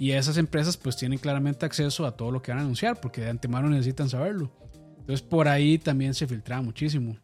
Y 0.01 0.13
esas 0.13 0.39
empresas 0.39 0.79
pues 0.79 0.97
tienen 0.97 1.19
claramente 1.19 1.67
acceso 1.67 2.07
a 2.07 2.17
todo 2.17 2.31
lo 2.31 2.41
que 2.41 2.51
van 2.53 2.61
a 2.61 2.63
anunciar, 2.63 2.99
porque 3.03 3.21
de 3.21 3.29
antemano 3.29 3.69
necesitan 3.69 4.09
saberlo. 4.09 4.51
Entonces 4.99 5.21
por 5.21 5.47
ahí 5.47 5.77
también 5.77 6.15
se 6.15 6.27
filtraba 6.27 6.63
muchísimo. 6.63 7.19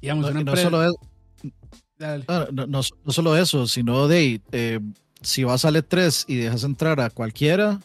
Digamos, 0.00 0.32
no, 0.32 0.56
solo 0.56 0.82
es, 0.82 0.92
no, 2.68 2.82
solo 3.12 3.36
eso, 3.36 3.66
sino 3.66 4.08
de 4.08 4.40
eh, 4.50 4.80
si 5.20 5.44
vas 5.44 5.66
al 5.66 5.76
E3 5.76 6.24
y 6.26 6.36
dejas 6.36 6.64
entrar 6.64 7.02
a 7.02 7.10
cualquiera, 7.10 7.78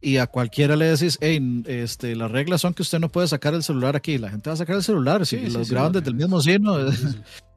y 0.00 0.16
a 0.16 0.26
cualquiera 0.26 0.74
le 0.74 0.86
decís, 0.86 1.16
hey, 1.20 1.62
este, 1.66 2.16
las 2.16 2.28
reglas 2.28 2.62
son 2.62 2.74
que 2.74 2.82
usted 2.82 2.98
no 2.98 3.08
puede 3.08 3.28
sacar 3.28 3.54
el 3.54 3.62
celular 3.62 3.94
aquí. 3.94 4.18
La 4.18 4.30
gente 4.30 4.50
va 4.50 4.54
a 4.54 4.56
sacar 4.56 4.74
el 4.74 4.82
celular, 4.82 5.24
si 5.26 5.48
los 5.48 5.70
graban 5.70 5.92
desde 5.92 6.08
el 6.08 6.16
mismo 6.16 6.40
signo. 6.40 6.76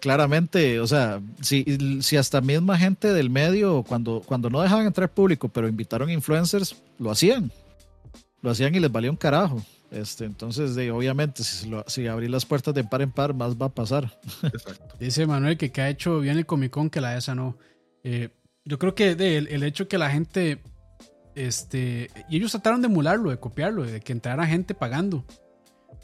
Claramente, 0.00 0.80
o 0.80 0.86
sea, 0.86 1.20
si, 1.42 1.64
si 2.00 2.16
hasta 2.16 2.40
misma 2.40 2.78
gente 2.78 3.12
del 3.12 3.30
medio, 3.30 3.82
cuando, 3.82 4.22
cuando 4.24 4.48
no 4.48 4.62
dejaban 4.62 4.86
entrar 4.86 5.10
público, 5.10 5.48
pero 5.48 5.68
invitaron 5.68 6.10
influencers, 6.10 6.76
lo 6.98 7.10
hacían. 7.10 7.50
Lo 8.42 8.50
hacían 8.50 8.74
y 8.74 8.80
les 8.80 8.90
valía 8.90 9.10
un 9.10 9.16
carajo. 9.16 9.62
Este, 9.90 10.24
entonces, 10.24 10.74
de, 10.74 10.90
obviamente, 10.90 11.44
si, 11.44 11.70
si 11.86 12.06
abrí 12.06 12.28
las 12.28 12.46
puertas 12.46 12.74
de 12.74 12.84
par 12.84 13.02
en 13.02 13.10
par, 13.10 13.34
más 13.34 13.54
va 13.54 13.66
a 13.66 13.74
pasar. 13.74 14.18
Dice 15.00 15.26
Manuel 15.26 15.56
que, 15.56 15.70
que 15.70 15.82
ha 15.82 15.90
hecho 15.90 16.20
bien 16.20 16.38
el 16.38 16.46
Comic 16.46 16.70
Con, 16.70 16.90
que 16.90 17.00
la 17.00 17.16
ESA 17.16 17.34
no. 17.34 17.58
Eh, 18.02 18.30
yo 18.64 18.78
creo 18.78 18.94
que 18.94 19.14
de, 19.14 19.36
el, 19.36 19.48
el 19.48 19.62
hecho 19.62 19.88
que 19.88 19.98
la 19.98 20.10
gente 20.10 20.60
este, 21.36 22.10
y 22.30 22.36
ellos 22.38 22.50
trataron 22.50 22.80
de 22.80 22.88
emularlo, 22.88 23.30
de 23.30 23.38
copiarlo, 23.38 23.84
de 23.84 24.00
que 24.00 24.12
entrara 24.12 24.46
gente 24.46 24.74
pagando. 24.74 25.24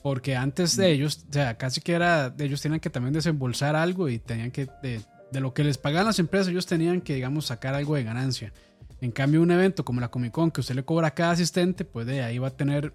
Porque 0.02 0.34
antes 0.34 0.76
de 0.76 0.90
ellos, 0.90 1.24
o 1.30 1.32
sea, 1.32 1.56
casi 1.56 1.80
que 1.80 1.92
era, 1.92 2.34
ellos 2.38 2.60
tenían 2.60 2.80
que 2.80 2.90
también 2.90 3.12
desembolsar 3.14 3.76
algo 3.76 4.08
y 4.08 4.18
tenían 4.18 4.50
que, 4.50 4.68
de, 4.82 5.40
lo 5.40 5.54
que 5.54 5.62
les 5.62 5.78
pagaban 5.78 6.06
las 6.06 6.18
empresas, 6.18 6.48
ellos 6.48 6.66
tenían 6.66 7.00
que, 7.00 7.14
digamos, 7.14 7.46
sacar 7.46 7.74
algo 7.74 7.94
de 7.94 8.02
ganancia. 8.02 8.52
En 9.00 9.12
cambio, 9.12 9.42
un 9.42 9.50
evento 9.50 9.84
como 9.84 10.00
la 10.00 10.08
Comic 10.08 10.32
Con, 10.32 10.50
que 10.50 10.60
usted 10.60 10.74
le 10.74 10.84
cobra 10.84 11.08
a 11.08 11.14
cada 11.14 11.32
asistente, 11.32 11.84
pues 11.84 12.06
de 12.06 12.22
ahí 12.22 12.38
va 12.38 12.48
a 12.48 12.56
tener 12.56 12.92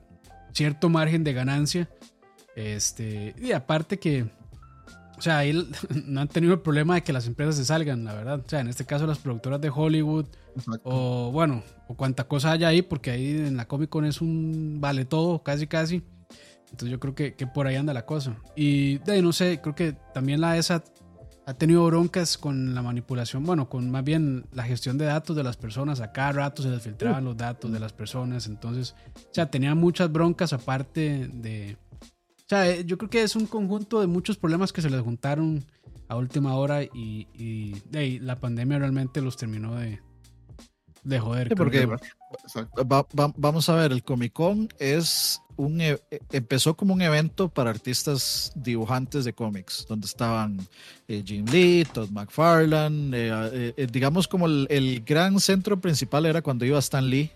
cierto 0.54 0.90
margen 0.90 1.24
de 1.24 1.34
ganancia. 1.34 1.90
Este, 2.56 3.34
y 3.40 3.54
aparte 3.54 4.00
que, 4.00 4.26
o 5.18 5.22
sea, 5.22 5.38
ahí 5.38 5.54
no 6.06 6.20
han 6.22 6.28
tenido 6.28 6.54
el 6.54 6.60
problema 6.60 6.96
de 6.96 7.04
que 7.04 7.14
las 7.14 7.26
empresas 7.26 7.56
se 7.56 7.64
salgan, 7.64 8.04
la 8.04 8.14
verdad. 8.14 8.42
O 8.46 8.50
sea, 8.50 8.60
en 8.60 8.68
este 8.68 8.86
caso 8.86 9.08
las 9.08 9.20
productoras 9.20 9.62
de 9.62 9.72
Hollywood 9.74 10.26
o 10.84 11.32
bueno, 11.32 11.64
o 11.88 11.96
cuánta 11.96 12.26
cosa 12.26 12.52
haya 12.52 12.68
ahí, 12.68 12.82
porque 12.82 13.12
ahí 13.12 13.30
en 13.30 13.56
la 13.56 13.68
Comic 13.68 13.90
Con 13.90 14.06
es 14.06 14.20
un 14.22 14.78
vale 14.82 15.06
todo, 15.06 15.42
casi 15.44 15.68
casi. 15.68 16.04
Entonces 16.72 16.90
yo 16.90 17.00
creo 17.00 17.16
que, 17.16 17.34
que 17.36 17.48
por 17.48 17.68
ahí 17.68 17.76
anda 17.76 17.94
la 17.94 18.06
cosa. 18.06 18.38
Y 18.56 18.98
de 19.00 19.14
ahí 19.14 19.22
no 19.22 19.34
sé, 19.34 19.60
creo 19.62 19.76
que 19.76 19.94
también 20.14 20.42
la 20.42 20.58
ESA 20.58 20.84
ha 21.46 21.54
tenido 21.54 21.86
broncas 21.86 22.38
con 22.38 22.76
la 22.76 22.82
manipulación, 22.82 23.46
bueno, 23.46 23.70
con 23.70 23.90
más 23.90 24.04
bien 24.04 24.46
la 24.52 24.64
gestión 24.64 24.98
de 24.98 25.06
datos 25.06 25.34
de 25.36 25.44
las 25.44 25.56
personas. 25.56 26.02
A 26.02 26.12
cada 26.12 26.34
rato 26.34 26.62
se 26.62 26.70
les 26.70 26.82
filtraban 26.82 27.24
los 27.24 27.38
datos 27.38 27.72
de 27.72 27.80
las 27.80 27.94
personas. 27.94 28.48
Entonces, 28.48 28.96
o 29.16 29.34
sea, 29.34 29.50
tenía 29.50 29.74
muchas 29.74 30.12
broncas 30.12 30.52
aparte 30.52 31.30
de... 31.32 31.78
O 32.02 32.50
sea, 32.50 32.70
eh, 32.70 32.84
yo 32.86 32.98
creo 32.98 33.10
que 33.10 33.24
es 33.24 33.36
un 33.36 33.46
conjunto 33.46 34.02
de 34.02 34.08
muchos 34.08 34.38
problemas 34.38 34.74
que 34.74 34.82
se 34.82 34.90
les 34.90 35.02
juntaron 35.02 35.66
a 36.10 36.18
última 36.18 36.56
hora 36.56 36.84
y, 36.84 37.28
y 37.34 37.80
de 37.90 38.00
ahí, 38.00 38.20
la 38.20 38.40
pandemia 38.40 38.80
realmente 38.80 39.22
los 39.22 39.38
terminó 39.38 39.76
de, 39.76 40.02
de 41.04 41.20
joder. 41.20 41.56
porque 41.56 41.88
vamos 43.38 43.70
a 43.70 43.76
ver, 43.76 43.92
el 43.94 44.04
Comic 44.04 44.34
Con 44.34 44.68
es 44.80 45.42
un 45.58 45.82
e, 45.82 46.00
empezó 46.32 46.76
como 46.76 46.94
un 46.94 47.02
evento 47.02 47.50
para 47.50 47.70
artistas 47.70 48.52
dibujantes 48.56 49.26
de 49.26 49.34
cómics, 49.34 49.86
donde 49.90 50.06
estaban 50.06 50.60
eh, 51.08 51.24
Jim 51.26 51.46
Lee, 51.46 51.86
Todd 51.92 52.10
McFarlane, 52.10 53.12
eh, 53.14 53.74
eh, 53.76 53.88
digamos 53.92 54.28
como 54.28 54.48
el, 54.48 55.04
gran 55.06 55.40
centro 55.40 55.80
principal 55.80 56.26
era 56.26 56.42
cuando 56.42 56.66
iba 56.66 56.80
Stan 56.80 57.08
Lee 57.08 57.32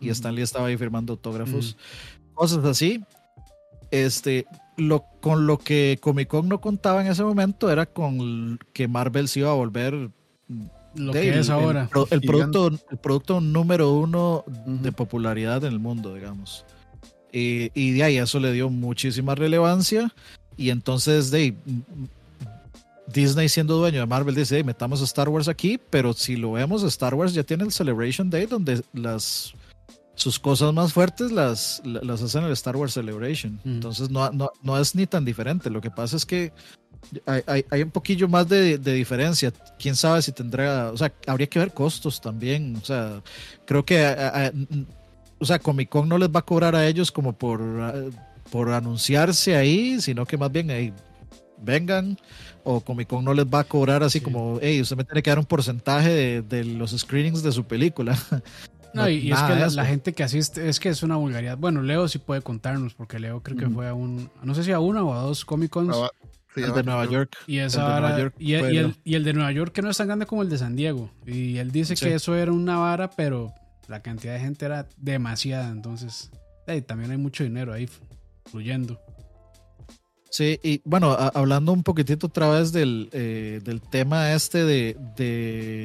y 0.00 0.10
Stan 0.10 0.34
Lee 0.34 0.42
estaba 0.42 0.68
ahí 0.68 0.76
firmando 0.76 1.14
autógrafos, 1.14 1.76
cosas 2.34 2.64
así. 2.64 3.02
Este, 3.90 4.46
lo, 4.76 5.04
con 5.20 5.46
lo 5.46 5.58
que 5.58 5.98
Comic 6.00 6.28
Con 6.28 6.48
no 6.48 6.60
contaba 6.62 7.02
en 7.02 7.10
ese 7.10 7.22
momento 7.22 7.70
era 7.70 7.84
con 7.84 8.58
que 8.72 8.88
Marvel 8.88 9.28
se 9.28 9.40
iba 9.40 9.50
a 9.50 9.54
volver 9.54 10.10
lo 10.94 11.12
que 11.12 11.38
es 11.38 11.50
ahora. 11.50 11.88
El, 12.10 12.20
producto, 12.22 12.70
el 12.90 12.98
producto 12.98 13.40
número 13.40 13.92
uno 13.92 14.44
de 14.46 14.92
popularidad 14.92 15.64
en 15.64 15.72
el 15.72 15.78
mundo, 15.78 16.14
digamos. 16.14 16.64
Y, 17.32 17.70
y, 17.74 17.92
de 17.92 18.04
ahí 18.04 18.18
eso 18.18 18.38
le 18.38 18.52
dio 18.52 18.68
muchísima 18.68 19.34
relevancia. 19.34 20.12
Y 20.56 20.70
entonces 20.70 21.30
de 21.30 21.54
Disney 23.12 23.48
siendo 23.48 23.76
dueño 23.76 24.00
de 24.00 24.06
Marvel 24.06 24.34
dice, 24.34 24.62
metamos 24.64 25.00
a 25.00 25.04
Star 25.04 25.28
Wars 25.28 25.48
aquí, 25.48 25.78
pero 25.90 26.12
si 26.12 26.36
lo 26.36 26.52
vemos, 26.52 26.82
Star 26.82 27.14
Wars 27.14 27.34
ya 27.34 27.42
tiene 27.42 27.64
el 27.64 27.72
Celebration 27.72 28.30
Day 28.30 28.46
donde 28.46 28.82
las 28.92 29.54
sus 30.14 30.38
cosas 30.38 30.72
más 30.74 30.92
fuertes 30.92 31.32
las, 31.32 31.80
las 31.84 32.22
hacen 32.22 32.42
en 32.42 32.48
el 32.48 32.52
Star 32.52 32.76
Wars 32.76 32.92
Celebration. 32.92 33.58
Entonces 33.64 34.10
no, 34.10 34.30
no, 34.30 34.50
no, 34.62 34.78
es 34.78 34.94
ni 34.94 35.06
tan 35.06 35.24
diferente. 35.24 35.70
Lo 35.70 35.80
que 35.80 35.90
pasa 35.90 36.16
es 36.16 36.26
que 36.26 36.52
hay, 37.26 37.64
hay, 37.70 37.82
un 37.82 37.90
poquillo 37.90 38.28
más 38.28 38.48
de, 38.48 38.78
de, 38.78 38.92
diferencia. 38.92 39.52
Quién 39.78 39.96
sabe 39.96 40.22
si 40.22 40.30
tendrá, 40.32 40.92
o 40.92 40.96
sea, 40.96 41.12
habría 41.26 41.46
que 41.46 41.58
ver 41.58 41.72
costos 41.72 42.20
también. 42.20 42.76
O 42.76 42.84
sea, 42.84 43.22
creo 43.64 43.84
que, 43.84 43.96
o 45.42 45.44
sea, 45.44 45.58
Comic 45.58 45.88
Con 45.88 46.08
no 46.08 46.18
les 46.18 46.28
va 46.28 46.38
a 46.40 46.44
cobrar 46.44 46.76
a 46.76 46.86
ellos 46.86 47.10
como 47.10 47.32
por, 47.32 47.60
por 48.50 48.70
anunciarse 48.70 49.56
ahí, 49.56 50.00
sino 50.00 50.24
que 50.24 50.38
más 50.38 50.52
bien 50.52 50.70
ahí 50.70 50.92
vengan. 51.58 52.16
O 52.62 52.80
Comic 52.80 53.08
Con 53.08 53.24
no 53.24 53.34
les 53.34 53.46
va 53.46 53.60
a 53.60 53.64
cobrar 53.64 54.04
así 54.04 54.20
como, 54.20 54.60
hey, 54.62 54.80
usted 54.80 54.96
me 54.96 55.04
tiene 55.04 55.20
que 55.20 55.30
dar 55.30 55.40
un 55.40 55.44
porcentaje 55.44 56.10
de, 56.10 56.42
de 56.42 56.64
los 56.64 56.92
screenings 56.92 57.42
de 57.42 57.50
su 57.50 57.64
película. 57.64 58.16
No, 58.94 59.08
y, 59.08 59.32
es 59.32 59.40
que 59.40 59.54
la, 59.54 59.84
gente 59.86 60.12
que 60.12 60.22
asiste, 60.22 60.68
es 60.68 60.78
que 60.78 60.90
es 60.90 61.02
una 61.02 61.16
vulgaridad. 61.16 61.56
Bueno, 61.56 61.80
Leo 61.80 62.08
sí 62.08 62.18
puede 62.18 62.42
contarnos, 62.42 62.92
porque 62.92 63.18
Leo 63.18 63.42
creo 63.42 63.56
que 63.56 63.66
fue 63.66 63.88
a 63.88 63.94
un, 63.94 64.30
no 64.42 64.54
sé 64.54 64.64
si 64.64 64.70
a 64.70 64.80
una 64.80 65.02
o 65.02 65.14
a 65.14 65.22
dos 65.22 65.46
Comic 65.46 65.70
Cons 65.70 65.96
el 66.56 66.74
de 66.74 66.82
Nueva 66.82 67.06
York. 67.06 67.34
Y, 67.46 67.58
esa 67.58 68.30
y, 68.38 68.52
el, 68.52 68.94
y, 69.02 69.14
el, 69.14 69.24
de 69.24 69.32
Nueva 69.32 69.50
York 69.50 69.72
que 69.72 69.80
no 69.80 69.88
es 69.88 69.96
tan 69.96 70.08
grande 70.08 70.26
como 70.26 70.42
el 70.42 70.50
de 70.50 70.58
San 70.58 70.76
Diego. 70.76 71.10
Y 71.26 71.56
él 71.56 71.72
dice 71.72 71.94
que 71.94 72.14
eso 72.14 72.34
era 72.36 72.52
una 72.52 72.76
vara, 72.76 73.08
pero 73.08 73.54
la 73.88 74.02
cantidad 74.02 74.34
de 74.34 74.40
gente 74.40 74.64
era 74.64 74.88
demasiada. 74.96 75.70
Entonces, 75.70 76.30
también 76.86 77.10
hay 77.10 77.16
mucho 77.16 77.44
dinero 77.44 77.72
ahí 77.72 77.88
fluyendo. 78.50 79.00
Sí, 80.30 80.58
y 80.62 80.80
bueno, 80.84 81.12
hablando 81.12 81.72
un 81.72 81.82
poquitito 81.82 82.28
otra 82.28 82.48
vez 82.48 82.72
del, 82.72 83.10
eh, 83.12 83.60
del 83.62 83.82
tema 83.82 84.32
este 84.32 84.64
de, 84.64 84.96
de 85.16 85.84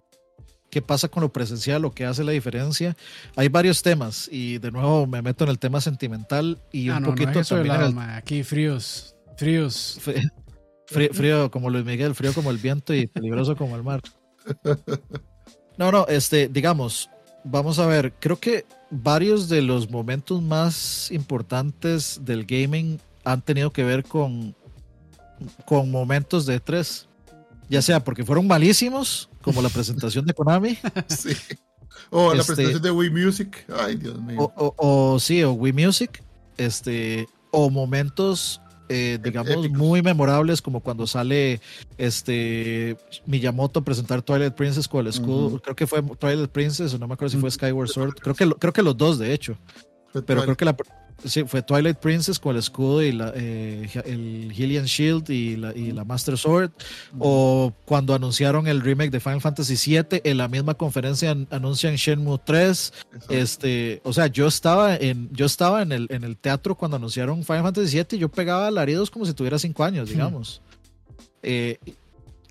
qué 0.69 0.81
pasa 0.81 1.09
con 1.09 1.21
lo 1.21 1.33
presencial, 1.33 1.81
lo 1.81 1.91
que 1.91 2.05
hace 2.05 2.23
la 2.23 2.31
diferencia. 2.31 2.95
Hay 3.35 3.49
varios 3.49 3.81
temas 3.81 4.29
y 4.31 4.57
de 4.59 4.71
nuevo 4.71 5.05
me 5.05 5.21
meto 5.21 5.43
en 5.43 5.49
el 5.49 5.59
tema 5.59 5.81
sentimental 5.81 6.61
y 6.71 6.89
ah, 6.89 6.97
un 6.97 7.03
poquito 7.03 7.43
también 7.43 7.99
aquí 7.99 8.43
fríos, 8.43 9.15
fríos. 9.35 9.99
Frío, 10.87 11.51
como 11.51 11.69
Luis 11.69 11.83
Miguel, 11.83 12.15
frío 12.15 12.33
como 12.33 12.49
el 12.49 12.57
viento 12.57 12.93
y 12.93 13.07
peligroso 13.07 13.55
como 13.55 13.75
el 13.75 13.83
mar. 13.83 14.01
No, 15.77 15.91
no, 15.91 16.07
este, 16.07 16.47
digamos, 16.47 17.07
vamos 17.49 17.79
a 17.79 17.85
ver, 17.85 18.13
creo 18.19 18.39
que 18.39 18.65
varios 18.89 19.49
de 19.49 19.61
los 19.61 19.89
momentos 19.89 20.41
más 20.41 21.11
importantes 21.11 22.19
del 22.23 22.45
gaming 22.45 22.99
han 23.23 23.41
tenido 23.41 23.71
que 23.71 23.83
ver 23.83 24.03
con, 24.03 24.55
con 25.65 25.91
momentos 25.91 26.45
de 26.45 26.59
tres. 26.59 27.07
Ya 27.69 27.81
sea 27.81 28.03
porque 28.03 28.23
fueron 28.23 28.47
malísimos, 28.47 29.29
como 29.41 29.61
la 29.61 29.69
presentación 29.69 30.25
de 30.25 30.33
Konami. 30.33 30.77
Sí. 31.07 31.35
O 32.09 32.33
la 32.33 32.41
este, 32.41 32.53
presentación 32.53 32.83
de 32.83 32.91
Wii 32.91 33.09
Music. 33.09 33.65
Ay, 33.75 33.95
Dios 33.95 34.21
mío. 34.21 34.53
O, 34.55 34.73
o, 34.77 35.19
sí, 35.19 35.43
o 35.43 35.51
Wii 35.53 35.73
Music. 35.73 36.23
Este, 36.55 37.27
o 37.51 37.69
momentos 37.69 38.61
eh, 38.89 39.19
digamos, 39.21 39.69
muy 39.69 40.01
memorables, 40.01 40.61
como 40.61 40.79
cuando 40.79 41.07
sale 41.07 41.59
este 41.97 42.97
Miyamoto 43.25 43.79
a 43.79 43.83
presentar 43.83 44.21
Twilight 44.21 44.53
Princess 44.53 44.87
con 44.87 45.01
el 45.01 45.07
escudo. 45.07 45.59
Creo 45.59 45.75
que 45.75 45.87
fue 45.87 46.01
Twilight 46.01 46.49
Princess, 46.49 46.93
o 46.93 46.99
no 46.99 47.07
me 47.07 47.15
acuerdo 47.15 47.31
si 47.31 47.37
fue 47.37 47.51
Skyward 47.51 47.89
Sword. 47.89 48.15
Creo 48.15 48.35
que, 48.35 48.49
creo 48.59 48.73
que 48.73 48.81
los 48.81 48.97
dos, 48.97 49.19
de 49.19 49.33
hecho. 49.33 49.57
pero 50.25 50.43
creo 50.43 50.57
que 50.57 50.65
la, 50.65 50.75
Sí, 51.23 51.43
fue 51.45 51.63
Twilight 51.63 51.97
Princess 51.97 52.39
con 52.39 52.55
el 52.55 52.59
escudo 52.59 53.01
y 53.01 53.11
la, 53.11 53.31
eh, 53.35 53.89
el 54.05 54.51
Hylian 54.53 54.85
Shield 54.85 55.29
y 55.29 55.55
la, 55.55 55.75
y 55.75 55.91
la 55.91 56.03
Master 56.03 56.37
Sword. 56.37 56.71
O 57.17 57.73
cuando 57.85 58.13
anunciaron 58.13 58.67
el 58.67 58.81
remake 58.81 59.09
de 59.09 59.19
Final 59.19 59.41
Fantasy 59.41 59.75
VII, 59.75 60.21
en 60.23 60.37
la 60.37 60.47
misma 60.47 60.75
conferencia 60.75 61.35
anuncian 61.49 61.95
Shenmue 61.95 62.39
3. 62.45 62.93
Este, 63.29 64.01
o 64.03 64.13
sea, 64.13 64.27
yo 64.27 64.47
estaba 64.47 64.95
en, 64.95 65.29
yo 65.31 65.47
estaba 65.47 65.81
en 65.81 65.91
el, 65.91 66.07
en 66.11 66.23
el 66.23 66.37
teatro 66.37 66.75
cuando 66.75 66.97
anunciaron 66.97 67.43
Final 67.43 67.63
Fantasy 67.63 67.97
VII 67.97 68.17
y 68.17 68.17
yo 68.19 68.29
pegaba 68.29 68.67
alaridos 68.67 69.09
como 69.09 69.25
si 69.25 69.33
tuviera 69.33 69.57
5 69.57 69.83
años, 69.83 70.09
digamos. 70.09 70.61
Eh, 71.41 71.79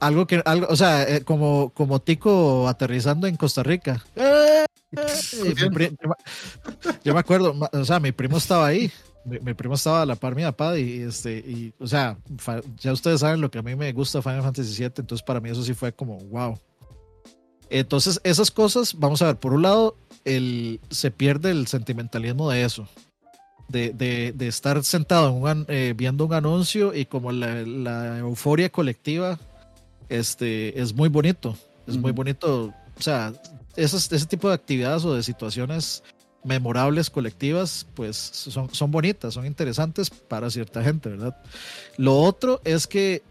algo 0.00 0.26
que, 0.26 0.42
algo, 0.44 0.66
o 0.68 0.76
sea, 0.76 1.04
eh, 1.04 1.22
como, 1.22 1.70
como 1.70 2.00
Tico 2.00 2.68
aterrizando 2.68 3.26
en 3.26 3.36
Costa 3.36 3.62
Rica. 3.62 4.04
Yo 7.04 7.14
me 7.14 7.20
acuerdo, 7.20 7.54
o 7.72 7.84
sea, 7.84 8.00
mi 8.00 8.12
primo 8.12 8.38
estaba 8.38 8.66
ahí. 8.66 8.90
Mi, 9.24 9.54
primo 9.54 9.74
estaba 9.74 10.02
a 10.02 10.06
la 10.06 10.14
par 10.14 10.36
mía, 10.36 10.52
Pad, 10.52 10.76
y 10.76 11.02
este, 11.02 11.38
y, 11.38 11.72
o 11.80 11.86
sea, 11.88 12.16
ya 12.78 12.92
ustedes 12.92 13.20
saben 13.20 13.40
lo 13.40 13.50
que 13.50 13.58
a 13.58 13.62
mí 13.62 13.74
me 13.74 13.92
gusta 13.92 14.22
Final 14.22 14.42
Fantasy 14.42 14.78
VII, 14.78 14.92
entonces 14.98 15.22
para 15.24 15.40
mí 15.40 15.50
eso 15.50 15.64
sí 15.64 15.74
fue 15.74 15.92
como, 15.92 16.18
wow. 16.18 16.56
Entonces, 17.68 18.20
esas 18.22 18.52
cosas, 18.52 18.94
vamos 18.96 19.22
a 19.22 19.26
ver, 19.26 19.36
por 19.36 19.52
un 19.52 19.62
lado, 19.62 19.96
el, 20.24 20.80
se 20.90 21.10
pierde 21.10 21.50
el 21.50 21.66
sentimentalismo 21.66 22.48
de 22.50 22.62
eso, 22.62 22.88
de, 23.68 23.90
de, 23.90 24.32
de 24.32 24.46
estar 24.46 24.82
sentado 24.84 25.42
eh, 25.68 25.94
viendo 25.96 26.26
un 26.26 26.34
anuncio 26.34 26.94
y 26.94 27.06
como 27.06 27.32
la, 27.32 27.62
la, 27.62 28.18
euforia 28.18 28.70
colectiva 28.70 29.40
este, 30.08 30.80
es 30.80 30.94
muy 30.94 31.08
bonito, 31.08 31.56
es 31.88 31.96
muy 31.96 32.12
bonito, 32.12 32.72
o 32.96 33.02
sea, 33.02 33.32
ese 33.76 34.26
tipo 34.26 34.48
de 34.48 34.54
actividades 34.54 35.04
o 35.04 35.14
de 35.14 35.22
situaciones 35.22 36.02
memorables 36.44 37.10
colectivas, 37.10 37.86
pues 37.94 38.16
son, 38.16 38.72
son 38.72 38.90
bonitas, 38.90 39.34
son 39.34 39.46
interesantes 39.46 40.10
para 40.10 40.48
cierta 40.48 40.82
gente, 40.82 41.08
¿verdad? 41.10 41.36
Lo 41.96 42.18
otro 42.18 42.60
es 42.64 42.86
que 42.86 43.22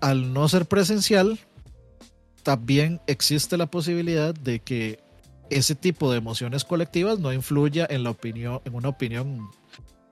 al 0.00 0.32
no 0.32 0.48
ser 0.48 0.66
presencial, 0.66 1.38
también 2.42 3.00
existe 3.06 3.56
la 3.56 3.66
posibilidad 3.66 4.34
de 4.34 4.60
que 4.60 5.00
ese 5.50 5.74
tipo 5.74 6.10
de 6.10 6.18
emociones 6.18 6.64
colectivas 6.64 7.18
no 7.18 7.32
influya 7.32 7.86
en 7.88 8.04
la 8.04 8.10
opinión, 8.10 8.60
en 8.64 8.74
una 8.74 8.88
opinión 8.88 9.28
un 9.28 9.50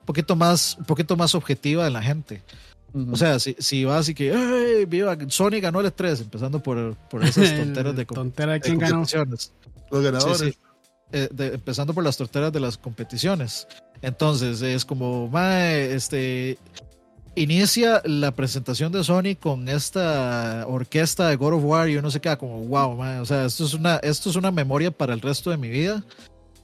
poquito 0.05 0.35
más, 0.35 0.77
un 0.77 0.85
poquito 0.85 1.15
más 1.15 1.35
objetiva 1.35 1.83
de 1.83 1.91
la 1.91 2.01
gente. 2.01 2.41
O 3.11 3.15
sea, 3.15 3.39
si, 3.39 3.55
si 3.57 3.85
vas 3.85 4.07
y 4.09 4.13
que, 4.13 4.31
¡ay, 4.31 4.85
viva! 4.85 5.17
Sony 5.27 5.59
ganó 5.59 5.79
el 5.79 5.91
3 5.91 6.21
empezando 6.21 6.61
por, 6.61 6.95
por 7.09 7.23
esas 7.23 7.55
tonteras 7.57 7.95
de, 7.95 8.05
Tontera, 8.05 8.59
¿quién 8.59 8.77
ganó? 8.77 9.03
Los 9.93 10.03
ganadores. 10.03 10.57
Eh, 11.15 11.29
empezando 11.37 11.93
por 11.93 12.03
las 12.03 12.17
torteras 12.17 12.51
de 12.51 12.59
las 12.59 12.75
competiciones. 12.75 13.67
Entonces 14.01 14.63
es 14.63 14.83
como, 14.83 15.27
mae, 15.27 15.93
este, 15.93 16.57
inicia 17.35 18.01
la 18.03 18.31
presentación 18.31 18.91
de 18.91 19.03
Sony 19.03 19.35
con 19.39 19.69
esta 19.69 20.65
orquesta 20.67 21.27
de 21.27 21.35
God 21.35 21.53
of 21.53 21.63
War 21.63 21.87
y 21.87 21.97
uno 21.97 22.09
se 22.09 22.19
queda 22.19 22.39
como, 22.39 22.61
wow, 22.61 22.95
mae, 22.95 23.19
o 23.19 23.25
sea, 23.25 23.45
esto 23.45 23.63
es, 23.63 23.75
una, 23.75 23.97
esto 23.97 24.31
es 24.31 24.35
una 24.35 24.49
memoria 24.49 24.89
para 24.89 25.13
el 25.13 25.21
resto 25.21 25.51
de 25.51 25.57
mi 25.57 25.69
vida 25.69 26.03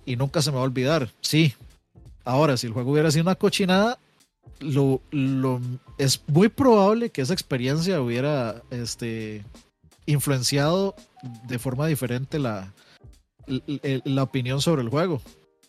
y 0.04 0.16
nunca 0.16 0.42
se 0.42 0.50
me 0.50 0.56
va 0.56 0.64
a 0.64 0.66
olvidar. 0.66 1.12
Sí. 1.22 1.54
Ahora, 2.26 2.58
si 2.58 2.66
el 2.66 2.74
juego 2.74 2.92
hubiera 2.92 3.12
sido 3.12 3.22
una 3.22 3.36
cochinada, 3.36 4.00
lo, 4.62 5.00
lo, 5.12 5.62
es 6.00 6.24
muy 6.26 6.50
probable 6.50 7.12
que 7.12 7.22
esa 7.22 7.34
experiencia 7.34 8.02
hubiera 8.02 8.64
este, 8.72 9.46
influenciado 10.08 10.96
de 11.48 11.60
forma 11.60 11.86
diferente 11.86 12.40
la, 12.40 12.74
la 14.06 14.24
opinión 14.24 14.62
sobre 14.62 14.82
el 14.82 14.90
juego. 14.90 15.22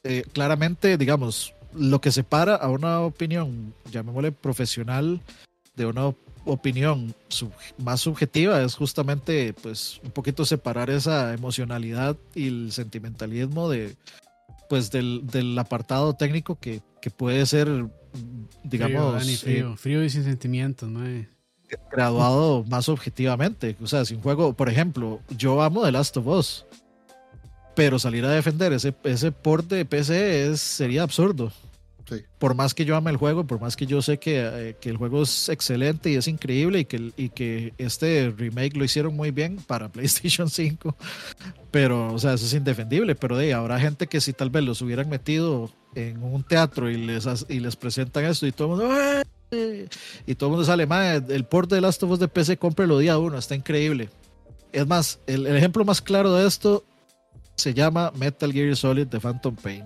Eh, 0.02 0.24
claramente, 0.32 0.97
digamos, 0.97 1.55
lo 1.74 2.01
que 2.01 2.12
separa 2.12 2.57
a 2.57 2.69
una 2.69 3.01
opinión, 3.01 3.74
llamémosle 3.90 4.32
profesional, 4.32 5.20
de 5.77 5.86
una 5.86 6.15
opinión 6.44 7.15
más 7.78 8.01
subjetiva 8.01 8.62
es 8.62 8.74
justamente, 8.74 9.52
pues, 9.62 10.01
un 10.02 10.11
poquito 10.11 10.44
separar 10.44 10.90
esa 10.90 11.35
emocionalidad 11.35 12.16
y 12.35 12.48
el 12.48 12.73
sentimentalismo 12.73 13.69
de, 13.69 13.94
pues, 14.69 14.90
del, 14.90 15.27
del 15.27 15.59
apartado 15.59 16.15
técnico 16.15 16.59
que, 16.59 16.81
que, 17.01 17.11
puede 17.11 17.44
ser, 17.47 17.69
digamos... 18.65 19.40
Frío, 19.40 19.77
frío, 19.77 20.05
y 20.05 20.11
sin 20.11 20.24
sentimientos, 20.24 20.89
¿no? 20.89 21.01
Graduado 21.93 22.65
más 22.65 22.89
objetivamente. 22.89 23.77
O 23.81 23.86
sea, 23.86 24.05
si 24.05 24.15
un 24.15 24.23
juego, 24.23 24.55
por 24.55 24.69
ejemplo, 24.69 25.20
yo 25.36 25.62
amo 25.62 25.85
The 25.85 25.93
Last 25.93 26.16
of 26.16 26.27
Us 26.27 26.66
pero 27.81 27.98
salir 27.98 28.23
a 28.27 28.31
defender 28.31 28.74
ese, 28.74 28.93
ese 29.05 29.32
port 29.32 29.66
de 29.70 29.86
PC 29.86 30.51
es, 30.51 30.61
sería 30.61 31.02
absurdo. 31.02 31.51
Por 32.39 32.55
más 32.55 32.74
que 32.74 32.85
yo 32.85 32.94
ame 32.94 33.11
el 33.11 33.16
juego, 33.16 33.47
por 33.47 33.59
más 33.59 33.74
que 33.74 33.86
yo 33.86 34.02
sé 34.02 34.19
que, 34.19 34.43
eh, 34.44 34.77
que 34.78 34.90
el 34.90 34.98
juego 34.98 35.23
es 35.23 35.48
excelente 35.48 36.11
y 36.11 36.16
es 36.16 36.28
increíble 36.28 36.81
y 36.81 36.85
que, 36.85 37.11
y 37.16 37.31
que 37.31 37.73
este 37.78 38.35
remake 38.36 38.77
lo 38.77 38.85
hicieron 38.85 39.16
muy 39.16 39.31
bien 39.31 39.57
para 39.66 39.89
PlayStation 39.93 40.51
5, 40.51 40.94
pero, 41.70 42.12
o 42.12 42.19
sea, 42.19 42.35
eso 42.35 42.44
es 42.44 42.52
indefendible. 42.52 43.15
Pero 43.15 43.39
de 43.39 43.55
habrá 43.55 43.81
gente 43.81 44.09
que 44.09 44.20
si 44.20 44.35
tal 44.35 44.51
vez 44.51 44.62
los 44.62 44.82
hubieran 44.82 45.09
metido 45.09 45.70
en 45.94 46.23
un 46.23 46.44
teatro 46.44 46.90
y 46.90 46.98
les, 46.98 47.27
y 47.48 47.61
les 47.61 47.77
presentan 47.77 48.27
esto 48.27 48.47
y 48.47 48.52
todo 48.52 48.74
el 48.74 48.78
mundo, 48.78 48.94
y 50.27 50.35
todo 50.35 50.48
el 50.48 50.51
mundo 50.51 50.66
sale, 50.66 50.85
más 50.85 51.23
el 51.31 51.44
port 51.44 51.70
de 51.73 51.81
Last 51.81 52.02
of 52.02 52.11
Us 52.11 52.19
de 52.19 52.28
PC, 52.28 52.59
cómprelo 52.59 52.98
día 52.98 53.16
uno, 53.16 53.39
está 53.39 53.55
increíble. 53.55 54.11
Es 54.70 54.86
más, 54.86 55.19
el, 55.27 55.47
el 55.47 55.57
ejemplo 55.57 55.82
más 55.86 56.02
claro 56.02 56.35
de 56.35 56.47
esto 56.47 56.85
se 57.61 57.74
llama 57.74 58.12
Metal 58.16 58.53
Gear 58.53 58.74
Solid 58.77 59.07
de 59.07 59.20
Phantom 59.20 59.55
Pain. 59.57 59.85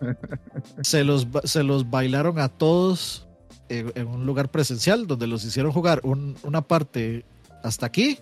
se, 0.82 1.04
los, 1.04 1.26
se 1.44 1.62
los 1.62 1.88
bailaron 1.90 2.38
a 2.38 2.48
todos 2.48 3.26
en, 3.68 4.06
un 4.06 4.26
lugar 4.26 4.50
presencial 4.50 5.06
donde 5.06 5.26
los 5.26 5.44
hicieron 5.44 5.72
jugar 5.72 6.02
una 6.04 6.62
parte 6.62 7.24
hasta 7.62 7.86
aquí 7.86 8.18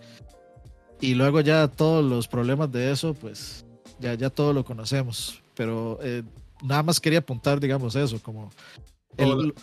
y 1.01 1.15
luego 1.15 1.41
ya 1.41 1.67
todos 1.69 2.05
los 2.05 2.29
problemas 2.29 2.71
de 2.71 2.93
eso, 2.93 3.13
pues 3.15 3.67
ya, 3.99 4.15
ya 4.15 4.31
todo 4.31 4.53
lo 4.53 4.65
conocemos. 4.65 5.43
Pero 5.55 5.99
eh, 6.01 6.23
nada 6.63 6.85
más 6.85 7.01
quería 7.01 7.19
apuntar, 7.19 7.59
digamos, 7.59 7.97
eso, 7.97 8.23
como 8.23 8.51
el, 9.17 9.55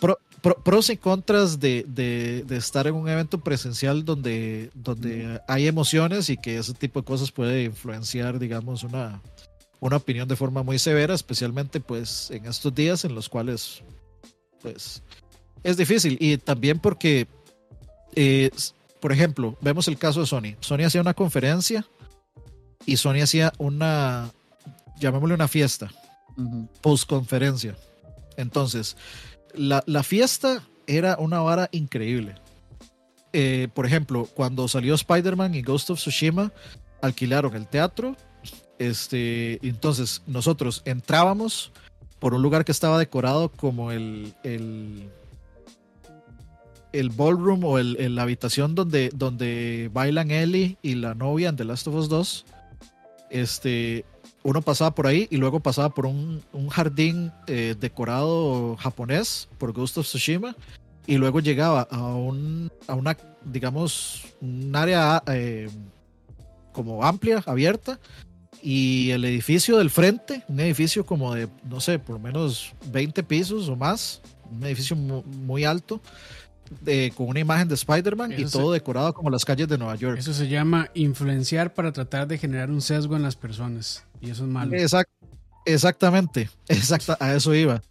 pros 0.64 0.90
y 0.90 0.96
contras 0.96 1.60
de, 1.60 1.84
de, 1.86 2.44
de, 2.46 2.56
estar 2.56 2.86
en 2.86 2.94
un 2.94 3.08
evento 3.08 3.40
presencial 3.40 4.04
donde, 4.04 4.70
donde 4.74 5.40
hay 5.46 5.66
emociones 5.66 6.30
y 6.30 6.36
que 6.36 6.58
ese 6.58 6.72
tipo 6.72 7.00
de 7.00 7.04
cosas 7.04 7.30
puede 7.30 7.64
influenciar, 7.64 8.38
digamos, 8.38 8.82
una, 8.82 9.20
una 9.80 9.96
opinión 9.96 10.28
de 10.28 10.36
forma 10.36 10.62
muy 10.62 10.78
severa, 10.78 11.14
especialmente 11.14 11.80
pues 11.80 12.30
en 12.30 12.46
estos 12.46 12.74
días 12.74 13.04
en 13.04 13.14
los 13.14 13.28
cuales 13.28 13.82
pues 14.62 15.02
es 15.62 15.76
difícil. 15.76 16.16
Y 16.20 16.38
también 16.38 16.78
porque, 16.78 17.26
eh, 18.14 18.50
por 19.00 19.12
ejemplo, 19.12 19.56
vemos 19.60 19.88
el 19.88 19.98
caso 19.98 20.20
de 20.20 20.26
Sony. 20.26 20.56
Sony 20.60 20.84
hacía 20.86 21.00
una 21.00 21.14
conferencia 21.14 21.86
y 22.86 22.96
Sony 22.96 23.22
hacía 23.22 23.52
una, 23.58 24.30
llamémosle 24.98 25.34
una 25.34 25.48
fiesta, 25.48 25.92
post 26.80 27.08
conferencia. 27.08 27.76
Entonces, 28.36 28.96
la, 29.54 29.82
la, 29.86 30.02
fiesta 30.02 30.62
era 30.86 31.16
una 31.18 31.40
vara 31.40 31.68
increíble. 31.72 32.34
Eh, 33.32 33.68
por 33.74 33.86
ejemplo, 33.86 34.28
cuando 34.34 34.66
salió 34.68 34.94
Spider-Man 34.94 35.54
y 35.54 35.62
Ghost 35.62 35.90
of 35.90 35.98
Tsushima, 35.98 36.52
alquilaron 37.00 37.54
el 37.54 37.66
teatro. 37.66 38.16
Este, 38.78 39.64
entonces, 39.66 40.22
nosotros 40.26 40.82
entrábamos 40.84 41.72
por 42.18 42.34
un 42.34 42.42
lugar 42.42 42.64
que 42.64 42.72
estaba 42.72 42.98
decorado 42.98 43.50
como 43.50 43.92
el, 43.92 44.34
el, 44.42 45.08
el 46.92 47.10
ballroom 47.10 47.64
o 47.64 47.78
el, 47.78 48.14
la 48.14 48.22
habitación 48.22 48.74
donde, 48.74 49.10
donde 49.14 49.90
bailan 49.92 50.30
Ellie 50.30 50.76
y 50.82 50.94
la 50.94 51.14
novia 51.14 51.48
en 51.48 51.56
The 51.56 51.64
Last 51.64 51.86
of 51.88 51.94
Us 51.94 52.08
2. 52.08 52.46
Este, 53.30 54.04
uno 54.42 54.62
pasaba 54.62 54.94
por 54.94 55.06
ahí 55.06 55.28
y 55.30 55.36
luego 55.36 55.60
pasaba 55.60 55.90
por 55.90 56.06
un, 56.06 56.42
jardín 56.70 57.32
eh, 57.46 57.74
decorado 57.78 58.76
japonés 58.76 59.48
por 59.58 59.72
Ghost 59.72 59.98
of 59.98 60.06
Tsushima 60.06 60.56
y 61.06 61.16
luego 61.16 61.40
llegaba 61.40 61.82
a, 61.90 62.14
un, 62.14 62.70
a 62.86 62.94
una, 62.94 63.16
digamos, 63.44 64.24
un 64.40 64.74
área 64.74 65.22
eh, 65.26 65.68
como 66.72 67.04
amplia, 67.04 67.42
abierta 67.46 67.98
y 68.62 69.10
el 69.10 69.24
edificio 69.24 69.78
del 69.78 69.90
frente, 69.90 70.44
un 70.48 70.60
edificio 70.60 71.04
como 71.04 71.34
de, 71.34 71.48
no 71.64 71.80
sé, 71.80 71.98
por 71.98 72.18
menos 72.20 72.72
20 72.86 73.22
pisos 73.24 73.68
o 73.68 73.76
más, 73.76 74.20
un 74.50 74.64
edificio 74.64 74.96
muy, 74.96 75.22
muy 75.22 75.64
con 77.16 77.28
una 77.28 77.40
imagen 77.40 77.68
de 77.68 77.74
Spider-Man 77.74 78.34
y 78.36 78.44
todo 78.44 78.72
decorado 78.72 79.12
como 79.12 79.30
las 79.30 79.44
calles 79.44 79.68
de 79.68 79.78
Nueva 79.78 79.96
York. 79.96 80.18
Eso 80.18 80.32
se 80.32 80.48
llama 80.48 80.90
influenciar 80.94 81.74
para 81.74 81.92
tratar 81.92 82.28
de 82.28 82.38
generar 82.38 82.70
un 82.70 82.80
sesgo 82.80 83.16
en 83.16 83.22
las 83.22 83.36
personas. 83.36 84.04
Y 84.20 84.30
eso 84.30 84.44
es 84.44 84.50
malo. 84.50 84.72
exactamente, 85.64 86.50
exacta, 86.68 87.16
a 87.20 87.34
eso 87.34 87.54
iba. 87.54 87.82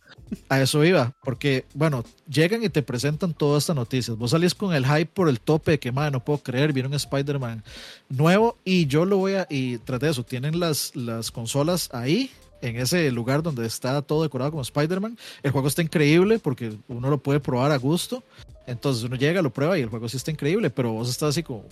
A 0.48 0.62
eso 0.62 0.86
iba, 0.86 1.16
porque, 1.24 1.66
bueno, 1.74 2.04
llegan 2.28 2.64
y 2.64 2.70
te 2.70 2.84
presentan 2.84 3.34
todas 3.34 3.64
estas 3.64 3.76
noticias. 3.76 4.16
Vos 4.16 4.30
salís 4.30 4.54
con 4.54 4.76
el 4.76 4.86
hype 4.86 5.08
por 5.08 5.28
el 5.28 5.40
tope 5.40 5.72
de 5.72 5.80
que, 5.80 5.92
madre, 5.92 6.12
no 6.12 6.24
puedo 6.24 6.38
creer, 6.38 6.72
viene 6.72 6.88
un 6.88 6.94
Spider-Man 6.94 7.64
nuevo 8.10 8.56
y 8.64 8.86
yo 8.86 9.06
lo 9.06 9.18
voy 9.18 9.34
a, 9.34 9.48
y 9.50 9.80
tras 9.80 10.00
de 10.00 10.10
eso, 10.10 10.24
tienen 10.24 10.60
las, 10.60 10.96
las 10.96 11.32
consolas 11.32 11.90
ahí 11.94 12.30
en 12.62 12.76
ese 12.78 13.12
lugar 13.12 13.44
donde 13.44 13.66
está 13.66 14.02
todo 14.02 14.24
decorado 14.24 14.52
como 14.52 14.62
Spider-Man. 14.62 15.18
El 15.44 15.52
juego 15.52 15.68
está 15.68 15.82
increíble 15.82 16.40
porque 16.40 16.74
uno 16.88 17.10
lo 17.10 17.18
puede 17.18 17.40
probar 17.40 17.72
a 17.72 17.78
gusto. 17.78 18.24
Entonces 18.68 19.04
uno 19.04 19.16
llega, 19.16 19.42
lo 19.42 19.52
prueba 19.52 19.78
y 19.78 19.82
el 19.82 19.90
juego 19.90 20.08
sí 20.10 20.18
está 20.18 20.32
increíble, 20.32 20.70
pero 20.70 20.92
vos 20.92 21.10
estás 21.10 21.30
así 21.30 21.44
como, 21.44 21.64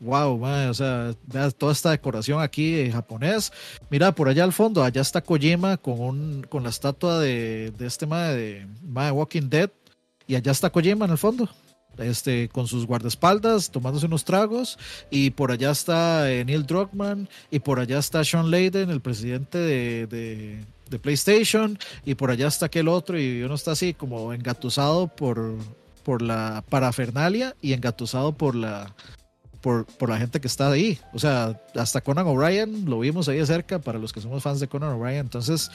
wow, 0.00 0.42
o 0.68 0.74
sea, 0.74 1.14
veas 1.26 1.54
toda 1.54 1.72
esta 1.72 1.90
decoración 1.90 2.40
aquí 2.40 2.80
en 2.80 2.92
japonés. 2.92 3.52
Mira, 3.88 4.12
por 4.12 4.28
allá 4.28 4.44
al 4.44 4.52
fondo, 4.52 4.82
allá 4.82 5.00
está 5.00 5.22
Kojima 5.22 5.76
con, 5.78 6.42
con 6.48 6.62
la 6.62 6.70
estatua 6.70 7.20
de, 7.20 7.72
de 7.78 7.86
este 7.86 8.06
mae 8.06 8.34
de, 8.34 8.66
de 8.82 9.10
Walking 9.10 9.48
Dead 9.48 9.70
y 10.26 10.34
allá 10.34 10.52
está 10.52 10.70
Kojima 10.70 11.06
en 11.06 11.12
el 11.12 11.18
fondo 11.18 11.48
este, 11.98 12.48
con 12.48 12.66
sus 12.66 12.86
guardaespaldas, 12.86 13.70
tomándose 13.70 14.06
unos 14.06 14.24
tragos, 14.24 14.78
y 15.10 15.30
por 15.30 15.50
allá 15.50 15.70
está 15.70 16.30
eh, 16.30 16.44
Neil 16.44 16.66
Druckmann, 16.66 17.28
y 17.50 17.58
por 17.60 17.80
allá 17.80 17.98
está 17.98 18.24
Sean 18.24 18.50
Layden, 18.50 18.90
el 18.90 19.00
presidente 19.00 19.58
de, 19.58 20.64
PlayStation, 21.00 21.78
y 22.04 22.14
por 22.14 22.30
allá 22.30 22.48
está 22.48 22.66
aquel 22.66 22.88
otro, 22.88 23.18
y 23.18 23.42
uno 23.42 23.54
está 23.54 23.72
así 23.72 23.94
como 23.94 24.32
engatusado 24.34 25.08
por, 25.08 25.56
por 26.02 26.20
la 26.20 26.62
parafernalia 26.68 27.56
y 27.62 27.72
engatusado 27.72 28.32
por 28.32 28.54
la, 28.54 28.94
por, 29.62 29.86
la 30.08 30.18
gente 30.18 30.40
que 30.40 30.48
está 30.48 30.70
ahí. 30.70 30.98
O 31.14 31.18
sea, 31.18 31.60
hasta 31.74 32.00
Conan 32.00 32.26
O'Brien 32.26 32.84
lo 32.84 32.98
vimos 32.98 33.28
ahí 33.28 33.38
de 33.38 33.46
cerca 33.46 33.78
para 33.78 33.98
los 33.98 34.12
que 34.12 34.20
somos 34.20 34.42
fans 34.42 34.60
de 34.60 34.68
Conan 34.68 34.90
O'Brien. 34.90 35.20
Entonces, 35.20 35.70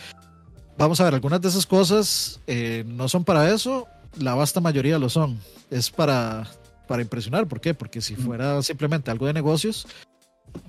vamos 0.78 1.00
a 1.00 1.06
ver, 1.06 1.16
algunas 1.16 1.42
de 1.42 1.48
esas 1.48 1.66
cosas 1.66 2.40
eh, 2.46 2.84
no 2.86 3.08
son 3.10 3.24
para 3.24 3.52
eso, 3.52 3.88
la 4.20 4.36
vasta 4.36 4.62
mayoría 4.62 5.00
lo 5.00 5.10
son. 5.10 5.40
Es 5.70 5.90
para, 5.90 6.48
para 6.88 7.02
impresionar. 7.02 7.48
¿Por 7.48 7.62
qué? 7.62 7.74
Porque 7.74 8.02
si 8.02 8.16
fuera 8.16 8.62
simplemente 8.64 9.12
algo 9.12 9.28
de 9.28 9.34
negocios, 9.34 9.88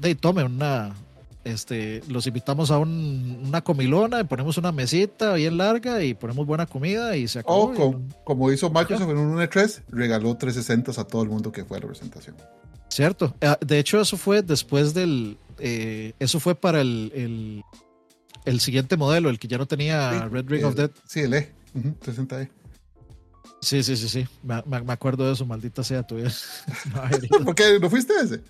de 0.00 0.14
tome 0.14 0.44
una. 0.44 0.94
Este, 1.44 2.02
los 2.08 2.26
invitamos 2.26 2.70
a 2.70 2.78
una 2.78 3.62
comilona, 3.62 4.20
y 4.20 4.24
ponemos 4.24 4.58
una 4.58 4.70
mesita 4.70 5.32
bien 5.34 5.56
larga 5.56 6.02
y 6.02 6.12
ponemos 6.12 6.46
buena 6.46 6.66
comida 6.66 7.16
y 7.16 7.26
se 7.26 7.38
acabó. 7.38 7.72
O 7.72 8.02
como, 8.24 8.52
hizo 8.52 8.68
Microsoft 8.68 9.08
en 9.08 9.18
un 9.18 9.38
E3, 9.38 9.82
regaló 9.88 10.36
360 10.36 11.00
a 11.00 11.04
todo 11.04 11.22
el 11.22 11.30
mundo 11.30 11.50
que 11.50 11.64
fue 11.64 11.78
a 11.78 11.80
la 11.80 11.86
presentación. 11.86 12.36
Cierto. 12.88 13.34
Ah, 13.40 13.58
de 13.64 13.78
hecho, 13.78 14.00
eso 14.00 14.16
fue 14.16 14.42
después 14.42 14.92
del. 14.92 15.38
Eh, 15.58 16.12
eso 16.18 16.38
fue 16.38 16.54
para 16.54 16.80
el, 16.82 17.62
el, 18.44 18.60
siguiente 18.60 18.96
modelo, 18.96 19.30
el 19.30 19.38
que 19.38 19.48
ya 19.48 19.56
no 19.56 19.66
tenía 19.66 20.28
Red 20.28 20.48
Ring 20.48 20.64
of 20.64 20.74
Death. 20.74 20.92
Sí, 21.06 21.20
el 21.20 21.34
E, 21.34 21.52
360E. 21.74 22.50
Sí, 23.60 23.82
sí, 23.82 23.96
sí, 23.96 24.08
sí. 24.08 24.26
Me, 24.42 24.62
me, 24.66 24.92
acuerdo 24.92 25.26
de 25.26 25.32
eso, 25.32 25.44
maldita 25.44 25.82
sea 25.82 26.02
todavía. 26.02 26.32
¿Por 27.44 27.54
qué 27.54 27.78
no 27.80 27.90
fuiste 27.90 28.14
ese? 28.14 28.40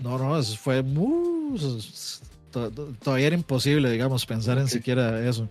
No, 0.00 0.18
no, 0.18 0.38
eso 0.38 0.56
fue 0.56 0.82
muy... 0.82 1.58
Todavía 3.02 3.26
era 3.26 3.36
imposible, 3.36 3.90
digamos, 3.90 4.24
pensar 4.24 4.58
en 4.58 4.68
siquiera 4.68 5.26
eso. 5.28 5.48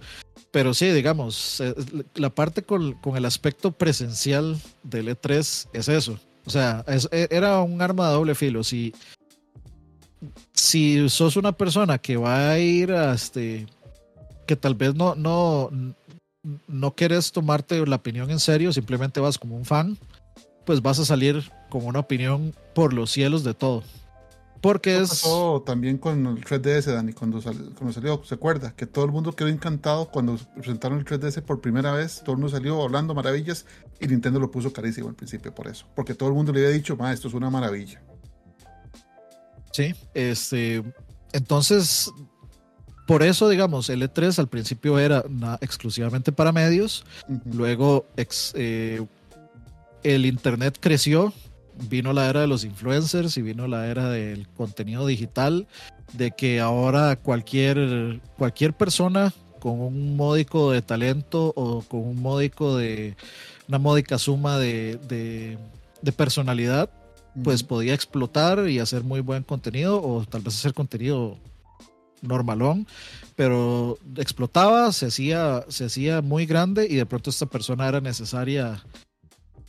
Pero 0.51 0.73
sí, 0.73 0.89
digamos, 0.89 1.59
eh, 1.61 1.75
la 2.15 2.29
parte 2.29 2.63
con, 2.63 2.93
con, 2.93 3.15
el 3.15 3.25
aspecto 3.25 3.71
presencial 3.71 4.59
del 4.83 5.09
E3 5.09 5.67
es 5.73 5.87
eso. 5.87 6.19
O 6.45 6.49
sea, 6.49 6.83
e, 7.11 7.27
era 7.29 7.61
un 7.61 7.81
arma 7.81 8.07
de 8.07 8.13
doble 8.13 8.35
filo. 8.35 8.63
Si, 8.63 8.93
si 10.53 11.07
sos 11.09 11.37
una 11.37 11.51
persona 11.51 11.97
que 11.97 12.17
va 12.17 12.49
a 12.49 12.59
ir 12.59 12.91
a 12.91 13.13
este, 13.13 13.67
que 14.47 14.55
tal 14.55 14.73
vez 14.73 14.95
no, 14.95 15.13
no, 15.13 15.69
no 16.43 16.95
quieres 16.95 17.31
tomarte 17.31 17.85
la 17.85 17.97
opinión 17.97 18.29
en 18.31 18.39
serio, 18.39 18.71
simplemente 18.71 19.19
vas 19.19 19.37
como 19.37 19.55
un 19.55 19.65
fan, 19.65 19.97
pues 20.65 20.81
vas 20.81 20.99
a 20.99 21.05
salir 21.05 21.51
con 21.69 21.85
una 21.85 21.99
opinión 21.99 22.53
por 22.73 22.93
los 22.93 23.11
cielos 23.11 23.43
de 23.43 23.53
todo. 23.53 23.83
Porque 24.61 24.97
es. 24.97 25.09
Pasó 25.09 25.63
también 25.65 25.97
con 25.97 26.25
el 26.25 26.43
3DS, 26.43 26.93
Dani, 26.93 27.13
cuando, 27.13 27.41
cuando 27.41 27.93
salió, 27.93 28.23
¿se 28.23 28.35
acuerda? 28.35 28.75
Que 28.75 28.87
todo 28.87 29.05
el 29.05 29.11
mundo 29.11 29.33
quedó 29.33 29.49
encantado 29.49 30.09
cuando 30.09 30.37
presentaron 30.55 30.99
el 30.99 31.05
3DS 31.05 31.43
por 31.43 31.61
primera 31.61 31.91
vez. 31.93 32.21
Todo 32.21 32.33
el 32.33 32.37
mundo 32.39 32.55
salió 32.55 32.81
hablando 32.81 33.13
maravillas 33.13 33.65
y 33.99 34.07
Nintendo 34.07 34.39
lo 34.39 34.49
puso 34.49 34.73
carísimo 34.73 35.09
al 35.09 35.15
principio 35.15 35.53
por 35.53 35.67
eso. 35.67 35.85
Porque 35.95 36.15
todo 36.15 36.29
el 36.29 36.35
mundo 36.35 36.51
le 36.51 36.59
había 36.59 36.71
dicho, 36.71 36.95
ma, 36.95 37.13
esto 37.13 37.27
es 37.27 37.33
una 37.33 37.49
maravilla. 37.49 38.01
Sí, 39.71 39.93
este. 40.13 40.83
Entonces, 41.33 42.11
por 43.07 43.23
eso, 43.23 43.47
digamos, 43.47 43.89
el 43.89 44.01
E3 44.03 44.37
al 44.37 44.49
principio 44.49 44.99
era 44.99 45.23
exclusivamente 45.61 46.33
para 46.33 46.51
medios, 46.51 47.05
luego 47.45 48.05
eh, 48.53 49.01
el 50.03 50.25
Internet 50.25 50.77
creció, 50.79 51.33
vino 51.89 52.11
la 52.11 52.29
era 52.29 52.41
de 52.41 52.47
los 52.47 52.65
influencers 52.65 53.37
y 53.37 53.41
vino 53.41 53.65
la 53.67 53.87
era 53.87 54.09
del 54.09 54.49
contenido 54.49 55.07
digital, 55.07 55.67
de 56.11 56.31
que 56.31 56.59
ahora 56.59 57.15
cualquier, 57.15 58.19
cualquier 58.37 58.73
persona 58.73 59.33
con 59.59 59.79
un 59.79 60.17
módico 60.17 60.71
de 60.71 60.81
talento 60.81 61.53
o 61.55 61.83
con 61.83 62.01
un 62.01 62.21
módico 62.21 62.75
de 62.75 63.15
una 63.69 63.79
módica 63.79 64.17
suma 64.17 64.57
de, 64.57 64.97
de, 65.07 66.11
personalidad, 66.11 66.89
pues 67.43 67.63
podía 67.63 67.93
explotar 67.93 68.67
y 68.69 68.79
hacer 68.79 69.03
muy 69.03 69.21
buen 69.21 69.43
contenido 69.43 70.01
o 70.01 70.25
tal 70.25 70.41
vez 70.41 70.55
hacer 70.55 70.73
contenido 70.73 71.37
normalón, 72.21 72.87
pero 73.35 73.97
explotaba, 74.17 74.91
se 74.91 75.07
hacía, 75.07 75.65
se 75.67 75.85
hacía 75.85 76.21
muy 76.21 76.45
grande 76.45 76.87
y 76.89 76.95
de 76.95 77.05
pronto 77.05 77.29
esta 77.29 77.45
persona 77.45 77.87
era 77.87 78.01
necesaria 78.01 78.83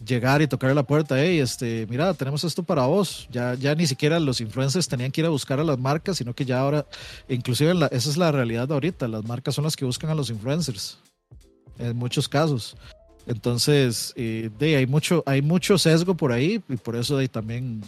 llegar 0.05 0.43
y 0.43 0.47
tocar 0.47 0.75
la 0.75 0.83
puerta, 0.83 1.21
hey, 1.21 1.41
este, 1.41 1.87
mira, 1.89 2.15
tenemos 2.15 2.45
esto 2.45 2.63
para 2.63 2.87
vos. 2.87 3.29
Ya, 3.31 3.55
ya 3.55 3.75
ni 3.75 3.87
siquiera 3.87 4.21
los 4.21 4.41
influencers 4.41 4.89
tenían 4.89 5.11
que 5.11 5.21
ir 5.21 5.27
a 5.27 5.31
buscar 5.31 5.61
a 5.61 5.65
las 5.65 5.79
marcas, 5.79 6.19
sino 6.19 6.35
que 6.35 6.45
ya 6.45 6.61
ahora, 6.61 6.87
inclusive 7.29 7.73
esa 7.91 8.11
es 8.11 8.17
la 8.17 8.33
realidad 8.33 8.69
de 8.69 8.75
ahorita, 8.75 9.09
las 9.09 9.25
marcas 9.25 9.55
son 9.55 9.65
las 9.65 9.77
que 9.77 9.85
buscan 9.85 10.11
a 10.11 10.15
los 10.15 10.31
influencers, 10.31 10.99
en 11.79 11.97
muchos 11.97 12.29
casos. 12.29 12.77
Entonces, 13.27 14.15
eh, 14.17 14.51
de, 14.59 14.77
hay, 14.77 14.87
mucho, 14.87 15.23
hay 15.27 15.43
mucho 15.43 15.77
sesgo 15.77 16.17
por 16.17 16.33
ahí 16.33 16.63
y 16.69 16.77
por 16.77 16.97
eso 16.97 17.19
también, 17.29 17.83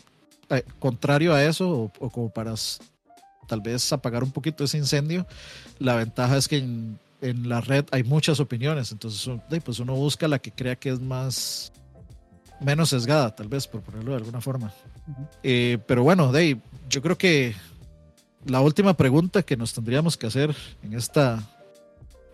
eh, 0.50 0.62
contrario 0.78 1.32
a 1.32 1.42
eso, 1.42 1.70
o, 1.70 1.92
o 1.98 2.10
como 2.10 2.28
para 2.30 2.54
tal 3.50 3.60
vez 3.60 3.92
apagar 3.92 4.22
un 4.22 4.30
poquito 4.30 4.62
ese 4.62 4.78
incendio. 4.78 5.26
La 5.80 5.96
ventaja 5.96 6.36
es 6.36 6.46
que 6.46 6.58
en, 6.58 6.98
la 7.20 7.60
red 7.60 7.84
hay 7.90 8.04
muchas 8.04 8.38
opiniones, 8.38 8.92
entonces 8.92 9.28
pues 9.64 9.80
uno 9.80 9.94
busca 9.94 10.28
la 10.28 10.38
que 10.38 10.52
crea 10.52 10.76
que 10.76 10.90
es 10.90 11.00
más 11.00 11.72
menos 12.60 12.90
sesgada, 12.90 13.34
tal 13.34 13.48
vez, 13.48 13.66
por 13.66 13.82
ponerlo 13.82 14.12
de 14.12 14.18
alguna 14.18 14.40
forma. 14.40 14.72
Eh, 15.42 15.78
pero 15.86 16.04
bueno, 16.04 16.30
Dave, 16.30 16.60
yo 16.88 17.02
creo 17.02 17.18
que 17.18 17.56
la 18.46 18.60
última 18.60 18.94
pregunta 18.94 19.42
que 19.42 19.56
nos 19.56 19.74
tendríamos 19.74 20.16
que 20.16 20.28
hacer 20.28 20.54
en 20.84 20.94
esta, 20.94 21.42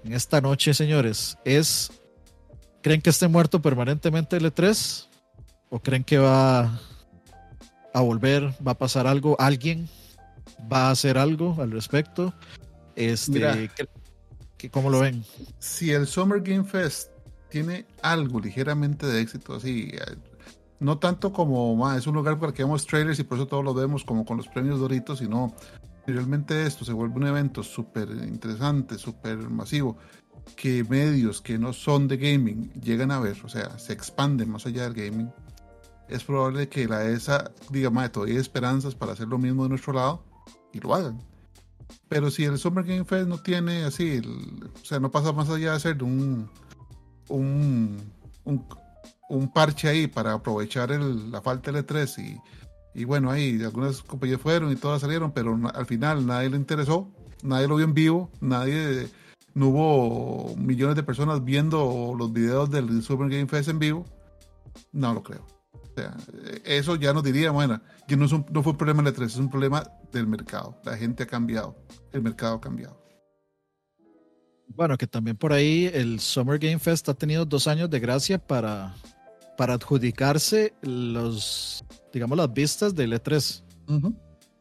en 0.04 0.12
esta 0.12 0.42
noche, 0.42 0.74
señores, 0.74 1.38
es, 1.46 1.90
¿creen 2.82 3.00
que 3.00 3.10
esté 3.10 3.26
muerto 3.26 3.62
permanentemente 3.62 4.36
el 4.36 4.52
E3? 4.52 5.06
¿O 5.70 5.78
creen 5.80 6.04
que 6.04 6.18
va 6.18 6.78
a 7.94 8.00
volver? 8.02 8.52
¿Va 8.64 8.72
a 8.72 8.78
pasar 8.78 9.06
algo? 9.06 9.34
¿Alguien 9.40 9.88
va 10.72 10.88
a 10.88 10.90
hacer 10.90 11.18
algo 11.18 11.56
al 11.60 11.70
respecto. 11.70 12.34
Este, 12.94 13.70
¿Cómo 14.70 14.90
lo 14.90 15.00
ven? 15.00 15.24
Si 15.58 15.92
el 15.92 16.06
Summer 16.06 16.40
Game 16.40 16.64
Fest 16.64 17.10
tiene 17.50 17.86
algo 18.02 18.40
ligeramente 18.40 19.06
de 19.06 19.20
éxito, 19.20 19.54
así, 19.54 19.90
eh, 19.92 20.16
no 20.80 20.98
tanto 20.98 21.32
como 21.32 21.92
es 21.92 22.06
un 22.06 22.14
lugar 22.14 22.38
para 22.38 22.52
que 22.52 22.64
vemos 22.64 22.86
trailers 22.86 23.18
y 23.18 23.24
por 23.24 23.38
eso 23.38 23.46
todos 23.46 23.64
lo 23.64 23.74
vemos 23.74 24.04
como 24.04 24.24
con 24.24 24.36
los 24.36 24.48
premios 24.48 24.80
Doritos, 24.80 25.18
sino 25.18 25.54
si 26.04 26.12
realmente 26.12 26.66
esto 26.66 26.84
se 26.84 26.92
vuelve 26.92 27.16
un 27.16 27.26
evento 27.26 27.62
súper 27.62 28.08
interesante, 28.10 28.98
súper 28.98 29.36
masivo, 29.38 29.96
que 30.54 30.84
medios 30.84 31.40
que 31.40 31.58
no 31.58 31.72
son 31.72 32.08
de 32.08 32.16
gaming 32.16 32.72
llegan 32.80 33.10
a 33.10 33.20
ver, 33.20 33.36
o 33.44 33.48
sea, 33.48 33.78
se 33.78 33.92
expanden 33.92 34.50
más 34.50 34.66
allá 34.66 34.88
del 34.88 34.94
gaming, 34.94 35.30
es 36.08 36.24
probable 36.24 36.68
que 36.68 36.86
la 36.86 37.04
ESA 37.04 37.50
diga, 37.70 37.90
madre, 37.90 38.10
todavía 38.10 38.34
hay 38.36 38.40
esperanzas 38.40 38.94
para 38.94 39.12
hacer 39.12 39.28
lo 39.28 39.38
mismo 39.38 39.64
de 39.64 39.70
nuestro 39.70 39.92
lado 39.92 40.24
lo 40.80 40.94
hagan. 40.94 41.20
Pero 42.08 42.30
si 42.30 42.44
el 42.44 42.58
Summer 42.58 42.84
Game 42.84 43.04
Fest 43.04 43.28
no 43.28 43.38
tiene 43.38 43.84
así, 43.84 44.20
o 44.20 44.84
sea, 44.84 45.00
no 45.00 45.10
pasa 45.10 45.32
más 45.32 45.48
allá 45.48 45.72
de 45.72 45.80
ser 45.80 46.02
un, 46.02 46.48
un, 47.28 48.12
un, 49.28 49.52
parche 49.52 49.88
ahí 49.88 50.06
para 50.06 50.34
aprovechar 50.34 50.90
la 50.90 51.42
falta 51.42 51.72
de 51.72 51.84
E3 51.84 52.18
y, 52.94 53.00
y 53.00 53.04
bueno, 53.04 53.30
ahí 53.30 53.62
algunas 53.62 54.02
compañías 54.02 54.40
fueron 54.40 54.70
y 54.72 54.76
todas 54.76 55.00
salieron, 55.00 55.32
pero 55.32 55.58
al 55.74 55.86
final 55.86 56.26
nadie 56.26 56.50
le 56.50 56.56
interesó, 56.56 57.10
nadie 57.42 57.68
lo 57.68 57.76
vio 57.76 57.84
en 57.84 57.94
vivo, 57.94 58.30
nadie, 58.40 59.08
no 59.54 59.68
hubo 59.68 60.56
millones 60.56 60.96
de 60.96 61.02
personas 61.02 61.44
viendo 61.44 62.14
los 62.16 62.32
videos 62.32 62.70
del 62.70 63.02
Summer 63.02 63.28
Game 63.28 63.48
Fest 63.48 63.68
en 63.68 63.78
vivo, 63.78 64.04
no 64.92 65.12
lo 65.14 65.22
creo. 65.22 65.55
O 65.96 66.00
sea, 66.00 66.14
eso 66.64 66.96
ya 66.96 67.14
nos 67.14 67.24
diría, 67.24 67.50
bueno, 67.50 67.80
que 68.06 68.16
no, 68.16 68.26
no 68.26 68.62
fue 68.62 68.72
un 68.72 68.78
problema 68.78 69.02
de 69.02 69.14
E3, 69.14 69.24
es 69.24 69.36
un 69.36 69.48
problema 69.48 69.82
del 70.12 70.26
mercado. 70.26 70.78
La 70.84 70.96
gente 70.96 71.22
ha 71.22 71.26
cambiado, 71.26 71.74
el 72.12 72.20
mercado 72.20 72.56
ha 72.56 72.60
cambiado. 72.60 73.00
Bueno, 74.68 74.98
que 74.98 75.06
también 75.06 75.38
por 75.38 75.54
ahí 75.54 75.90
el 75.92 76.20
Summer 76.20 76.58
Game 76.58 76.78
Fest 76.78 77.08
ha 77.08 77.14
tenido 77.14 77.46
dos 77.46 77.66
años 77.66 77.88
de 77.88 77.98
gracia 77.98 78.38
para, 78.38 78.94
para 79.56 79.74
adjudicarse 79.74 80.74
los, 80.82 81.82
digamos, 82.12 82.36
las 82.36 82.52
vistas 82.52 82.94
del 82.94 83.14
E3. 83.14 83.62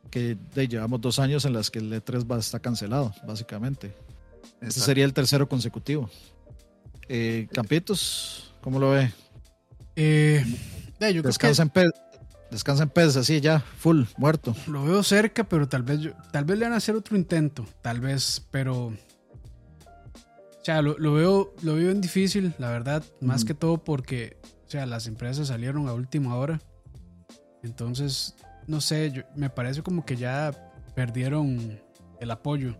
Que 0.10 0.38
llevamos 0.70 1.02
dos 1.02 1.20
años 1.20 1.44
en 1.44 1.52
las 1.52 1.70
que 1.70 1.80
el 1.80 1.92
E3 1.92 2.32
va, 2.32 2.40
está 2.40 2.60
cancelado, 2.60 3.14
básicamente. 3.28 3.94
Este 4.62 4.80
sería 4.80 5.04
el 5.04 5.14
tercero 5.14 5.50
consecutivo. 5.50 6.10
Eh, 7.10 7.50
Campitos, 7.52 8.54
¿cómo 8.62 8.80
lo 8.80 8.92
ve? 8.92 9.12
Eh, 9.98 10.46
yo 11.00 11.22
descansa, 11.22 11.64
en 11.64 11.70
pez, 11.70 11.92
descansa 12.52 12.84
en 12.84 12.90
pez, 12.90 13.16
así 13.18 13.42
ya, 13.42 13.60
full, 13.60 14.04
muerto. 14.18 14.56
Lo 14.68 14.84
veo 14.84 15.04
cerca, 15.04 15.44
pero 15.44 15.68
tal 15.68 15.84
vez, 15.84 16.00
tal 16.32 16.46
vez 16.46 16.58
le 16.58 16.66
van 16.66 16.74
a 16.74 16.78
hacer 16.78 16.96
otro 16.96 17.18
intento, 17.18 17.66
tal 17.82 18.00
vez, 18.00 18.46
pero... 18.52 18.88
O 18.88 20.66
sea, 20.66 20.82
lo, 20.82 20.96
veo, 21.14 21.54
lo 21.62 21.76
veo 21.76 21.92
en 21.92 22.02
difícil, 22.02 22.56
la 22.58 22.72
verdad, 22.72 23.04
más 23.22 23.46
que 23.46 23.54
todo 23.54 23.84
porque, 23.84 24.38
o 24.66 24.70
sea, 24.70 24.88
las 24.88 25.06
empresas 25.06 25.50
salieron 25.50 25.88
a 25.88 25.94
última 25.94 26.36
hora. 26.36 26.60
Entonces, 27.62 28.36
no 28.66 28.82
sé, 28.82 29.26
me 29.36 29.52
parece 29.52 29.84
como 29.84 30.06
que 30.06 30.16
ya 30.16 30.52
perdieron 30.96 31.80
el 32.20 32.32
apoyo. 32.32 32.76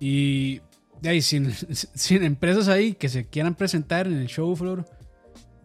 Y 0.00 0.60
de 1.02 1.10
ahí, 1.10 1.22
sin, 1.22 1.52
sin, 1.72 2.22
empresas 2.22 2.68
ahí 2.68 2.94
que 2.94 3.08
se 3.08 3.26
quieran 3.26 3.54
presentar 3.54 4.06
en 4.06 4.14
el 4.14 4.26
show 4.26 4.54
floor, 4.56 4.86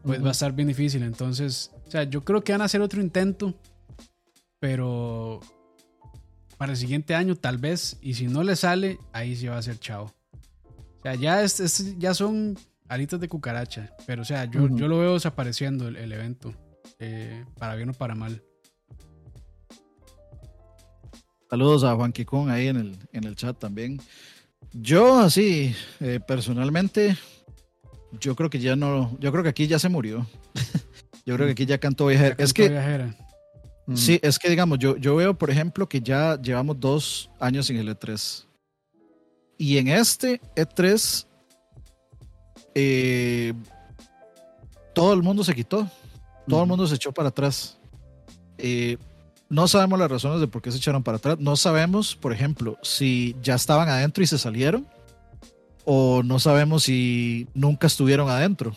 pues 0.03 0.24
va 0.24 0.30
a 0.30 0.32
estar 0.32 0.52
bien 0.52 0.68
difícil. 0.68 1.03
Entonces, 1.03 1.72
sea, 1.94 2.03
yo 2.03 2.24
creo 2.24 2.44
que 2.44 2.52
van 2.52 2.61
a 2.61 2.65
hacer 2.65 2.82
otro 2.82 3.02
intento, 3.02 3.53
pero 4.60 5.40
para 6.57 6.72
el 6.72 6.78
siguiente 6.78 7.14
año 7.14 7.36
tal 7.36 7.60
vez, 7.60 7.99
y 8.02 8.15
si 8.15 8.26
no 8.28 8.44
le 8.44 8.56
sale, 8.56 8.98
ahí 9.11 9.36
sí 9.36 9.45
va 9.45 9.57
a 9.57 9.61
ser 9.61 9.80
chao. 9.80 10.11
O 10.65 11.02
sea, 11.03 11.14
ya, 11.14 11.44
es, 11.44 11.98
ya 11.99 12.15
son 12.15 12.57
alitas 12.88 13.20
de 13.20 13.30
cucaracha, 13.30 13.95
pero 14.07 14.24
o 14.24 14.26
sea, 14.26 14.45
yo, 14.45 14.68
yo 14.70 14.88
lo 14.88 14.98
veo 14.98 15.14
desapareciendo 15.14 15.88
el, 15.88 16.11
evento, 16.11 16.56
eh, 16.98 17.45
para 17.60 17.76
bien 17.76 17.90
o 17.90 17.94
para 17.94 18.15
mal. 18.15 18.41
Saludos 21.48 21.84
a 21.84 21.94
Juan 21.94 22.11
Kikón 22.11 22.49
ahí 22.49 22.70
en 22.70 22.78
el, 22.78 22.98
en 23.11 23.26
el 23.26 23.36
chat 23.36 23.60
también. 23.60 24.02
Yo 24.72 25.20
así, 25.20 25.76
eh, 25.99 26.20
personalmente, 26.26 27.15
yo 28.20 28.36
creo 28.36 28.49
que 28.49 28.60
ya 28.60 28.76
no, 28.76 29.15
yo 29.20 29.32
creo 29.32 29.44
que 29.44 29.49
aquí 29.49 29.68
ya 29.68 29.78
se 29.78 29.90
murió. 29.90 30.26
yo 31.26 31.36
creo 31.36 31.48
que 31.48 31.54
aquí 31.54 31.66
ya 31.66 31.78
cantó 31.78 32.08
viajera. 32.08 32.36
es 32.38 32.54
que, 32.54 32.70
mm. 33.86 33.95
sí, 33.95 34.20
es 34.22 34.40
que 34.40 34.50
digamos, 34.50 34.80
yo, 34.80 34.98
yo 34.98 35.16
veo, 35.16 35.38
por 35.38 35.50
ejemplo, 35.50 35.88
que 35.88 36.02
ya 36.02 36.40
llevamos 36.41 36.80
dos 36.80 37.30
años 37.40 37.68
sin 37.68 37.78
el 37.78 37.90
E3. 37.90 38.45
Y 39.58 39.78
en 39.78 39.88
este 39.88 40.41
E3, 40.56 41.26
eh, 42.76 43.54
todo 44.94 45.14
el 45.14 45.24
mundo 45.24 45.44
se 45.44 45.54
quitó, 45.54 45.90
todo 46.48 46.64
el 46.64 46.68
mundo 46.68 46.88
se 46.88 46.95
echó 46.95 47.12
para 47.12 47.30
atrás. 47.30 47.78
Eh, 48.58 48.98
no 49.50 49.68
sabemos 49.68 50.00
las 50.00 50.10
razones 50.10 50.40
de 50.40 50.48
por 50.48 50.62
qué 50.62 50.72
se 50.72 50.78
echaron 50.78 51.04
para 51.04 51.18
atrás. 51.18 51.38
No 51.40 51.56
sabemos, 51.56 52.16
por 52.16 52.34
ejemplo, 52.34 52.78
si 52.82 53.36
ya 53.41 53.56
estaban 53.56 53.88
adentro 53.88 54.24
y 54.24 54.28
se 54.28 54.38
salieron. 54.38 54.88
O 55.86 56.24
no 56.24 56.40
sabemos 56.40 56.84
si 56.84 57.48
nunca 57.54 57.88
estuvieron 57.88 58.30
adentro. 58.30 58.76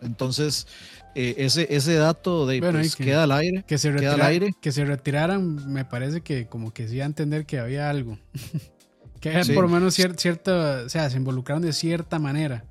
Entonces, 0.00 0.66
eh, 1.14 1.34
ese, 1.38 1.66
ese 1.74 1.94
dato 1.94 2.46
de 2.46 2.60
pues, 2.60 2.96
que, 2.96 3.04
queda 3.04 3.24
al 3.24 3.32
aire. 3.32 3.64
Que 3.66 3.78
se, 3.78 3.92
queda 3.92 4.14
al 4.14 4.22
aire. 4.22 4.54
que 4.60 4.72
se 4.72 4.84
retiraran, 4.84 5.72
me 5.72 5.84
parece 5.84 6.20
que 6.20 6.46
como 6.46 6.72
que 6.72 6.88
sí 6.88 7.00
a 7.00 7.04
entender 7.04 7.46
que 7.46 7.58
había 7.58 7.90
algo. 7.90 8.18
que 9.20 9.30
por 9.54 9.64
lo 9.64 9.68
menos 9.68 9.94
cierta, 9.94 10.82
o 10.86 10.88
sea, 10.88 11.10
se 11.10 11.16
involucraron 11.16 11.62
de 11.62 11.72
cierta 11.72 12.18
manera. 12.18 12.64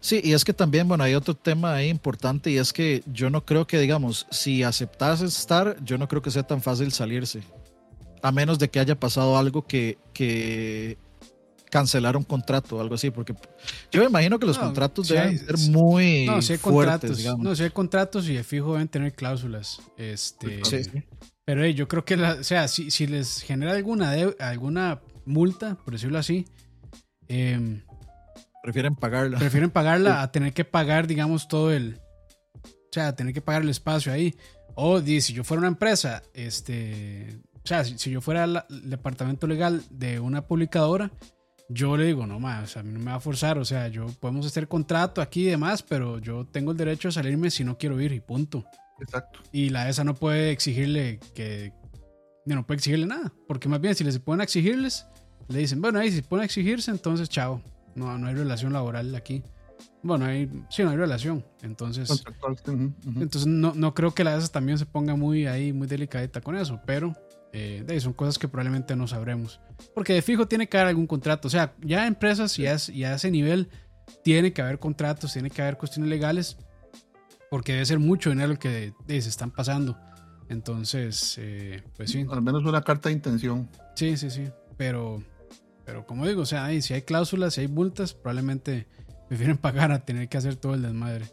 Sí, 0.00 0.20
y 0.22 0.32
es 0.32 0.44
que 0.44 0.52
también, 0.52 0.86
bueno, 0.86 1.04
hay 1.04 1.14
otro 1.14 1.34
tema 1.34 1.74
ahí 1.74 1.88
importante 1.88 2.50
y 2.50 2.58
es 2.58 2.72
que 2.72 3.02
yo 3.06 3.30
no 3.30 3.44
creo 3.44 3.66
que, 3.66 3.78
digamos, 3.78 4.26
si 4.30 4.62
aceptas 4.62 5.22
estar, 5.22 5.76
yo 5.82 5.96
no 5.98 6.08
creo 6.08 6.22
que 6.22 6.30
sea 6.30 6.42
tan 6.42 6.60
fácil 6.60 6.92
salirse. 6.92 7.42
A 8.22 8.30
menos 8.30 8.58
de 8.58 8.68
que 8.68 8.78
haya 8.78 8.98
pasado 8.98 9.36
algo 9.36 9.66
que, 9.66 9.98
que 10.12 10.98
cancelar 11.72 12.16
un 12.18 12.22
contrato 12.22 12.76
o 12.76 12.80
algo 12.82 12.96
así, 12.96 13.10
porque 13.10 13.34
yo 13.90 14.02
me 14.02 14.06
imagino 14.06 14.38
que 14.38 14.46
los 14.46 14.58
contratos 14.58 15.08
deben 15.08 15.38
ser 15.38 15.56
muy 15.70 16.26
no, 16.26 16.42
si 16.42 16.52
hay 16.52 16.58
fuertes, 16.58 17.10
contratos, 17.10 17.38
No, 17.38 17.56
si 17.56 17.62
hay 17.62 17.70
contratos 17.70 18.28
y 18.28 18.34
de 18.34 18.44
fijo 18.44 18.74
deben 18.74 18.88
tener 18.88 19.14
cláusulas. 19.14 19.80
Este, 19.96 20.60
Pero 21.46 21.66
yo 21.66 21.88
creo 21.88 22.04
que, 22.04 22.14
o 22.14 22.44
sea, 22.44 22.68
si, 22.68 22.90
si 22.90 23.06
les 23.06 23.40
genera 23.40 23.72
alguna, 23.72 24.12
alguna 24.38 25.00
multa, 25.24 25.76
por 25.76 25.94
decirlo 25.94 26.18
así, 26.18 26.46
eh, 27.28 27.82
Prefieren 28.62 28.94
pagarla. 28.94 29.38
Prefieren 29.38 29.70
pagarla 29.72 30.22
a 30.22 30.30
tener 30.30 30.52
que 30.52 30.64
pagar, 30.64 31.06
digamos, 31.06 31.48
todo 31.48 31.72
el. 31.72 32.00
O 32.64 32.92
sea, 32.92 33.14
tener 33.14 33.34
que 33.34 33.40
pagar 33.40 33.62
el 33.62 33.68
espacio 33.68 34.12
ahí. 34.12 34.34
O 34.74 35.00
si 35.00 35.32
yo 35.32 35.44
fuera 35.44 35.58
una 35.58 35.68
empresa, 35.68 36.22
este. 36.32 37.40
O 37.64 37.66
sea, 37.66 37.84
si, 37.84 38.10
yo 38.10 38.20
fuera 38.20 38.44
el 38.44 38.62
departamento 38.90 39.46
legal 39.46 39.82
de 39.90 40.20
una 40.20 40.46
publicadora, 40.46 41.10
yo 41.72 41.96
le 41.96 42.06
digo, 42.06 42.26
no 42.26 42.38
más, 42.38 42.64
o 42.64 42.66
sea, 42.66 42.80
a 42.80 42.82
mí 42.82 42.92
no 42.92 42.98
me 42.98 43.06
va 43.06 43.16
a 43.16 43.20
forzar, 43.20 43.58
o 43.58 43.64
sea, 43.64 43.88
yo 43.88 44.06
podemos 44.20 44.46
hacer 44.46 44.68
contrato 44.68 45.20
aquí 45.20 45.46
y 45.46 45.50
demás, 45.50 45.82
pero 45.82 46.18
yo 46.18 46.46
tengo 46.46 46.72
el 46.72 46.76
derecho 46.76 47.08
a 47.08 47.12
salirme 47.12 47.50
si 47.50 47.64
no 47.64 47.78
quiero 47.78 48.00
ir 48.00 48.12
y 48.12 48.20
punto. 48.20 48.64
Exacto. 49.00 49.40
Y 49.52 49.70
la 49.70 49.88
ESA 49.88 50.04
no 50.04 50.14
puede 50.14 50.50
exigirle 50.50 51.18
que, 51.34 51.72
no 52.44 52.66
puede 52.66 52.78
exigirle 52.78 53.06
nada, 53.06 53.32
porque 53.48 53.68
más 53.68 53.80
bien 53.80 53.94
si 53.94 54.04
les 54.04 54.18
pueden 54.18 54.40
exigirles, 54.40 55.06
le 55.48 55.60
dicen, 55.60 55.80
bueno, 55.80 55.98
ahí 55.98 56.10
si 56.10 56.22
pueden 56.22 56.44
exigirse, 56.44 56.90
entonces 56.90 57.28
chao, 57.28 57.62
no, 57.94 58.18
no 58.18 58.26
hay 58.26 58.34
relación 58.34 58.72
laboral 58.72 59.14
aquí. 59.14 59.42
Bueno, 60.02 60.24
hay, 60.24 60.50
sí, 60.68 60.82
no 60.82 60.90
hay 60.90 60.96
relación. 60.96 61.44
Entonces, 61.62 62.24
entonces 63.04 63.46
no, 63.46 63.72
no, 63.74 63.94
creo 63.94 64.12
que 64.12 64.24
la 64.24 64.36
ESA 64.36 64.48
también 64.48 64.78
se 64.78 64.86
ponga 64.86 65.14
muy 65.16 65.46
ahí, 65.46 65.72
muy 65.72 65.86
delicadita 65.86 66.40
con 66.40 66.56
eso, 66.56 66.80
pero 66.86 67.14
eh, 67.52 67.98
son 68.00 68.12
cosas 68.12 68.38
que 68.38 68.48
probablemente 68.48 68.96
no 68.96 69.06
sabremos. 69.06 69.60
Porque 69.94 70.14
de 70.14 70.22
fijo 70.22 70.46
tiene 70.46 70.68
que 70.68 70.76
haber 70.78 70.88
algún 70.88 71.06
contrato. 71.06 71.48
O 71.48 71.50
sea, 71.50 71.74
ya 71.80 72.06
empresas 72.06 72.58
y 72.58 72.66
a, 72.66 72.72
a 72.72 73.14
ese 73.14 73.30
nivel 73.30 73.68
tiene 74.22 74.52
que 74.52 74.62
haber 74.62 74.78
contratos, 74.78 75.32
tiene 75.32 75.50
que 75.50 75.62
haber 75.62 75.76
cuestiones 75.76 76.08
legales, 76.10 76.56
porque 77.50 77.72
debe 77.72 77.86
ser 77.86 77.98
mucho 77.98 78.30
dinero 78.30 78.52
el 78.52 78.58
que 78.58 78.94
se 79.06 79.16
están 79.16 79.50
pasando. 79.50 79.98
Entonces, 80.48 81.36
eh, 81.38 81.82
pues 81.96 82.10
sí. 82.10 82.26
Al 82.30 82.42
menos 82.42 82.64
una 82.64 82.82
carta 82.82 83.08
de 83.08 83.14
intención. 83.14 83.68
Sí, 83.94 84.16
sí, 84.16 84.30
sí. 84.30 84.48
Pero 84.76 85.22
pero 85.84 86.06
como 86.06 86.26
digo, 86.26 86.42
o 86.42 86.46
sea, 86.46 86.68
si 86.80 86.94
hay 86.94 87.02
cláusulas, 87.02 87.54
si 87.54 87.62
hay 87.62 87.68
multas, 87.68 88.14
probablemente 88.14 88.86
prefieren 89.28 89.56
pagar 89.58 89.92
a 89.92 90.04
tener 90.04 90.28
que 90.28 90.38
hacer 90.38 90.56
todo 90.56 90.74
el 90.74 90.82
desmadre. 90.82 91.26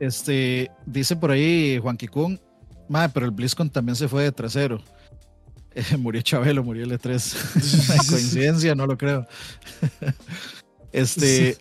Este, 0.00 0.70
dice 0.86 1.16
por 1.16 1.30
ahí 1.30 1.78
Juan 1.80 1.96
Kikun, 1.96 2.40
madre, 2.88 3.10
pero 3.14 3.26
el 3.26 3.32
BlizzCon 3.32 3.70
también 3.70 3.96
se 3.96 4.08
fue 4.08 4.24
de 4.24 4.32
trasero. 4.32 4.80
murió 5.98 6.22
Chabelo, 6.22 6.62
murió 6.62 6.84
el 6.84 6.92
E3. 6.92 8.08
coincidencia, 8.10 8.74
no 8.74 8.86
lo 8.86 8.96
creo. 8.96 9.26
este, 10.92 11.56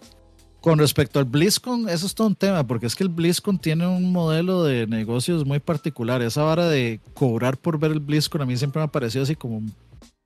con 0.61 0.79
respecto 0.79 1.19
al 1.19 1.25
BlizzCon, 1.25 1.89
eso 1.89 2.05
es 2.05 2.15
todo 2.15 2.27
un 2.27 2.35
tema, 2.35 2.65
porque 2.65 2.85
es 2.85 2.95
que 2.95 3.03
el 3.03 3.09
BlizzCon 3.09 3.59
tiene 3.59 3.87
un 3.87 4.11
modelo 4.11 4.63
de 4.63 4.87
negocios 4.87 5.45
muy 5.45 5.59
particular. 5.59 6.21
Esa 6.21 6.43
vara 6.43 6.67
de 6.67 7.01
cobrar 7.13 7.57
por 7.57 7.79
ver 7.79 7.91
el 7.91 7.99
BlizzCon 7.99 8.41
a 8.41 8.45
mí 8.45 8.57
siempre 8.57 8.79
me 8.79 8.85
ha 8.85 8.91
parecido 8.91 9.23
así 9.23 9.35
como 9.35 9.61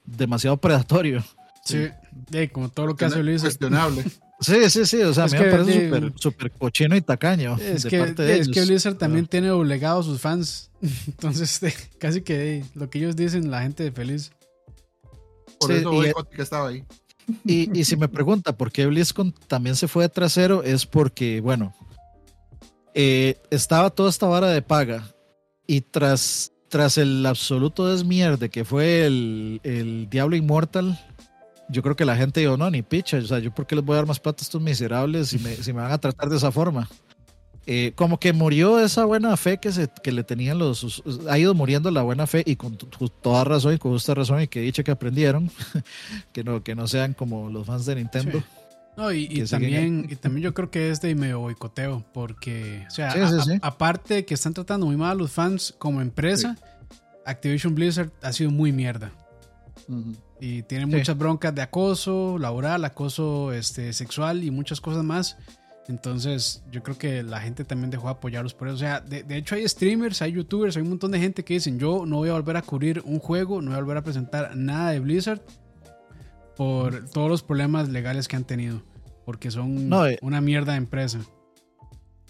demasiado 0.06 0.58
predatorio. 0.58 1.24
Sí, 1.64 1.90
como 2.54 2.70
todo 2.70 2.88
lo 2.88 2.96
que 2.96 3.06
hace 3.06 3.22
Blizzard. 3.22 3.50
Cuestionable. 3.50 4.06
Sí, 4.40 4.70
sí, 4.70 4.86
sí, 4.86 5.02
o 5.02 5.14
sea, 5.14 5.24
a 5.24 5.28
mí 5.28 5.38
me 5.38 5.50
parece 5.50 6.14
súper 6.16 6.52
cochino 6.52 6.96
y 6.96 7.02
tacaño. 7.02 7.58
Es, 7.58 7.86
que, 7.86 8.14
es 8.18 8.50
que 8.50 8.62
Blizzard 8.62 8.96
también 8.96 9.26
tiene 9.26 9.50
obligado 9.50 10.02
a 10.02 10.04
sus 10.04 10.22
fans. 10.22 10.70
Entonces, 11.08 11.60
casi 11.98 12.22
que 12.22 12.64
lo 12.76 12.90
que 12.90 13.00
ellos 13.00 13.16
dicen, 13.16 13.50
la 13.50 13.62
gente 13.62 13.92
feliz. 13.92 14.32
Por 15.60 15.72
eso 15.72 16.04
y, 16.04 16.14
que 16.36 16.42
estaba 16.44 16.70
ahí. 16.70 16.86
Y, 17.44 17.78
y, 17.78 17.84
si 17.84 17.98
me 17.98 18.08
pregunta 18.08 18.56
por 18.56 18.72
qué 18.72 18.86
BlizzCon 18.86 19.34
también 19.48 19.76
se 19.76 19.88
fue 19.88 20.04
de 20.04 20.10
trasero, 20.10 20.62
es 20.62 20.86
porque, 20.86 21.42
bueno, 21.42 21.74
eh, 22.94 23.42
estaba 23.50 23.90
toda 23.90 24.10
esta 24.10 24.28
vara 24.28 24.50
de 24.50 24.62
paga 24.62 25.12
y 25.66 25.82
tras 25.82 26.54
tras 26.70 26.98
el 26.98 27.26
absoluto 27.26 27.88
desmierde 27.88 28.50
que 28.50 28.66
fue 28.66 29.06
el, 29.06 29.62
el 29.64 30.10
Diablo 30.10 30.36
Inmortal, 30.36 31.00
yo 31.70 31.84
creo 31.84 31.96
que 31.96 32.06
la 32.06 32.16
gente 32.16 32.40
dijo, 32.40 32.58
no, 32.58 32.70
ni 32.70 32.82
picha, 32.82 33.18
o 33.18 33.22
sea, 33.22 33.40
yo 33.40 33.54
por 33.54 33.68
qué 33.68 33.76
les 33.76 33.84
voy 33.84 33.94
a 33.94 33.98
dar 33.98 34.08
más 34.08 34.20
plata 34.20 34.42
a 34.42 34.44
estos 34.44 34.62
miserables 34.62 35.30
si 35.30 35.40
me, 35.40 35.56
si 35.56 35.74
me 35.74 35.82
van 35.82 35.92
a 35.92 35.98
tratar 35.98 36.30
de 36.30 36.38
esa 36.38 36.52
forma. 36.52 36.88
Eh, 37.70 37.92
como 37.96 38.18
que 38.18 38.32
murió 38.32 38.80
esa 38.80 39.04
buena 39.04 39.36
fe 39.36 39.58
que, 39.58 39.74
se, 39.74 39.90
que 40.02 40.14
le 40.14 40.24
tenían 40.24 40.58
los... 40.58 41.04
Ha 41.30 41.38
ido 41.38 41.54
muriendo 41.54 41.92
la 41.92 42.02
buena 42.02 42.26
fe 42.26 42.42
y 42.46 42.56
con 42.56 42.78
toda 42.78 43.44
razón 43.44 43.74
y 43.74 43.78
con 43.78 43.92
justa 43.92 44.14
razón 44.14 44.42
y 44.42 44.48
que 44.48 44.62
dicho 44.62 44.86
que 44.86 44.92
aprendieron, 44.92 45.52
que, 46.32 46.46
no, 46.46 46.64
que 46.64 46.76
no 46.76 46.88
sean 46.88 47.14
como 47.14 47.50
los 47.50 47.68
fans 47.68 47.86
de 47.86 47.96
Nintendo. 47.96 48.42
No, 48.96 49.12
y, 49.12 49.44
también, 49.46 50.08
y 50.10 50.16
también 50.16 50.46
yo 50.46 50.54
creo 50.54 50.72
que 50.72 50.90
es 50.90 51.02
de 51.02 51.14
medio 51.14 51.42
boicoteo, 51.42 52.04
porque, 52.14 52.86
o 52.88 52.90
sea, 52.90 53.14
aparte 53.62 54.26
que 54.26 54.34
están 54.34 54.56
tratando 54.56 54.88
muy 54.88 54.98
mal 54.98 55.12
a 55.12 55.16
los 55.16 55.32
fans 55.32 55.76
como 55.78 56.02
empresa, 56.02 56.58
Activision 57.24 57.76
Blizzard 57.76 58.12
ha 58.24 58.32
sido 58.32 58.50
muy 58.50 58.72
mierda. 58.72 59.12
Y 60.40 60.64
tiene 60.64 60.86
muchas 60.86 61.18
broncas 61.18 61.54
de 61.56 61.62
acoso 61.62 62.38
laboral, 62.38 62.86
acoso 62.86 63.52
este, 63.52 63.92
sexual 63.94 64.44
y 64.44 64.52
muchas 64.52 64.80
cosas 64.80 65.04
más. 65.04 65.38
Entonces, 65.88 66.64
yo 66.72 66.84
creo 66.84 66.98
que 66.98 67.24
la 67.24 67.40
gente 67.40 67.64
también 67.64 67.90
dejó 67.90 68.06
de 68.08 68.12
apoyarlos 68.12 68.54
por 68.54 68.68
eso. 68.68 68.76
O 68.76 68.80
sea, 68.80 69.00
de, 69.00 69.24
de, 69.24 69.38
hecho 69.38 69.56
hay 69.56 69.68
streamers, 69.68 70.22
hay 70.22 70.34
youtubers, 70.34 70.76
hay 70.76 70.84
un 70.84 70.90
montón 70.90 71.12
de 71.12 71.20
gente 71.20 71.44
que 71.44 71.56
dicen, 71.56 71.80
yo 71.80 72.06
no 72.06 72.18
voy 72.18 72.30
a 72.30 72.34
volver 72.34 72.58
a 72.58 72.62
cubrir 72.62 73.02
un 73.06 73.20
juego, 73.20 73.62
no 73.62 73.72
voy 73.72 73.78
a 73.78 73.82
volver 73.82 73.98
a 73.98 74.04
presentar 74.04 74.56
nada 74.56 74.92
de 74.92 75.00
Blizzard 75.00 75.42
por 76.58 77.10
todos 77.10 77.30
los 77.30 77.42
problemas 77.42 77.88
legales 77.90 78.28
que 78.28 78.36
han 78.36 78.44
tenido. 78.44 78.84
Porque 79.26 79.50
son 79.50 79.90
no, 79.90 80.04
una 80.22 80.42
mierda 80.42 80.74
de 80.74 80.80
empresa. 80.80 81.20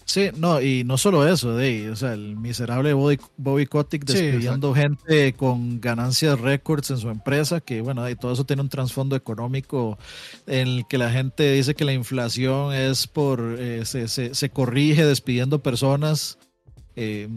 Sí, 0.08 0.30
no, 0.38 0.62
y 0.62 0.84
no 0.84 0.96
solo 0.96 1.28
eso, 1.28 1.54
de, 1.54 1.90
o 1.90 1.96
sea, 1.96 2.14
el 2.14 2.34
miserable 2.34 2.94
Bobby, 2.94 3.20
Bobby 3.36 3.66
Kotick 3.66 4.06
despidiendo 4.06 4.74
gente 4.74 5.34
con 5.34 5.82
ganancias 5.82 6.40
récords 6.40 6.90
en 6.90 6.96
su 6.96 7.10
empresa, 7.10 7.60
que 7.60 7.82
bueno, 7.82 8.08
y 8.08 8.16
todo 8.16 8.32
eso 8.32 8.46
tiene 8.46 8.62
un 8.62 8.70
trasfondo 8.70 9.16
económico 9.16 9.98
en 10.46 10.66
el 10.66 10.86
que 10.88 10.96
la 10.96 11.10
gente 11.10 11.52
dice 11.52 11.74
que 11.74 11.84
la 11.84 11.92
inflación 11.92 12.72
es 12.72 13.06
por, 13.06 13.56
eh, 13.58 13.84
se, 13.84 14.08
se, 14.08 14.34
se, 14.34 14.48
corrige 14.48 15.04
despidiendo 15.04 15.58
personas. 15.58 16.38
Eh, 16.96 17.28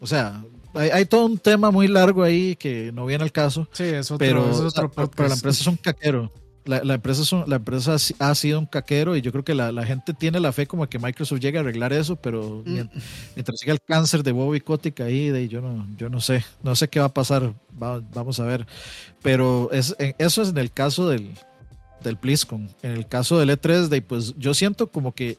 o 0.00 0.06
sea, 0.06 0.42
hay, 0.72 0.88
hay, 0.88 1.04
todo 1.04 1.26
un 1.26 1.36
tema 1.36 1.70
muy 1.70 1.86
largo 1.86 2.22
ahí 2.22 2.56
que 2.56 2.92
no 2.92 3.04
viene 3.04 3.24
al 3.24 3.32
caso. 3.32 3.68
Sí, 3.72 3.84
es 3.84 4.10
otro, 4.10 4.26
pero, 4.26 4.50
es 4.50 4.60
otro 4.60 4.90
pero 4.90 5.28
la 5.28 5.34
empresa 5.34 5.60
es 5.60 5.66
un 5.66 5.76
caquero 5.76 6.32
la, 6.66 6.84
la, 6.84 6.94
empresa, 6.94 7.22
es 7.22 7.32
un, 7.32 7.44
la 7.46 7.56
empresa 7.56 7.96
ha 8.18 8.34
sido 8.34 8.58
un 8.58 8.66
caquero 8.66 9.16
y 9.16 9.22
yo 9.22 9.32
creo 9.32 9.44
que 9.44 9.54
la, 9.54 9.72
la, 9.72 9.86
gente 9.86 10.12
tiene 10.12 10.40
la 10.40 10.52
fe 10.52 10.66
como 10.66 10.86
que 10.88 10.98
Microsoft 10.98 11.40
llegue 11.40 11.58
a 11.58 11.60
arreglar 11.60 11.92
eso, 11.92 12.16
pero 12.16 12.62
mm. 12.64 12.88
mientras, 13.34 13.60
siga 13.60 13.72
el 13.72 13.80
cáncer 13.80 14.22
de 14.22 14.32
Bobby 14.32 14.60
Kotick 14.60 15.00
ahí, 15.00 15.30
de, 15.30 15.48
yo, 15.48 15.60
no, 15.60 15.86
yo 15.96 16.08
no 16.08 16.20
sé, 16.20 16.44
no 16.62 16.76
sé 16.76 16.88
qué 16.88 17.00
va 17.00 17.06
a 17.06 17.14
pasar, 17.14 17.54
va, 17.80 18.00
vamos 18.12 18.40
a 18.40 18.44
ver. 18.44 18.66
Pero 19.22 19.70
es, 19.72 19.96
eso 20.18 20.42
es 20.42 20.50
en 20.50 20.58
el 20.58 20.72
caso 20.72 21.08
del, 21.08 21.30
del 22.02 22.16
BlizzCon. 22.16 22.68
En 22.82 22.92
el 22.92 23.06
caso 23.06 23.38
del 23.38 23.50
E3, 23.50 23.88
de, 23.88 24.02
pues 24.02 24.34
yo 24.36 24.54
siento 24.54 24.88
como 24.88 25.14
que 25.14 25.38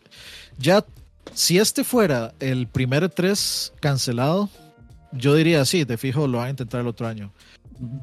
ya, 0.58 0.86
si 1.34 1.60
este 1.60 1.84
fuera 1.84 2.34
el 2.40 2.68
primer 2.68 3.04
E3 3.04 3.74
cancelado, 3.80 4.50
yo 5.12 5.36
diría 5.36 5.64
sí, 5.66 5.84
de 5.84 5.98
fijo 5.98 6.28
lo 6.28 6.40
van 6.40 6.48
a 6.48 6.50
intentar 6.52 6.82
el 6.82 6.88
otro 6.88 7.08
año 7.08 7.32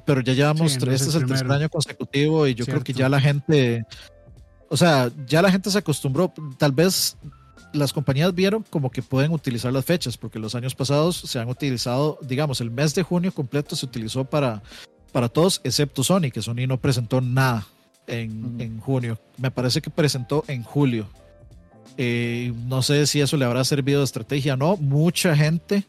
pero 0.05 0.21
ya 0.21 0.33
llevamos 0.33 0.73
sí, 0.73 0.79
tres, 0.79 1.01
este 1.01 1.17
es 1.17 1.23
el 1.23 1.29
tercer 1.29 1.51
año 1.51 1.69
consecutivo 1.69 2.47
y 2.47 2.55
yo 2.55 2.65
Cierto. 2.65 2.83
creo 2.83 2.85
que 2.85 3.01
ya 3.01 3.09
la 3.09 3.21
gente, 3.21 3.85
o 4.69 4.77
sea, 4.77 5.11
ya 5.27 5.43
la 5.43 5.51
gente 5.51 5.71
se 5.71 5.79
acostumbró, 5.79 6.33
tal 6.59 6.73
vez 6.73 7.17
las 7.73 7.93
compañías 7.93 8.35
vieron 8.35 8.65
como 8.71 8.91
que 8.91 9.03
pueden 9.03 9.33
utilizar 9.33 9.73
las 9.73 9.85
fechas, 9.85 10.17
porque 10.17 10.39
los 10.39 10.55
años 10.55 10.75
pasados 10.75 11.17
se 11.17 11.39
han 11.39 11.49
utilizado, 11.49 12.19
digamos, 12.23 12.61
el 12.61 12.71
mes 12.71 12.95
de 12.95 13.03
junio 13.03 13.33
completo 13.33 13.77
se 13.77 13.87
utilizó 13.87 14.25
para, 14.25 14.63
para 15.13 15.29
todos, 15.29 15.61
excepto 15.65 16.05
Sony, 16.05 16.31
que 16.33 16.43
Sony 16.43 16.67
no 16.69 16.81
presentó 16.81 17.21
nada 17.21 17.67
en, 18.07 18.61
en 18.61 18.79
junio. 18.81 19.19
Me 19.39 19.51
parece 19.51 19.83
que 19.83 19.91
presentó 19.91 20.45
en 20.47 20.63
julio. 20.63 21.09
Eh, 21.97 22.53
no 22.67 22.83
sé 22.83 23.07
si 23.07 23.21
eso 23.21 23.37
le 23.37 23.45
habrá 23.45 23.65
servido 23.65 24.01
de 24.01 24.05
estrategia 24.05 24.55
o 24.55 24.57
no. 24.57 24.77
Mucha 24.77 25.37
gente 25.37 25.85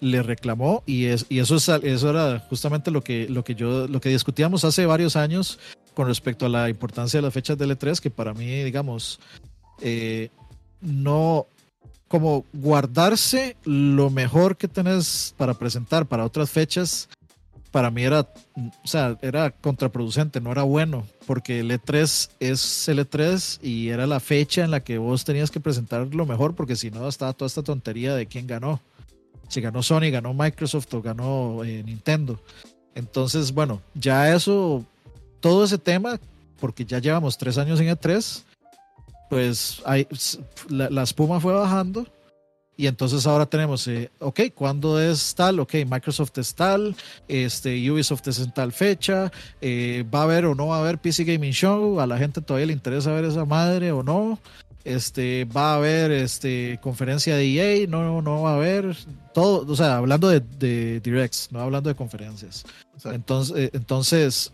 le 0.00 0.22
reclamó 0.22 0.82
y, 0.86 1.06
es, 1.06 1.26
y 1.28 1.40
eso, 1.40 1.56
es, 1.56 1.68
eso 1.68 2.10
era 2.10 2.40
justamente 2.48 2.90
lo 2.90 3.02
que, 3.02 3.28
lo 3.28 3.44
que 3.44 3.54
yo 3.54 3.88
lo 3.88 4.00
que 4.00 4.08
discutíamos 4.10 4.64
hace 4.64 4.86
varios 4.86 5.16
años 5.16 5.58
con 5.94 6.06
respecto 6.06 6.46
a 6.46 6.48
la 6.48 6.68
importancia 6.68 7.18
de 7.18 7.22
las 7.22 7.34
fechas 7.34 7.58
del 7.58 7.76
E3 7.76 7.98
que 7.98 8.10
para 8.10 8.32
mí 8.32 8.62
digamos 8.62 9.18
eh, 9.80 10.30
no 10.80 11.46
como 12.06 12.44
guardarse 12.52 13.56
lo 13.64 14.08
mejor 14.08 14.56
que 14.56 14.68
tenés 14.68 15.34
para 15.36 15.54
presentar 15.54 16.06
para 16.06 16.24
otras 16.24 16.48
fechas 16.50 17.08
para 17.70 17.90
mí 17.90 18.02
era 18.02 18.20
o 18.56 18.86
sea 18.86 19.18
era 19.20 19.50
contraproducente 19.50 20.40
no 20.40 20.52
era 20.52 20.62
bueno 20.62 21.06
porque 21.26 21.60
el 21.60 21.70
E3 21.70 22.30
es 22.40 22.88
el 22.88 22.98
E3 22.98 23.58
y 23.62 23.88
era 23.88 24.06
la 24.06 24.20
fecha 24.20 24.64
en 24.64 24.70
la 24.70 24.80
que 24.80 24.98
vos 24.98 25.24
tenías 25.24 25.50
que 25.50 25.60
presentar 25.60 26.06
lo 26.14 26.26
mejor 26.26 26.54
porque 26.54 26.76
si 26.76 26.90
no 26.90 27.08
estaba 27.08 27.32
toda 27.32 27.46
esta 27.46 27.62
tontería 27.62 28.14
de 28.14 28.26
quién 28.26 28.46
ganó 28.46 28.80
si 29.48 29.60
ganó 29.60 29.82
Sony, 29.82 30.10
ganó 30.10 30.34
Microsoft 30.34 30.92
o 30.94 31.02
ganó 31.02 31.64
eh, 31.64 31.82
Nintendo. 31.82 32.38
Entonces, 32.94 33.52
bueno, 33.52 33.80
ya 33.94 34.34
eso, 34.34 34.84
todo 35.40 35.64
ese 35.64 35.78
tema, 35.78 36.20
porque 36.60 36.84
ya 36.84 36.98
llevamos 36.98 37.38
tres 37.38 37.58
años 37.58 37.80
en 37.80 37.88
E3, 37.88 38.42
pues 39.30 39.82
hay, 39.84 40.06
la, 40.68 40.90
la 40.90 41.02
espuma 41.02 41.40
fue 41.40 41.54
bajando. 41.54 42.06
Y 42.78 42.86
entonces 42.86 43.26
ahora 43.26 43.44
tenemos, 43.44 43.86
eh, 43.88 44.08
ok, 44.20 44.40
¿cuándo 44.54 45.00
es 45.00 45.34
tal? 45.34 45.58
Ok, 45.58 45.74
Microsoft 45.84 46.38
es 46.38 46.54
tal, 46.54 46.94
este, 47.26 47.90
Ubisoft 47.90 48.28
es 48.28 48.38
en 48.38 48.52
tal 48.52 48.72
fecha, 48.72 49.32
eh, 49.60 50.04
¿va 50.14 50.20
a 50.20 50.22
haber 50.22 50.46
o 50.46 50.54
no 50.54 50.68
va 50.68 50.76
a 50.76 50.80
haber 50.80 50.98
PC 50.98 51.24
Gaming 51.24 51.52
Show? 51.52 52.00
¿A 52.00 52.06
la 52.06 52.18
gente 52.18 52.40
todavía 52.40 52.68
le 52.68 52.72
interesa 52.72 53.12
ver 53.12 53.24
esa 53.24 53.44
madre 53.44 53.90
o 53.90 54.02
no? 54.02 54.38
este, 54.84 55.44
va 55.44 55.72
a 55.72 55.76
haber 55.76 56.10
este, 56.12 56.78
conferencia 56.80 57.36
de 57.36 57.82
EA, 57.82 57.86
no, 57.86 58.22
no 58.22 58.42
va 58.42 58.52
a 58.52 58.54
haber, 58.54 58.96
todo, 59.34 59.70
o 59.70 59.76
sea, 59.76 59.96
hablando 59.96 60.28
de, 60.28 60.40
de 60.40 61.00
directs, 61.00 61.48
no 61.50 61.60
hablando 61.60 61.88
de 61.90 61.94
conferencias. 61.94 62.64
Entonces, 63.04 63.56
eh, 63.56 63.70
entonces 63.74 64.52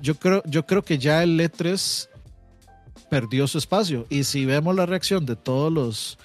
yo, 0.00 0.16
creo, 0.16 0.42
yo 0.44 0.66
creo 0.66 0.82
que 0.82 0.98
ya 0.98 1.22
el 1.22 1.40
E3 1.40 2.08
perdió 3.08 3.46
su 3.46 3.58
espacio. 3.58 4.06
Y 4.10 4.24
si 4.24 4.44
vemos 4.44 4.76
la 4.76 4.86
reacción 4.86 5.24
de 5.24 5.36
todos 5.36 5.72
los, 5.72 6.18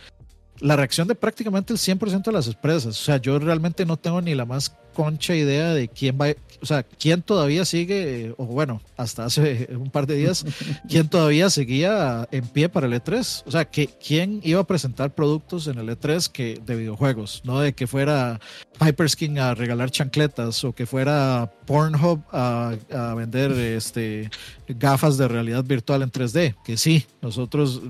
la 0.64 0.78
reacción 0.78 1.10
de 1.10 1.16
prácticamente 1.16 1.74
el 1.74 1.80
100% 1.80 2.24
de 2.24 2.32
las 2.32 2.48
empresas, 2.48 3.00
o 3.00 3.04
sea, 3.04 3.18
yo 3.18 3.38
realmente 3.38 3.86
no 3.86 3.98
tengo 3.98 4.22
ni 4.22 4.34
la 4.34 4.46
más 4.46 4.74
concha 4.94 5.36
idea 5.36 5.74
de 5.74 5.90
quién 5.90 6.18
va, 6.20 6.28
o 6.62 6.66
sea, 6.66 6.84
quién 6.84 7.22
todavía 7.22 7.66
sigue, 7.66 8.34
o 8.38 8.46
bueno, 8.46 8.82
hasta 8.96 9.26
hace 9.26 9.68
un 9.78 9.90
par 9.90 10.08
de 10.08 10.16
días, 10.16 10.46
quién 10.88 11.10
todavía 11.10 11.50
seguía 11.50 12.30
en 12.32 12.48
pie 12.48 12.70
para 12.70 12.88
el 12.88 12.94
E3. 12.94 13.44
O 13.46 13.52
sea, 13.52 13.66
que 13.66 13.88
quién 13.88 14.40
iba 14.44 14.62
a 14.62 14.64
presentar 14.64 15.14
productos 15.14 15.68
en 15.68 15.80
el 15.80 15.90
E3 15.90 16.32
que, 16.32 16.62
de 16.66 16.76
videojuegos, 16.78 17.42
no 17.44 17.60
de 17.60 17.74
que 17.74 17.86
fuera 17.86 18.40
Hyperskin 18.80 19.40
a 19.40 19.56
regalar 19.56 19.92
chancletas 19.92 20.64
o 20.64 20.74
que 20.74 20.86
fuera 20.86 21.52
Pornhub 21.66 22.24
a, 22.32 22.76
a 22.94 23.14
vender 23.16 23.52
este, 23.52 24.30
gafas 24.68 25.18
de 25.18 25.28
realidad 25.28 25.66
virtual 25.66 26.04
en 26.04 26.12
3D, 26.12 26.56
que 26.64 26.78
sí, 26.78 27.06
nosotros 27.22 27.82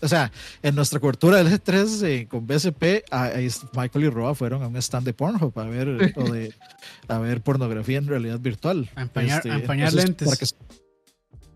o 0.00 0.08
sea, 0.08 0.30
en 0.62 0.74
nuestra 0.74 1.00
cobertura 1.00 1.42
del 1.42 1.48
E3 1.48 2.02
eh, 2.06 2.26
con 2.28 2.46
BSP, 2.46 3.04
a, 3.10 3.26
a 3.26 3.38
Michael 3.74 4.04
y 4.04 4.08
Roa 4.08 4.34
fueron 4.34 4.62
a 4.62 4.68
un 4.68 4.76
stand 4.76 5.06
de 5.06 5.14
Pornhub 5.14 5.58
a 5.58 5.64
ver, 5.64 6.12
o 6.16 6.30
de, 6.30 6.52
a 7.08 7.18
ver 7.18 7.40
pornografía 7.42 7.98
en 7.98 8.06
realidad 8.06 8.38
virtual. 8.38 8.90
A 8.94 9.02
empañar, 9.02 9.38
este, 9.38 9.50
a 9.50 9.56
empañar 9.56 9.92
lentes. 9.92 10.26
Para 10.26 10.36
que, 10.36 10.46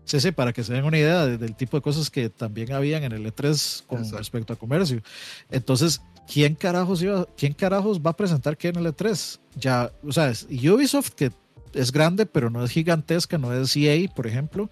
sí, 0.05 0.19
sí, 0.19 0.31
para 0.31 0.53
que 0.53 0.63
se 0.63 0.73
den 0.73 0.85
una 0.85 0.97
idea 0.97 1.25
de, 1.25 1.37
del 1.37 1.55
tipo 1.55 1.77
de 1.77 1.81
cosas 1.81 2.09
que 2.09 2.29
también 2.29 2.73
habían 2.73 3.03
en 3.03 3.11
el 3.11 3.25
E3 3.25 3.85
con 3.85 3.99
Exacto. 3.99 4.17
respecto 4.17 4.53
a 4.53 4.55
comercio. 4.55 5.01
Entonces, 5.49 6.01
¿quién 6.31 6.55
carajos, 6.55 7.01
iba, 7.01 7.27
¿quién 7.37 7.53
carajos 7.53 7.99
va 7.99 8.11
a 8.11 8.17
presentar 8.17 8.57
qué 8.57 8.69
en 8.69 8.77
el 8.77 8.87
E3? 8.87 9.39
Ya, 9.55 9.91
o 10.03 10.11
sea, 10.11 10.29
es 10.29 10.47
Ubisoft, 10.49 11.11
que 11.11 11.31
es 11.73 11.91
grande, 11.91 12.25
pero 12.25 12.49
no 12.49 12.63
es 12.63 12.71
gigantesca, 12.71 13.37
no 13.37 13.53
es 13.53 13.75
EA, 13.75 14.09
por 14.13 14.27
ejemplo, 14.27 14.69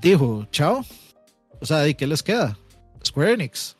dijo, 0.00 0.46
chao, 0.50 0.84
o 1.62 1.66
sea, 1.66 1.86
¿y 1.86 1.94
qué 1.94 2.08
les 2.08 2.22
queda? 2.22 2.58
Square 3.06 3.34
Enix. 3.34 3.76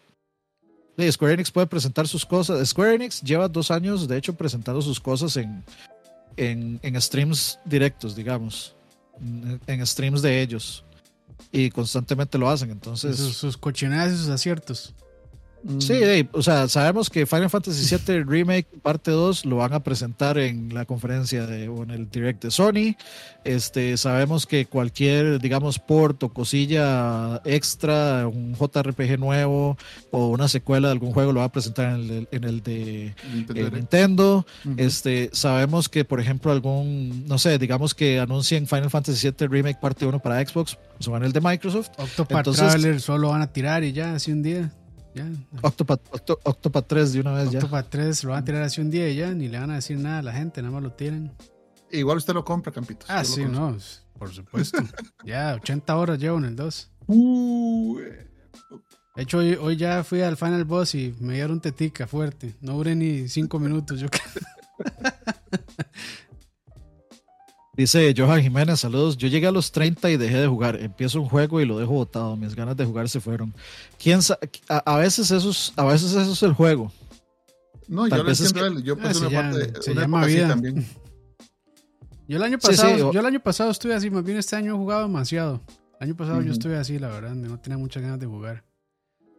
Square 1.11 1.35
Enix 1.35 1.51
puede 1.51 1.67
presentar 1.67 2.07
sus 2.07 2.25
cosas. 2.25 2.69
Square 2.69 2.95
Enix 2.95 3.21
lleva 3.23 3.49
dos 3.49 3.73
años, 3.73 4.07
de 4.07 4.17
hecho, 4.17 4.35
presentando 4.35 4.81
sus 4.81 5.01
cosas 5.01 5.37
en, 5.37 5.65
en, 6.37 6.79
en 6.83 7.01
streams 7.01 7.59
directos, 7.65 8.15
digamos. 8.15 8.77
En, 9.21 9.61
en, 9.67 9.85
streams 9.85 10.23
de 10.23 10.41
ellos. 10.41 10.85
Y 11.51 11.71
constantemente 11.71 12.39
lo 12.39 12.49
hacen, 12.49 12.71
entonces... 12.71 13.17
Sus, 13.17 13.37
sus 13.37 13.57
cochinadas 13.57 14.13
y 14.13 14.17
sus 14.17 14.29
aciertos. 14.29 14.95
Sí, 15.79 16.29
o 16.33 16.43
sea, 16.43 16.69
sabemos 16.69 17.09
que 17.09 17.25
Final 17.25 17.49
Fantasy 17.49 17.97
VII 17.97 18.25
Remake 18.25 18.67
parte 18.83 19.11
2 19.11 19.45
lo 19.45 19.57
van 19.57 19.73
a 19.73 19.81
presentar 19.81 20.37
en 20.39 20.75
la 20.75 20.85
conferencia 20.85 21.47
de, 21.47 21.69
o 21.69 21.85
en 21.85 21.91
el 21.91 22.11
direct 22.11 22.43
de 22.43 22.51
Sony. 22.51 22.97
Este, 23.45 23.97
sabemos 23.97 24.47
que 24.47 24.67
cualquier, 24.67 25.41
digamos, 25.41 25.79
port 25.79 26.23
o 26.23 26.29
cosilla 26.31 27.41
extra, 27.45 28.27
un 28.27 28.55
JRPG 28.55 29.19
nuevo 29.19 29.77
o 30.11 30.29
una 30.29 30.49
secuela 30.49 30.89
de 30.89 30.93
algún 30.93 31.13
juego 31.13 31.33
lo 31.33 31.41
va 31.41 31.47
a 31.47 31.53
presentar 31.53 31.95
en 31.95 32.11
el, 32.11 32.29
en 32.31 32.45
el 32.45 32.63
de 32.63 33.15
Nintendo. 33.33 33.67
El 33.67 33.73
Nintendo. 33.73 34.47
Uh 34.65 34.69
-huh. 34.69 34.75
Este, 34.79 35.31
sabemos 35.33 35.89
que, 35.89 36.05
por 36.05 36.21
ejemplo, 36.21 36.51
algún, 36.53 37.27
no 37.27 37.39
sé, 37.39 37.59
digamos 37.59 37.95
que 37.95 38.19
anuncien 38.21 38.67
Final 38.67 38.91
Fantasy 38.91 39.31
VII 39.31 39.49
Remake 39.49 39.79
parte 39.81 40.07
1 40.07 40.19
para 40.19 40.45
Xbox, 40.45 40.77
se 40.99 41.11
van 41.11 41.25
el 41.25 41.33
de 41.33 41.41
Microsoft. 41.41 41.91
Octopath 41.99 42.39
Entonces, 42.39 42.65
Traveler 42.65 43.01
solo 43.01 43.31
van 43.31 43.43
a 43.43 43.53
tirar 43.53 43.85
y 43.85 43.93
ya, 43.93 44.15
así 44.15 44.33
un 44.33 44.43
día. 44.43 44.73
Ya. 45.15 45.29
Octopath, 45.61 46.01
Octopath 46.45 46.87
3 46.87 47.13
de 47.13 47.21
una 47.21 47.33
vez 47.33 47.47
Octopath 47.47 47.53
ya. 47.53 47.59
Octopath 47.59 47.91
3 47.91 48.25
lo 48.25 48.31
van 48.31 48.43
a 48.43 48.45
tirar 48.45 48.63
así 48.63 48.81
un 48.81 48.91
día 48.91 49.09
y 49.09 49.17
ya, 49.17 49.33
ni 49.33 49.49
le 49.49 49.59
van 49.59 49.71
a 49.71 49.75
decir 49.75 49.99
nada 49.99 50.19
a 50.19 50.23
la 50.23 50.33
gente, 50.33 50.63
nada 50.63 50.73
más 50.73 50.83
lo 50.83 50.93
tiran. 50.93 51.33
Igual 51.91 52.17
usted 52.19 52.33
lo 52.33 52.45
compra, 52.45 52.73
Campito. 52.73 53.05
Ah, 53.09 53.23
sí, 53.25 53.45
no, 53.45 53.77
por 54.19 54.33
supuesto. 54.33 54.79
ya, 55.25 55.55
80 55.55 55.97
horas 55.97 56.19
llevo 56.19 56.39
en 56.39 56.45
el 56.45 56.57
2. 56.57 56.91
Uh, 57.09 57.99
de 59.15 59.23
hecho, 59.23 59.39
hoy, 59.39 59.55
hoy, 59.61 59.77
ya 59.77 60.03
fui 60.03 60.23
al 60.23 60.39
Final 60.39 60.65
Boss 60.65 60.95
y 60.95 61.15
me 61.21 61.35
dieron 61.35 61.61
tetica 61.61 62.07
fuerte. 62.07 62.55
No 62.63 62.75
duré 62.75 62.95
ni 62.95 63.29
5 63.29 63.59
minutos, 63.59 64.01
yo 64.01 64.09
Dice 67.75 68.13
Johan 68.17 68.43
Jiménez, 68.43 68.81
saludos. 68.81 69.17
Yo 69.17 69.29
llegué 69.29 69.47
a 69.47 69.51
los 69.51 69.73
30 69.73 70.11
y 70.11 70.17
dejé 70.19 70.37
de 70.39 70.47
jugar. 70.47 70.77
Empiezo 70.81 71.21
un 71.23 71.29
juego 71.29 71.61
y 71.61 71.65
lo 71.65 71.79
dejo 71.79 71.93
botado. 71.93 72.37
Mis 72.37 72.55
ganas 72.55 72.77
de 72.77 72.85
jugar 72.85 73.09
se 73.09 73.19
fueron. 73.21 73.55
¿Quién 73.99 74.21
a, 74.69 74.77
a, 74.79 74.97
veces 74.99 75.31
eso 75.31 75.51
es, 75.51 75.73
a 75.77 75.85
veces 75.85 76.13
eso 76.13 76.33
es 76.33 76.43
el 76.43 76.53
juego. 76.53 76.93
No, 77.89 78.07
yo 78.07 78.23
lo 78.23 78.31
entiendo 78.31 78.81
Yo 78.81 78.97
pasé 78.99 79.21
una 79.21 79.29
llama, 79.31 79.51
parte, 79.53 79.83
se 79.83 79.93
una 79.93 80.01
llama 80.03 80.27
vida. 80.27 80.49
también. 80.49 80.87
Yo 82.29 82.37
el 82.37 82.45
año 82.45 82.59
pasado, 82.59 82.89
Sí, 82.91 82.95
sí, 82.97 83.03
o- 83.03 83.13
yo 83.13 83.21
el 83.21 83.27
año 83.27 83.41
pasado 83.41 83.71
estuve 83.71 83.95
así, 83.95 84.09
más 84.09 84.25
bien 84.25 84.39
este 84.39 84.55
año 84.57 84.73
he 84.75 84.77
jugado 84.77 85.03
demasiado. 85.03 85.61
El 86.01 86.09
año 86.09 86.17
pasado 86.17 86.41
yo 86.41 86.53
estuve 86.53 86.77
así, 86.79 86.99
la 86.99 87.09
verdad, 87.09 87.35
no 87.35 87.59
tenía 87.61 87.77
muchas 87.77 88.03
ganas 88.03 88.21
de 88.21 88.27
jugar. 88.27 88.65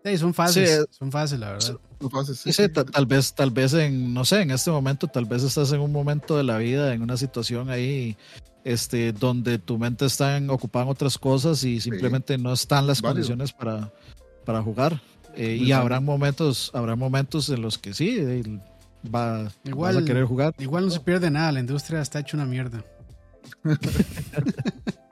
Sí, 0.03 0.17
son 0.17 0.33
fases, 0.33 0.69
Sí, 0.69 0.75
eh, 0.81 0.85
son 0.89 1.11
fases, 1.11 1.39
la 1.39 1.51
verdad. 1.53 1.77
No 2.01 2.09
pases, 2.09 2.37
Sí, 2.39 2.51
sí, 2.51 2.67
ta- 2.69 2.83
tal 2.83 3.05
vez, 3.05 3.33
tal 3.33 3.51
vez 3.51 3.73
en, 3.73 4.13
no 4.13 4.25
sé, 4.25 4.41
en 4.41 4.51
este 4.51 4.69
momento, 4.69 5.07
tal 5.07 5.25
vez 5.25 5.43
estás 5.43 5.71
en 5.71 5.79
un 5.79 5.91
momento 5.91 6.35
de 6.35 6.43
la 6.43 6.57
vida, 6.57 6.93
en 6.93 7.01
una 7.01 7.15
situación 7.15 7.69
ahí, 7.69 8.17
este, 8.65 9.13
donde 9.13 9.59
tu 9.59 9.77
mente 9.77 10.05
está 10.05 10.35
en, 10.37 10.49
ocupada 10.49 10.83
en 10.85 10.91
otras 10.91 11.17
cosas 11.17 11.63
y 11.63 11.79
simplemente 11.79 12.37
no 12.37 12.51
están 12.53 12.85
las 12.87 13.01
Válido. 13.01 13.13
condiciones 13.15 13.53
para, 13.53 13.93
para 14.45 14.61
jugar. 14.61 15.01
Eh, 15.35 15.55
y 15.59 15.71
habrá 15.71 15.99
momentos, 15.99 16.69
habrá 16.73 16.95
momentos 16.95 17.49
en 17.49 17.61
los 17.61 17.77
que 17.77 17.93
sí, 17.93 18.17
eh, 18.19 18.43
va, 19.13 19.49
Igual- 19.63 19.95
vas 19.95 20.03
a 20.03 20.05
querer 20.05 20.25
jugar. 20.25 20.53
Igual 20.59 20.85
no 20.85 20.91
se 20.91 20.99
pierde 20.99 21.31
nada, 21.31 21.51
la 21.53 21.59
industria 21.61 22.01
está 22.01 22.19
hecha 22.19 22.35
una 22.37 22.45
mierda. 22.45 22.83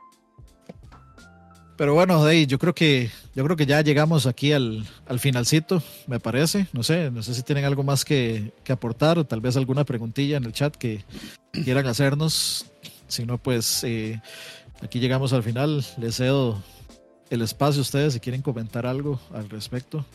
Pero 1.81 1.95
bueno, 1.95 2.23
Dey, 2.23 2.45
yo 2.45 2.59
creo 2.59 2.75
que 2.75 3.09
yo 3.33 3.43
creo 3.43 3.57
que 3.57 3.65
ya 3.65 3.81
llegamos 3.81 4.27
aquí 4.27 4.53
al, 4.53 4.85
al 5.07 5.19
finalcito, 5.19 5.81
me 6.05 6.19
parece. 6.19 6.67
No 6.73 6.83
sé, 6.83 7.09
no 7.09 7.23
sé 7.23 7.33
si 7.33 7.41
tienen 7.41 7.65
algo 7.65 7.81
más 7.81 8.05
que, 8.05 8.53
que 8.63 8.71
aportar 8.71 9.17
o 9.17 9.25
tal 9.25 9.41
vez 9.41 9.57
alguna 9.57 9.83
preguntilla 9.83 10.37
en 10.37 10.43
el 10.43 10.53
chat 10.53 10.75
que 10.75 11.03
quieran 11.51 11.87
hacernos. 11.87 12.67
Si 13.07 13.25
no, 13.25 13.39
pues 13.39 13.83
eh, 13.83 14.21
aquí 14.83 14.99
llegamos 14.99 15.33
al 15.33 15.41
final. 15.41 15.83
Les 15.97 16.17
cedo 16.17 16.61
el 17.31 17.41
espacio 17.41 17.79
a 17.79 17.81
ustedes 17.81 18.13
si 18.13 18.19
quieren 18.19 18.43
comentar 18.43 18.85
algo 18.85 19.19
al 19.33 19.49
respecto. 19.49 20.05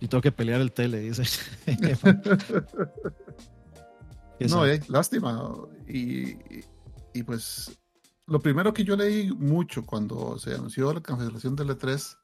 Y 0.00 0.08
tengo 0.08 0.20
que 0.20 0.32
pelear 0.32 0.60
el 0.60 0.70
tele, 0.72 1.00
dice. 1.00 1.22
¿Qué 1.64 1.96
No, 4.50 4.66
eh, 4.66 4.82
lástima. 4.88 5.50
Y, 5.88 6.32
y- 6.32 6.64
y 7.14 7.22
pues 7.22 7.70
lo 8.26 8.40
primero 8.40 8.72
que 8.74 8.84
yo 8.84 8.96
leí 8.96 9.30
mucho 9.32 9.84
cuando 9.84 10.38
se 10.38 10.54
anunció 10.54 10.92
la 10.92 11.00
cancelación 11.02 11.54
del 11.56 11.70
E3 11.70 12.16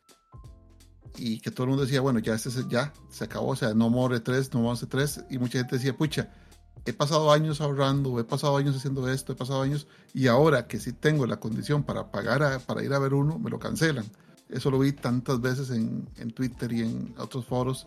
y 1.19 1.41
que 1.41 1.51
todo 1.51 1.65
el 1.65 1.69
mundo 1.71 1.85
decía, 1.85 2.01
bueno, 2.01 2.19
ya, 2.19 2.35
este 2.35 2.51
se- 2.51 2.67
ya 2.69 2.93
se 3.11 3.25
acabó, 3.25 3.49
o 3.49 3.57
sea, 3.57 3.75
no 3.75 3.91
more 3.91 4.17
E3, 4.17 4.53
no 4.55 4.61
more 4.61 4.79
E3. 4.79 5.27
Y 5.31 5.39
mucha 5.39 5.59
gente 5.59 5.77
decía, 5.77 5.97
pucha, 5.97 6.31
he 6.87 6.93
pasado 6.93 7.31
años 7.31 7.61
ahorrando, 7.61 8.19
he 8.19 8.25
pasado 8.25 8.57
años 8.57 8.75
haciendo 8.77 9.09
esto, 9.11 9.33
he 9.33 9.37
pasado 9.37 9.63
años, 9.63 9.87
y 10.15 10.27
ahora 10.27 10.67
que 10.67 10.81
sí 10.81 10.93
tengo 10.93 11.27
la 11.27 11.39
condición 11.39 11.83
para 11.85 12.11
pagar, 12.11 12.43
a- 12.43 12.59
para 12.59 12.83
ir 12.83 12.93
a 12.95 12.99
ver 12.99 13.15
uno, 13.15 13.39
me 13.39 13.51
lo 13.51 13.59
cancelan. 13.59 14.07
Eso 14.49 14.71
lo 14.71 14.79
vi 14.79 14.93
tantas 14.93 15.41
veces 15.41 15.71
en, 15.71 16.09
en 16.17 16.31
Twitter 16.33 16.73
y 16.73 16.81
en 16.83 17.15
otros 17.19 17.45
foros 17.47 17.87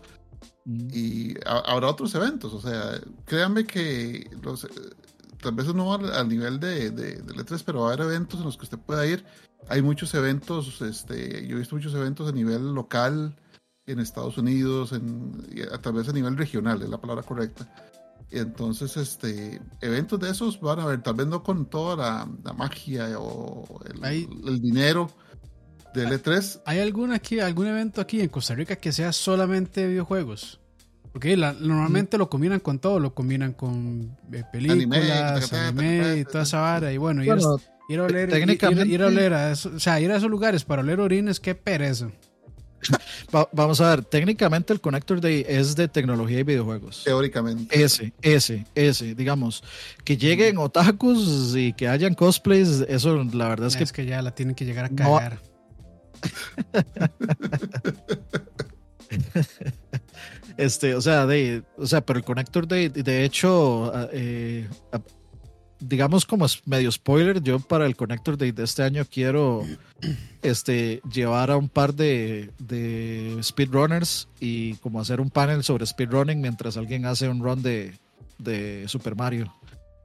Mm. 0.66 0.88
y 0.94 1.34
ha- 1.46 1.60
habrá 1.72 1.90
otros 1.90 2.14
eventos, 2.16 2.54
o 2.54 2.62
sea, 2.62 3.00
créanme 3.26 3.66
que 3.66 4.30
los, 4.44 4.68
tal 5.46 5.54
vez 5.56 5.74
no 5.74 5.94
al, 5.94 6.12
al 6.12 6.28
nivel 6.28 6.60
de, 6.60 6.90
de, 6.90 7.16
de 7.22 7.34
letras, 7.36 7.62
pero 7.64 7.82
va 7.82 7.92
a 7.92 7.94
haber 7.94 8.08
eventos 8.08 8.40
en 8.40 8.46
los 8.46 8.58
que 8.58 8.64
usted 8.64 8.80
pueda 8.80 9.06
ir. 9.06 9.24
Hay 9.70 9.82
muchos 9.82 10.14
eventos, 10.16 10.82
este, 10.82 11.48
yo 11.48 11.56
he 11.56 11.60
visto 11.60 11.76
muchos 11.76 11.94
eventos 11.94 12.28
a 12.28 12.32
nivel 12.32 12.74
local 12.74 13.36
en 13.86 14.00
Estados 14.00 14.38
Unidos, 14.40 14.92
en, 14.92 15.32
a, 15.72 15.78
tal 15.78 15.94
vez 15.94 16.10
a 16.10 16.14
nivel 16.14 16.36
regional, 16.36 16.82
es 16.82 16.90
la 16.90 17.00
palabra 17.00 17.24
correcta. 17.24 17.72
Entonces, 18.32 18.98
este, 18.98 19.62
eventos 19.82 20.20
de 20.20 20.32
esos 20.32 20.60
van 20.60 20.80
a 20.80 20.84
haber, 20.84 21.04
tal 21.04 21.14
vez 21.14 21.28
no 21.28 21.44
con 21.44 21.68
toda 21.68 21.96
la, 21.96 22.30
la 22.44 22.54
magia 22.54 23.08
o 23.20 23.80
el, 23.86 24.04
Hay- 24.04 24.28
el 24.48 24.60
dinero 24.60 25.12
del 25.94 26.12
E 26.12 26.22
E3, 26.22 26.62
¿Hay 26.66 26.80
algún 26.80 27.14
aquí, 27.14 27.40
algún 27.40 27.68
evento 27.68 28.02
aquí 28.02 28.20
en 28.22 28.30
Costa 28.30 28.56
Rica 28.56 28.76
que 28.76 28.92
sea 28.92 29.14
solamente 29.14 29.88
videojuegos? 29.88 30.60
Porque 31.16 31.38
la- 31.38 31.54
normalmente 31.54 32.18
lo 32.18 32.30
combinan 32.30 32.60
con 32.60 32.78
todo, 32.80 33.00
lo 33.00 33.14
combinan 33.14 33.54
con 33.54 34.18
eh, 34.34 34.44
películas, 34.52 35.54
anime, 35.54 36.18
y 36.18 36.26
toda 36.26 36.44
esa 36.44 36.60
vara. 36.60 36.92
Y 36.92 36.98
bueno, 36.98 37.24
ir, 37.24 37.32
a- 37.32 37.36
Bueno, 37.36 37.58
ir 37.88 38.00
a 38.00 38.04
oler, 38.04 38.28
ir- 38.28 38.34
técnicamente- 38.34 38.86
ir, 38.88 38.94
ir 38.96 39.02
a 39.02 39.06
oler 39.08 39.34
a 39.34 39.52
eso- 39.54 39.72
o 39.74 39.80
sea, 39.80 40.02
ir 40.02 40.12
a 40.12 40.18
esos 40.18 40.30
lugares 40.30 40.66
para 40.66 40.82
oler 40.82 41.00
orines, 41.00 41.40
qué 41.40 41.56
pereza. 41.56 42.10
va- 43.34 43.48
vamos 43.54 43.80
a 43.80 43.92
ver, 43.92 44.04
técnicamente 44.04 44.74
el 44.74 44.82
Connector 44.82 45.22
Day 45.22 45.46
es 45.48 45.78
de 45.78 45.88
tecnología 45.88 46.40
y 46.40 46.44
videojuegos. 46.44 47.04
teóricamente. 47.06 47.82
Ese, 47.82 48.12
ese, 48.22 48.66
ese, 48.76 49.16
digamos, 49.16 49.64
que 50.04 50.18
lleguen 50.18 50.58
otakus 50.58 51.56
y 51.56 51.72
que 51.72 51.88
hayan 51.88 52.14
cosplays, 52.14 52.84
eso 52.90 53.24
la 53.24 53.48
verdad 53.48 53.68
es 53.70 53.78
Es 53.78 53.94
que 53.94 54.02
que, 54.04 54.10
ya 54.10 54.22
la 54.22 54.32
tienen 54.36 54.54
que 54.54 54.66
llegar 54.66 54.84
a 54.84 54.90
No. 54.90 55.18
este, 60.58 60.96
o 60.96 61.02
sea, 61.02 61.26
de, 61.26 61.64
o 61.78 61.86
sea, 61.86 62.02
pero 62.06 62.20
el 62.20 62.26
Connector 62.26 62.68
Day, 62.68 62.90
de 62.90 63.24
hecho, 63.26 63.94
a- 63.96 64.08
eh, 64.12 64.68
a- 64.92 65.00
digamos 65.80 66.26
como 66.26 66.46
es 66.46 66.66
medio 66.66 66.92
spoiler, 66.92 67.42
yo 67.42 67.60
para 67.60 67.86
el 67.86 67.96
Connector 67.96 68.38
Day 68.38 68.52
de 68.52 68.64
este 68.64 68.82
año 68.84 69.04
quiero 69.10 69.64
este 70.42 71.02
llevar 71.12 71.52
a 71.52 71.58
un 71.58 71.70
par 71.70 71.94
de, 71.94 72.50
de 72.60 73.38
speedrunners 73.44 74.28
y 74.40 74.76
como 74.76 75.00
hacer 75.02 75.20
un 75.20 75.30
panel 75.30 75.64
sobre 75.64 75.86
speedrunning 75.86 76.42
mientras 76.42 76.78
alguien 76.78 77.06
hace 77.06 77.28
un 77.28 77.44
run 77.44 77.62
de, 77.62 77.94
de 78.38 78.86
Super 78.88 79.16
Mario. 79.16 79.54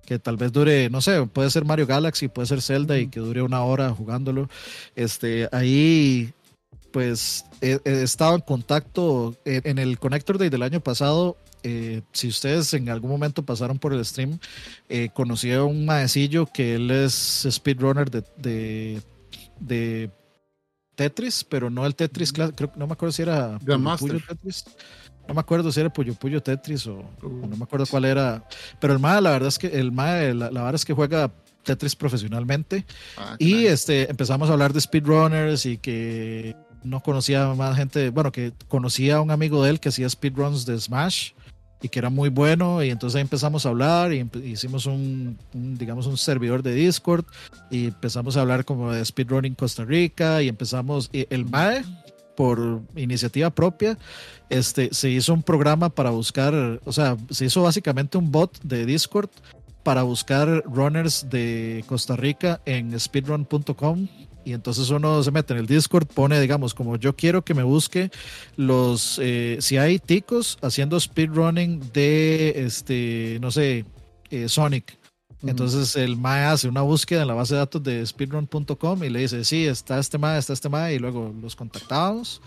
Que 0.04 0.18
tal 0.18 0.36
vez 0.36 0.50
dure, 0.50 0.90
no 0.90 1.00
sé, 1.00 1.24
puede 1.26 1.50
ser 1.50 1.64
Mario 1.64 1.86
Galaxy, 1.86 2.26
puede 2.26 2.48
ser 2.48 2.60
Zelda 2.62 2.98
y 2.98 3.06
que 3.06 3.20
dure 3.20 3.42
una 3.42 3.62
hora 3.62 3.90
jugándolo. 3.90 4.48
Este, 4.96 5.48
ahí 5.52 6.32
pues 6.92 7.44
he, 7.60 7.78
he 7.84 8.02
estado 8.02 8.34
en 8.36 8.40
contacto 8.42 9.36
en, 9.44 9.62
en 9.64 9.78
el 9.78 9.98
Connector 9.98 10.38
Day 10.38 10.48
del 10.48 10.62
año 10.62 10.80
pasado. 10.80 11.36
eh, 11.62 12.00
si 12.12 12.28
ustedes 12.28 12.72
en 12.74 12.88
algún 12.88 13.10
momento 13.10 13.44
pasaron 13.44 13.78
por 13.78 13.92
el 13.92 14.04
stream, 14.04 14.38
eh, 14.88 15.10
conocí 15.12 15.52
a 15.52 15.62
un 15.64 15.84
maecillo 15.84 16.46
que 16.46 16.74
él 16.76 16.90
es 16.90 17.46
speedrunner 17.50 18.10
de, 18.10 18.24
de, 18.38 19.02
de 19.60 20.10
Tetris, 20.94 21.44
pero 21.44 21.68
no 21.70 21.84
el 21.86 21.94
Tetris, 21.94 22.32
creo 22.32 22.72
no 22.76 22.86
me 22.86 22.92
acuerdo 22.94 23.12
si 23.12 23.22
era 23.22 23.58
Puyo 23.58 24.20
Tetris. 24.26 24.64
No 25.28 25.34
me 25.34 25.40
acuerdo 25.40 25.70
si 25.70 25.78
era 25.80 25.92
Puyo 25.92 26.14
Puyo 26.14 26.42
Tetris 26.42 26.86
o, 26.86 26.94
Uh. 27.22 27.44
o 27.44 27.46
no 27.46 27.56
me 27.56 27.64
acuerdo 27.64 27.86
cuál 27.86 28.04
era. 28.06 28.42
Pero 28.80 28.94
el 28.94 28.98
MAE, 28.98 29.20
la 29.20 29.30
verdad 29.30 29.48
es 29.48 29.58
que 29.58 29.68
el 29.68 29.92
MAE, 29.92 30.34
la, 30.34 30.50
la 30.50 30.60
verdad 30.62 30.74
es 30.76 30.84
que 30.84 30.92
juega 30.94 31.30
Tetris 31.62 31.94
profesionalmente. 31.94 32.84
Ah, 33.16 33.36
Y 33.38 33.66
este, 33.66 34.10
empezamos 34.10 34.48
a 34.48 34.54
hablar 34.54 34.72
de 34.72 34.80
speedrunners 34.80 35.66
y 35.66 35.76
que 35.78 36.56
no 36.82 37.00
conocía 37.00 37.46
más 37.54 37.76
gente, 37.76 38.10
bueno, 38.10 38.32
que 38.32 38.52
conocía 38.68 39.16
a 39.16 39.20
un 39.20 39.30
amigo 39.30 39.62
de 39.62 39.70
él 39.70 39.80
que 39.80 39.90
hacía 39.90 40.08
speedruns 40.08 40.66
de 40.66 40.78
Smash 40.78 41.32
y 41.82 41.88
que 41.88 41.98
era 41.98 42.10
muy 42.10 42.28
bueno 42.28 42.82
y 42.82 42.90
entonces 42.90 43.16
ahí 43.16 43.22
empezamos 43.22 43.64
a 43.64 43.70
hablar 43.70 44.12
y 44.12 44.28
hicimos 44.44 44.86
un, 44.86 45.38
digamos 45.52 46.06
un 46.06 46.18
servidor 46.18 46.62
de 46.62 46.74
Discord 46.74 47.24
y 47.70 47.86
empezamos 47.86 48.36
a 48.36 48.42
hablar 48.42 48.64
como 48.64 48.92
de 48.92 49.04
speedrunning 49.04 49.54
Costa 49.54 49.84
Rica 49.84 50.42
y 50.42 50.48
empezamos 50.48 51.08
el 51.12 51.46
MAE 51.46 51.82
por 52.36 52.82
iniciativa 52.96 53.48
propia 53.50 53.96
este 54.50 54.92
se 54.92 55.08
hizo 55.08 55.32
un 55.32 55.42
programa 55.42 55.88
para 55.88 56.10
buscar, 56.10 56.80
o 56.84 56.92
sea, 56.92 57.16
se 57.30 57.46
hizo 57.46 57.62
básicamente 57.62 58.18
un 58.18 58.30
bot 58.30 58.60
de 58.62 58.84
Discord 58.84 59.30
para 59.84 60.02
buscar 60.02 60.64
runners 60.66 61.30
de 61.30 61.84
Costa 61.86 62.16
Rica 62.16 62.60
en 62.66 62.98
speedrun.com 62.98 64.08
y 64.50 64.52
entonces 64.52 64.90
uno 64.90 65.22
se 65.22 65.30
mete 65.30 65.52
en 65.52 65.60
el 65.60 65.66
Discord, 65.66 66.08
pone, 66.08 66.40
digamos, 66.40 66.74
como 66.74 66.96
yo 66.96 67.14
quiero 67.14 67.44
que 67.44 67.54
me 67.54 67.62
busque 67.62 68.10
los, 68.56 69.20
eh, 69.22 69.58
si 69.60 69.76
hay 69.76 70.00
ticos 70.00 70.58
haciendo 70.60 70.98
speedrunning 70.98 71.92
de, 71.92 72.54
este, 72.56 73.38
no 73.40 73.52
sé, 73.52 73.84
eh, 74.30 74.48
Sonic. 74.48 74.98
Entonces 75.42 75.94
el 75.94 76.16
MAE 76.16 76.44
hace 76.46 76.68
una 76.68 76.82
búsqueda 76.82 77.22
en 77.22 77.28
la 77.28 77.34
base 77.34 77.54
de 77.54 77.60
datos 77.60 77.82
de 77.82 78.04
speedrun.com 78.04 79.04
y 79.04 79.08
le 79.08 79.20
dice, 79.20 79.44
sí, 79.44 79.66
está 79.66 80.00
este 80.00 80.18
MAE, 80.18 80.38
está 80.38 80.52
este 80.52 80.68
MAE, 80.68 80.96
y 80.96 80.98
luego 80.98 81.32
los 81.40 81.54
contactábamos 81.54 82.42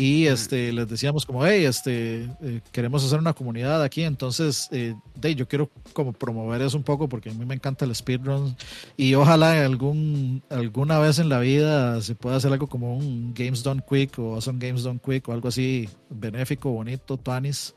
y 0.00 0.28
este, 0.28 0.72
les 0.72 0.88
decíamos 0.88 1.26
como, 1.26 1.44
hey, 1.44 1.66
este, 1.66 2.22
eh, 2.40 2.62
queremos 2.72 3.04
hacer 3.04 3.18
una 3.18 3.34
comunidad 3.34 3.82
aquí, 3.82 4.02
entonces, 4.02 4.66
eh, 4.72 4.94
de, 5.14 5.34
yo 5.34 5.46
quiero 5.46 5.68
como 5.92 6.14
promover 6.14 6.62
eso 6.62 6.78
un 6.78 6.82
poco 6.82 7.06
porque 7.06 7.28
a 7.28 7.34
mí 7.34 7.44
me 7.44 7.54
encanta 7.54 7.84
el 7.84 7.94
speedrun 7.94 8.56
y 8.96 9.14
ojalá 9.14 9.62
algún, 9.62 10.42
alguna 10.48 10.98
vez 11.00 11.18
en 11.18 11.28
la 11.28 11.38
vida 11.40 12.00
se 12.00 12.14
pueda 12.14 12.36
hacer 12.36 12.50
algo 12.50 12.66
como 12.66 12.96
un 12.96 13.34
Games 13.34 13.62
Done 13.62 13.82
Quick 13.86 14.18
o 14.18 14.36
Awesome 14.36 14.58
Games 14.66 14.84
Done 14.84 15.00
Quick 15.04 15.28
o 15.28 15.34
algo 15.34 15.48
así 15.48 15.86
benéfico, 16.08 16.70
bonito, 16.70 17.18
tuanis. 17.18 17.74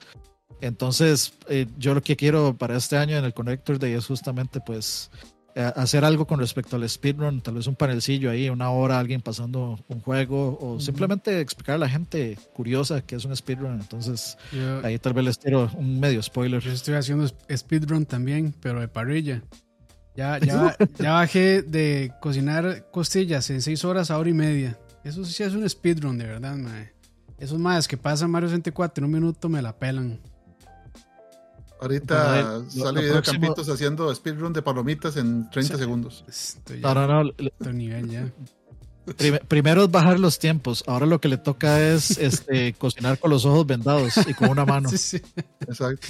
Entonces, 0.61 1.33
eh, 1.49 1.67
yo 1.77 1.93
lo 1.93 2.01
que 2.01 2.15
quiero 2.15 2.57
para 2.57 2.77
este 2.77 2.95
año 2.95 3.17
en 3.17 3.25
el 3.25 3.33
Connector 3.33 3.79
Day 3.79 3.91
es 3.91 4.05
justamente 4.05 4.61
pues 4.61 5.11
hacer 5.55 6.03
algo 6.05 6.25
con 6.25 6.39
respecto 6.39 6.75
al 6.75 6.87
speedrun, 6.89 7.41
tal 7.41 7.55
vez 7.55 7.67
un 7.67 7.75
panelcillo 7.75 8.31
ahí, 8.31 8.49
una 8.49 8.69
hora, 8.71 8.99
alguien 8.99 9.21
pasando 9.21 9.79
un 9.87 9.99
juego, 10.01 10.57
o 10.59 10.79
simplemente 10.79 11.39
explicar 11.39 11.75
a 11.75 11.77
la 11.77 11.89
gente 11.89 12.37
curiosa 12.53 13.01
que 13.01 13.15
es 13.15 13.25
un 13.25 13.35
speedrun. 13.35 13.79
Entonces, 13.79 14.37
Yo, 14.51 14.85
ahí 14.85 14.97
tal 14.99 15.13
vez 15.13 15.25
les 15.25 15.39
tiro 15.39 15.69
un 15.75 15.99
medio 15.99 16.21
spoiler. 16.23 16.61
yo 16.61 16.71
estoy 16.71 16.95
haciendo 16.95 17.25
sp- 17.29 17.41
speedrun 17.55 18.05
también, 18.05 18.53
pero 18.59 18.79
de 18.79 18.87
parrilla. 18.87 19.41
Ya, 20.15 20.37
ya, 20.39 20.75
ya 20.99 21.13
bajé 21.13 21.61
de 21.63 22.11
cocinar 22.21 22.87
costillas 22.91 23.49
en 23.49 23.61
6 23.61 23.83
horas 23.85 24.11
a 24.11 24.17
hora 24.17 24.29
y 24.29 24.33
media. 24.33 24.77
Eso 25.03 25.25
sí 25.25 25.43
es 25.43 25.53
un 25.53 25.67
speedrun, 25.69 26.17
de 26.17 26.25
verdad, 26.27 26.55
mae. 26.55 26.93
Esos 27.39 27.59
más 27.59 27.87
que 27.87 27.97
pasan 27.97 28.31
Mario 28.31 28.47
64 28.49 29.01
en 29.01 29.05
un 29.05 29.11
minuto 29.19 29.49
me 29.49 29.61
la 29.61 29.75
pelan. 29.77 30.19
Ahorita 31.81 32.55
Bueno, 32.55 32.69
sale 32.71 32.83
lo 32.93 33.01
video 33.01 33.13
próximo- 33.13 33.41
Campitos 33.41 33.69
haciendo 33.69 34.15
speedrun 34.15 34.53
de 34.53 34.61
palomitas 34.61 35.17
en 35.17 35.49
30 35.49 35.77
segundos. 35.77 36.23
Estoy 36.27 36.79
No, 36.79 36.93
ya 36.93 36.93
no, 36.93 37.07
no. 37.23 37.29
a 37.29 37.33
otro 37.59 37.73
nivel 37.73 38.09
ya. 38.09 38.31
Prim- 39.17 39.39
primero 39.49 39.83
es 39.83 39.91
bajar 39.91 40.17
los 40.17 40.39
tiempos. 40.39 40.81
Ahora 40.87 41.05
lo 41.05 41.19
que 41.19 41.27
le 41.27 41.37
toca 41.37 41.81
es 41.81 42.17
este, 42.17 42.71
cocinar 42.77 43.19
con 43.19 43.31
los 43.31 43.43
ojos 43.45 43.67
vendados 43.67 44.13
y 44.27 44.33
con 44.33 44.49
una 44.49 44.65
mano. 44.65 44.87
Sí, 44.89 44.97
sí. 44.97 45.21
Exacto. 45.59 46.07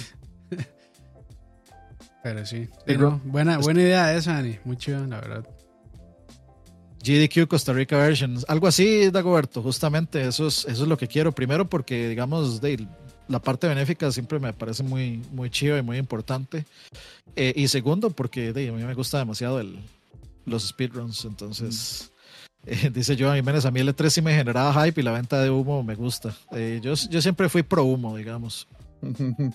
Pero 2.22 2.46
sí. 2.46 2.68
No, 2.98 3.20
buena, 3.24 3.58
buena 3.58 3.82
idea 3.82 4.14
esa, 4.14 4.34
Dani. 4.34 4.58
Muy 4.64 4.76
chido, 4.76 5.04
la 5.06 5.20
verdad. 5.20 5.46
GDQ 7.04 7.48
Costa 7.48 7.72
Rica 7.74 7.98
Versions. 7.98 8.46
Algo 8.48 8.66
así, 8.66 9.10
Dagoberto. 9.10 9.60
Justamente 9.62 10.26
eso 10.26 10.46
es, 10.46 10.64
eso 10.66 10.82
es 10.84 10.88
lo 10.88 10.96
que 10.96 11.06
quiero. 11.06 11.32
Primero 11.32 11.68
porque, 11.68 12.08
digamos, 12.08 12.62
de, 12.62 12.86
la 13.28 13.40
parte 13.40 13.66
benéfica 13.68 14.10
siempre 14.12 14.38
me 14.38 14.52
parece 14.52 14.82
muy, 14.82 15.22
muy 15.32 15.50
chiva 15.50 15.78
y 15.78 15.82
muy 15.82 15.98
importante. 15.98 16.64
Eh, 17.36 17.52
y 17.56 17.68
segundo 17.68 18.10
porque 18.10 18.52
de, 18.52 18.68
a 18.68 18.72
mí 18.72 18.82
me 18.82 18.94
gusta 18.94 19.18
demasiado 19.18 19.60
el, 19.60 19.78
los 20.46 20.68
speedruns. 20.68 21.24
Entonces, 21.24 22.12
eh, 22.66 22.90
dice 22.92 23.16
Joan 23.18 23.36
Jiménez, 23.36 23.64
a 23.64 23.70
mí 23.70 23.80
el 23.80 23.88
E3 23.94 24.08
sí 24.10 24.22
me 24.22 24.34
generaba 24.34 24.84
hype 24.84 25.00
y 25.00 25.04
la 25.04 25.12
venta 25.12 25.40
de 25.40 25.50
humo 25.50 25.82
me 25.82 25.94
gusta. 25.94 26.34
Eh, 26.52 26.80
yo, 26.82 26.94
yo 26.94 27.22
siempre 27.22 27.48
fui 27.48 27.62
pro 27.62 27.84
humo, 27.84 28.16
digamos. 28.16 28.66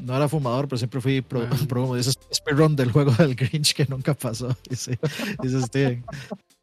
No 0.00 0.14
era 0.16 0.28
fumador, 0.28 0.68
pero 0.68 0.78
siempre 0.78 1.00
fui 1.00 1.20
pro, 1.22 1.42
Ah. 1.42 1.56
pro 1.68 1.82
humo. 1.82 1.96
Dice 1.96 2.12
speedrun 2.32 2.76
del 2.76 2.92
juego 2.92 3.10
del 3.12 3.34
Grinch 3.34 3.74
que 3.74 3.84
nunca 3.86 4.14
pasó. 4.14 4.56
Dice, 4.70 4.96
dice 5.42 5.60
Steven. 5.62 6.04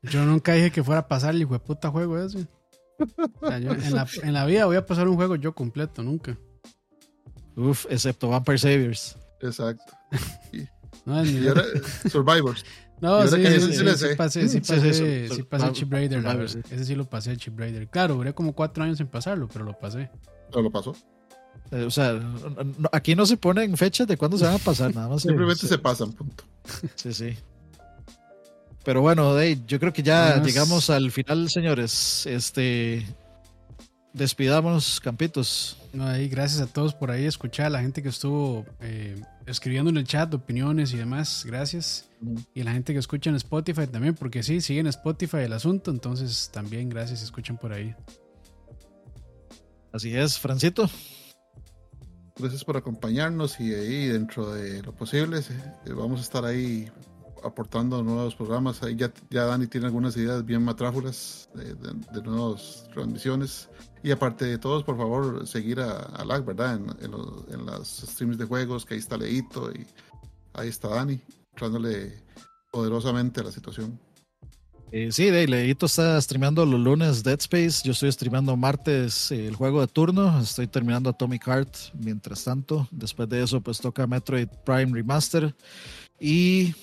Yo 0.04 0.24
nunca 0.26 0.54
dije 0.54 0.72
que 0.72 0.82
fuera 0.82 1.02
a 1.02 1.08
pasar 1.10 1.36
el 1.36 1.42
hijo 1.42 1.52
de 1.52 1.60
puta 1.60 1.90
juego 1.90 2.18
ese. 2.18 2.48
O 3.42 3.48
sea, 3.48 3.60
yo 3.60 3.72
en, 3.72 3.94
la, 3.96 4.08
en 4.24 4.34
la 4.34 4.46
vida 4.46 4.66
voy 4.66 4.76
a 4.78 4.86
pasar 4.86 5.08
un 5.08 5.16
juego 5.16 5.36
yo 5.36 5.54
completo, 5.54 6.02
nunca. 6.04 6.38
Uf, 7.56 7.86
excepto 7.90 8.30
Vampire 8.30 8.58
Saviors. 8.58 9.18
Exacto. 9.42 9.94
No, 11.06 11.22
ni- 11.24 11.34
Y 11.34 11.48
ahora 11.48 11.64
Survivors. 12.10 12.66
no 13.00 13.24
y 13.24 13.28
sí, 13.28 13.36
sí, 13.36 13.62
sí 13.62 13.74
sí, 13.76 14.16
pasé, 14.18 14.48
sí 14.48 14.60
Sí, 14.64 15.30
sí, 15.36 15.44
pasé, 15.44 15.72
Chip 15.72 15.92
Raider, 15.92 16.24
la 16.24 16.34
verdad. 16.34 16.64
Ese 16.72 16.84
sí 16.86 16.96
lo 16.96 17.08
pasé, 17.08 17.38
Chip 17.38 17.60
Raider. 17.60 17.88
Claro, 17.90 18.16
duré 18.16 18.34
como 18.34 18.54
cuatro 18.54 18.84
años 18.84 19.00
en 19.00 19.06
pasarlo, 19.08 19.48
pero 19.48 19.66
lo 19.66 19.78
pasé. 19.78 20.10
No 20.52 20.62
lo 20.64 20.72
pasó. 20.72 20.96
Eh, 21.70 21.84
o 21.84 21.92
sea, 21.92 22.14
no- 22.14 22.90
aquí 22.92 23.14
no 23.14 23.28
se 23.28 23.38
ponen 23.38 23.78
fechas 23.78 24.08
de 24.08 24.18
cuándo 24.18 24.36
se 24.40 24.46
van 24.46 24.56
a 24.56 24.58
pasar, 24.58 24.96
nada 24.96 25.10
más. 25.10 25.22
Simplemente 25.22 25.62
se- 25.62 25.68
se 25.68 25.78
pasan, 25.78 26.12
punto. 26.12 26.44
Sí, 26.96 27.14
sí. 27.14 27.38
Pero 28.86 29.02
bueno, 29.02 29.34
Dave, 29.34 29.60
yo 29.66 29.80
creo 29.80 29.92
que 29.92 30.04
ya 30.04 30.28
Buenas. 30.28 30.48
llegamos 30.48 30.90
al 30.92 31.12
final, 31.12 31.50
señores. 31.50 32.26
Este. 32.28 33.06
Despidámonos, 34.14 35.02
campitos. 35.02 35.78
No, 35.92 36.06
ahí, 36.06 36.30
gracias 36.30 36.62
a 36.62 36.68
todos 36.68 36.94
por 36.94 37.12
ahí 37.12 37.26
escuchar, 37.26 37.66
a 37.66 37.70
la 37.72 37.82
gente 37.82 38.02
que 38.02 38.10
estuvo 38.10 38.66
eh, 38.80 39.22
escribiendo 39.46 39.90
en 39.90 39.98
el 39.98 40.06
chat 40.06 40.34
opiniones 40.34 40.94
y 40.94 40.98
demás, 40.98 41.44
gracias. 41.46 42.08
Y 42.54 42.64
la 42.64 42.72
gente 42.72 42.94
que 42.94 43.00
escucha 43.00 43.30
en 43.30 43.36
Spotify 43.36 43.88
también, 43.88 44.16
porque 44.16 44.42
sí, 44.42 44.62
sigue 44.62 44.80
en 44.80 44.88
Spotify 44.88 45.40
el 45.40 45.54
asunto, 45.54 45.92
entonces 45.92 46.50
también 46.54 46.88
gracias 46.88 47.24
escuchan 47.24 47.58
por 47.58 47.74
ahí. 47.74 47.94
Así 49.92 50.16
es, 50.16 50.40
Francito. 50.40 50.90
Gracias 52.38 52.64
por 52.64 52.78
acompañarnos 52.78 53.60
y 53.60 53.74
ahí 53.74 54.08
dentro 54.08 54.54
de 54.54 54.82
lo 54.84 54.94
posible 54.94 55.40
eh, 55.40 55.94
vamos 55.94 56.20
a 56.20 56.24
estar 56.24 56.46
ahí 56.46 56.90
aportando 57.46 58.02
nuevos 58.04 58.36
programas. 58.36 58.82
Ahí 58.84 58.96
ya, 58.96 59.12
ya 59.30 59.46
Dani 59.46 59.68
tiene 59.68 59.86
algunas 59.88 60.18
ideas 60.18 60.44
bien 60.46 60.64
matráfulas 60.64 61.48
de, 61.54 61.74
de- 61.76 61.94
de 62.14 62.22
nuevas 62.24 62.88
transmisiones. 62.94 63.70
Y 64.04 64.12
aparte 64.12 64.46
de 64.46 64.58
todos, 64.58 64.84
por 64.84 64.98
favor, 64.98 65.48
seguir 65.48 65.80
a, 65.80 65.98
a 66.00 66.26
LAG, 66.26 66.46
¿verdad? 66.46 66.76
En, 66.76 67.06
en, 67.06 67.12
los- 67.12 67.48
en 67.52 67.66
las 67.66 67.88
streams 67.88 68.38
de 68.38 68.46
juegos, 68.46 68.86
que 68.86 68.96
ahí 68.96 69.00
está 69.00 69.18
Leito 69.18 69.72
y 69.72 69.86
ahí 70.54 70.70
está 70.70 70.90
Dani, 70.90 71.20
entrándole 71.54 72.14
poderosamente 72.72 73.42
a 73.42 73.44
la 73.44 73.52
situación. 73.52 74.00
Eh, 74.92 75.12
sí, 75.12 75.26
Dave, 75.26 75.48
Leito 75.48 75.88
está 75.88 76.22
streameando 76.22 76.64
los 76.66 76.80
lunes 76.80 77.24
Dead 77.24 77.40
Space. 77.40 77.82
Yo 77.84 77.92
estoy 77.92 78.12
streameando 78.12 78.56
martes 78.56 79.32
eh, 79.32 79.48
el 79.48 79.56
juego 79.56 79.82
de 79.82 79.88
turno. 79.88 80.40
Estoy 80.40 80.68
terminando 80.68 81.10
Atomic 81.10 81.44
Heart 81.46 81.76
mientras 82.00 82.44
tanto. 82.44 82.88
Después 82.92 83.28
de 83.28 83.44
eso, 83.44 83.60
pues 83.60 83.80
toca 83.80 84.06
Metroid 84.08 84.48
Prime 84.64 84.94
Remaster. 84.94 85.54
Y. 86.20 86.74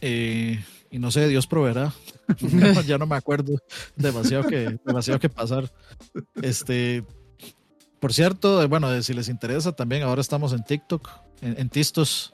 eh, 0.00 0.64
y 0.90 0.98
no 0.98 1.10
sé, 1.10 1.28
Dios 1.28 1.46
proveerá. 1.46 1.92
No, 2.40 2.80
ya 2.82 2.98
no 2.98 3.06
me 3.06 3.16
acuerdo. 3.16 3.58
Demasiado 3.96 4.44
que, 4.44 4.78
demasiado 4.84 5.20
que 5.20 5.28
pasar. 5.28 5.70
Este. 6.42 7.04
Por 8.00 8.12
cierto, 8.12 8.62
eh, 8.62 8.66
bueno, 8.66 8.92
eh, 8.92 9.02
si 9.02 9.14
les 9.14 9.28
interesa, 9.28 9.72
también 9.72 10.02
ahora 10.02 10.20
estamos 10.20 10.52
en 10.52 10.62
TikTok, 10.62 11.08
en, 11.40 11.58
en 11.58 11.68
Tistos. 11.68 12.32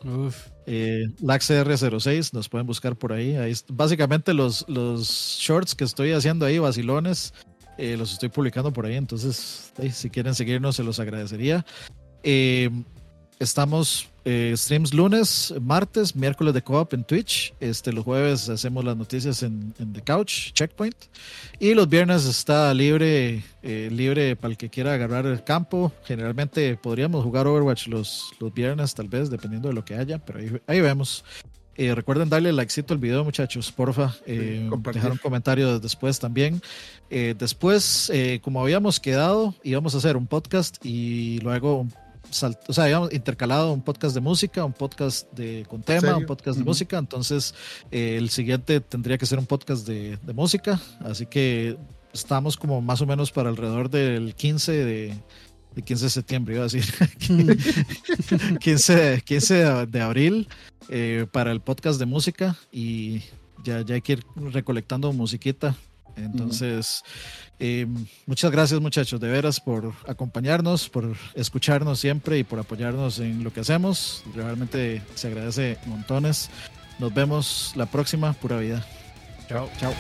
Eh, 0.67 1.07
LaxCR06, 1.21 2.33
nos 2.33 2.49
pueden 2.49 2.67
buscar 2.67 2.97
por 2.97 3.13
ahí. 3.13 3.37
ahí 3.37 3.53
básicamente 3.69 4.33
los, 4.35 4.65
los 4.69 5.09
shorts 5.41 5.75
que 5.75 5.85
estoy 5.85 6.13
haciendo 6.13 6.47
ahí, 6.47 6.59
vacilones, 6.59 7.35
eh, 7.79 7.97
los 7.97 8.13
estoy 8.13 8.29
publicando 8.29 8.73
por 8.73 8.87
ahí. 8.87 8.97
Entonces, 8.97 9.73
eh, 9.79 9.91
si 9.91 10.11
quieren 10.11 10.35
seguirnos, 10.35 10.77
se 10.77 10.85
los 10.85 11.01
agradecería. 11.01 11.65
Estamos 13.41 14.09
eh, 14.25 14.55
streams 14.57 14.95
lunes, 14.95 15.55
martes, 15.61 16.15
miércoles 16.15 16.55
de 16.55 16.63
co-op 16.63 16.95
en 16.95 17.05
Twitch. 17.05 17.55
Este, 17.61 17.93
los 17.93 18.05
jueves 18.05 18.49
hacemos 18.49 18.85
las 18.85 18.97
noticias 18.97 19.43
en, 19.43 19.75
en 19.79 19.93
The 19.93 20.03
Couch, 20.03 20.53
Checkpoint. 20.53 20.97
Y 21.59 21.75
los 21.75 21.89
viernes 21.89 22.25
está 22.25 22.73
libre, 22.75 23.43
eh, 23.63 23.89
libre 23.91 24.37
para 24.37 24.53
el 24.53 24.57
que 24.57 24.71
quiera 24.71 24.95
agarrar 24.95 25.27
el 25.27 25.43
campo. 25.45 25.93
Generalmente 26.05 26.77
podríamos 26.77 27.25
jugar 27.25 27.47
Overwatch 27.47 27.89
los, 27.89 28.33
los 28.39 28.53
viernes, 28.53 28.95
tal 28.95 29.09
vez, 29.09 29.31
dependiendo 29.31 29.69
de 29.69 29.75
lo 29.75 29.85
que 29.85 29.95
haya, 29.95 30.19
pero 30.19 30.39
ahí, 30.39 30.53
ahí 30.67 30.81
vemos. 30.81 31.25
Eh, 31.75 31.95
recuerden 31.95 32.29
darle 32.29 32.53
likecito 32.53 32.93
al 32.93 33.01
video, 33.01 33.25
muchachos, 33.25 33.73
porfa. 33.73 34.15
Eh, 34.27 34.69
dejar 34.93 35.13
un 35.13 35.19
comentario 35.19 35.81
después 35.81 36.19
también. 36.19 36.61
Eh, 37.09 37.35
después, 37.39 38.13
como 38.43 38.61
habíamos 38.61 39.01
quedado, 39.01 39.55
íbamos 39.63 39.95
a 39.95 39.99
hacer 39.99 40.17
un 40.17 40.27
podcast 40.27 40.85
y 40.85 41.39
luego 41.41 41.81
un 41.81 41.91
salt- 42.33 42.69
o 42.69 42.73
sea, 42.73 42.89
intercalado 43.13 43.73
un 43.73 43.83
podcast 43.83 44.15
de 44.15 44.21
música, 44.21 44.65
un 44.65 44.73
podcast 44.73 45.31
de 45.33 45.65
con 45.69 45.83
tema, 45.83 46.17
un 46.17 46.27
podcast 46.27 46.59
de 46.59 46.65
música. 46.65 46.99
Entonces, 46.99 47.55
eh, 47.91 48.17
el 48.19 48.29
siguiente 48.31 48.81
tendría 48.81 49.19
que 49.19 49.27
ser 49.27 49.39
un 49.39 49.47
podcast 49.47 49.87
de, 49.87 50.19
de 50.23 50.33
música. 50.33 50.81
Así 51.01 51.27
que 51.27 51.77
estamos 52.13 52.57
como 52.57 52.81
más 52.83 53.01
o 53.01 53.07
menos 53.07 53.31
para 53.33 53.49
alrededor 53.49 53.89
del 53.91 54.35
15 54.35 54.73
de, 54.73 55.15
de 55.75 55.83
15 55.83 56.05
de 56.05 56.11
septiembre, 56.11 56.55
iba 56.55 56.65
a 56.65 56.69
decir. 56.69 56.85
15, 58.61 58.95
de- 58.97 59.21
15 59.23 59.55
de, 59.55 59.87
de 59.87 60.01
abril 60.01 60.49
eh, 60.89 61.27
para 61.31 61.53
el 61.53 61.61
podcast 61.61 61.99
de 61.99 62.07
música 62.07 62.57
y 62.71 63.23
ya, 63.65 63.83
ya 63.83 63.95
hay 63.95 64.03
que 64.03 64.15
ir 64.15 64.25
recolectando 64.37 65.13
musiquita. 65.13 65.77
Entonces, 66.17 67.03
eh, 67.59 67.87
muchas 68.27 68.51
gracias 68.51 68.81
muchachos, 68.81 69.21
de 69.21 69.29
veras, 69.29 69.61
por 69.61 69.93
acompañarnos, 70.07 70.89
por 70.89 71.15
escucharnos 71.35 72.01
siempre 72.01 72.39
y 72.39 72.45
por 72.45 72.59
apoyarnos 72.59 73.19
en 73.19 73.45
lo 73.45 73.53
que 73.53 73.61
hacemos. 73.61 74.25
Realmente 74.35 75.03
se 75.15 75.29
agradece 75.29 75.79
montones. 75.87 76.51
Nos 76.99 77.13
vemos 77.15 77.73
la 77.77 77.87
próxima, 77.87 78.33
pura 78.35 78.59
vida. 78.59 78.85
chao. 79.49 79.69
Chao. 79.79 79.93